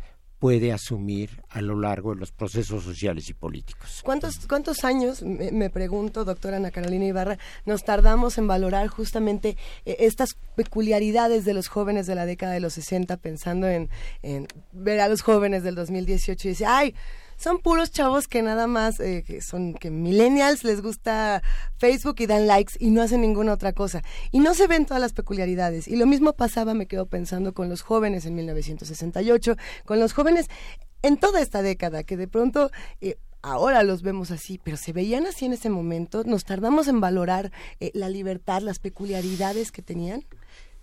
puede 0.41 0.73
asumir 0.73 1.43
a 1.51 1.61
lo 1.61 1.79
largo 1.79 2.15
de 2.15 2.21
los 2.21 2.33
procesos 2.33 2.83
sociales 2.83 3.29
y 3.29 3.35
políticos. 3.35 4.01
¿Cuántos, 4.03 4.47
cuántos 4.49 4.85
años, 4.85 5.23
me, 5.23 5.69
pregunto, 5.69 6.25
doctora 6.25 6.57
Ana 6.57 6.71
Carolina 6.71 7.05
Ibarra, 7.05 7.39
nos 7.67 7.85
tardamos 7.85 8.39
en 8.39 8.49
valorar 8.49 8.89
justamente 8.89 9.59
eh, 9.85 9.97
estas 10.01 10.31
peculiaridades 10.57 11.45
de 11.45 11.53
los 11.53 11.69
jóvenes 11.69 12.07
de 12.07 12.15
la 12.15 12.25
década 12.25 12.55
de 12.55 12.61
los 12.61 12.73
60, 12.73 13.19
pensando 13.19 13.69
en, 13.69 13.91
en 14.23 14.49
ver 14.73 15.01
a 15.01 15.09
los 15.09 15.21
jóvenes 15.21 15.63
del 15.63 15.75
2018 15.75 16.49
y 16.49 16.51
decir, 16.53 16.67
ay, 16.67 16.95
son 17.41 17.59
puros 17.61 17.91
chavos 17.91 18.29
que 18.29 18.43
nada 18.43 18.67
más, 18.67 19.01
eh, 19.01 19.25
que 19.27 19.41
son 19.41 19.73
que 19.73 19.91
millennials 19.91 20.63
les 20.63 20.83
gusta 20.83 21.43
Facebook 21.79 22.17
y 22.19 22.27
dan 22.27 22.47
likes 22.47 22.75
y 22.79 22.91
no 22.91 23.01
hacen 23.01 23.23
ninguna 23.23 23.55
otra 23.55 23.73
cosa. 23.73 24.03
Y 24.31 24.41
no 24.41 24.53
se 24.55 24.67
ven 24.67 24.85
todas 24.85 25.01
las 25.01 25.15
peculiaridades. 25.15 25.89
Y 25.89 25.97
lo 25.97 26.07
mismo 26.07 26.35
pasaba, 26.35 26.75
me 26.75 26.87
quedo 26.87 27.07
pensando, 27.07 27.55
con 27.55 27.71
los 27.71 27.81
jóvenes 27.81 28.27
en 28.27 28.35
1968, 28.35 29.57
con 29.87 29.99
los 29.99 30.13
jóvenes 30.13 30.49
en 31.03 31.17
toda 31.17 31.41
esta 31.41 31.63
década, 31.63 32.05
que 32.05 32.17
de 32.17 32.29
pronto... 32.29 32.71
Eh, 33.01 33.17
ahora 33.43 33.83
los 33.85 34.03
vemos 34.03 34.31
así, 34.31 34.61
pero 34.63 34.77
se 34.77 34.93
veían 34.93 35.27
así 35.27 35.47
en 35.47 35.55
ese 35.55 35.71
momento. 35.71 36.25
Nos 36.25 36.45
tardamos 36.45 36.89
en 36.89 37.01
valorar 37.01 37.53
eh, 37.81 37.91
la 37.95 38.11
libertad, 38.11 38.61
las 38.61 38.79
peculiaridades 38.79 39.73
que 39.73 39.81
tenían. 39.81 40.27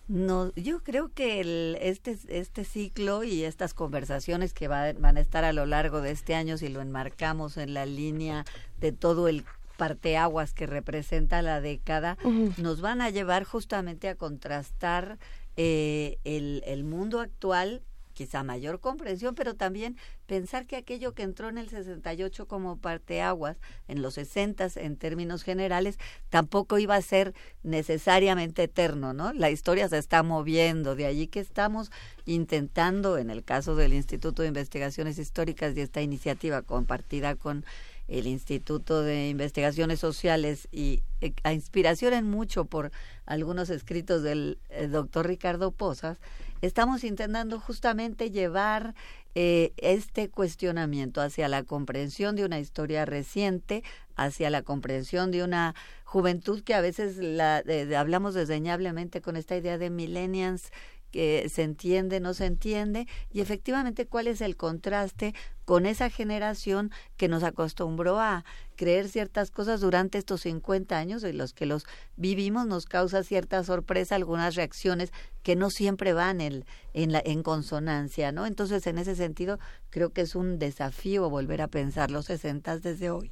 No, 0.08 0.53
yo 0.56 0.84
creo 0.84 1.11
que 1.14 1.42
el, 1.42 1.77
este, 1.82 2.18
este 2.30 2.64
ciclo 2.64 3.24
y 3.24 3.44
estas 3.44 3.74
conversaciones 3.74 4.53
que 4.53 4.69
van 4.69 5.18
a 5.18 5.19
estar 5.19 5.44
a 5.44 5.52
lo 5.52 5.66
largo 5.66 6.02
de 6.02 6.11
este 6.11 6.34
año, 6.34 6.58
si 6.58 6.69
lo 6.69 6.82
enmarcamos 6.82 7.58
en 7.58 7.74
la 7.74 7.86
línea 7.86 8.45
de 8.80 8.94
todo 8.94 9.27
el 9.27 9.44
parteaguas 9.76 10.53
que 10.53 10.66
representa 10.66 11.42
la 11.42 11.61
década, 11.61 12.18
nos 12.58 12.82
van 12.82 13.02
a 13.02 13.10
llevar 13.10 13.44
justamente 13.44 14.08
a 14.10 14.16
contrastar 14.16 15.19
eh, 15.56 16.18
el, 16.24 16.64
el 16.66 16.84
mundo 16.84 17.19
actual 17.19 17.84
quizá 18.17 18.41
mayor 18.41 18.79
comprensión, 18.79 19.35
pero 19.35 19.53
también 19.53 19.95
pensar 20.25 20.65
que 20.65 20.75
aquello 20.75 21.13
que 21.13 21.21
entró 21.21 21.49
en 21.49 21.59
el 21.59 21.69
68 21.69 22.47
como 22.47 22.77
parteaguas, 22.77 23.57
en 23.87 24.01
los 24.01 24.15
60 24.15 24.69
en 24.77 24.97
términos 24.97 25.43
generales, 25.43 25.99
tampoco 26.29 26.79
iba 26.79 26.95
a 26.95 27.01
ser 27.03 27.35
necesariamente 27.61 28.63
eterno, 28.63 29.13
¿no? 29.13 29.33
La 29.33 29.51
historia 29.51 29.87
se 29.87 29.99
está 29.99 30.23
moviendo, 30.23 30.95
de 30.95 31.05
allí 31.05 31.27
que 31.27 31.39
estamos 31.39 31.91
intentando, 32.25 33.19
en 33.19 33.29
el 33.29 33.43
caso 33.43 33.75
del 33.75 33.93
Instituto 33.93 34.41
de 34.41 34.47
Investigaciones 34.47 35.19
Históricas 35.19 35.77
y 35.77 35.81
esta 35.81 36.01
iniciativa 36.01 36.63
compartida 36.63 37.35
con 37.35 37.65
el 38.08 38.27
Instituto 38.27 39.02
de 39.02 39.30
Investigaciones 39.30 40.00
Sociales 40.00 40.68
y 40.72 41.03
eh, 41.22 41.34
a 41.44 41.53
inspiración 41.53 42.14
en 42.14 42.30
mucho 42.30 42.66
por 42.66 42.92
algunos 43.26 43.69
escritos 43.69 44.24
del 44.24 44.60
eh, 44.69 44.88
doctor 44.88 45.27
Ricardo 45.27 45.72
Posas, 45.72 46.19
estamos 46.61 47.03
intentando 47.03 47.60
justamente 47.60 48.32
llevar 48.32 48.95
eh, 49.36 49.74
este 49.77 50.30
cuestionamiento 50.30 51.22
hacia 51.22 51.48
la 51.48 51.64
comprensión 51.64 52.36
de 52.36 52.45
una 52.45 52.60
historia 52.60 53.06
reciente, 53.06 53.84
hacia 54.16 54.50
la 54.50 54.64
comprensión 54.64 55.32
de 55.32 55.44
una 55.44 55.76
juventud 56.06 56.64
que 56.64 56.74
a 56.74 56.82
veces 56.82 57.18
la, 57.18 57.61
hablamos 57.98 58.34
desdeñablemente 58.34 59.22
con 59.22 59.36
esta 59.36 59.58
idea 59.58 59.77
de 59.77 59.90
millennials 59.90 60.72
que 61.11 61.48
se 61.50 61.64
entiende, 61.64 62.19
no 62.19 62.34
se 62.34 62.45
entiende, 62.45 63.08
y 63.32 63.42
efectivamente 63.42 64.06
cuál 64.06 64.27
es 64.27 64.42
el 64.42 64.56
contraste 64.58 65.34
con 65.66 65.86
esa 65.86 66.10
generación 66.10 66.92
que 67.18 67.27
nos 67.27 67.44
acostumbró 67.44 68.19
a 68.19 68.45
creer 68.76 69.10
ciertas 69.10 69.52
cosas 69.52 69.82
durante 69.82 70.18
estos 70.18 70.42
50 70.42 70.98
años 70.98 71.24
y 71.24 71.34
los 71.34 71.53
que 71.53 71.66
los 71.66 71.86
vivimos 72.16 72.68
nos 72.68 72.86
causa 72.86 73.24
cierta 73.24 73.64
sorpresa, 73.64 74.16
algunas 74.16 74.56
reacciones 74.56 75.11
que 75.44 75.56
no 75.56 75.69
siempre 75.69 76.14
van 76.14 76.40
en, 76.42 76.66
en, 76.94 77.11
la, 77.11 77.22
en 77.26 77.44
consonancia, 77.44 78.32
¿no? 78.32 78.45
Entonces, 78.45 78.88
en 78.88 78.98
ese 78.98 79.16
sentido, 79.16 79.60
creo 79.90 80.11
que 80.11 80.22
es 80.22 80.36
un 80.36 80.60
desafío 80.60 81.30
volver 81.30 81.61
a 81.61 81.68
pensar 81.68 82.11
los 82.11 82.26
60 82.26 82.80
desde 82.80 83.10
hoy. 83.10 83.32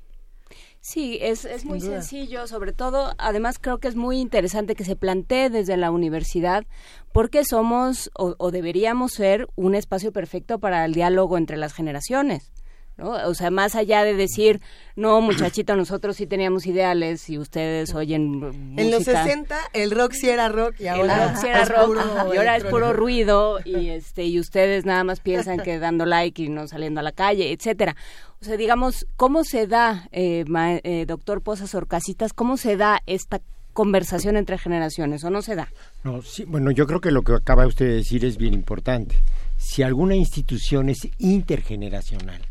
Sí, 0.88 1.18
es, 1.20 1.46
es 1.46 1.66
muy 1.66 1.82
sencillo, 1.82 2.46
sobre 2.46 2.72
todo, 2.72 3.16
además 3.18 3.58
creo 3.60 3.80
que 3.80 3.88
es 3.88 3.96
muy 3.96 4.20
interesante 4.20 4.76
que 4.76 4.84
se 4.84 4.96
plantee 4.96 5.50
desde 5.50 5.78
la 5.78 5.90
universidad 5.90 6.64
porque 7.12 7.44
somos 7.44 8.12
o 8.14 8.52
deberíamos 8.52 9.14
ser 9.14 9.48
un 9.56 9.74
espacio 9.74 10.12
perfecto 10.12 10.60
para 10.60 10.86
el 10.86 10.94
diálogo 10.94 11.40
entre 11.40 11.58
las 11.58 11.74
generaciones. 11.74 12.52
¿No? 12.98 13.12
O 13.28 13.34
sea, 13.34 13.52
más 13.52 13.76
allá 13.76 14.04
de 14.04 14.14
decir, 14.14 14.62
no, 14.96 15.20
muchachito, 15.22 15.76
nosotros 15.76 16.16
sí 16.16 16.28
teníamos 16.28 16.66
ideales 16.66 17.30
y 17.30 17.38
ustedes 17.38 17.94
oyen 17.94 18.40
música. 18.40 18.82
En 18.82 18.92
los 18.92 19.04
60 19.04 19.58
el 19.74 19.92
rock 19.92 20.14
sí 20.14 20.30
era 20.30 20.50
rock 20.50 20.80
y 20.80 20.88
ahora, 20.88 21.34
es 21.34 21.70
puro, 21.70 22.34
y 22.34 22.38
ahora 22.38 22.58
es 22.58 22.64
puro 22.64 22.94
ruido 22.94 23.60
y 23.66 23.90
este 23.90 24.26
y 24.26 24.40
ustedes 24.40 24.86
nada 24.86 25.04
más 25.04 25.20
piensan 25.20 25.60
que 25.60 25.80
dando 25.80 26.06
like 26.06 26.42
y 26.42 26.50
no 26.50 26.68
saliendo 26.68 27.00
a 27.00 27.04
la 27.04 27.12
calle, 27.12 27.52
etcétera. 27.52 27.96
O 28.42 28.46
sea, 28.46 28.58
digamos, 28.58 29.08
¿cómo 29.16 29.44
se 29.44 29.68
da, 29.68 30.08
eh, 30.12 30.46
eh, 30.84 31.06
doctor 31.08 31.42
Posas 31.42 31.74
Orcasitas, 31.74 32.34
cómo 32.34 32.58
se 32.58 32.78
da 32.78 33.02
esta 33.06 33.42
conversación 33.74 34.38
entre 34.38 34.58
generaciones 34.58 35.24
o 35.24 35.30
no 35.30 35.42
se 35.42 35.56
da? 35.56 35.70
No, 36.04 36.22
sí, 36.22 36.46
bueno, 36.46 36.72
yo 36.72 36.86
creo 36.86 37.02
que 37.02 37.12
lo 37.12 37.24
que 37.24 37.34
acaba 37.34 37.68
usted 37.68 37.88
de 37.88 37.96
decir 37.96 38.24
es 38.24 38.38
bien 38.38 38.54
importante. 38.54 39.16
Si 39.58 39.84
alguna 39.84 40.16
institución 40.16 40.90
es 40.90 41.08
intergeneracional, 41.18 42.42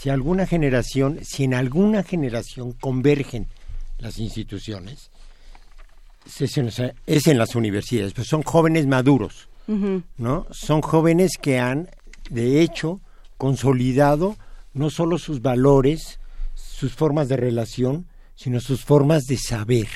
si 0.00 0.08
alguna 0.08 0.46
generación, 0.46 1.18
si 1.22 1.44
en 1.44 1.52
alguna 1.52 2.02
generación 2.02 2.72
convergen 2.72 3.48
las 3.98 4.18
instituciones, 4.18 5.10
es 6.38 7.26
en, 7.26 7.36
las 7.38 7.54
universidades, 7.54 8.14
pues 8.14 8.26
son 8.26 8.42
jóvenes 8.42 8.86
maduros, 8.86 9.50
¿no? 10.16 10.46
Son 10.52 10.80
jóvenes 10.80 11.32
que 11.38 11.58
han, 11.58 11.90
de 12.30 12.62
hecho, 12.62 13.02
consolidado 13.36 14.36
no 14.72 14.88
solo 14.88 15.18
sus 15.18 15.42
valores, 15.42 16.18
sus 16.54 16.94
formas 16.94 17.28
de 17.28 17.36
relación, 17.36 18.06
sino 18.36 18.60
sus 18.60 18.82
formas 18.82 19.24
de 19.24 19.36
saber, 19.36 19.88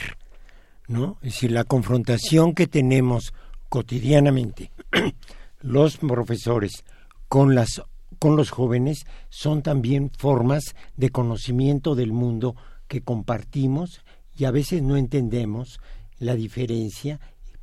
¿no? 0.86 1.16
Es 1.22 1.32
decir, 1.32 1.50
la 1.50 1.64
confrontación 1.64 2.54
que 2.54 2.66
tenemos 2.66 3.32
cotidianamente 3.70 4.70
los 5.62 5.96
profesores 5.96 6.84
con 7.28 7.54
las 7.54 7.80
con 8.18 8.36
los 8.36 8.50
jóvenes 8.50 9.06
son 9.28 9.62
también 9.62 10.10
formas 10.16 10.74
de 10.96 11.10
conocimiento 11.10 11.94
del 11.94 12.12
mundo 12.12 12.56
que 12.88 13.02
compartimos 13.02 14.02
y 14.36 14.44
a 14.44 14.50
veces 14.50 14.82
no 14.82 14.96
entendemos 14.96 15.80
la 16.18 16.34
diferencia 16.34 17.20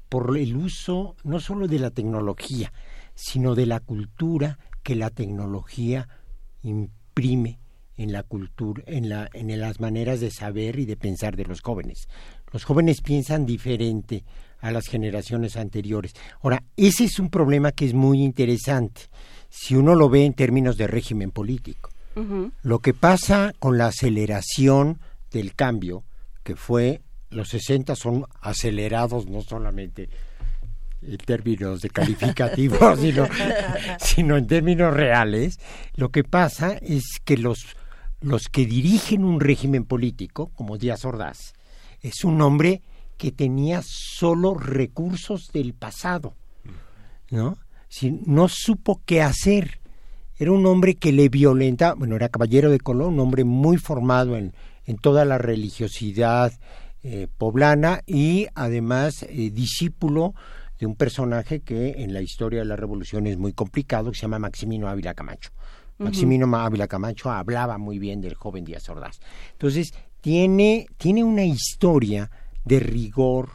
por 0.10 0.38
el 0.38 0.56
uso 0.56 1.16
no 1.24 1.40
solo 1.40 1.68
de 1.68 1.80
la 1.80 1.92
tecnología, 1.92 2.74
sino 3.16 3.56
de 3.56 3.66
la 3.66 3.80
cultura 3.80 4.60
que 4.84 4.96
la 4.96 5.10
tecnología 5.10 6.08
imprime 6.64 7.60
en 7.96 8.12
la 8.12 8.24
cultura, 8.24 8.84
en, 8.88 9.10
la, 9.10 9.30
en 9.34 9.60
las 9.60 9.80
maneras 9.80 10.20
de 10.20 10.32
saber 10.32 10.80
y 10.80 10.86
de 10.86 10.98
pensar 10.98 11.36
de 11.36 11.46
los 11.46 11.62
jóvenes. 11.62 12.08
Los 12.52 12.64
jóvenes 12.64 13.02
piensan 13.02 13.46
diferente 13.46 14.24
a 14.60 14.72
las 14.72 14.88
generaciones 14.88 15.56
anteriores. 15.56 16.14
Ahora, 16.42 16.64
ese 16.78 17.06
es 17.06 17.20
un 17.20 17.30
problema 17.30 17.72
que 17.72 17.86
es 17.86 17.94
muy 17.94 18.24
interesante 18.24 19.04
si 19.52 19.76
uno 19.76 19.96
lo 19.96 20.10
ve 20.10 20.26
en 20.26 20.34
términos 20.34 20.78
de 20.78 20.88
régimen 20.88 21.30
político. 21.30 21.92
Lo 22.62 22.80
que 22.80 22.94
pasa 22.94 23.54
con 23.60 23.78
la 23.78 23.88
aceleración 23.88 25.00
del 25.32 25.56
cambio, 25.56 26.04
que 26.44 26.56
fue 26.56 27.02
los 27.30 27.50
60 27.50 27.96
son 27.96 28.26
acelerados 28.42 29.28
no 29.28 29.42
solamente 29.42 30.10
en 31.02 31.18
términos 31.18 31.82
de 31.82 31.90
calificativos, 31.90 33.00
sino, 33.00 33.28
sino 34.00 34.38
en 34.38 34.48
términos 34.48 34.94
reales, 34.94 35.60
lo 35.96 36.10
que 36.10 36.24
pasa 36.24 36.74
es 36.82 37.20
que 37.24 37.38
los, 37.38 37.66
los 38.20 38.50
que 38.50 38.66
dirigen 38.66 39.24
un 39.24 39.40
régimen 39.40 39.86
político, 39.86 40.52
como 40.56 40.78
Díaz 40.78 41.06
Ordaz, 41.06 41.54
es 42.02 42.24
un 42.24 42.42
hombre 42.42 42.82
que 43.18 43.32
tenía 43.32 43.82
solo 43.84 44.54
recursos 44.54 45.52
del 45.54 45.74
pasado, 45.74 46.36
¿no? 47.30 47.58
No 48.26 48.48
supo 48.48 49.02
qué 49.06 49.22
hacer. 49.22 49.80
Era 50.38 50.52
un 50.52 50.66
hombre 50.66 50.96
que 50.96 51.12
le 51.12 51.30
violenta, 51.30 51.94
bueno, 51.94 52.16
era 52.16 52.30
caballero 52.30 52.72
de 52.72 52.80
Colón, 52.80 53.14
un 53.14 53.20
hombre 53.20 53.44
muy 53.44 53.78
formado 53.78 54.38
en, 54.38 54.54
en 54.86 54.98
toda 54.98 55.24
la 55.26 55.38
religiosidad 55.38 56.54
eh, 57.04 57.28
poblana 57.38 58.02
y 58.08 58.48
además 58.56 59.24
eh, 59.24 59.52
discípulo 59.52 60.34
de 60.80 60.88
un 60.88 60.96
personaje 60.96 61.60
que 61.60 62.04
en 62.04 62.14
la 62.14 62.22
historia 62.22 62.60
de 62.60 62.66
la 62.66 62.76
revolución 62.76 63.28
es 63.28 63.38
muy 63.38 63.54
complicado, 63.54 64.12
que 64.12 64.18
se 64.18 64.24
llama 64.24 64.40
Maximino 64.40 64.88
Ávila 64.88 65.14
Camacho. 65.14 65.52
Maximino 66.00 66.48
Ávila 66.56 66.88
Camacho 66.88 67.30
hablaba 67.30 67.78
muy 67.78 68.00
bien 68.00 68.22
del 68.22 68.34
joven 68.34 68.66
Díaz 68.66 68.90
Ordaz. 68.90 69.20
Entonces, 69.52 69.94
tiene, 70.20 70.88
tiene 70.98 71.24
una 71.24 71.46
historia 71.46 72.32
de 72.66 72.80
rigor, 72.80 73.50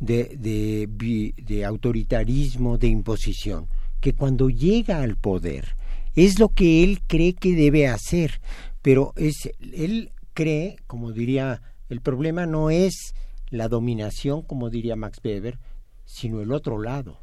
de, 0.00 0.36
de, 0.36 0.88
de 1.36 1.64
autoritarismo, 1.64 2.78
de 2.78 2.88
imposición 2.88 3.68
que 4.02 4.14
cuando 4.14 4.50
llega 4.50 5.00
al 5.00 5.16
poder 5.16 5.76
es 6.16 6.40
lo 6.40 6.48
que 6.48 6.82
él 6.82 7.00
cree 7.06 7.34
que 7.34 7.54
debe 7.54 7.86
hacer, 7.86 8.40
pero 8.82 9.14
es 9.16 9.48
él 9.60 10.10
cree, 10.34 10.76
como 10.88 11.12
diría, 11.12 11.62
el 11.88 12.00
problema 12.00 12.44
no 12.44 12.68
es 12.68 13.14
la 13.48 13.68
dominación, 13.68 14.42
como 14.42 14.70
diría 14.70 14.96
Max 14.96 15.20
Weber, 15.24 15.58
sino 16.04 16.42
el 16.42 16.52
otro 16.52 16.82
lado, 16.82 17.20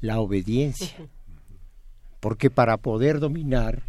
la 0.00 0.20
obediencia. 0.20 1.08
Porque 2.20 2.50
para 2.50 2.76
poder 2.76 3.20
dominar 3.20 3.82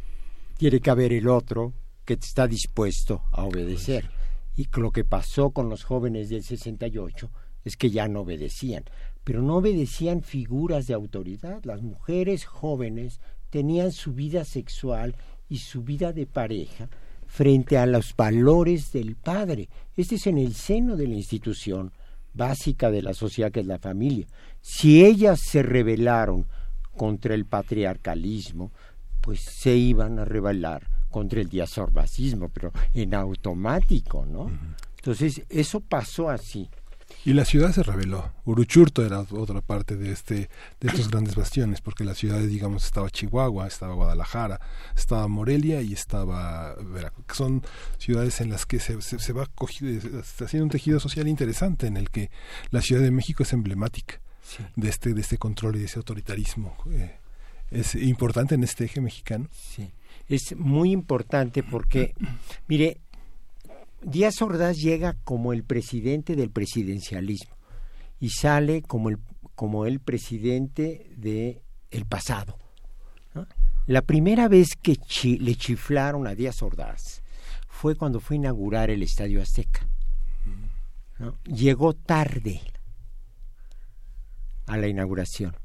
tiene 0.58 0.80
que 0.80 0.90
haber 0.90 1.12
el 1.12 1.28
otro 1.28 1.74
que 2.06 2.14
está 2.14 2.48
dispuesto 2.48 3.24
a 3.34 3.44
obedecer. 3.44 4.10
Y 4.56 4.68
lo 4.80 4.92
que 4.92 5.04
pasó 5.04 5.50
con 5.50 5.70
los 5.70 5.84
jóvenes 5.84 6.30
del 6.30 6.44
68 6.44 7.30
es 7.66 7.76
que 7.76 7.90
ya 7.90 8.08
no 8.08 8.22
obedecían, 8.22 8.86
pero 9.30 9.44
no 9.44 9.58
obedecían 9.58 10.24
figuras 10.24 10.88
de 10.88 10.96
autoridad. 10.96 11.64
Las 11.64 11.84
mujeres 11.84 12.46
jóvenes 12.46 13.20
tenían 13.52 13.92
su 13.92 14.14
vida 14.14 14.44
sexual 14.44 15.16
y 15.48 15.60
su 15.60 15.84
vida 15.84 16.14
de 16.14 16.26
pareja 16.26 16.90
frente 17.28 17.78
a 17.78 17.86
los 17.86 18.16
valores 18.16 18.92
del 18.92 19.16
padre. 19.16 19.70
Este 19.96 20.16
es 20.16 20.26
en 20.26 20.40
el 20.40 20.56
seno 20.56 20.96
de 20.96 21.08
la 21.08 21.14
institución 21.14 21.92
básica 22.34 22.90
de 22.90 23.04
la 23.04 23.14
sociedad 23.14 23.52
que 23.52 23.60
es 23.60 23.68
la 23.68 23.78
familia. 23.78 24.26
Si 24.62 25.06
ellas 25.06 25.40
se 25.40 25.62
rebelaron 25.62 26.48
contra 26.98 27.36
el 27.36 27.46
patriarcalismo, 27.46 28.72
pues 29.22 29.42
se 29.42 29.76
iban 29.76 30.18
a 30.18 30.26
rebelar 30.26 30.88
contra 31.12 31.40
el 31.40 31.50
diazorbasismo, 31.50 32.50
pero 32.50 32.72
en 32.96 33.14
automático, 33.14 34.26
¿no? 34.26 34.50
Entonces, 34.98 35.44
eso 35.50 35.82
pasó 35.82 36.32
así. 36.32 36.68
Y 37.30 37.34
la 37.34 37.46
ciudad 37.46 37.72
se 37.72 37.84
reveló. 37.84 38.34
Uruchurto 38.44 39.06
era 39.06 39.20
otra 39.20 39.62
parte 39.62 39.96
de 39.96 40.12
este 40.12 40.50
de 40.80 40.88
estos 40.88 41.10
grandes 41.12 41.36
bastiones, 41.36 41.80
porque 41.80 42.04
la 42.04 42.16
ciudad, 42.16 42.40
digamos, 42.40 42.84
estaba 42.84 43.12
Chihuahua, 43.12 43.68
estaba 43.68 43.94
Guadalajara, 43.94 44.60
estaba 44.98 45.28
Morelia 45.28 45.84
y 45.84 45.94
estaba 45.94 46.74
Veracruz. 46.74 47.26
Son 47.32 47.62
ciudades 48.00 48.42
en 48.42 48.50
las 48.50 48.66
que 48.66 48.80
se, 48.80 49.00
se, 49.04 49.32
va 49.32 49.46
cogido, 49.46 49.92
está 50.20 50.46
haciendo 50.46 50.64
un 50.64 50.72
tejido 50.72 51.00
social 51.00 51.28
interesante 51.28 51.86
en 51.86 51.98
el 51.98 52.10
que 52.10 52.32
la 52.72 52.82
Ciudad 52.82 53.04
de 53.04 53.12
México 53.12 53.44
es 53.44 53.54
emblemática 53.54 54.20
de 54.76 54.90
este 54.90 55.14
de 55.14 55.22
este 55.22 55.38
control 55.38 55.76
y 55.76 55.80
de 55.82 55.86
ese 55.86 56.00
autoritarismo. 56.00 56.78
Eh, 56.90 57.16
es 57.70 57.94
importante 57.94 58.56
en 58.56 58.64
este 58.64 58.86
eje 58.86 59.02
mexicano. 59.02 59.50
Sí, 59.52 59.92
es 60.28 60.56
muy 60.56 60.92
importante 60.92 61.62
porque, 61.62 62.16
mire, 62.68 63.02
Díaz 64.02 64.42
Ordaz 64.42 64.78
llega 64.78 65.16
como 65.24 65.54
el 65.54 65.64
presidente 65.64 66.36
del 66.36 66.52
presidencialismo 66.52 67.56
y 68.20 68.30
sale 68.30 68.82
como 68.82 69.10
el, 69.10 69.18
como 69.56 69.86
el 69.86 70.00
presidente 70.00 71.12
del 71.18 71.62
el 71.92 72.06
pasado. 72.06 72.58
La 73.88 74.02
primera 74.04 74.48
vez 74.48 74.76
que 74.76 74.98
le 75.40 75.56
chiflaron 75.56 76.28
a 76.28 76.36
Díaz 76.36 76.62
Ordaz 76.62 77.24
fue 77.68 77.96
cuando 77.96 78.20
fue 78.20 78.36
a 78.36 78.40
inaugurar 78.40 78.90
el 78.90 79.02
Estadio 79.04 79.42
Azteca. 79.42 79.88
Llegó 81.46 81.94
tarde 81.94 82.62
a 84.68 84.78
la 84.78 84.88
inauguración 84.88 85.56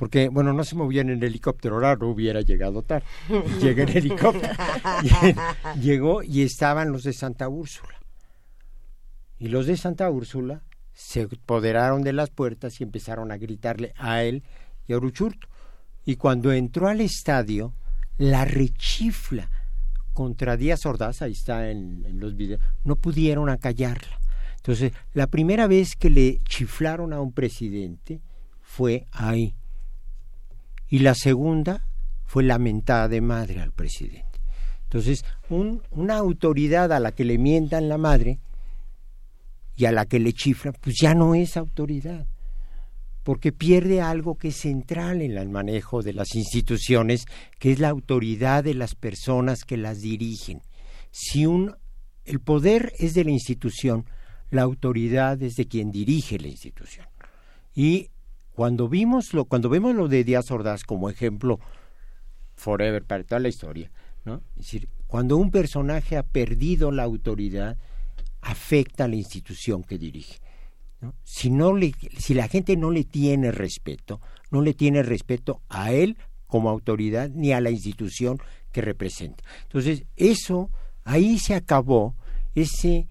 porque 0.00 0.30
bueno 0.30 0.54
no 0.54 0.64
se 0.64 0.76
movían 0.76 1.10
en 1.10 1.22
helicóptero 1.22 1.78
raro 1.78 2.08
hubiera 2.08 2.40
llegado 2.40 2.80
tarde. 2.80 3.04
Llega 3.60 3.82
en 3.82 3.98
helicóptero. 3.98 4.54
Llegó 5.78 6.22
y 6.22 6.40
estaban 6.40 6.90
los 6.90 7.02
de 7.02 7.12
Santa 7.12 7.50
Úrsula. 7.50 8.00
Y 9.38 9.48
los 9.48 9.66
de 9.66 9.76
Santa 9.76 10.08
Úrsula 10.08 10.62
se 10.94 11.28
apoderaron 11.30 12.02
de 12.02 12.14
las 12.14 12.30
puertas 12.30 12.80
y 12.80 12.84
empezaron 12.84 13.30
a 13.30 13.36
gritarle 13.36 13.92
a 13.98 14.22
él 14.22 14.42
y 14.88 14.94
a 14.94 14.96
Uruchurto 14.96 15.48
y 16.06 16.16
cuando 16.16 16.50
entró 16.50 16.88
al 16.88 17.02
estadio 17.02 17.74
la 18.16 18.46
rechifla 18.46 19.50
contra 20.14 20.56
Díaz 20.56 20.86
Ordaz 20.86 21.20
ahí 21.20 21.32
está 21.32 21.70
en, 21.70 22.06
en 22.06 22.20
los 22.20 22.36
videos 22.36 22.62
no 22.84 22.96
pudieron 22.96 23.50
acallarla. 23.50 24.18
Entonces 24.56 24.94
la 25.12 25.26
primera 25.26 25.66
vez 25.66 25.94
que 25.94 26.08
le 26.08 26.38
chiflaron 26.48 27.12
a 27.12 27.20
un 27.20 27.32
presidente 27.32 28.22
fue 28.62 29.06
ahí 29.12 29.56
y 30.90 30.98
la 30.98 31.14
segunda 31.14 31.86
fue 32.24 32.42
lamentada 32.42 33.08
de 33.08 33.20
madre 33.20 33.60
al 33.60 33.72
presidente. 33.72 34.40
Entonces, 34.82 35.24
una 35.48 36.16
autoridad 36.16 36.92
a 36.92 36.98
la 36.98 37.12
que 37.12 37.24
le 37.24 37.38
mientan 37.38 37.88
la 37.88 37.96
madre 37.96 38.40
y 39.76 39.84
a 39.84 39.92
la 39.92 40.04
que 40.04 40.18
le 40.18 40.32
chifran, 40.32 40.74
pues 40.80 40.96
ya 41.00 41.14
no 41.14 41.36
es 41.36 41.56
autoridad, 41.56 42.26
porque 43.22 43.52
pierde 43.52 44.00
algo 44.00 44.36
que 44.36 44.48
es 44.48 44.56
central 44.56 45.22
en 45.22 45.38
el 45.38 45.48
manejo 45.48 46.02
de 46.02 46.12
las 46.12 46.34
instituciones, 46.34 47.24
que 47.60 47.70
es 47.70 47.78
la 47.78 47.88
autoridad 47.88 48.64
de 48.64 48.74
las 48.74 48.96
personas 48.96 49.64
que 49.64 49.76
las 49.76 50.00
dirigen. 50.00 50.60
Si 51.12 51.46
un, 51.46 51.76
el 52.24 52.40
poder 52.40 52.92
es 52.98 53.14
de 53.14 53.24
la 53.24 53.30
institución, 53.30 54.06
la 54.50 54.62
autoridad 54.62 55.40
es 55.40 55.54
de 55.54 55.68
quien 55.68 55.92
dirige 55.92 56.38
la 56.40 56.48
institución. 56.48 57.06
Y 57.74 58.10
cuando 58.54 58.88
vimos 58.88 59.32
lo, 59.34 59.44
cuando 59.44 59.68
vemos 59.68 59.94
lo 59.94 60.08
de 60.08 60.24
Díaz 60.24 60.50
Ordaz 60.50 60.84
como 60.84 61.08
ejemplo 61.08 61.60
forever 62.54 63.04
para 63.04 63.24
toda 63.24 63.40
la 63.40 63.48
historia, 63.48 63.90
¿no? 64.24 64.42
Es 64.56 64.66
decir, 64.66 64.88
cuando 65.06 65.36
un 65.36 65.50
personaje 65.50 66.16
ha 66.16 66.22
perdido 66.22 66.90
la 66.92 67.04
autoridad, 67.04 67.76
afecta 68.42 69.04
a 69.04 69.08
la 69.08 69.16
institución 69.16 69.82
que 69.82 69.98
dirige. 69.98 70.40
Si, 71.24 71.50
no 71.50 71.74
le, 71.74 71.94
si 72.18 72.34
la 72.34 72.46
gente 72.46 72.76
no 72.76 72.90
le 72.90 73.04
tiene 73.04 73.52
respeto, 73.52 74.20
no 74.50 74.60
le 74.60 74.74
tiene 74.74 75.02
respeto 75.02 75.62
a 75.68 75.92
él 75.92 76.18
como 76.46 76.68
autoridad 76.68 77.30
ni 77.30 77.52
a 77.52 77.60
la 77.60 77.70
institución 77.70 78.38
que 78.70 78.82
representa. 78.82 79.42
Entonces, 79.62 80.04
eso, 80.16 80.70
ahí 81.04 81.38
se 81.38 81.54
acabó 81.54 82.14
ese 82.54 83.08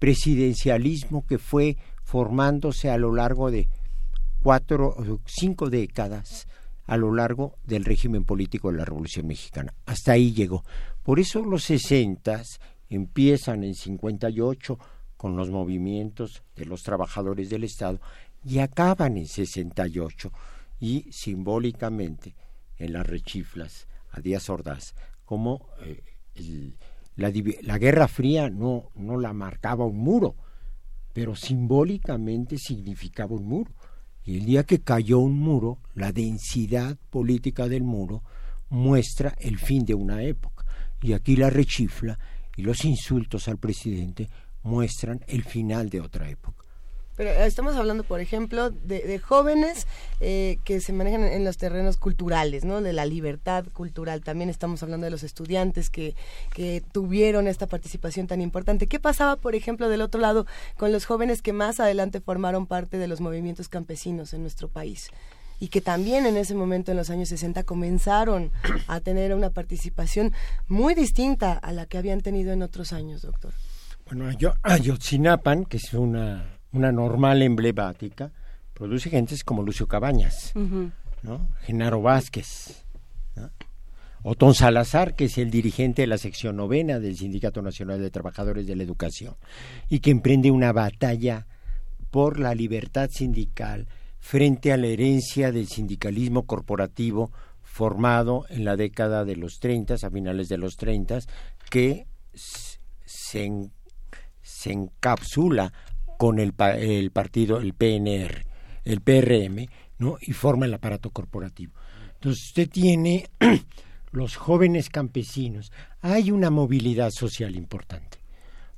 presidencialismo 0.00 1.26
que 1.26 1.38
fue 1.38 1.76
formándose 2.02 2.90
a 2.90 2.98
lo 2.98 3.14
largo 3.14 3.50
de 3.50 3.68
cuatro 4.48 4.94
o 4.96 5.20
cinco 5.26 5.68
décadas 5.68 6.48
a 6.86 6.96
lo 6.96 7.14
largo 7.14 7.58
del 7.64 7.84
régimen 7.84 8.24
político 8.24 8.72
de 8.72 8.78
la 8.78 8.86
Revolución 8.86 9.26
Mexicana. 9.26 9.74
Hasta 9.84 10.12
ahí 10.12 10.32
llegó. 10.32 10.64
Por 11.02 11.20
eso 11.20 11.44
los 11.44 11.64
sesentas 11.64 12.58
empiezan 12.88 13.62
en 13.62 13.74
58 13.74 14.78
con 15.18 15.36
los 15.36 15.50
movimientos 15.50 16.44
de 16.56 16.64
los 16.64 16.82
trabajadores 16.82 17.50
del 17.50 17.64
Estado 17.64 18.00
y 18.42 18.60
acaban 18.60 19.18
en 19.18 19.26
68 19.26 20.32
y 20.80 21.04
simbólicamente 21.12 22.34
en 22.78 22.94
las 22.94 23.06
rechiflas 23.06 23.86
a 24.12 24.20
Díaz 24.22 24.48
Ordaz 24.48 24.94
como 25.26 25.68
eh, 25.82 26.74
la, 27.16 27.30
la, 27.60 27.76
Guerra 27.76 28.08
Fría 28.08 28.48
no, 28.48 28.92
no 28.94 29.20
la 29.20 29.34
marcaba 29.34 29.84
un 29.84 29.98
muro, 29.98 30.36
pero 31.12 31.36
simbólicamente 31.36 32.56
significaba 32.56 33.34
un 33.34 33.44
muro. 33.44 33.72
Y 34.28 34.36
el 34.36 34.44
día 34.44 34.64
que 34.64 34.80
cayó 34.80 35.20
un 35.20 35.38
muro, 35.38 35.78
la 35.94 36.12
densidad 36.12 36.98
política 37.08 37.66
del 37.66 37.82
muro 37.82 38.22
muestra 38.68 39.34
el 39.38 39.56
fin 39.58 39.86
de 39.86 39.94
una 39.94 40.22
época. 40.22 40.66
Y 41.00 41.14
aquí 41.14 41.34
la 41.34 41.48
rechifla 41.48 42.18
y 42.54 42.60
los 42.60 42.84
insultos 42.84 43.48
al 43.48 43.56
presidente 43.56 44.28
muestran 44.64 45.24
el 45.28 45.44
final 45.44 45.88
de 45.88 46.02
otra 46.02 46.28
época. 46.28 46.62
Pero 47.18 47.30
eh, 47.30 47.46
estamos 47.46 47.74
hablando, 47.74 48.04
por 48.04 48.20
ejemplo, 48.20 48.70
de, 48.70 49.18
jóvenes 49.18 49.88
eh, 50.20 50.60
que 50.64 50.80
se 50.80 50.92
manejan 50.92 51.24
en, 51.24 51.44
los 51.44 51.58
terrenos 51.58 51.96
culturales, 51.96 52.64
¿no? 52.64 52.80
De 52.80 52.92
la 52.92 53.04
libertad 53.04 53.66
cultural. 53.72 54.22
También 54.22 54.48
estamos 54.48 54.84
hablando 54.84 55.04
de 55.04 55.10
los 55.10 55.24
estudiantes 55.24 55.90
que, 55.90 56.14
que 56.54 56.80
tuvieron 56.92 57.48
esta 57.48 57.66
participación 57.66 58.28
tan 58.28 58.40
importante. 58.40 58.86
¿Qué 58.86 59.00
pasaba, 59.00 59.34
por 59.34 59.56
ejemplo, 59.56 59.88
del 59.88 60.00
otro 60.00 60.20
lado 60.20 60.46
con 60.76 60.92
los 60.92 61.06
jóvenes 61.06 61.42
que 61.42 61.52
más 61.52 61.80
adelante 61.80 62.20
formaron 62.20 62.66
parte 62.66 62.98
de 62.98 63.08
los 63.08 63.20
movimientos 63.20 63.68
campesinos 63.68 64.32
en 64.32 64.42
nuestro 64.42 64.68
país? 64.68 65.10
y 65.60 65.70
que 65.70 65.80
también 65.80 66.24
en 66.24 66.36
ese 66.36 66.54
momento, 66.54 66.92
en 66.92 66.96
los 66.96 67.10
años 67.10 67.30
60, 67.30 67.64
comenzaron 67.64 68.52
a 68.86 69.00
tener 69.00 69.34
una 69.34 69.50
participación 69.50 70.32
muy 70.68 70.94
distinta 70.94 71.54
a 71.54 71.72
la 71.72 71.86
que 71.86 71.98
habían 71.98 72.20
tenido 72.20 72.52
en 72.52 72.62
otros 72.62 72.92
años, 72.92 73.22
doctor. 73.22 73.52
Bueno, 74.06 74.30
Ayotzinapan, 74.62 75.64
que 75.64 75.78
es 75.78 75.92
una 75.94 76.57
una 76.72 76.92
normal 76.92 77.42
emblemática, 77.42 78.32
produce 78.74 79.10
gentes 79.10 79.42
como 79.44 79.62
Lucio 79.62 79.86
Cabañas, 79.86 80.52
¿no? 81.22 81.48
Genaro 81.62 82.00
Vázquez, 82.00 82.84
Otón 84.22 84.54
Salazar, 84.54 85.14
que 85.14 85.26
es 85.26 85.38
el 85.38 85.50
dirigente 85.50 86.02
de 86.02 86.08
la 86.08 86.18
sección 86.18 86.56
novena 86.56 86.98
del 86.98 87.16
Sindicato 87.16 87.62
Nacional 87.62 88.00
de 88.00 88.10
Trabajadores 88.10 88.66
de 88.66 88.76
la 88.76 88.82
Educación, 88.82 89.36
y 89.88 90.00
que 90.00 90.10
emprende 90.10 90.50
una 90.50 90.72
batalla 90.72 91.46
por 92.10 92.38
la 92.38 92.54
libertad 92.54 93.10
sindical 93.10 93.88
frente 94.18 94.72
a 94.72 94.76
la 94.76 94.88
herencia 94.88 95.52
del 95.52 95.68
sindicalismo 95.68 96.46
corporativo 96.46 97.30
formado 97.62 98.44
en 98.48 98.64
la 98.64 98.76
década 98.76 99.24
de 99.24 99.36
los 99.36 99.60
30, 99.60 99.94
a 99.94 100.10
finales 100.10 100.48
de 100.48 100.58
los 100.58 100.76
30, 100.76 101.20
que 101.70 102.06
se, 102.34 103.70
se 104.42 104.72
encapsula 104.72 105.72
con 106.18 106.40
el, 106.40 106.52
el 106.78 107.10
partido, 107.10 107.60
el 107.60 107.72
PNR, 107.72 108.44
el 108.84 109.00
PRM, 109.00 109.68
¿no? 109.98 110.18
Y 110.20 110.32
forma 110.32 110.66
el 110.66 110.74
aparato 110.74 111.10
corporativo. 111.10 111.72
Entonces 112.14 112.44
usted 112.48 112.68
tiene 112.68 113.30
los 114.10 114.36
jóvenes 114.36 114.90
campesinos. 114.90 115.72
Hay 116.02 116.30
una 116.30 116.50
movilidad 116.50 117.10
social 117.12 117.56
importante, 117.56 118.18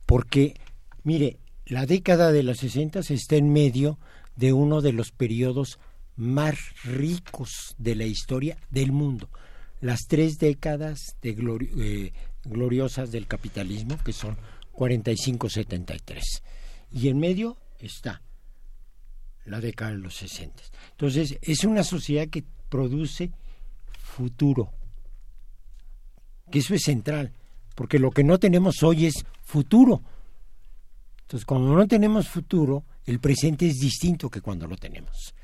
porque, 0.07 0.55
mire, 1.03 1.39
la 1.67 1.87
década 1.87 2.31
de 2.31 2.43
los 2.43 2.59
60 2.59 3.01
está 3.01 3.37
en 3.37 3.53
medio 3.53 3.99
de 4.37 4.53
uno 4.53 4.83
de 4.83 4.93
los 4.93 5.11
periodos 5.11 5.79
más 6.17 6.59
ricos 6.85 7.75
de 7.79 7.95
la 7.95 8.05
historia 8.05 8.59
del 8.71 8.93
mundo. 8.93 9.31
Las 9.81 10.01
tres 10.07 10.39
décadas 10.39 11.17
de 11.23 11.31
eh, 11.79 12.13
gloriosas 12.45 13.11
del 13.11 13.27
capitalismo, 13.27 13.97
que 14.05 14.13
son 14.13 14.37
45-73. 14.75 16.21
Y 16.93 17.09
en 17.09 17.19
medio 17.19 17.57
está 17.79 18.23
la 19.45 19.61
década 19.61 19.93
de 19.93 19.99
los 19.99 20.15
60. 20.17 20.63
Entonces, 20.93 21.39
es 21.43 21.65
una 21.65 21.83
sociedad 21.83 22.29
que 22.29 22.45
produce 22.69 23.33
futuro, 23.99 24.73
que 26.51 26.61
eso 26.61 26.75
es 26.75 26.83
central, 26.83 27.33
porque 27.75 27.99
lo 27.99 28.11
que 28.11 28.25
no 28.25 28.39
tenemos 28.39 28.83
hoy 28.83 29.07
es 29.07 29.25
futuro. 29.43 30.03
Entonces, 31.23 31.47
cuando 31.47 31.75
no 31.75 31.87
tenemos 31.87 32.29
futuro, 32.29 32.85
el 33.05 33.21
presente 33.21 33.67
es 33.67 33.79
distinto 33.79 34.29
que 34.29 34.41
cuando 34.41 34.67
lo 34.67 34.77
tenemos. 34.77 35.35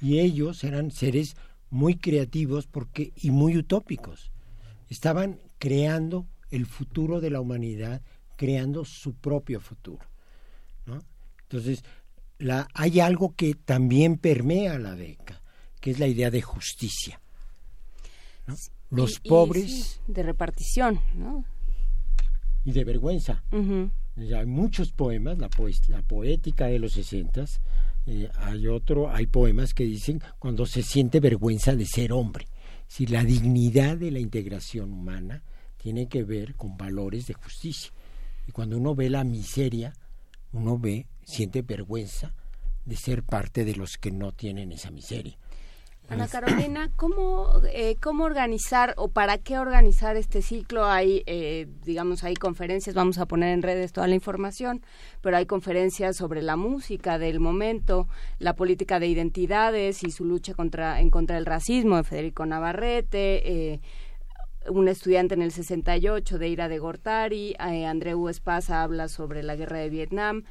Y 0.00 0.18
ellos 0.18 0.64
eran 0.64 0.90
seres 0.90 1.36
muy 1.70 1.96
creativos 1.96 2.66
porque 2.66 3.12
y 3.16 3.30
muy 3.30 3.56
utópicos. 3.56 4.30
Estaban 4.88 5.40
creando 5.58 6.26
el 6.50 6.66
futuro 6.66 7.20
de 7.20 7.30
la 7.30 7.40
humanidad, 7.40 8.02
creando 8.36 8.84
su 8.84 9.14
propio 9.14 9.60
futuro. 9.60 10.04
Entonces, 11.48 11.84
la, 12.38 12.68
hay 12.74 13.00
algo 13.00 13.34
que 13.34 13.54
también 13.54 14.18
permea 14.18 14.78
la 14.78 14.94
DECA, 14.94 15.40
que 15.80 15.92
es 15.92 15.98
la 15.98 16.06
idea 16.06 16.30
de 16.30 16.42
justicia. 16.42 17.20
Los 18.90 19.20
pobres... 19.20 20.00
de 20.06 20.22
repartición, 20.22 21.00
¿no? 21.14 21.44
Y 22.64 22.72
de 22.72 22.84
vergüenza. 22.84 23.44
Hay 23.52 24.46
muchos 24.46 24.92
poemas, 24.92 25.38
la, 25.38 25.48
la 25.88 26.02
poética 26.02 26.66
de 26.66 26.78
los 26.78 26.92
sesentas, 26.92 27.60
eh, 28.06 28.30
hay 28.36 28.68
otro, 28.68 29.10
hay 29.10 29.26
poemas 29.26 29.74
que 29.74 29.84
dicen 29.84 30.22
cuando 30.38 30.64
se 30.64 30.82
siente 30.82 31.20
vergüenza 31.20 31.74
de 31.74 31.86
ser 31.86 32.12
hombre. 32.12 32.46
Si 32.86 33.06
la 33.06 33.24
dignidad 33.24 33.96
de 33.96 34.12
la 34.12 34.20
integración 34.20 34.92
humana 34.92 35.42
tiene 35.76 36.08
que 36.08 36.22
ver 36.22 36.54
con 36.54 36.76
valores 36.76 37.26
de 37.26 37.34
justicia. 37.34 37.92
Y 38.46 38.52
cuando 38.52 38.78
uno 38.78 38.94
ve 38.94 39.10
la 39.10 39.24
miseria, 39.24 39.92
uno 40.52 40.78
ve, 40.78 41.06
siente 41.26 41.62
vergüenza 41.62 42.32
de 42.84 42.96
ser 42.96 43.22
parte 43.24 43.64
de 43.64 43.74
los 43.74 43.98
que 43.98 44.12
no 44.12 44.32
tienen 44.32 44.72
esa 44.72 44.90
miseria. 44.90 45.36
Ana 46.08 46.28
Carolina, 46.28 46.88
¿cómo, 46.96 47.50
eh, 47.72 47.96
¿cómo 48.00 48.24
organizar 48.24 48.94
o 48.96 49.08
para 49.08 49.38
qué 49.38 49.58
organizar 49.58 50.16
este 50.16 50.40
ciclo? 50.40 50.86
Hay, 50.86 51.24
eh, 51.26 51.66
digamos, 51.84 52.22
hay 52.22 52.34
conferencias, 52.34 52.94
vamos 52.94 53.18
a 53.18 53.26
poner 53.26 53.52
en 53.52 53.62
redes 53.62 53.92
toda 53.92 54.06
la 54.06 54.14
información, 54.14 54.82
pero 55.20 55.36
hay 55.36 55.46
conferencias 55.46 56.16
sobre 56.16 56.42
la 56.42 56.54
música 56.54 57.18
del 57.18 57.40
momento, 57.40 58.06
la 58.38 58.54
política 58.54 59.00
de 59.00 59.08
identidades 59.08 60.04
y 60.04 60.12
su 60.12 60.24
lucha 60.24 60.54
contra, 60.54 61.00
en 61.00 61.10
contra 61.10 61.34
del 61.34 61.46
racismo 61.46 61.96
de 61.96 62.04
Federico 62.04 62.46
Navarrete, 62.46 63.72
eh, 63.72 63.80
un 64.68 64.88
estudiante 64.88 65.34
en 65.34 65.42
el 65.42 65.52
68 65.52 66.38
de 66.38 66.48
Ira 66.48 66.68
de 66.68 66.78
Gortari, 66.78 67.54
eh, 67.58 67.86
Andreu 67.86 68.28
Espasa 68.28 68.82
habla 68.82 69.08
sobre 69.08 69.42
la 69.42 69.56
guerra 69.56 69.78
de 69.78 69.90
Vietnam, 69.90 70.44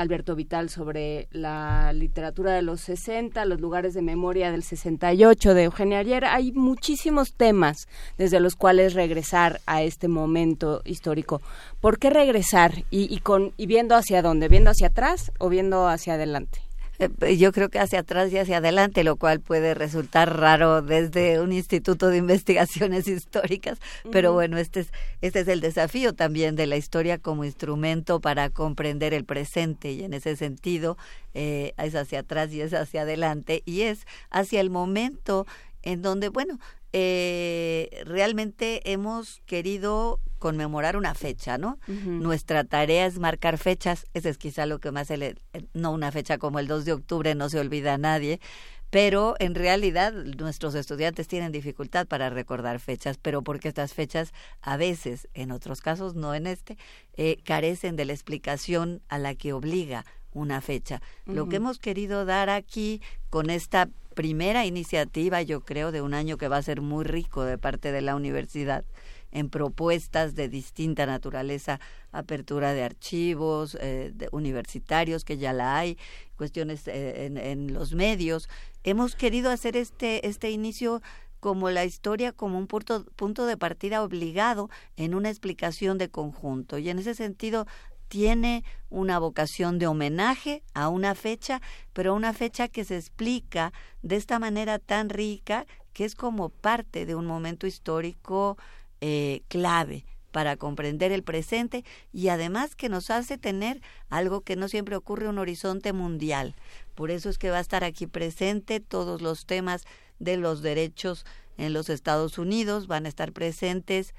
Alberto 0.00 0.34
Vital 0.34 0.70
sobre 0.70 1.28
la 1.30 1.92
literatura 1.92 2.54
de 2.54 2.62
los 2.62 2.80
60, 2.80 3.44
los 3.44 3.60
lugares 3.60 3.92
de 3.92 4.00
memoria 4.00 4.50
del 4.50 4.62
68 4.62 5.52
de 5.52 5.64
Eugenia 5.64 5.98
Ayer. 5.98 6.24
Hay 6.24 6.52
muchísimos 6.52 7.34
temas 7.34 7.86
desde 8.16 8.40
los 8.40 8.56
cuales 8.56 8.94
regresar 8.94 9.60
a 9.66 9.82
este 9.82 10.08
momento 10.08 10.80
histórico. 10.86 11.42
¿Por 11.82 11.98
qué 11.98 12.08
regresar 12.08 12.84
y, 12.90 13.14
y, 13.14 13.18
con, 13.18 13.52
y 13.58 13.66
viendo 13.66 13.94
hacia 13.94 14.22
dónde? 14.22 14.48
¿Viendo 14.48 14.70
hacia 14.70 14.86
atrás 14.86 15.32
o 15.38 15.50
viendo 15.50 15.86
hacia 15.86 16.14
adelante? 16.14 16.69
Eh, 17.00 17.38
yo 17.38 17.50
creo 17.52 17.70
que 17.70 17.78
hacia 17.78 18.00
atrás 18.00 18.30
y 18.30 18.36
hacia 18.36 18.58
adelante, 18.58 19.04
lo 19.04 19.16
cual 19.16 19.40
puede 19.40 19.72
resultar 19.72 20.38
raro 20.38 20.82
desde 20.82 21.40
un 21.40 21.50
instituto 21.50 22.08
de 22.08 22.18
investigaciones 22.18 23.08
históricas, 23.08 23.78
pero 24.12 24.34
bueno, 24.34 24.58
este 24.58 24.80
es, 24.80 24.92
este 25.22 25.40
es 25.40 25.48
el 25.48 25.60
desafío 25.60 26.12
también 26.12 26.56
de 26.56 26.66
la 26.66 26.76
historia 26.76 27.16
como 27.16 27.46
instrumento 27.46 28.20
para 28.20 28.50
comprender 28.50 29.14
el 29.14 29.24
presente 29.24 29.92
y 29.92 30.04
en 30.04 30.12
ese 30.12 30.36
sentido 30.36 30.98
eh, 31.32 31.72
es 31.78 31.94
hacia 31.94 32.20
atrás 32.20 32.52
y 32.52 32.60
es 32.60 32.74
hacia 32.74 33.02
adelante 33.02 33.62
y 33.64 33.82
es 33.82 34.06
hacia 34.30 34.60
el 34.60 34.68
momento 34.68 35.46
en 35.82 36.02
donde, 36.02 36.28
bueno, 36.28 36.58
eh, 36.92 38.02
realmente 38.04 38.92
hemos 38.92 39.40
querido 39.46 40.20
conmemorar 40.40 40.96
una 40.96 41.14
fecha, 41.14 41.58
¿no? 41.58 41.78
Nuestra 41.86 42.64
tarea 42.64 43.06
es 43.06 43.20
marcar 43.20 43.58
fechas, 43.58 44.06
ese 44.14 44.30
es 44.30 44.38
quizá 44.38 44.66
lo 44.66 44.80
que 44.80 44.90
más 44.90 45.06
se 45.06 45.18
le, 45.18 45.36
no 45.74 45.92
una 45.92 46.10
fecha 46.10 46.38
como 46.38 46.58
el 46.58 46.66
2 46.66 46.84
de 46.86 46.92
octubre, 46.92 47.34
no 47.36 47.48
se 47.48 47.60
olvida 47.60 47.94
a 47.94 47.98
nadie, 47.98 48.40
pero 48.88 49.36
en 49.38 49.54
realidad 49.54 50.12
nuestros 50.12 50.74
estudiantes 50.74 51.28
tienen 51.28 51.52
dificultad 51.52 52.06
para 52.06 52.30
recordar 52.30 52.80
fechas, 52.80 53.18
pero 53.18 53.42
porque 53.42 53.68
estas 53.68 53.92
fechas 53.92 54.32
a 54.62 54.76
veces, 54.76 55.28
en 55.34 55.52
otros 55.52 55.82
casos, 55.82 56.16
no 56.16 56.34
en 56.34 56.46
este, 56.48 56.78
eh, 57.16 57.36
carecen 57.44 57.94
de 57.94 58.06
la 58.06 58.14
explicación 58.14 59.02
a 59.08 59.18
la 59.18 59.34
que 59.34 59.52
obliga 59.52 60.04
una 60.32 60.60
fecha. 60.60 61.02
Lo 61.26 61.48
que 61.48 61.56
hemos 61.56 61.78
querido 61.78 62.24
dar 62.24 62.50
aquí 62.50 63.02
con 63.28 63.50
esta 63.50 63.88
primera 64.14 64.64
iniciativa, 64.64 65.42
yo 65.42 65.60
creo, 65.60 65.92
de 65.92 66.02
un 66.02 66.14
año 66.14 66.36
que 66.36 66.48
va 66.48 66.56
a 66.56 66.62
ser 66.62 66.80
muy 66.80 67.04
rico 67.04 67.44
de 67.44 67.58
parte 67.58 67.92
de 67.92 68.00
la 68.00 68.16
universidad 68.16 68.84
en 69.32 69.48
propuestas 69.48 70.34
de 70.34 70.48
distinta 70.48 71.06
naturaleza, 71.06 71.80
apertura 72.12 72.72
de 72.72 72.82
archivos 72.82 73.76
eh, 73.80 74.12
universitarios, 74.32 75.24
que 75.24 75.38
ya 75.38 75.52
la 75.52 75.78
hay, 75.78 75.98
cuestiones 76.36 76.86
eh, 76.88 77.26
en, 77.26 77.36
en, 77.36 77.72
los 77.72 77.94
medios. 77.94 78.48
Hemos 78.84 79.14
querido 79.14 79.50
hacer 79.50 79.76
este, 79.76 80.26
este 80.26 80.50
inicio 80.50 81.02
como 81.40 81.70
la 81.70 81.84
historia 81.84 82.32
como 82.32 82.58
un 82.58 82.66
punto, 82.66 83.04
punto 83.16 83.46
de 83.46 83.56
partida 83.56 84.02
obligado 84.02 84.68
en 84.96 85.14
una 85.14 85.30
explicación 85.30 85.98
de 85.98 86.10
conjunto. 86.10 86.78
Y 86.78 86.90
en 86.90 86.98
ese 86.98 87.14
sentido 87.14 87.66
tiene 88.08 88.64
una 88.90 89.18
vocación 89.18 89.78
de 89.78 89.86
homenaje 89.86 90.62
a 90.74 90.88
una 90.88 91.14
fecha, 91.14 91.62
pero 91.92 92.14
una 92.14 92.32
fecha 92.32 92.68
que 92.68 92.84
se 92.84 92.96
explica 92.96 93.72
de 94.02 94.16
esta 94.16 94.38
manera 94.38 94.78
tan 94.78 95.08
rica 95.08 95.66
que 95.92 96.04
es 96.04 96.14
como 96.14 96.48
parte 96.50 97.06
de 97.06 97.14
un 97.14 97.26
momento 97.26 97.66
histórico 97.66 98.58
eh, 99.00 99.42
clave 99.48 100.04
para 100.30 100.56
comprender 100.56 101.12
el 101.12 101.22
presente 101.22 101.84
y 102.12 102.28
además 102.28 102.76
que 102.76 102.88
nos 102.88 103.10
hace 103.10 103.38
tener 103.38 103.80
algo 104.08 104.42
que 104.42 104.56
no 104.56 104.68
siempre 104.68 104.96
ocurre, 104.96 105.28
un 105.28 105.38
horizonte 105.38 105.92
mundial. 105.92 106.54
Por 106.94 107.10
eso 107.10 107.28
es 107.28 107.38
que 107.38 107.50
va 107.50 107.58
a 107.58 107.62
estar 107.62 107.84
aquí 107.84 108.06
presente 108.06 108.80
todos 108.80 109.22
los 109.22 109.46
temas 109.46 109.84
de 110.18 110.36
los 110.36 110.62
derechos 110.62 111.24
en 111.56 111.72
los 111.72 111.90
Estados 111.90 112.38
Unidos, 112.38 112.86
van 112.86 113.06
a 113.06 113.08
estar 113.08 113.32
presentes 113.32 114.14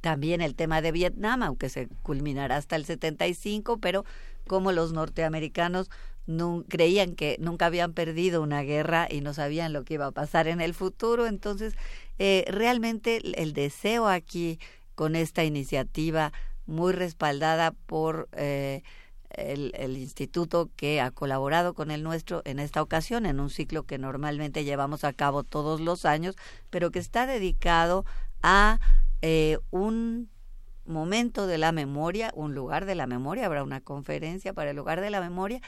también 0.00 0.40
el 0.40 0.56
tema 0.56 0.82
de 0.82 0.92
Vietnam, 0.92 1.42
aunque 1.42 1.68
se 1.68 1.88
culminará 2.02 2.56
hasta 2.56 2.76
el 2.76 2.84
75, 2.84 3.78
pero 3.78 4.04
como 4.46 4.72
los 4.72 4.92
norteamericanos 4.92 5.90
no, 6.26 6.64
creían 6.68 7.14
que 7.14 7.36
nunca 7.40 7.66
habían 7.66 7.92
perdido 7.92 8.42
una 8.42 8.62
guerra 8.62 9.08
y 9.10 9.20
no 9.20 9.34
sabían 9.34 9.72
lo 9.72 9.84
que 9.84 9.94
iba 9.94 10.06
a 10.06 10.12
pasar 10.12 10.48
en 10.48 10.60
el 10.60 10.74
futuro, 10.74 11.26
entonces 11.26 11.74
eh, 12.24 12.44
realmente 12.46 13.20
el 13.42 13.52
deseo 13.52 14.06
aquí 14.06 14.60
con 14.94 15.16
esta 15.16 15.42
iniciativa 15.42 16.32
muy 16.66 16.92
respaldada 16.92 17.72
por 17.72 18.28
eh, 18.30 18.84
el, 19.30 19.96
instituto 19.96 20.70
que 20.76 21.00
ha 21.00 21.10
colaborado 21.10 21.74
con 21.74 21.90
el 21.90 22.04
nuestro 22.04 22.42
en 22.44 22.60
esta 22.60 22.80
ocasión, 22.80 23.26
en 23.26 23.40
un 23.40 23.50
ciclo 23.50 23.86
que 23.86 23.98
normalmente 23.98 24.62
llevamos 24.62 25.02
a 25.02 25.12
cabo 25.12 25.42
todos 25.42 25.80
los 25.80 26.04
años, 26.04 26.36
pero 26.70 26.92
que 26.92 27.00
está 27.00 27.26
dedicado 27.26 28.04
a 28.40 28.78
eh, 29.20 29.58
un 29.72 30.30
momento 30.84 31.48
de 31.48 31.58
la 31.58 31.72
memoria, 31.72 32.30
un 32.36 32.54
lugar 32.54 32.86
de 32.86 32.94
la 32.94 33.08
memoria, 33.08 33.46
habrá 33.46 33.64
una 33.64 33.80
conferencia 33.80 34.52
para 34.52 34.70
el 34.70 34.76
lugar 34.76 35.00
de 35.00 35.10
la 35.10 35.20
memoria, 35.20 35.60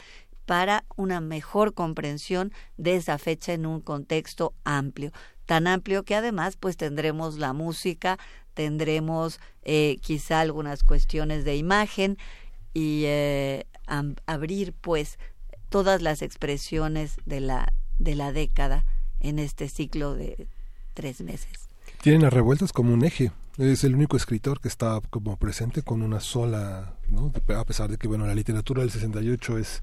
para 0.46 0.84
una 0.94 1.20
mejor 1.20 1.74
comprensión 1.74 2.52
de 2.76 2.94
esa 2.94 3.18
fecha 3.18 3.52
en 3.54 3.66
un 3.66 3.80
contexto 3.80 4.54
amplio, 4.64 5.10
tan 5.46 5.66
amplio 5.66 6.04
que 6.04 6.14
además 6.14 6.56
pues 6.56 6.76
tendremos 6.76 7.38
la 7.38 7.52
música, 7.52 8.18
tendremos 8.54 9.40
eh, 9.62 9.98
quizá 10.00 10.40
algunas 10.40 10.82
cuestiones 10.84 11.44
de 11.44 11.56
imagen 11.56 12.18
y 12.72 13.02
eh, 13.06 13.66
abrir 14.26 14.72
pues 14.72 15.18
todas 15.68 16.02
las 16.02 16.22
expresiones 16.22 17.16
de 17.26 17.40
la 17.40 17.72
de 17.98 18.14
la 18.14 18.32
década 18.32 18.84
en 19.20 19.38
este 19.38 19.68
ciclo 19.68 20.14
de 20.14 20.48
tres 20.94 21.20
meses. 21.20 21.68
Tienen 22.02 22.22
las 22.22 22.32
revueltas 22.32 22.72
como 22.72 22.92
un 22.92 23.04
eje, 23.04 23.30
es 23.58 23.84
el 23.84 23.94
único 23.94 24.16
escritor 24.16 24.60
que 24.60 24.68
está 24.68 25.00
como 25.10 25.36
presente 25.36 25.82
con 25.82 26.02
una 26.02 26.20
sola, 26.20 26.94
¿no? 27.08 27.32
a 27.56 27.64
pesar 27.64 27.90
de 27.90 27.98
que 27.98 28.08
bueno 28.08 28.26
la 28.26 28.34
literatura 28.34 28.82
del 28.82 28.90
68 28.90 29.58
es 29.58 29.82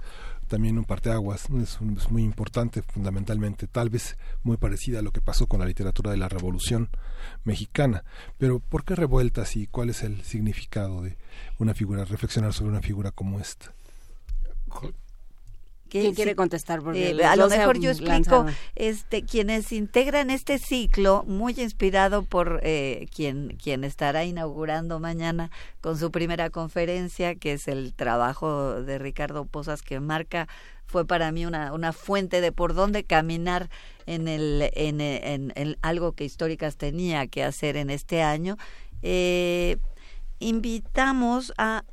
también 0.51 0.77
un 0.77 0.83
parteaguas, 0.83 1.49
es, 1.51 1.79
es 1.95 2.11
muy 2.11 2.23
importante 2.23 2.81
fundamentalmente, 2.81 3.67
tal 3.67 3.89
vez 3.89 4.17
muy 4.43 4.57
parecida 4.57 4.99
a 4.99 5.01
lo 5.01 5.11
que 5.11 5.21
pasó 5.21 5.47
con 5.47 5.61
la 5.61 5.65
literatura 5.65 6.11
de 6.11 6.17
la 6.17 6.27
Revolución 6.27 6.89
Mexicana. 7.45 8.03
Pero 8.37 8.59
¿por 8.59 8.83
qué 8.83 8.95
revueltas 8.95 9.55
y 9.55 9.67
cuál 9.67 9.91
es 9.91 10.03
el 10.03 10.23
significado 10.23 11.03
de 11.03 11.15
una 11.57 11.73
figura, 11.73 12.03
reflexionar 12.03 12.51
sobre 12.51 12.71
una 12.71 12.81
figura 12.81 13.11
como 13.11 13.39
esta? 13.39 13.73
¿Quién 15.91 16.15
quiere 16.15 16.35
contestar? 16.35 16.81
Eh, 16.95 17.21
a 17.25 17.35
lo 17.35 17.49
mejor 17.49 17.77
yo 17.77 17.89
explico, 17.89 18.45
este, 18.75 19.23
quienes 19.23 19.73
integran 19.73 20.29
este 20.29 20.57
ciclo, 20.57 21.25
muy 21.27 21.53
inspirado 21.57 22.23
por 22.23 22.61
eh, 22.63 23.07
quien, 23.13 23.57
quien 23.61 23.83
estará 23.83 24.23
inaugurando 24.23 25.01
mañana 25.01 25.51
con 25.81 25.97
su 25.97 26.09
primera 26.09 26.49
conferencia, 26.49 27.35
que 27.35 27.53
es 27.53 27.67
el 27.67 27.93
trabajo 27.93 28.81
de 28.81 28.99
Ricardo 28.99 29.43
Posas, 29.43 29.81
que 29.81 29.99
marca, 29.99 30.47
fue 30.85 31.05
para 31.05 31.29
mí 31.33 31.45
una, 31.45 31.73
una 31.73 31.91
fuente 31.91 32.39
de 32.39 32.53
por 32.53 32.73
dónde 32.73 33.03
caminar 33.03 33.69
en, 34.05 34.29
el, 34.29 34.69
en, 34.73 35.01
en, 35.01 35.77
algo 35.81 36.13
que 36.13 36.23
Históricas 36.23 36.77
tenía 36.77 37.27
que 37.27 37.43
hacer 37.43 37.75
en 37.75 37.89
este 37.89 38.21
año. 38.21 38.57
Eh, 39.01 39.75
invitamos 40.41 41.53
a, 41.57 41.85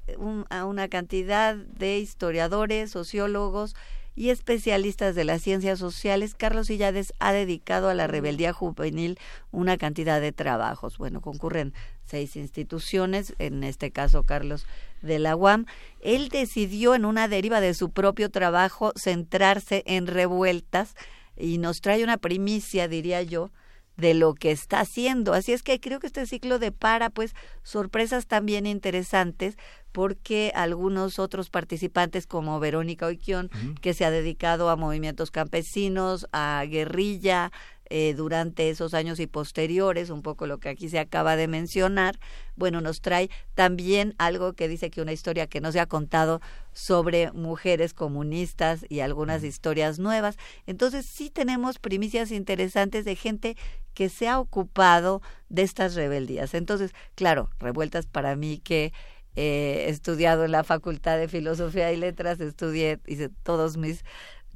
a 0.51 0.65
una 0.65 0.89
cantidad 0.89 1.55
de 1.55 1.99
historiadores, 1.99 2.91
sociólogos 2.91 3.77
y 4.17 4.31
especialistas 4.31 5.15
de 5.15 5.25
las 5.25 5.43
ciencias 5.43 5.79
sociales. 5.79 6.35
Carlos 6.35 6.71
Illades 6.71 7.15
ha 7.21 7.33
dedicado 7.33 7.89
a 7.89 7.95
la 7.95 8.09
rebeldía 8.09 8.53
juvenil 8.53 9.17
una 9.53 9.77
cantidad 9.77 10.21
de 10.21 10.33
trabajos. 10.33 10.99
Bueno, 10.99 11.21
concurren 11.21 11.73
seis 12.05 12.35
instituciones, 12.35 13.35
en 13.39 13.63
este 13.63 13.93
caso 13.93 14.25
Carlos 14.25 14.67
de 15.03 15.21
la 15.21 15.37
UAM. 15.37 15.67
Él 16.01 16.31
decidió 16.31 16.97
en 16.97 17.05
una 17.05 17.29
deriva 17.29 17.61
de 17.61 17.75
su 17.75 17.91
propio 17.91 18.29
trabajo 18.29 18.93
centrarse 18.97 19.85
en 19.87 20.09
revueltas 20.09 20.97
y 21.37 21.59
nos 21.59 21.81
trae 21.81 22.03
una 22.03 22.17
primicia, 22.17 22.89
diría 22.89 23.23
yo, 23.23 23.53
de 23.99 24.15
lo 24.15 24.35
que 24.35 24.53
está 24.53 24.81
haciendo. 24.81 25.35
Así 25.35 25.53
es 25.53 25.63
que 25.63 25.81
creo 25.81 26.01
que 26.01 26.07
este 26.07 26.25
ciclo 26.27 26.59
depara 26.59 27.11
pues 27.11 27.35
sorpresas 27.63 28.27
también 28.27 28.65
interesantes 28.65 29.59
porque 29.93 30.53
algunos 30.55 31.19
otros 31.19 31.51
participantes 31.51 32.27
como 32.27 32.61
Verónica 32.61 33.07
Oiquión, 33.07 33.51
que 33.81 33.95
se 33.95 34.05
ha 34.05 34.11
dedicado 34.11 34.71
a 34.71 34.77
movimientos 34.77 35.31
campesinos, 35.31 36.29
a 36.33 36.65
guerrilla, 36.69 37.51
eh, 37.91 38.15
durante 38.15 38.71
esos 38.71 38.95
años 38.95 39.21
y 39.21 39.27
posteriores, 39.27 40.11
un 40.11 40.23
poco 40.23 40.47
lo 40.47 40.59
que 40.59 40.69
aquí 40.69 40.89
se 40.89 40.99
acaba 40.99 41.37
de 41.37 41.49
mencionar, 41.49 42.19
bueno, 42.57 42.81
nos 42.81 43.01
trae 43.01 43.31
también 43.55 44.15
algo 44.19 44.53
que 44.53 44.69
dice 44.69 44.91
que 44.91 45.01
una 45.01 45.13
historia 45.13 45.47
que 45.47 45.61
no 45.61 45.73
se 45.73 45.81
ha 45.81 45.87
contado 45.87 46.41
sobre 46.73 47.33
mujeres 47.33 47.95
comunistas 47.95 48.85
y 48.89 49.01
algunas 49.01 49.43
historias 49.45 49.99
nuevas. 49.99 50.37
Entonces 50.67 51.07
sí 51.07 51.31
tenemos 51.31 51.79
primicias 51.79 52.31
interesantes 52.31 53.05
de 53.05 53.17
gente 53.17 53.57
que 53.95 54.09
se 54.09 54.29
ha 54.29 54.39
ocupado 54.39 55.23
de 55.49 55.63
estas 55.63 55.95
rebeldías. 55.95 56.55
Entonces, 56.55 56.93
claro, 57.15 57.51
revueltas 57.59 58.07
para 58.07 58.37
mí 58.37 58.59
que 58.59 58.93
he 59.35 59.89
estudiado 59.89 60.45
en 60.45 60.53
la 60.53 60.65
Facultad 60.65 61.17
de 61.17 61.29
Filosofía 61.29 61.93
y 61.93 61.97
Letras, 61.97 62.41
estudié, 62.41 62.99
hice 63.07 63.29
todos 63.45 63.77
mis 63.77 64.05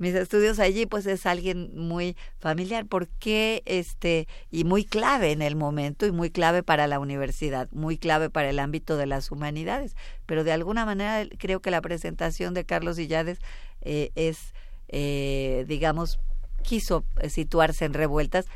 mis 0.02 0.16
estudios 0.16 0.58
allí, 0.58 0.84
pues 0.84 1.06
es 1.06 1.26
alguien 1.26 1.70
muy 1.76 2.16
familiar, 2.40 2.86
porque 2.86 3.62
este, 3.66 4.26
y 4.50 4.64
muy 4.64 4.84
clave 4.84 5.31
en 5.31 5.42
el 5.42 5.55
momento, 5.55 6.06
y 6.06 6.10
muy 6.10 6.28
clave 6.28 6.64
para 6.64 6.89
la 6.89 6.98
universidad, 6.98 7.68
muy 7.70 7.98
clave 7.98 8.28
para 8.28 8.50
el 8.50 8.58
ámbito 8.58 8.97
de 8.97 9.06
las 9.06 9.31
humanidades. 9.31 9.94
Pero 10.26 10.42
de 10.42 10.50
alguna 10.50 10.84
manera 10.84 11.24
creo 11.39 11.62
que 11.62 11.70
la 11.70 11.81
presentación 11.81 12.52
de 12.52 12.64
Carlos 12.64 12.98
Illades 12.98 13.39
eh, 13.81 14.10
es, 14.16 14.55
eh, 14.89 15.64
digamos, 15.68 16.18
quiso 16.64 17.05
situarse 17.28 17.84
en 17.84 17.94
revueltas, 17.94 18.47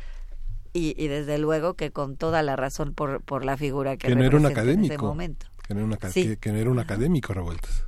y, 0.73 1.01
y, 1.03 1.07
desde 1.07 1.39
luego 1.39 1.75
que 1.75 1.93
con 1.93 2.17
toda 2.17 2.43
la 2.43 2.57
razón 2.57 2.93
por, 2.93 3.23
por 3.23 3.45
la 3.45 3.57
figura 3.57 3.97
que, 3.97 4.09
que 4.09 4.17
no 4.17 4.25
era 4.25 4.37
un 4.37 4.45
académico, 4.45 4.93
en 4.93 4.99
ese 5.01 5.03
momento. 5.03 5.47
Que 5.67 5.75
no, 5.75 5.81
era 5.81 6.37
que 6.37 6.53
no 6.53 6.59
era 6.59 6.71
un 6.71 6.79
académico 6.81 7.33
revueltas, 7.33 7.85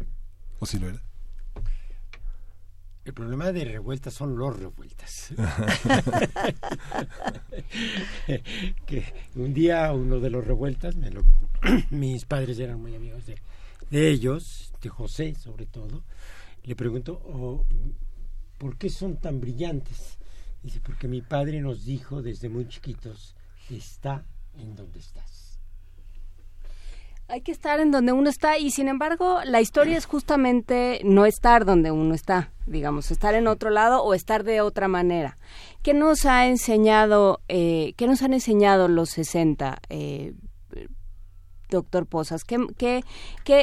o 0.61 0.65
si 0.65 0.79
lo 0.79 0.89
era. 0.89 1.08
El 3.09 3.15
problema 3.15 3.51
de 3.53 3.65
revueltas 3.65 4.13
son 4.13 4.37
los 4.37 4.55
revueltas. 4.55 5.33
que 8.85 9.03
un 9.35 9.55
día 9.55 9.91
uno 9.95 10.21
de 10.21 10.29
los 10.29 10.47
revueltas, 10.47 10.95
me 10.97 11.11
lo, 11.11 11.25
mis 11.91 12.27
padres 12.27 12.59
eran 12.59 12.83
muy 12.83 12.95
amigos 12.95 13.25
de, 13.25 13.39
de, 13.91 14.11
ellos, 14.11 14.75
de 14.83 14.91
José 14.91 15.35
sobre 15.37 15.65
todo, 15.65 16.05
le 16.65 16.77
pregunto, 16.77 17.23
oh, 17.25 17.65
¿por 18.59 18.77
qué 18.77 18.91
son 18.91 19.17
tan 19.17 19.41
brillantes? 19.41 20.19
Dice, 20.63 20.79
porque 20.85 21.09
mi 21.09 21.23
padre 21.23 21.63
nos 21.63 21.87
dijo 21.87 22.21
desde 22.21 22.51
muy 22.51 22.69
chiquitos, 22.69 23.35
está 23.71 24.27
en 24.59 24.77
donde 24.77 24.99
estás 24.99 25.48
hay 27.29 27.43
que 27.43 27.53
estar 27.53 27.79
en 27.79 27.91
donde 27.91 28.13
uno 28.13 28.31
está 28.31 28.57
y 28.59 28.71
sin 28.71 28.89
embargo 28.89 29.41
la 29.45 29.61
historia 29.61 29.99
es 29.99 30.07
justamente 30.07 31.01
no 31.05 31.27
estar 31.27 31.67
donde 31.67 31.91
uno 31.91 32.15
está, 32.15 32.53
digamos, 32.67 33.11
estar 33.11 33.35
en 33.35 33.47
otro 33.47 33.69
lado 33.69 34.03
o 34.03 34.15
estar 34.15 34.45
de 34.45 34.63
otra 34.63 34.89
manera. 34.89 35.37
¿Qué 35.83 35.93
nos 35.93 36.25
ha 36.25 36.47
enseñado, 36.47 37.41
eh, 37.49 37.93
qué 37.97 38.07
nos 38.07 38.23
han 38.23 38.33
enseñado 38.33 38.89
los 38.89 39.11
60, 39.11 39.79
eh, 39.91 40.33
doctor 41.69 42.07
Posas? 42.07 42.45
¿Qué, 42.45 43.05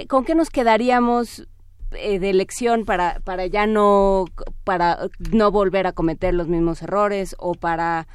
¿Con 0.07 0.25
qué 0.25 0.35
nos 0.35 0.51
quedaríamos 0.51 1.47
eh, 1.91 2.19
de 2.19 2.33
lección 2.33 2.85
para, 2.85 3.19
para 3.21 3.47
ya 3.47 3.65
no, 3.65 4.25
para 4.63 5.09
no 5.31 5.49
volver 5.49 5.87
a 5.87 5.91
cometer 5.91 6.35
los 6.35 6.47
mismos 6.47 6.83
errores 6.83 7.35
o 7.39 7.55
para, 7.55 8.07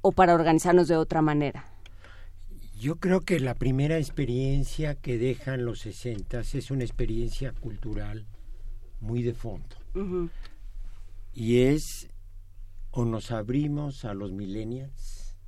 o 0.00 0.10
para 0.10 0.34
organizarnos 0.34 0.88
de 0.88 0.96
otra 0.96 1.22
manera? 1.22 1.75
Yo 2.78 2.96
creo 2.96 3.22
que 3.22 3.40
la 3.40 3.54
primera 3.54 3.96
experiencia 3.96 4.96
que 4.96 5.16
dejan 5.16 5.64
los 5.64 5.80
sesentas 5.80 6.54
es 6.54 6.70
una 6.70 6.84
experiencia 6.84 7.52
cultural 7.52 8.26
muy 9.00 9.22
de 9.22 9.32
fondo. 9.32 9.76
Y 11.32 11.60
es 11.60 12.08
o 12.90 13.06
nos 13.06 13.30
abrimos 13.30 14.04
a 14.04 14.12
los 14.12 14.32
millennials 14.32 15.38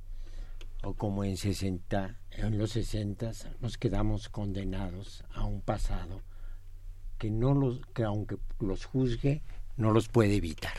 o 0.83 0.95
como 0.95 1.23
en 1.23 1.37
60 1.37 2.19
en 2.31 2.57
los 2.57 2.71
sesentas 2.71 3.47
nos 3.59 3.77
quedamos 3.77 4.29
condenados 4.29 5.23
a 5.31 5.43
un 5.45 5.61
pasado 5.61 6.23
que 7.19 7.29
no 7.29 7.53
los 7.53 7.81
que 7.93 8.03
aunque 8.05 8.37
los 8.59 8.85
juzgue 8.85 9.43
no 9.77 9.91
los 9.91 10.07
puede 10.07 10.35
evitar. 10.35 10.73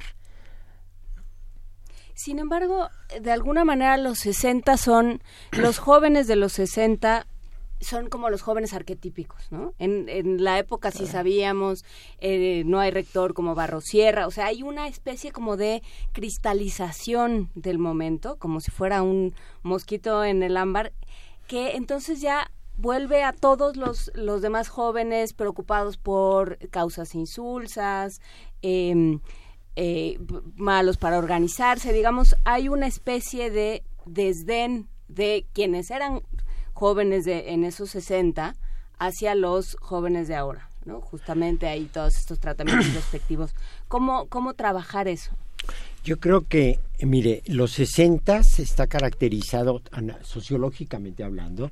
Sin 2.22 2.38
embargo, 2.38 2.90
de 3.18 3.32
alguna 3.32 3.64
manera 3.64 3.96
los 3.96 4.18
60 4.18 4.76
son, 4.76 5.22
los 5.52 5.78
jóvenes 5.78 6.26
de 6.26 6.36
los 6.36 6.52
60 6.52 7.26
son 7.80 8.10
como 8.10 8.28
los 8.28 8.42
jóvenes 8.42 8.74
arquetípicos, 8.74 9.50
¿no? 9.50 9.72
En, 9.78 10.06
en 10.10 10.44
la 10.44 10.58
época 10.58 10.90
sí 10.90 11.06
sabíamos, 11.06 11.82
eh, 12.18 12.62
no 12.66 12.78
hay 12.78 12.90
rector 12.90 13.32
como 13.32 13.54
Barrosierra, 13.54 14.26
o 14.26 14.30
sea, 14.30 14.48
hay 14.48 14.62
una 14.62 14.86
especie 14.86 15.32
como 15.32 15.56
de 15.56 15.82
cristalización 16.12 17.48
del 17.54 17.78
momento, 17.78 18.36
como 18.36 18.60
si 18.60 18.70
fuera 18.70 19.00
un 19.00 19.32
mosquito 19.62 20.22
en 20.22 20.42
el 20.42 20.58
ámbar, 20.58 20.92
que 21.46 21.74
entonces 21.76 22.20
ya 22.20 22.50
vuelve 22.76 23.24
a 23.24 23.32
todos 23.32 23.78
los, 23.78 24.10
los 24.14 24.42
demás 24.42 24.68
jóvenes 24.68 25.32
preocupados 25.32 25.96
por 25.96 26.58
causas 26.68 27.14
insulsas, 27.14 28.20
eh, 28.60 29.18
eh, 29.76 30.18
malos 30.56 30.96
para 30.96 31.18
organizarse, 31.18 31.92
digamos, 31.92 32.36
hay 32.44 32.68
una 32.68 32.86
especie 32.86 33.50
de 33.50 33.82
desdén 34.06 34.88
de 35.08 35.46
quienes 35.52 35.90
eran 35.90 36.22
jóvenes 36.72 37.24
de, 37.24 37.50
en 37.52 37.64
esos 37.64 37.90
60 37.90 38.54
hacia 38.98 39.34
los 39.34 39.76
jóvenes 39.80 40.28
de 40.28 40.36
ahora, 40.36 40.68
¿no? 40.84 41.00
Justamente 41.00 41.68
hay 41.68 41.86
todos 41.86 42.16
estos 42.16 42.40
tratamientos 42.40 42.94
respectivos. 42.94 43.54
¿Cómo, 43.88 44.26
¿Cómo 44.28 44.54
trabajar 44.54 45.08
eso? 45.08 45.32
Yo 46.02 46.18
creo 46.18 46.46
que, 46.48 46.80
mire, 47.00 47.42
los 47.46 47.72
60 47.72 48.40
está 48.58 48.86
caracterizado, 48.86 49.82
sociológicamente 50.22 51.22
hablando, 51.22 51.70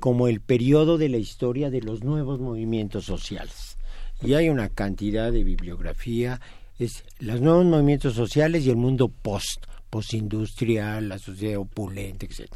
como 0.00 0.28
el 0.28 0.40
periodo 0.40 0.98
de 0.98 1.08
la 1.08 1.16
historia 1.16 1.70
de 1.70 1.80
los 1.80 2.04
nuevos 2.04 2.40
movimientos 2.40 3.06
sociales. 3.06 3.78
Y 4.22 4.34
hay 4.34 4.50
una 4.50 4.68
cantidad 4.68 5.32
de 5.32 5.44
bibliografía 5.44 6.40
es 6.80 7.04
los 7.18 7.40
nuevos 7.40 7.66
movimientos 7.66 8.14
sociales 8.14 8.64
y 8.64 8.70
el 8.70 8.76
mundo 8.76 9.08
post, 9.08 9.66
postindustrial, 9.90 11.08
la 11.08 11.18
sociedad 11.18 11.58
opulenta, 11.58 12.26
etc. 12.26 12.54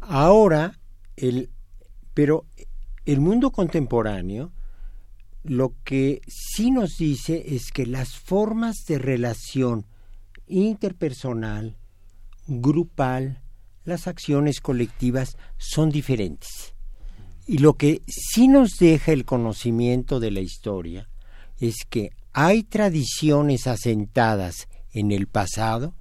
Ahora, 0.00 0.78
el, 1.16 1.50
pero 2.14 2.46
el 3.04 3.20
mundo 3.20 3.50
contemporáneo 3.50 4.52
lo 5.42 5.74
que 5.84 6.20
sí 6.28 6.70
nos 6.70 6.96
dice 6.98 7.54
es 7.54 7.72
que 7.72 7.86
las 7.86 8.16
formas 8.16 8.84
de 8.86 8.98
relación 8.98 9.86
interpersonal, 10.46 11.76
grupal, 12.46 13.42
las 13.84 14.06
acciones 14.06 14.60
colectivas 14.60 15.36
son 15.56 15.90
diferentes. 15.90 16.74
Y 17.46 17.58
lo 17.58 17.74
que 17.74 18.02
sí 18.06 18.48
nos 18.48 18.72
deja 18.78 19.12
el 19.12 19.24
conocimiento 19.24 20.20
de 20.20 20.30
la 20.30 20.40
historia 20.40 21.08
es 21.58 21.74
que 21.88 22.10
hay 22.32 22.62
tradiciones 22.62 23.66
asentadas 23.66 24.68
en 24.92 25.12
el 25.12 25.26
pasado 25.26 25.94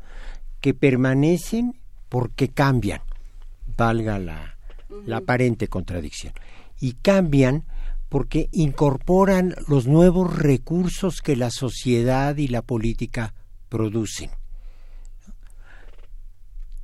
que 0.62 0.74
permanecen 0.74 1.80
porque 2.10 2.50
cambian, 2.50 3.02
valga 3.78 4.20
la, 4.20 4.58
la 5.06 5.18
aparente 5.18 5.68
contradicción, 5.68 6.34
y 6.80 6.94
cambian 6.94 7.66
porque 8.10 8.50
incorporan 8.52 9.56
los 9.68 9.88
nuevos 9.88 10.36
recursos 10.36 11.22
que 11.22 11.36
la 11.36 11.52
sociedad 11.52 12.36
y 12.38 12.48
la 12.48 12.64
política 12.64 13.34
producen. 13.70 14.32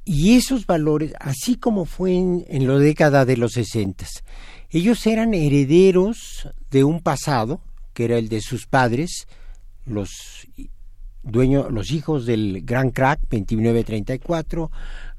Y 0.05 0.35
esos 0.35 0.67
valores, 0.67 1.13
así 1.19 1.55
como 1.55 1.85
fue 1.85 2.13
en, 2.13 2.67
la 2.67 2.77
década 2.77 3.25
de 3.25 3.37
los 3.37 3.53
sesentas, 3.53 4.23
ellos 4.69 5.05
eran 5.07 5.33
herederos 5.33 6.47
de 6.69 6.83
un 6.83 7.01
pasado, 7.01 7.59
que 7.95 8.05
era 8.05 8.19
el 8.19 8.29
de 8.29 8.41
sus 8.41 8.67
padres, 8.67 9.27
los 9.85 10.11
dueños, 11.23 11.71
los 11.71 11.91
hijos 11.91 12.27
del 12.27 12.61
Gran 12.63 12.91
Crack 12.91 13.21
2934, 13.21 14.69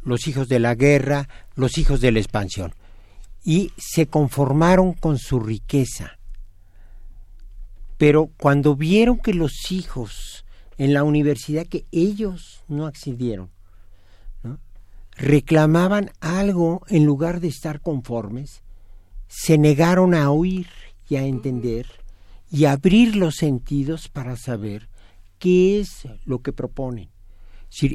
los 0.02 0.28
hijos 0.28 0.46
de 0.46 0.60
la 0.60 0.76
guerra, 0.76 1.28
los 1.56 1.78
hijos 1.78 2.00
de 2.00 2.12
la 2.12 2.20
expansión 2.20 2.72
y 3.46 3.70
se 3.78 4.08
conformaron 4.08 4.92
con 4.92 5.18
su 5.18 5.38
riqueza. 5.38 6.18
Pero 7.96 8.28
cuando 8.36 8.74
vieron 8.74 9.18
que 9.18 9.32
los 9.32 9.70
hijos 9.70 10.44
en 10.78 10.92
la 10.92 11.04
universidad 11.04 11.64
que 11.64 11.84
ellos 11.92 12.64
no 12.66 12.86
accedieron, 12.86 13.50
reclamaban 15.12 16.10
algo 16.20 16.82
en 16.88 17.06
lugar 17.06 17.40
de 17.40 17.46
estar 17.46 17.80
conformes, 17.80 18.62
se 19.28 19.58
negaron 19.58 20.12
a 20.14 20.30
oír 20.30 20.66
y 21.08 21.14
a 21.14 21.24
entender 21.24 21.86
y 22.50 22.64
abrir 22.64 23.16
los 23.16 23.36
sentidos 23.36 24.08
para 24.08 24.36
saber 24.36 24.88
qué 25.38 25.80
es 25.80 26.08
lo 26.24 26.40
que 26.40 26.52
proponen. 26.52 27.10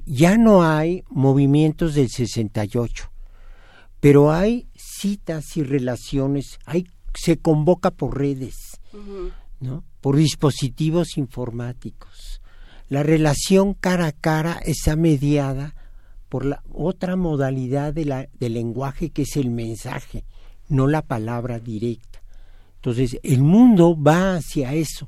ya 0.05 0.37
no 0.37 0.63
hay 0.63 1.03
movimientos 1.09 1.95
del 1.95 2.09
68, 2.09 3.11
pero 3.99 4.31
hay 4.31 4.67
citas 4.75 5.57
y 5.57 5.63
relaciones, 5.63 6.59
hay, 6.65 6.87
se 7.13 7.37
convoca 7.37 7.91
por 7.91 8.17
redes, 8.17 8.79
¿no? 9.59 9.83
por 10.01 10.17
dispositivos 10.17 11.17
informáticos. 11.17 12.41
La 12.89 13.03
relación 13.03 13.73
cara 13.73 14.07
a 14.07 14.11
cara 14.11 14.59
está 14.65 14.95
mediada 14.95 15.75
por 16.27 16.45
la 16.45 16.61
otra 16.71 17.15
modalidad 17.15 17.93
de 17.93 18.05
la, 18.05 18.27
del 18.39 18.53
lenguaje 18.53 19.11
que 19.11 19.21
es 19.21 19.37
el 19.37 19.49
mensaje, 19.49 20.25
no 20.67 20.87
la 20.87 21.01
palabra 21.01 21.59
directa. 21.59 22.10
Entonces, 22.81 23.19
el 23.21 23.41
mundo 23.41 23.95
va 23.95 24.37
hacia 24.37 24.73
eso. 24.73 25.07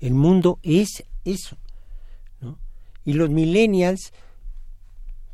El 0.00 0.14
mundo 0.14 0.58
es 0.64 1.04
eso. 1.24 1.56
¿no? 2.40 2.58
Y 3.04 3.12
los 3.12 3.30
millennials 3.30 4.12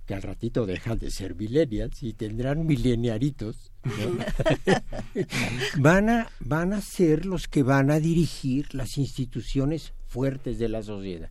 que 0.05 0.15
al 0.15 0.23
ratito 0.23 0.67
dejan 0.67 0.99
de 0.99 1.11
ser 1.11 1.37
millennials 1.37 2.03
y 2.03 2.13
tendrán 2.13 2.67
mileniaritos, 2.67 3.71
van, 5.79 6.11
a, 6.11 6.29
van 6.41 6.73
a 6.73 6.81
ser 6.81 7.25
los 7.25 7.47
que 7.47 7.63
van 7.63 7.93
a 7.93 8.01
dirigir 8.01 8.75
las 8.75 8.99
instituciones 8.99 9.95
fuertes 10.07 10.59
de 10.59 10.69
la 10.69 10.83
sociedad. 10.83 11.31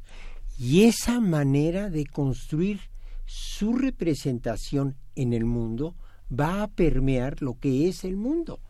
Y 0.58 0.84
esa 0.84 1.20
manera 1.20 1.90
de 1.90 2.06
construir 2.06 2.80
su 3.26 3.76
representación 3.76 4.96
en 5.14 5.34
el 5.34 5.44
mundo 5.44 5.94
va 6.32 6.64
a 6.64 6.68
permear 6.70 7.42
lo 7.42 7.60
que 7.60 7.90
es 7.90 8.06
el 8.06 8.16
mundo. 8.16 8.62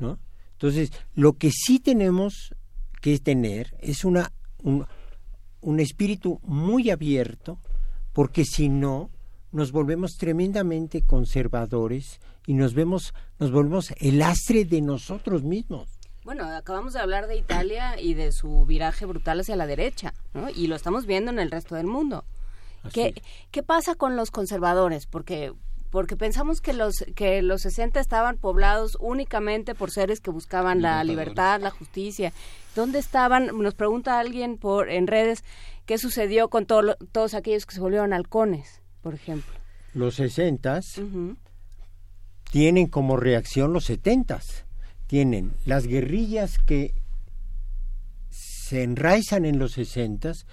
¿no? 0.00 0.18
Entonces, 0.56 0.90
lo 1.14 1.34
que 1.34 1.50
sí 1.50 1.80
tenemos 1.80 2.54
que 3.02 3.18
tener 3.18 3.76
es 3.80 4.04
una, 4.04 4.32
un, 4.62 4.86
un 5.60 5.80
espíritu 5.80 6.40
muy 6.42 6.90
abierto, 6.90 7.58
porque 8.12 8.44
si 8.44 8.70
no, 8.70 9.10
nos 9.52 9.70
volvemos 9.70 10.16
tremendamente 10.16 11.02
conservadores 11.02 12.20
y 12.46 12.54
nos 12.54 12.72
vemos, 12.74 13.12
nos 13.38 13.52
volvemos 13.52 13.92
el 13.98 14.22
astre 14.22 14.64
de 14.64 14.80
nosotros 14.80 15.42
mismos. 15.42 15.88
Bueno, 16.24 16.44
acabamos 16.44 16.94
de 16.94 17.00
hablar 17.00 17.26
de 17.26 17.36
Italia 17.36 18.00
y 18.00 18.14
de 18.14 18.32
su 18.32 18.64
viraje 18.64 19.06
brutal 19.06 19.40
hacia 19.40 19.56
la 19.56 19.66
derecha, 19.66 20.14
¿no? 20.34 20.48
Y 20.50 20.66
lo 20.66 20.74
estamos 20.74 21.06
viendo 21.06 21.30
en 21.30 21.38
el 21.38 21.50
resto 21.50 21.74
del 21.74 21.86
mundo. 21.86 22.24
¿Qué, 22.92 23.14
¿Qué 23.50 23.62
pasa 23.62 23.94
con 23.94 24.16
los 24.16 24.30
conservadores? 24.30 25.06
Porque 25.06 25.52
porque 25.90 26.16
pensamos 26.16 26.60
que 26.60 26.72
los 26.72 26.94
que 27.14 27.42
los 27.42 27.62
60 27.62 28.00
estaban 28.00 28.36
poblados 28.38 28.96
únicamente 29.00 29.74
por 29.74 29.90
seres 29.90 30.20
que 30.20 30.30
buscaban 30.30 30.82
la 30.82 31.02
libertad, 31.04 31.60
la 31.60 31.70
justicia. 31.70 32.32
¿Dónde 32.74 32.98
estaban? 32.98 33.46
Nos 33.58 33.74
pregunta 33.74 34.18
alguien 34.18 34.58
por 34.58 34.90
en 34.90 35.06
redes 35.06 35.44
qué 35.86 35.98
sucedió 35.98 36.48
con 36.48 36.66
todos 36.66 37.34
aquellos 37.34 37.66
que 37.66 37.74
se 37.74 37.80
volvieron 37.80 38.12
halcones 38.12 38.80
por 39.06 39.14
ejemplo. 39.14 39.54
Los 39.94 40.16
sesentas 40.16 41.00
tienen 42.50 42.88
como 42.88 43.16
reacción 43.16 43.72
los 43.72 43.84
setentas. 43.84 44.64
Tienen 45.06 45.52
las 45.64 45.86
guerrillas 45.86 46.58
que 46.58 46.92
se 48.28 48.82
enraizan 48.82 49.44
en 49.44 49.60
los 49.60 49.74
sesentas, 49.74 50.44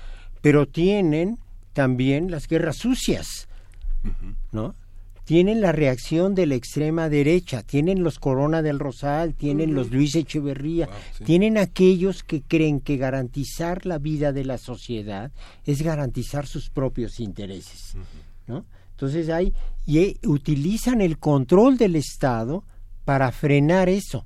pero 0.41 0.67
tienen 0.67 1.39
también 1.73 2.29
las 2.29 2.47
guerras 2.47 2.77
sucias, 2.77 3.47
¿no? 4.51 4.75
Tienen 5.25 5.61
la 5.61 5.71
reacción 5.71 6.35
de 6.35 6.45
la 6.45 6.55
extrema 6.55 7.07
derecha, 7.07 7.63
tienen 7.63 8.03
los 8.03 8.19
Corona 8.19 8.61
del 8.61 8.79
Rosal, 8.79 9.35
tienen 9.35 9.73
los 9.73 9.89
Luis 9.91 10.15
Echeverría, 10.15 10.89
tienen 11.23 11.57
aquellos 11.57 12.23
que 12.23 12.41
creen 12.41 12.81
que 12.81 12.97
garantizar 12.97 13.85
la 13.85 13.99
vida 13.99 14.33
de 14.33 14.43
la 14.43 14.57
sociedad 14.57 15.31
es 15.65 15.81
garantizar 15.81 16.45
sus 16.45 16.69
propios 16.69 17.21
intereses. 17.21 17.95
¿no? 18.47 18.65
Entonces 18.91 19.29
hay 19.29 19.53
y 19.85 20.17
utilizan 20.27 21.01
el 21.01 21.17
control 21.17 21.77
del 21.77 21.95
Estado 21.95 22.63
para 23.05 23.31
frenar 23.31 23.89
eso, 23.89 24.25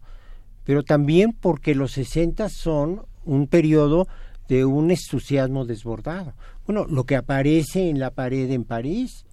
pero 0.64 0.84
también 0.84 1.34
porque 1.34 1.76
los 1.76 1.92
60 1.93 2.50
son 2.50 3.06
un 3.26 3.48
periodo 3.48 4.08
de 4.48 4.66
un 4.66 4.92
entusiasmo 4.92 5.66
desbordado. 5.66 6.34
Bueno, 6.66 6.85
lo 6.85 7.06
que 7.06 7.16
aparece 7.16 7.90
en 7.90 8.00
la 8.00 8.11
pared 8.11 8.50
en 8.51 8.64
París. 8.64 9.26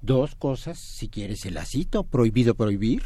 Dos 0.00 0.34
cosas, 0.34 0.78
si 0.78 1.08
quieres 1.08 1.44
el 1.46 1.54
la 1.54 1.64
cito, 1.64 2.04
prohibido 2.04 2.54
prohibir, 2.54 3.02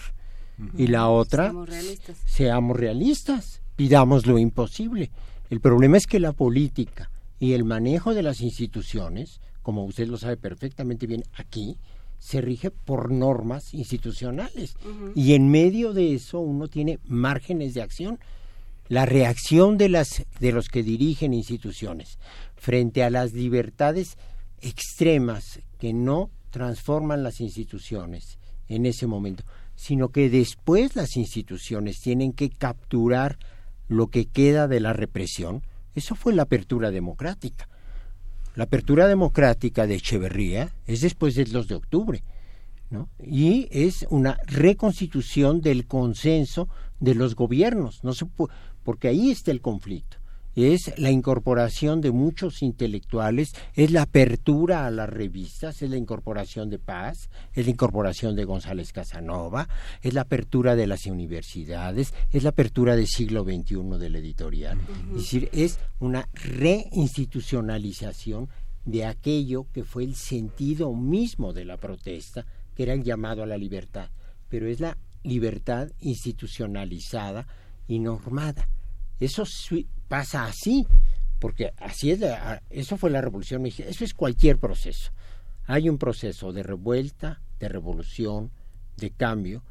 y 0.77 0.87
la 0.89 1.09
otra, 1.09 1.49
seamos 1.49 1.69
realistas. 1.69 2.19
seamos 2.27 2.77
realistas, 2.77 3.63
pidamos 3.77 4.27
lo 4.27 4.39
imposible. 4.39 5.11
El 5.51 5.61
problema 5.61 5.97
es 5.97 6.07
que 6.07 6.21
la 6.21 6.33
política 6.33 7.11
y 7.41 7.55
el 7.55 7.65
manejo 7.65 8.15
de 8.15 8.23
las 8.23 8.41
instituciones 8.41 9.41
como 9.63 9.85
usted 9.85 10.09
lo 10.09 10.19
sabe 10.19 10.37
perfectamente 10.37 11.07
bien 11.07 11.23
aquí, 11.35 11.79
se 12.19 12.41
rige 12.41 12.71
por 12.71 13.11
normas 13.11 13.75
institucionales. 13.75 14.77
Y 15.15 15.35
en 15.35 15.51
medio 15.51 15.93
de 15.93 16.15
eso 16.15 16.41
uno 16.41 16.69
tiene 16.69 16.99
márgenes 17.05 17.75
de 17.75 17.83
acción. 17.83 18.19
La 18.89 19.07
reacción 19.07 19.79
de, 19.79 19.89
las, 19.89 20.25
de 20.39 20.53
los 20.53 20.69
que 20.69 20.83
dirigen 20.83 21.33
instituciones 21.33 22.19
frente 22.55 23.03
a 23.03 23.11
las 23.11 23.33
libertades 23.33 24.19
extremas 24.61 25.61
que 25.79 25.93
no 25.93 26.31
transforman 26.53 27.25
las 27.25 27.41
instituciones 27.41 28.39
en 28.69 28.87
ese 28.87 29.09
momento, 29.09 29.43
sino 29.75 30.11
que 30.11 30.31
después 30.31 30.95
las 30.95 31.17
instituciones 31.17 32.01
tienen 32.01 32.33
que 32.33 32.51
capturar 32.51 33.39
lo 33.89 34.07
que 34.07 34.27
queda 34.27 34.69
de 34.69 34.79
la 34.79 34.93
represión. 34.93 35.63
Eso 35.97 36.15
fue 36.15 36.33
la 36.33 36.43
apertura 36.43 36.93
democrática. 36.93 37.69
La 38.55 38.65
apertura 38.65 39.09
democrática 39.09 39.87
de 39.87 39.97
Echeverría 39.97 40.73
es 40.87 41.01
después 41.01 41.35
del 41.35 41.51
2 41.51 41.69
de 41.69 41.75
octubre, 41.75 42.23
¿no? 42.91 43.09
Y 43.19 43.67
es 43.71 44.07
una 44.11 44.39
reconstitución 44.47 45.63
del 45.63 45.87
consenso 45.87 46.69
de 47.01 47.15
los 47.15 47.35
gobiernos, 47.35 48.05
no 48.05 48.13
se 48.13 48.27
porque 48.85 49.09
ahí 49.09 49.31
está 49.31 49.51
el 49.51 49.61
conflicto 49.61 50.22
es 50.55 50.93
la 50.99 51.11
incorporación 51.11 52.01
de 52.01 52.11
muchos 52.11 52.63
intelectuales, 52.63 53.53
es 53.75 53.91
la 53.91 54.03
apertura 54.03 54.87
a 54.87 54.91
las 54.91 55.09
revistas, 55.09 55.83
es 55.83 55.91
la 55.91 55.97
incorporación 55.97 56.71
de 56.71 56.79
Paz, 56.79 57.31
es 57.55 57.65
la 57.65 57.71
incorporación 57.71 58.37
de 58.37 58.45
González 58.45 58.93
Casanova, 58.93 59.69
es 60.03 60.15
la 60.15 60.23
apertura 60.23 60.77
de 60.77 60.87
las 60.87 61.07
universidades, 61.07 62.15
es 62.31 62.43
la 62.43 62.51
apertura 62.51 62.97
del 62.97 63.07
siglo 63.07 63.45
XXI 63.45 63.99
del 63.99 64.17
editorial. 64.17 64.79
Es 65.11 65.17
decir, 65.17 65.49
es 65.53 65.79
una 66.01 66.29
reinstitucionalización 66.35 68.49
de 68.85 69.07
aquello 69.07 69.67
que 69.73 69.85
fue 69.85 70.05
el 70.05 70.17
sentido 70.17 70.93
mismo 70.95 71.53
de 71.53 71.65
la 71.65 71.77
protesta, 71.77 72.45
que 72.75 72.83
era 72.83 72.95
el 72.95 73.05
llamado 73.05 73.43
a 73.43 73.47
la 73.47 73.57
libertad, 73.57 74.11
pero 74.49 74.67
es 74.67 74.81
la 74.81 74.99
libertad 75.23 75.89
institucionalizada 76.01 77.47
y 77.87 78.01
normada. 78.01 78.69
Eso 79.23 79.45
pasa 80.09 80.47
así, 80.47 80.85
porque 81.39 81.73
así 81.79 82.11
es, 82.11 82.21
eso 82.71 82.97
fue 82.97 83.09
la 83.09 83.21
revolución 83.21 83.63
mexicana, 83.63 83.91
eso 83.91 84.05
es 84.05 84.15
cualquier 84.15 84.59
proceso. 84.59 85.13
Hay 85.67 85.89
un 85.89 85.97
proceso 85.97 86.53
de 86.53 86.65
revuelta, 86.65 87.41
de 87.61 87.69
revolución, 87.69 88.51
de 88.97 89.11
cambio, 89.11 89.63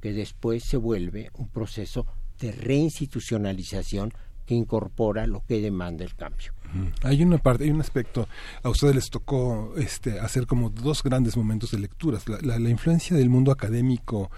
que 0.00 0.14
después 0.14 0.64
se 0.64 0.78
vuelve 0.78 1.30
un 1.34 1.48
proceso 1.48 2.06
de 2.40 2.52
reinstitucionalización 2.52 4.10
que 4.46 4.54
incorpora 4.54 5.26
lo 5.26 5.44
que 5.44 5.60
demanda 5.60 6.02
el 6.02 6.14
cambio. 6.14 6.53
Hay 7.02 7.22
una 7.22 7.38
parte, 7.38 7.64
hay 7.64 7.70
un 7.70 7.80
aspecto, 7.80 8.28
a 8.62 8.68
ustedes 8.68 8.94
les 8.94 9.10
tocó 9.10 9.74
este, 9.76 10.18
hacer 10.18 10.46
como 10.46 10.70
dos 10.70 11.02
grandes 11.02 11.36
momentos 11.36 11.70
de 11.70 11.78
lecturas, 11.78 12.24
la, 12.28 12.58
la 12.58 12.68
influencia 12.70 13.16
del 13.16 13.30
mundo 13.30 13.52
académico 13.52 14.30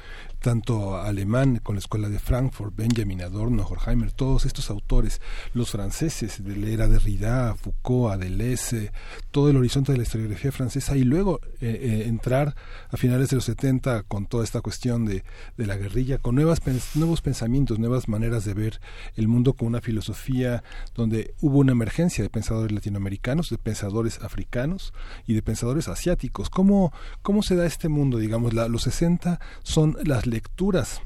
tanto 0.47 0.97
alemán 0.97 1.61
con 1.63 1.75
la 1.75 1.81
escuela 1.81 2.09
de 2.09 2.19
Frankfurt, 2.19 2.77
Benjamin 2.77 3.23
Adorno, 3.23 3.67
Horkheimer, 3.67 4.13
todos 4.13 4.45
estos 4.45 4.71
autores, 4.71 5.21
los 5.55 5.71
franceses 5.71 6.45
de 6.45 6.57
la 6.57 6.69
era 6.69 6.87
de 6.87 6.97
Derrida, 6.97 7.57
Foucault, 7.57 8.21
Deleuze, 8.21 8.93
todo 9.31 9.51
el 9.51 9.57
horizonte 9.57 9.93
de 9.93 9.99
la 9.99 10.05
historiografía 10.05 10.53
francesa 10.53 10.97
y 10.97 11.05
luego 11.05 11.41
eh, 11.61 11.79
eh, 11.83 12.05
entrar 12.07 12.55
a 12.91 12.97
finales 12.97 13.31
de 13.31 13.37
los 13.37 13.45
70 13.45 14.05
con 14.05 14.27
toda 14.27 14.45
esta 14.45 14.61
cuestión 14.61 15.05
de, 15.05 15.25
de 15.57 15.67
la 15.67 15.77
guerrilla, 15.77 16.19
con 16.19 16.37
nuevas, 16.37 16.61
nuevos 16.95 17.23
pensamientos, 17.23 17.79
nuevas 17.79 18.09
maneras 18.09 18.45
de 18.45 18.55
ver 18.55 18.81
el 19.17 19.29
mundo 19.29 19.55
con 19.55 19.69
una 19.69 19.81
filosofía 19.81 20.63
donde 20.95 21.35
hubo 21.41 21.59
una 21.59 21.73
emergencia 21.73 22.16
de 22.23 22.31
pensadores 22.31 22.73
latinoamericanos, 22.73 23.51
de 23.51 23.59
pensadores 23.59 24.20
africanos 24.23 24.93
y 25.27 25.35
de 25.35 25.43
pensadores 25.43 25.89
asiáticos. 25.89 26.51
¿Cómo, 26.51 26.93
cómo 27.23 27.43
se 27.43 27.57
da 27.57 27.67
este 27.67 27.89
mundo? 27.89 28.19
Digamos, 28.19 28.55
la, 28.55 28.69
los 28.69 28.83
60 28.83 29.41
son 29.62 29.97
las 30.05 30.27
lecturas 30.27 31.03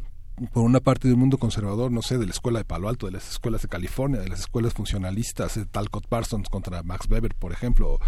por 0.53 0.65
una 0.65 0.81
parte 0.81 1.09
del 1.09 1.17
mundo 1.17 1.39
conservador, 1.39 1.93
no 1.93 2.03
sé, 2.03 2.19
de 2.19 2.25
la 2.25 2.33
escuela 2.33 2.61
de 2.61 2.65
Palo 2.65 2.89
Alto, 2.89 3.07
de 3.07 3.13
las 3.13 3.31
escuelas 3.31 3.63
de 3.63 3.69
California, 3.69 4.21
de 4.21 4.29
las 4.29 4.41
escuelas 4.41 4.73
funcionalistas, 4.73 5.55
de 5.55 5.67
Talcott 5.67 6.07
Parsons 6.07 6.49
contra 6.49 6.83
Max 6.83 7.07
Weber, 7.11 7.35
por 7.35 7.53
ejemplo. 7.53 7.99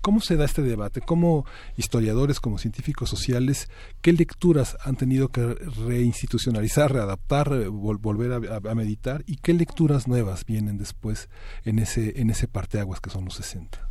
¿Cómo 0.00 0.20
se 0.20 0.36
da 0.36 0.44
este 0.44 0.62
debate? 0.62 1.00
¿Cómo 1.00 1.44
historiadores, 1.76 2.40
como 2.40 2.58
científicos 2.58 3.10
sociales, 3.10 3.68
qué 4.00 4.12
lecturas 4.12 4.76
han 4.84 4.96
tenido 4.96 5.28
que 5.28 5.54
reinstitucionalizar, 5.86 6.92
readaptar, 6.92 7.68
volver 7.68 8.32
a, 8.32 8.74
meditar 8.74 9.22
y 9.26 9.36
qué 9.36 9.52
lecturas 9.52 10.08
nuevas 10.08 10.46
vienen 10.46 10.78
después 10.78 11.28
en 11.64 11.78
ese, 11.78 12.20
en 12.20 12.30
ese 12.30 12.48
parteaguas 12.48 13.00
que 13.00 13.10
son 13.10 13.26
los 13.26 13.34
60? 13.34 13.90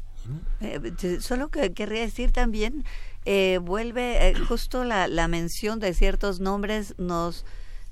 Eh, 0.60 1.20
solo 1.20 1.50
que 1.50 1.74
querría 1.74 2.02
decir 2.02 2.32
también 2.32 2.84
eh, 3.26 3.60
vuelve 3.62 4.30
eh, 4.30 4.36
justo 4.36 4.84
la, 4.84 5.08
la 5.08 5.28
mención 5.28 5.80
de 5.80 5.94
ciertos 5.94 6.40
nombres 6.40 6.94
nos 6.98 7.46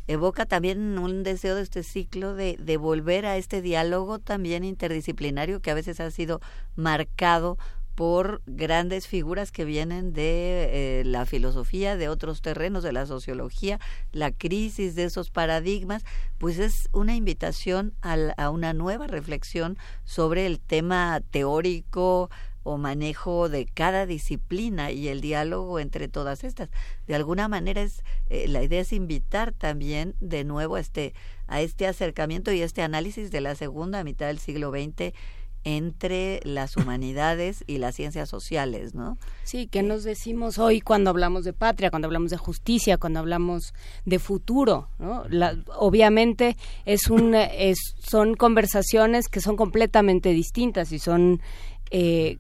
evoca 0.10 0.48
también 0.48 0.98
un 0.98 1.22
deseo 1.22 1.56
de 1.56 1.62
este 1.62 1.84
ciclo 1.84 2.34
de, 2.34 2.58
de 2.60 2.78
volver 2.78 3.28
a 3.28 3.38
este 3.38 3.62
diálogo 3.62 4.18
también 4.18 4.64
interdisciplinario 4.64 5.62
que 5.62 5.70
a 5.70 5.76
veces 5.76 6.00
ha 6.00 6.10
sido 6.10 6.42
marcado 6.76 7.60
por 7.94 8.42
grandes 8.48 9.08
figuras 9.08 9.52
que 9.52 9.66
vienen 9.66 10.14
de 10.14 11.02
eh, 11.02 11.04
la 11.06 11.26
filosofía, 11.26 11.96
de 11.96 12.10
otros 12.10 12.42
terrenos, 12.42 12.82
de 12.82 12.94
la 12.94 13.06
sociología, 13.06 13.80
la 14.12 14.32
crisis 14.32 14.96
de 14.96 15.04
esos 15.04 15.30
paradigmas, 15.30 16.06
pues 16.38 16.58
es 16.58 16.90
una 16.92 17.16
invitación 17.16 17.94
a, 18.02 18.16
a 18.38 18.50
una 18.50 18.74
nueva 18.74 19.06
reflexión 19.06 19.78
sobre 20.06 20.46
el 20.46 20.60
tema 20.60 21.22
teórico, 21.30 22.32
o 22.70 22.78
manejo 22.78 23.50
de 23.50 23.66
cada 23.66 24.06
disciplina 24.06 24.92
y 24.92 25.08
el 25.08 25.22
diálogo 25.22 25.80
entre 25.80 26.08
todas 26.08 26.44
estas. 26.44 26.70
De 27.08 27.16
alguna 27.16 27.48
manera 27.48 27.82
es 27.82 28.04
eh, 28.30 28.48
la 28.48 28.62
idea 28.62 28.82
es 28.82 28.94
invitar 28.94 29.54
también 29.54 30.16
de 30.20 30.44
nuevo 30.44 30.76
a 30.76 30.80
este 30.80 31.14
a 31.48 31.62
este 31.62 31.88
acercamiento 31.88 32.52
y 32.52 32.62
este 32.62 32.84
análisis 32.84 33.32
de 33.32 33.42
la 33.42 33.56
segunda 33.56 34.04
mitad 34.04 34.28
del 34.28 34.38
siglo 34.38 34.70
XX 34.70 35.14
entre 35.64 36.40
las 36.44 36.78
humanidades 36.78 37.64
y 37.68 37.80
las 37.80 37.96
ciencias 37.96 38.30
sociales, 38.30 38.96
¿no? 38.96 39.18
Sí, 39.44 39.68
¿qué 39.68 39.84
nos 39.84 40.04
decimos 40.04 40.58
hoy 40.58 40.80
cuando 40.80 41.10
hablamos 41.10 41.44
de 41.44 41.54
patria, 41.54 41.90
cuando 41.90 42.06
hablamos 42.08 42.32
de 42.32 42.38
justicia, 42.38 42.98
cuando 42.98 43.20
hablamos 43.20 43.74
de 44.06 44.20
futuro, 44.20 44.90
¿no? 45.00 45.24
obviamente 45.76 46.56
es 46.86 47.10
un 47.10 47.36
es, 47.36 47.78
son 48.00 48.36
conversaciones 48.36 49.28
que 49.28 49.42
son 49.42 49.58
completamente 49.58 50.30
distintas 50.30 50.92
y 50.92 51.00
son 51.00 51.42
eh, 51.92 52.38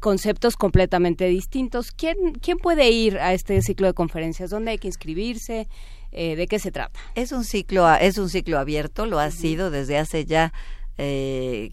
conceptos 0.00 0.56
completamente 0.56 1.26
distintos. 1.26 1.90
¿Quién, 1.90 2.16
¿Quién 2.40 2.58
puede 2.58 2.90
ir 2.90 3.18
a 3.18 3.32
este 3.32 3.60
ciclo 3.62 3.86
de 3.86 3.94
conferencias? 3.94 4.50
¿Dónde 4.50 4.72
hay 4.72 4.78
que 4.78 4.88
inscribirse? 4.88 5.68
Eh, 6.12 6.36
¿De 6.36 6.46
qué 6.46 6.58
se 6.58 6.70
trata? 6.70 6.98
Es 7.14 7.32
un 7.32 7.44
ciclo, 7.44 7.92
es 7.94 8.18
un 8.18 8.28
ciclo 8.30 8.58
abierto, 8.58 9.06
lo 9.06 9.18
ha 9.18 9.30
sido 9.30 9.70
desde 9.70 9.98
hace 9.98 10.24
ya 10.24 10.52
eh, 10.96 11.72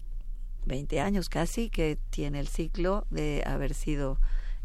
20 0.66 1.00
años 1.00 1.28
casi 1.28 1.70
que 1.70 1.98
tiene 2.10 2.40
el 2.40 2.48
ciclo 2.48 3.06
de 3.10 3.42
haber 3.46 3.74
sido 3.74 4.18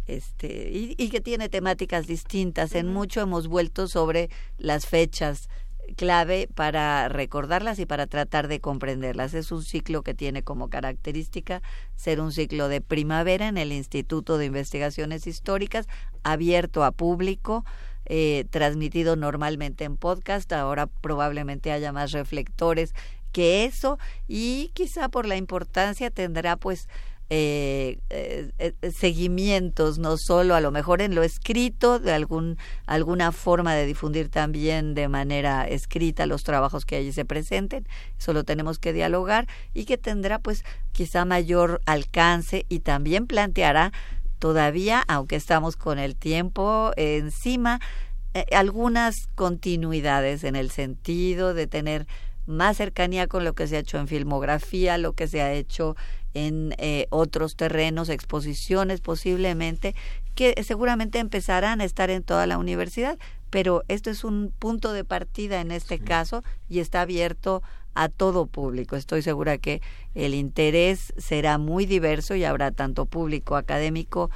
este 0.08 0.72
y, 0.72 0.96
y 0.98 1.10
que 1.10 1.22
tiene 1.22 1.50
temáticas 1.50 2.08
distintas. 2.08 2.74
En 2.74 2.88
mucho 2.88 3.22
hemos 3.22 3.48
vuelto 3.48 3.88
sobre 3.88 4.30
las 4.58 4.88
fechas 4.88 5.50
clave 5.96 6.50
para 6.54 7.10
recordarlas 7.10 7.80
y 7.80 7.86
para 7.86 8.08
tratar 8.08 8.48
de 8.48 8.60
comprenderlas. 8.60 9.34
Es 9.34 9.52
un 9.52 9.64
ciclo 9.64 10.04
que 10.04 10.14
tiene 10.14 10.44
como 10.44 10.70
característica 10.70 11.62
ser 11.96 12.20
un 12.20 12.32
ciclo 12.32 12.68
de 12.68 12.82
primavera 12.82 13.48
en 13.48 13.58
el 13.58 13.72
Instituto 13.72 14.38
de 14.38 14.46
Investigaciones 14.46 15.28
Históricas, 15.28 15.88
abierto 16.24 16.84
a 16.84 16.92
público, 16.92 17.66
eh, 18.06 18.46
transmitido 18.50 19.16
normalmente 19.16 19.84
en 19.84 19.98
podcast. 19.98 20.52
Ahora 20.54 20.88
probablemente 20.88 21.72
haya 21.72 21.92
más 21.92 22.12
reflectores 22.12 22.94
que 23.32 23.66
eso 23.66 24.00
y 24.28 24.72
quizá 24.74 25.10
por 25.10 25.26
la 25.26 25.36
importancia 25.36 26.10
tendrá 26.10 26.56
pues 26.56 26.88
eh, 27.30 28.00
eh, 28.10 28.52
eh, 28.60 28.74
seguimientos, 28.92 30.00
no 30.00 30.16
solo 30.18 30.56
a 30.56 30.62
lo 30.62 30.72
mejor 30.72 31.02
en 31.02 31.14
lo 31.14 31.24
escrito, 31.24 32.00
de 32.00 32.14
algún, 32.14 32.58
alguna 32.86 33.32
forma 33.32 33.76
de 33.76 33.86
difundir 33.86 34.30
también 34.30 34.94
de 34.94 35.08
manera 35.08 35.68
escrita 35.68 36.26
los 36.26 36.44
trabajos 36.44 36.86
que 36.86 36.96
allí 36.96 37.12
se 37.12 37.26
presenten, 37.26 37.88
eso 38.18 38.34
lo 38.34 38.44
tenemos 38.44 38.80
que 38.80 38.94
dialogar 38.94 39.48
y 39.74 39.86
que 39.86 39.98
tendrá 39.98 40.40
pues 40.40 40.64
quizá 40.92 41.26
mayor 41.26 41.82
alcance 41.86 42.66
y 42.70 42.80
también 42.80 43.28
planteará 43.28 43.92
todavía, 44.40 45.04
aunque 45.08 45.36
estamos 45.36 45.76
con 45.76 46.00
el 46.00 46.16
tiempo 46.16 46.92
encima, 46.96 47.80
eh, 48.34 48.46
algunas 48.56 49.28
continuidades 49.36 50.44
en 50.44 50.56
el 50.56 50.70
sentido 50.72 51.54
de 51.54 51.68
tener 51.68 52.08
más 52.46 52.78
cercanía 52.78 53.28
con 53.28 53.44
lo 53.44 53.54
que 53.54 53.68
se 53.68 53.78
ha 53.78 53.80
hecho 53.80 53.98
en 53.98 54.08
filmografía, 54.08 54.98
lo 54.98 55.14
que 55.14 55.28
se 55.28 55.42
ha 55.42 55.54
hecho 55.54 55.96
en 56.38 56.76
eh, 56.78 57.08
otros 57.10 57.56
terrenos, 57.56 58.10
exposiciones 58.10 59.02
posiblemente, 59.02 59.96
que 60.36 60.54
seguramente 60.64 61.18
empezarán 61.18 61.82
a 61.82 61.84
estar 61.84 62.12
en 62.12 62.22
toda 62.22 62.46
la 62.46 62.60
universidad, 62.60 63.18
pero 63.50 63.84
esto 63.88 64.12
es 64.12 64.24
un 64.24 64.54
punto 64.60 64.94
de 64.94 65.04
partida 65.04 65.62
en 65.62 65.72
este 65.72 65.98
caso 65.98 66.44
y 66.70 66.80
está 66.80 67.02
abierto 67.02 67.64
a 67.96 68.10
todo 68.10 68.46
público. 68.46 68.96
Estoy 68.96 69.24
segura 69.24 69.58
que 69.58 69.82
el 70.14 70.36
interés 70.36 71.12
será 71.18 71.58
muy 71.58 71.88
diverso 71.88 72.36
y 72.36 72.44
habrá 72.44 72.70
tanto 72.72 73.08
público 73.08 73.56
académico 73.56 74.30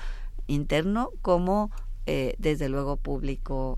interno 0.47 1.11
como 1.21 1.69
eh, 2.07 2.33
desde 2.39 2.67
luego 2.67 2.97
público 2.97 3.77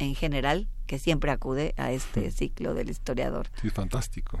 en 0.00 0.16
general 0.16 0.66
que 0.88 0.98
siempre 0.98 1.30
acude 1.30 1.74
a 1.76 1.92
este 1.92 2.32
ciclo 2.32 2.74
del 2.74 2.90
historiador. 2.90 3.46
Sí, 3.60 3.70
fantástico. 3.70 4.40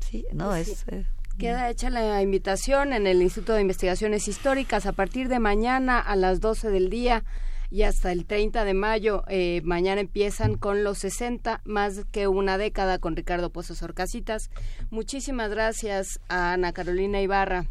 Sí, 0.00 0.24
no, 0.32 0.48
pues 0.48 0.68
es... 0.68 0.88
Eh, 0.88 1.06
Queda 1.38 1.68
hecha 1.68 1.90
la 1.90 2.22
invitación 2.22 2.92
en 2.92 3.06
el 3.06 3.20
Instituto 3.20 3.54
de 3.54 3.60
Investigaciones 3.60 4.28
Históricas 4.28 4.86
a 4.86 4.92
partir 4.92 5.28
de 5.28 5.40
mañana 5.40 5.98
a 5.98 6.14
las 6.14 6.40
12 6.40 6.70
del 6.70 6.90
día 6.90 7.24
y 7.70 7.82
hasta 7.82 8.12
el 8.12 8.24
30 8.24 8.64
de 8.64 8.74
mayo. 8.74 9.24
Eh, 9.26 9.60
mañana 9.64 10.00
empiezan 10.00 10.56
con 10.56 10.84
los 10.84 10.98
60, 10.98 11.60
más 11.64 12.04
que 12.12 12.28
una 12.28 12.56
década 12.56 12.98
con 12.98 13.16
Ricardo 13.16 13.50
Pozos 13.50 13.82
Orcasitas. 13.82 14.48
Muchísimas 14.90 15.50
gracias 15.50 16.20
a 16.28 16.52
Ana 16.52 16.72
Carolina 16.72 17.20
Ibarra 17.20 17.66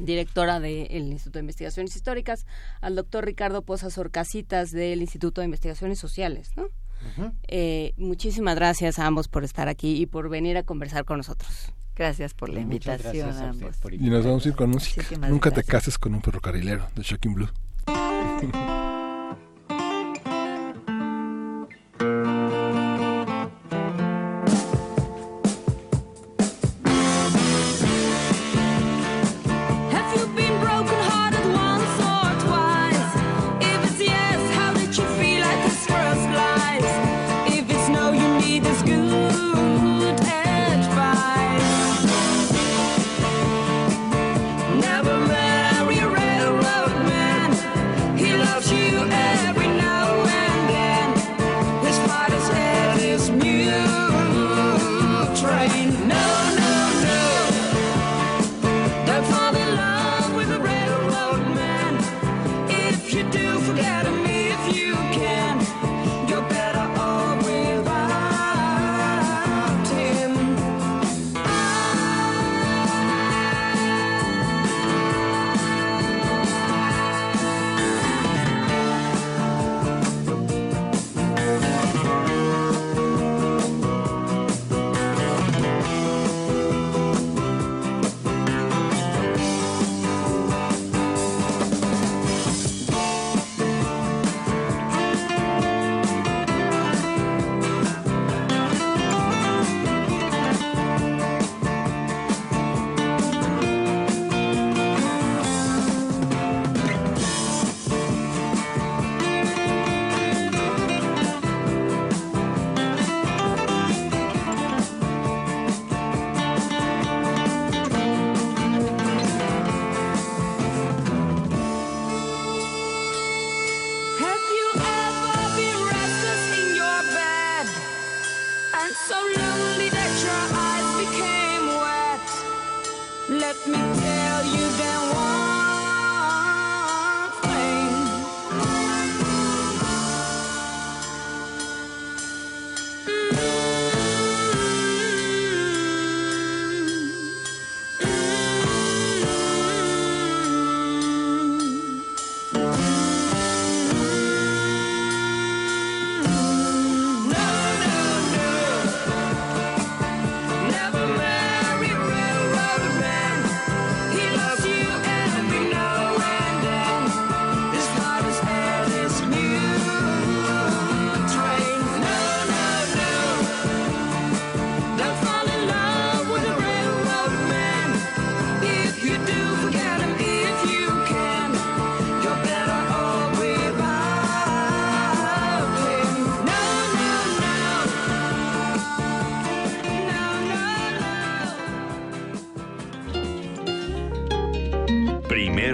directora 0.00 0.58
del 0.60 1.12
Instituto 1.12 1.38
de 1.38 1.42
Investigaciones 1.42 1.96
Históricas, 1.96 2.46
al 2.80 2.94
doctor 2.94 3.26
Ricardo 3.26 3.62
Pozas 3.62 3.98
Orcasitas 3.98 4.70
del 4.70 5.02
Instituto 5.02 5.40
de 5.40 5.46
Investigaciones 5.46 5.98
Sociales, 5.98 6.50
¿no? 6.56 6.68
eh, 7.48 7.92
muchísimas 7.96 8.54
gracias 8.54 8.98
a 8.98 9.06
ambos 9.06 9.28
por 9.28 9.44
estar 9.44 9.68
aquí 9.68 10.00
y 10.00 10.06
por 10.06 10.28
venir 10.28 10.56
a 10.56 10.62
conversar 10.62 11.04
con 11.04 11.18
nosotros. 11.18 11.74
Gracias 11.94 12.34
por 12.34 12.48
la 12.48 12.60
invitación 12.60 13.30
a 13.30 13.50
ambos. 13.50 13.76
Y 13.92 14.10
nos 14.10 14.24
vamos 14.24 14.46
a 14.46 14.48
ir 14.48 14.54
con 14.54 14.70
música. 14.70 15.02
Nunca 15.28 15.50
te 15.50 15.62
cases 15.62 15.98
con 15.98 16.14
un 16.14 16.22
ferrocarrilero 16.22 16.88
de 16.94 17.02
Shocking 17.02 17.34
Blue. 17.34 17.48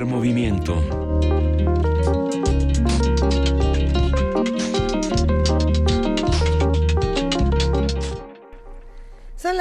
movimiento. 0.08 0.97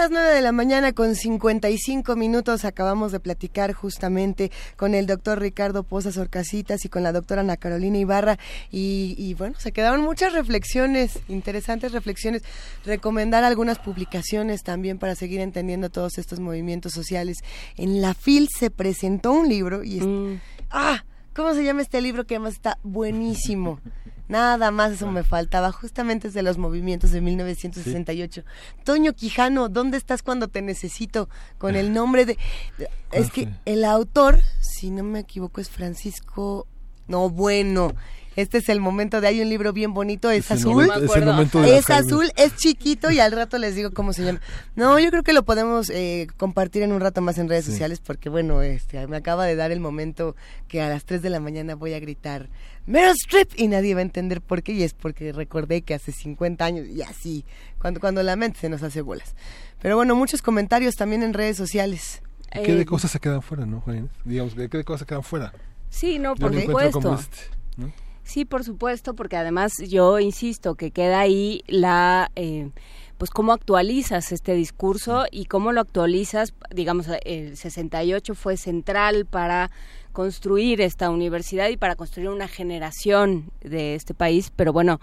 Las 0.09 0.11
9 0.21 0.35
de 0.35 0.41
la 0.41 0.53
mañana 0.53 0.93
con 0.93 1.15
55 1.15 2.15
minutos. 2.15 2.63
Acabamos 2.63 3.11
de 3.11 3.19
platicar 3.19 3.73
justamente 3.73 4.51
con 4.77 4.95
el 4.95 5.05
doctor 5.05 5.39
Ricardo 5.41 5.83
Pozas 5.83 6.15
Orcasitas 6.17 6.85
y 6.85 6.89
con 6.89 7.03
la 7.03 7.11
doctora 7.11 7.41
Ana 7.41 7.57
Carolina 7.57 7.97
Ibarra. 7.97 8.37
Y, 8.71 9.15
y 9.17 9.33
bueno, 9.33 9.55
se 9.59 9.73
quedaron 9.73 10.01
muchas 10.01 10.31
reflexiones, 10.31 11.19
interesantes 11.27 11.91
reflexiones. 11.91 12.43
Recomendar 12.85 13.43
algunas 13.43 13.79
publicaciones 13.79 14.63
también 14.63 14.97
para 14.97 15.13
seguir 15.15 15.41
entendiendo 15.41 15.89
todos 15.89 16.17
estos 16.17 16.39
movimientos 16.39 16.93
sociales. 16.93 17.39
En 17.75 18.01
la 18.01 18.13
FIL 18.13 18.47
se 18.57 18.69
presentó 18.69 19.33
un 19.33 19.49
libro 19.49 19.83
y... 19.83 19.97
es- 19.99 20.39
¡Ah! 20.71 21.03
¿Cómo 21.35 21.53
se 21.53 21.63
llama 21.65 21.81
este 21.81 21.99
libro 22.01 22.25
que 22.25 22.35
además 22.35 22.53
está 22.53 22.77
buenísimo? 22.83 23.79
Nada 24.27 24.71
más 24.71 24.91
eso 24.91 25.09
me 25.09 25.23
faltaba, 25.23 25.71
justamente 25.71 26.27
es 26.27 26.33
de 26.33 26.43
los 26.43 26.57
movimientos 26.57 27.11
de 27.11 27.21
1968. 27.21 28.43
Toño 28.83 29.13
Quijano, 29.13 29.69
¿dónde 29.69 29.97
estás 29.97 30.21
cuando 30.21 30.47
te 30.49 30.61
necesito? 30.61 31.29
Con 31.57 31.75
el 31.75 31.93
nombre 31.93 32.25
de... 32.25 32.37
de- 32.77 32.89
Es 33.11 33.31
que 33.31 33.47
el 33.65 33.85
autor, 33.85 34.39
si 34.59 34.89
no 34.91 35.03
me 35.03 35.19
equivoco, 35.19 35.61
es 35.61 35.69
Francisco... 35.69 36.67
No, 37.07 37.29
bueno, 37.29 37.93
este 38.37 38.59
es 38.59 38.69
el 38.69 38.79
momento 38.79 39.19
de... 39.19 39.27
Hay 39.27 39.41
un 39.41 39.49
libro 39.49 39.73
bien 39.73 39.93
bonito, 39.93 40.31
es, 40.31 40.45
Es 40.45 40.51
el 40.51 40.57
azul. 40.59 40.71
momento- 40.85 41.03
es 41.03 41.15
el 41.17 41.25
momento 41.25 41.61
de 41.61 41.77
Es 41.77 41.85
Jaime. 41.85 42.07
azul, 42.07 42.31
es 42.37 42.55
chiquito 42.55 43.11
y 43.11 43.19
al 43.19 43.33
rato 43.33 43.57
les 43.57 43.75
digo 43.75 43.91
cómo 43.91 44.13
se 44.13 44.23
llama. 44.23 44.39
No, 44.75 44.97
yo 44.99 45.09
creo 45.09 45.23
que 45.23 45.33
lo 45.33 45.43
podemos 45.43 45.89
eh, 45.89 46.27
compartir 46.37 46.83
en 46.83 46.93
un 46.93 47.01
rato 47.01 47.19
más 47.21 47.37
en 47.37 47.49
redes 47.49 47.65
Sí. 47.65 47.71
sociales 47.71 47.99
porque, 47.99 48.29
bueno, 48.29 48.61
este, 48.61 49.05
me 49.07 49.17
acaba 49.17 49.45
de 49.45 49.55
dar 49.57 49.71
el 49.71 49.81
momento 49.81 50.35
que 50.69 50.81
a 50.81 50.87
las 50.87 51.03
3 51.03 51.21
de 51.21 51.29
la 51.29 51.39
mañana 51.41 51.75
voy 51.75 51.93
a 51.93 51.99
gritar 51.99 52.47
Meryl 52.85 53.11
Streep 53.11 53.49
y 53.57 53.67
nadie 53.67 53.93
va 53.95 53.99
a 53.99 54.03
entender 54.03 54.39
por 54.39 54.63
qué 54.63 54.71
y 54.71 54.83
es 54.83 54.93
porque 54.93 55.33
recordé 55.33 55.81
que 55.81 55.93
hace 55.93 56.13
50 56.13 56.63
años 56.63 56.87
y 56.87 57.01
así, 57.01 57.43
cuando, 57.79 57.99
cuando 57.99 58.23
la 58.23 58.37
mente 58.37 58.59
se 58.61 58.69
nos 58.69 58.81
hace 58.81 59.01
bolas. 59.01 59.35
Pero 59.81 59.97
bueno, 59.97 60.15
muchos 60.15 60.41
comentarios 60.41 60.95
también 60.95 61.21
en 61.23 61.33
redes 61.33 61.57
sociales. 61.57 62.21
¿Y 62.55 62.61
¿Qué 62.63 62.71
Eh, 62.71 62.75
de 62.75 62.85
cosas 62.85 63.11
se 63.11 63.19
quedan 63.19 63.41
fuera, 63.41 63.65
no, 63.65 63.81
Juan? 63.81 64.09
Digamos, 64.23 64.55
¿de 64.55 64.69
qué 64.69 64.77
de 64.77 64.83
cosas 64.85 65.01
se 65.01 65.05
quedan 65.05 65.23
fuera? 65.23 65.51
Sí, 65.89 66.17
no, 66.17 66.35
por 66.35 66.53
supuesto. 66.53 67.15
este, 67.19 67.37
¿no? 67.75 67.91
Sí, 68.27 68.43
por 68.43 68.65
supuesto, 68.65 69.15
porque 69.15 69.37
además 69.37 69.71
yo 69.87 70.19
insisto 70.19 70.75
que 70.75 70.91
queda 70.91 71.21
ahí 71.21 71.61
la, 71.65 72.29
eh, 72.35 72.71
pues 73.17 73.31
cómo 73.31 73.53
actualizas 73.53 74.33
este 74.33 74.53
discurso 74.53 75.23
y 75.31 75.45
cómo 75.45 75.71
lo 75.71 75.79
actualizas, 75.79 76.53
digamos, 76.69 77.07
el 77.23 77.55
68 77.55 78.35
fue 78.35 78.57
central 78.57 79.25
para 79.25 79.71
construir 80.11 80.81
esta 80.81 81.09
universidad 81.09 81.69
y 81.69 81.77
para 81.77 81.95
construir 81.95 82.27
una 82.27 82.49
generación 82.49 83.49
de 83.61 83.95
este 83.95 84.13
país, 84.13 84.51
pero 84.53 84.73
bueno, 84.73 84.99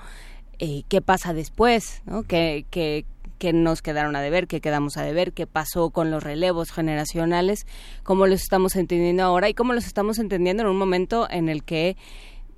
eh, 0.59 0.83
¿qué 0.91 1.01
pasa 1.01 1.33
después? 1.33 2.03
¿no? 2.05 2.25
¿Qué, 2.25 2.67
qué, 2.69 3.07
qué 3.39 3.55
nos 3.55 3.81
quedaron 3.81 4.17
a 4.17 4.21
deber? 4.21 4.47
¿Qué 4.47 4.61
quedamos 4.61 4.99
a 4.99 5.03
deber? 5.03 5.33
¿Qué 5.33 5.47
pasó 5.47 5.89
con 5.89 6.11
los 6.11 6.23
relevos 6.23 6.73
generacionales? 6.73 7.67
¿Cómo 8.03 8.27
los 8.27 8.43
estamos 8.43 8.77
entendiendo 8.77 9.23
ahora? 9.23 9.49
Y 9.49 9.55
cómo 9.55 9.73
los 9.73 9.87
estamos 9.87 10.19
entendiendo 10.19 10.63
en 10.65 10.69
un 10.69 10.77
momento 10.77 11.27
en 11.31 11.49
el 11.49 11.65
que 11.65 11.97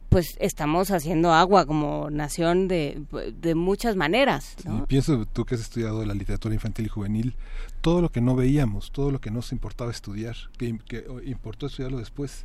pues 0.09 0.36
estamos 0.41 0.91
haciendo 0.91 1.33
agua 1.33 1.67
como 1.67 2.10
nación 2.10 2.68
de, 2.68 3.02
de 3.41 3.55
muchas 3.55 3.97
maneras. 3.97 4.57
¿no? 4.65 4.78
Y 4.78 4.86
pienso, 4.86 5.26
tú 5.26 5.44
que 5.44 5.55
has 5.55 5.60
estudiado 5.60 6.05
la 6.05 6.15
literatura 6.15 6.55
infantil 6.55 6.86
y 6.86 6.89
juvenil, 6.89 7.36
todo 7.81 8.01
lo 8.01 8.10
que 8.10 8.20
no 8.20 8.35
veíamos, 8.35 8.93
todo 8.93 9.10
lo 9.10 9.20
que 9.20 9.31
no 9.31 9.43
se 9.43 9.55
importaba 9.55 9.91
estudiar, 9.91 10.36
que, 10.59 10.78
que 10.86 11.05
importó 11.25 11.67
estudiarlo 11.67 11.99
después, 11.99 12.44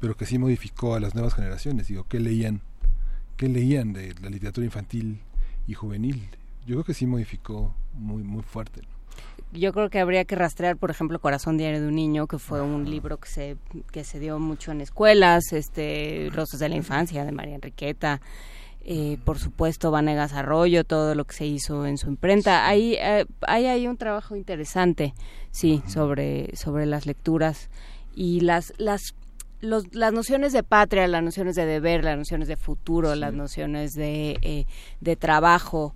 pero 0.00 0.16
que 0.16 0.26
sí 0.26 0.38
modificó 0.38 0.94
a 0.94 1.00
las 1.00 1.14
nuevas 1.14 1.34
generaciones. 1.34 1.88
Digo, 1.88 2.04
¿qué 2.08 2.20
leían? 2.20 2.62
¿Qué 3.36 3.48
leían 3.48 3.92
de 3.92 4.14
la 4.20 4.30
literatura 4.30 4.64
infantil 4.64 5.20
y 5.66 5.74
juvenil? 5.74 6.28
Yo 6.66 6.76
creo 6.76 6.84
que 6.84 6.94
sí 6.94 7.06
modificó 7.06 7.74
muy, 7.94 8.22
muy 8.22 8.42
fuerte. 8.42 8.82
Yo 9.52 9.72
creo 9.74 9.90
que 9.90 10.00
habría 10.00 10.24
que 10.24 10.34
rastrear, 10.34 10.78
por 10.78 10.90
ejemplo, 10.90 11.18
Corazón 11.20 11.58
Diario 11.58 11.82
de 11.82 11.88
un 11.88 11.94
Niño, 11.94 12.26
que 12.26 12.38
fue 12.38 12.62
un 12.62 12.88
libro 12.88 13.18
que 13.18 13.28
se, 13.28 13.56
que 13.90 14.02
se 14.02 14.18
dio 14.18 14.38
mucho 14.38 14.72
en 14.72 14.80
escuelas, 14.80 15.52
este 15.52 16.30
Rosas 16.32 16.58
de 16.58 16.70
la 16.70 16.76
Infancia, 16.76 17.24
de 17.24 17.32
María 17.32 17.56
Enriqueta, 17.56 18.22
eh, 18.84 19.18
por 19.24 19.38
supuesto, 19.38 19.90
Vanegas 19.90 20.32
Arroyo, 20.32 20.84
todo 20.84 21.14
lo 21.14 21.24
que 21.26 21.34
se 21.34 21.46
hizo 21.46 21.84
en 21.86 21.98
su 21.98 22.08
imprenta. 22.08 22.66
Ahí, 22.66 22.96
eh, 22.98 23.26
ahí 23.42 23.66
hay 23.66 23.86
un 23.86 23.98
trabajo 23.98 24.36
interesante, 24.36 25.12
sí, 25.50 25.82
sobre, 25.86 26.56
sobre 26.56 26.86
las 26.86 27.04
lecturas. 27.04 27.68
Y 28.14 28.40
las, 28.40 28.72
las 28.78 29.14
los, 29.60 29.94
las 29.94 30.12
nociones 30.12 30.52
de 30.52 30.62
patria, 30.62 31.06
las 31.06 31.22
nociones 31.22 31.54
de 31.56 31.64
deber, 31.66 32.04
las 32.04 32.18
nociones 32.18 32.48
de 32.48 32.56
futuro, 32.56 33.14
las 33.14 33.32
nociones 33.32 33.92
de, 33.92 34.38
eh, 34.42 34.66
de 35.00 35.16
trabajo, 35.16 35.94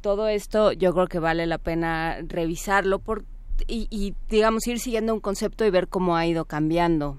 todo 0.00 0.28
esto 0.28 0.72
yo 0.72 0.92
creo 0.92 1.06
que 1.06 1.18
vale 1.18 1.46
la 1.46 1.58
pena 1.58 2.18
revisarlo 2.26 2.98
por, 2.98 3.24
y, 3.66 3.86
y, 3.90 4.14
digamos, 4.28 4.66
ir 4.66 4.78
siguiendo 4.80 5.14
un 5.14 5.20
concepto 5.20 5.64
y 5.64 5.70
ver 5.70 5.88
cómo 5.88 6.16
ha 6.16 6.26
ido 6.26 6.44
cambiando 6.44 7.16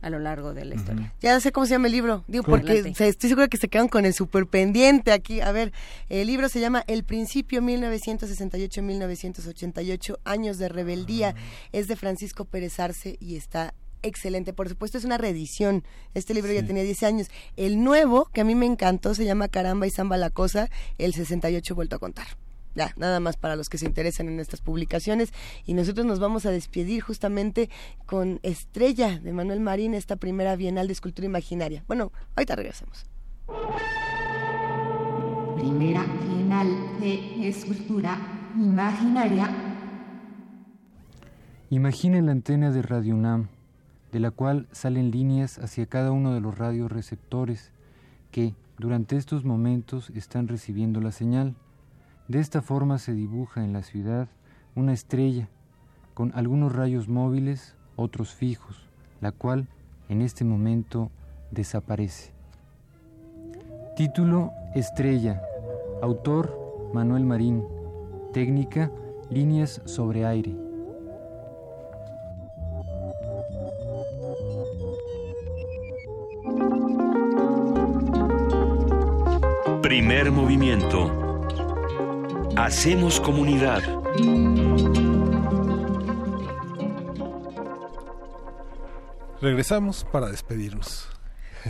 a 0.00 0.10
lo 0.10 0.20
largo 0.20 0.54
de 0.54 0.64
la 0.64 0.76
historia. 0.76 1.12
Ya 1.20 1.40
sé 1.40 1.50
cómo 1.50 1.66
se 1.66 1.72
llama 1.72 1.88
el 1.88 1.92
libro, 1.92 2.22
digo, 2.28 2.44
Sí. 2.44 2.50
porque 2.50 2.92
estoy 2.96 3.28
segura 3.28 3.48
que 3.48 3.56
se 3.56 3.66
quedan 3.68 3.88
con 3.88 4.06
el 4.06 4.14
super 4.14 4.46
pendiente 4.46 5.10
aquí. 5.10 5.40
A 5.40 5.50
ver, 5.50 5.72
el 6.08 6.28
libro 6.28 6.48
se 6.48 6.60
llama 6.60 6.84
El 6.86 7.02
Principio 7.02 7.60
1968-1988, 7.62 10.18
Años 10.24 10.58
de 10.58 10.68
Rebeldía. 10.68 11.34
Es 11.72 11.88
de 11.88 11.96
Francisco 11.96 12.44
Pérez 12.44 12.78
Arce 12.78 13.16
y 13.20 13.34
está 13.36 13.74
excelente. 14.02 14.52
Por 14.52 14.68
supuesto, 14.68 14.98
es 14.98 15.04
una 15.04 15.18
reedición. 15.18 15.84
Este 16.14 16.34
libro 16.34 16.52
ya 16.52 16.64
tenía 16.64 16.82
10 16.82 17.02
años. 17.02 17.28
El 17.56 17.82
nuevo, 17.82 18.26
que 18.32 18.40
a 18.40 18.44
mí 18.44 18.54
me 18.54 18.66
encantó, 18.66 19.14
se 19.14 19.24
llama 19.24 19.48
Caramba 19.48 19.86
y 19.86 19.90
Zamba 19.90 20.16
la 20.16 20.30
Cosa, 20.30 20.68
el 20.98 21.14
68 21.14 21.74
vuelto 21.74 21.96
a 21.96 21.98
contar. 21.98 22.26
Ya, 22.74 22.92
nada 22.96 23.18
más 23.18 23.36
para 23.36 23.56
los 23.56 23.68
que 23.68 23.78
se 23.78 23.86
interesan 23.86 24.28
en 24.28 24.38
estas 24.38 24.60
publicaciones. 24.60 25.32
Y 25.64 25.74
nosotros 25.74 26.06
nos 26.06 26.20
vamos 26.20 26.46
a 26.46 26.50
despedir 26.50 27.02
justamente 27.02 27.70
con 28.06 28.38
Estrella 28.42 29.18
de 29.18 29.32
Manuel 29.32 29.60
Marín, 29.60 29.94
esta 29.94 30.16
primera 30.16 30.54
Bienal 30.54 30.86
de 30.86 30.92
Escultura 30.92 31.26
Imaginaria. 31.26 31.82
Bueno, 31.88 32.12
ahorita 32.36 32.54
regresamos. 32.54 33.04
Primera 35.56 36.04
Bienal 36.24 37.00
de 37.00 37.48
Escultura 37.48 38.16
Imaginaria. 38.56 39.68
Imagine 41.70 42.22
la 42.22 42.32
antena 42.32 42.70
de 42.70 42.80
Radio 42.80 43.14
UNAM, 43.14 43.48
de 44.12 44.20
la 44.20 44.30
cual 44.30 44.66
salen 44.72 45.10
líneas 45.10 45.58
hacia 45.58 45.86
cada 45.86 46.12
uno 46.12 46.32
de 46.32 46.40
los 46.40 46.56
radioreceptores 46.56 47.72
que, 48.30 48.54
durante 48.78 49.16
estos 49.16 49.44
momentos, 49.44 50.10
están 50.10 50.48
recibiendo 50.48 51.00
la 51.00 51.12
señal. 51.12 51.54
De 52.28 52.40
esta 52.40 52.62
forma 52.62 52.98
se 52.98 53.12
dibuja 53.12 53.64
en 53.64 53.72
la 53.72 53.82
ciudad 53.82 54.28
una 54.74 54.92
estrella, 54.92 55.48
con 56.14 56.32
algunos 56.34 56.74
rayos 56.74 57.08
móviles, 57.08 57.74
otros 57.96 58.34
fijos, 58.34 58.88
la 59.20 59.32
cual, 59.32 59.68
en 60.08 60.22
este 60.22 60.44
momento, 60.44 61.10
desaparece. 61.50 62.32
Título 63.96 64.52
Estrella. 64.74 65.42
Autor 66.02 66.90
Manuel 66.94 67.24
Marín. 67.24 67.64
Técnica 68.32 68.92
Líneas 69.30 69.82
sobre 69.84 70.24
aire. 70.24 70.67
Primer 80.08 80.32
movimiento. 80.32 81.44
Hacemos 82.56 83.20
comunidad. 83.20 83.82
Regresamos 89.42 90.06
para 90.10 90.28
despedirnos. 90.30 91.17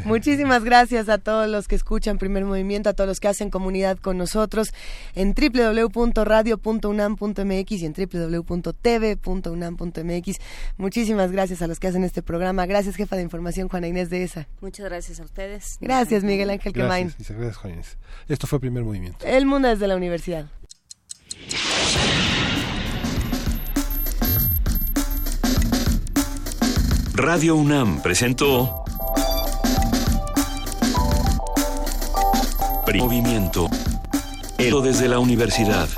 Muchísimas 0.05 0.65
gracias 0.65 1.09
a 1.09 1.17
todos 1.19 1.49
los 1.49 1.69
que 1.69 1.75
escuchan 1.75 2.19
Primer 2.19 2.45
Movimiento, 2.45 2.91
a 2.91 2.93
todos 2.93 3.09
los 3.09 3.19
que 3.21 3.29
hacen 3.29 3.49
comunidad 3.51 3.97
con 3.99 4.19
nosotros 4.19 4.75
en 5.15 5.35
www.radio.unam.mx 5.35 7.73
y 7.73 7.87
en 7.87 7.95
www.tv.unam.mx. 7.95 10.37
Muchísimas 10.77 11.33
gracias 11.33 11.63
a 11.63 11.67
los 11.67 11.81
que 11.81 11.89
hacen 11.89 12.05
este 12.05 12.23
programa. 12.23 12.67
Gracias, 12.67 12.97
jefa 12.97 13.17
de 13.17 13.23
información, 13.23 13.69
Juana 13.69 13.89
Inés 13.89 14.11
de 14.11 14.23
ESA. 14.23 14.47
Muchas 14.61 14.85
gracias 14.87 15.21
a 15.21 15.25
ustedes. 15.25 15.79
Gracias, 15.81 16.25
Miguel 16.25 16.51
Ángel 16.51 16.73
Quemain. 16.73 17.09
Gracias, 17.09 17.37
gracias, 17.37 17.57
Juan 17.57 17.73
Inés. 17.75 17.99
Esto 18.29 18.47
fue 18.47 18.61
Primer 18.61 18.85
Movimiento. 18.85 19.27
El 19.27 19.47
mundo 19.47 19.69
desde 19.69 19.87
la 19.87 19.97
universidad. 19.97 20.47
Radio 27.15 27.57
UNAM 27.57 28.01
presentó 28.01 28.85
Movimiento. 32.97 33.69
El 34.57 34.83
desde 34.83 35.09
la 35.09 35.19
universidad. 35.19 35.89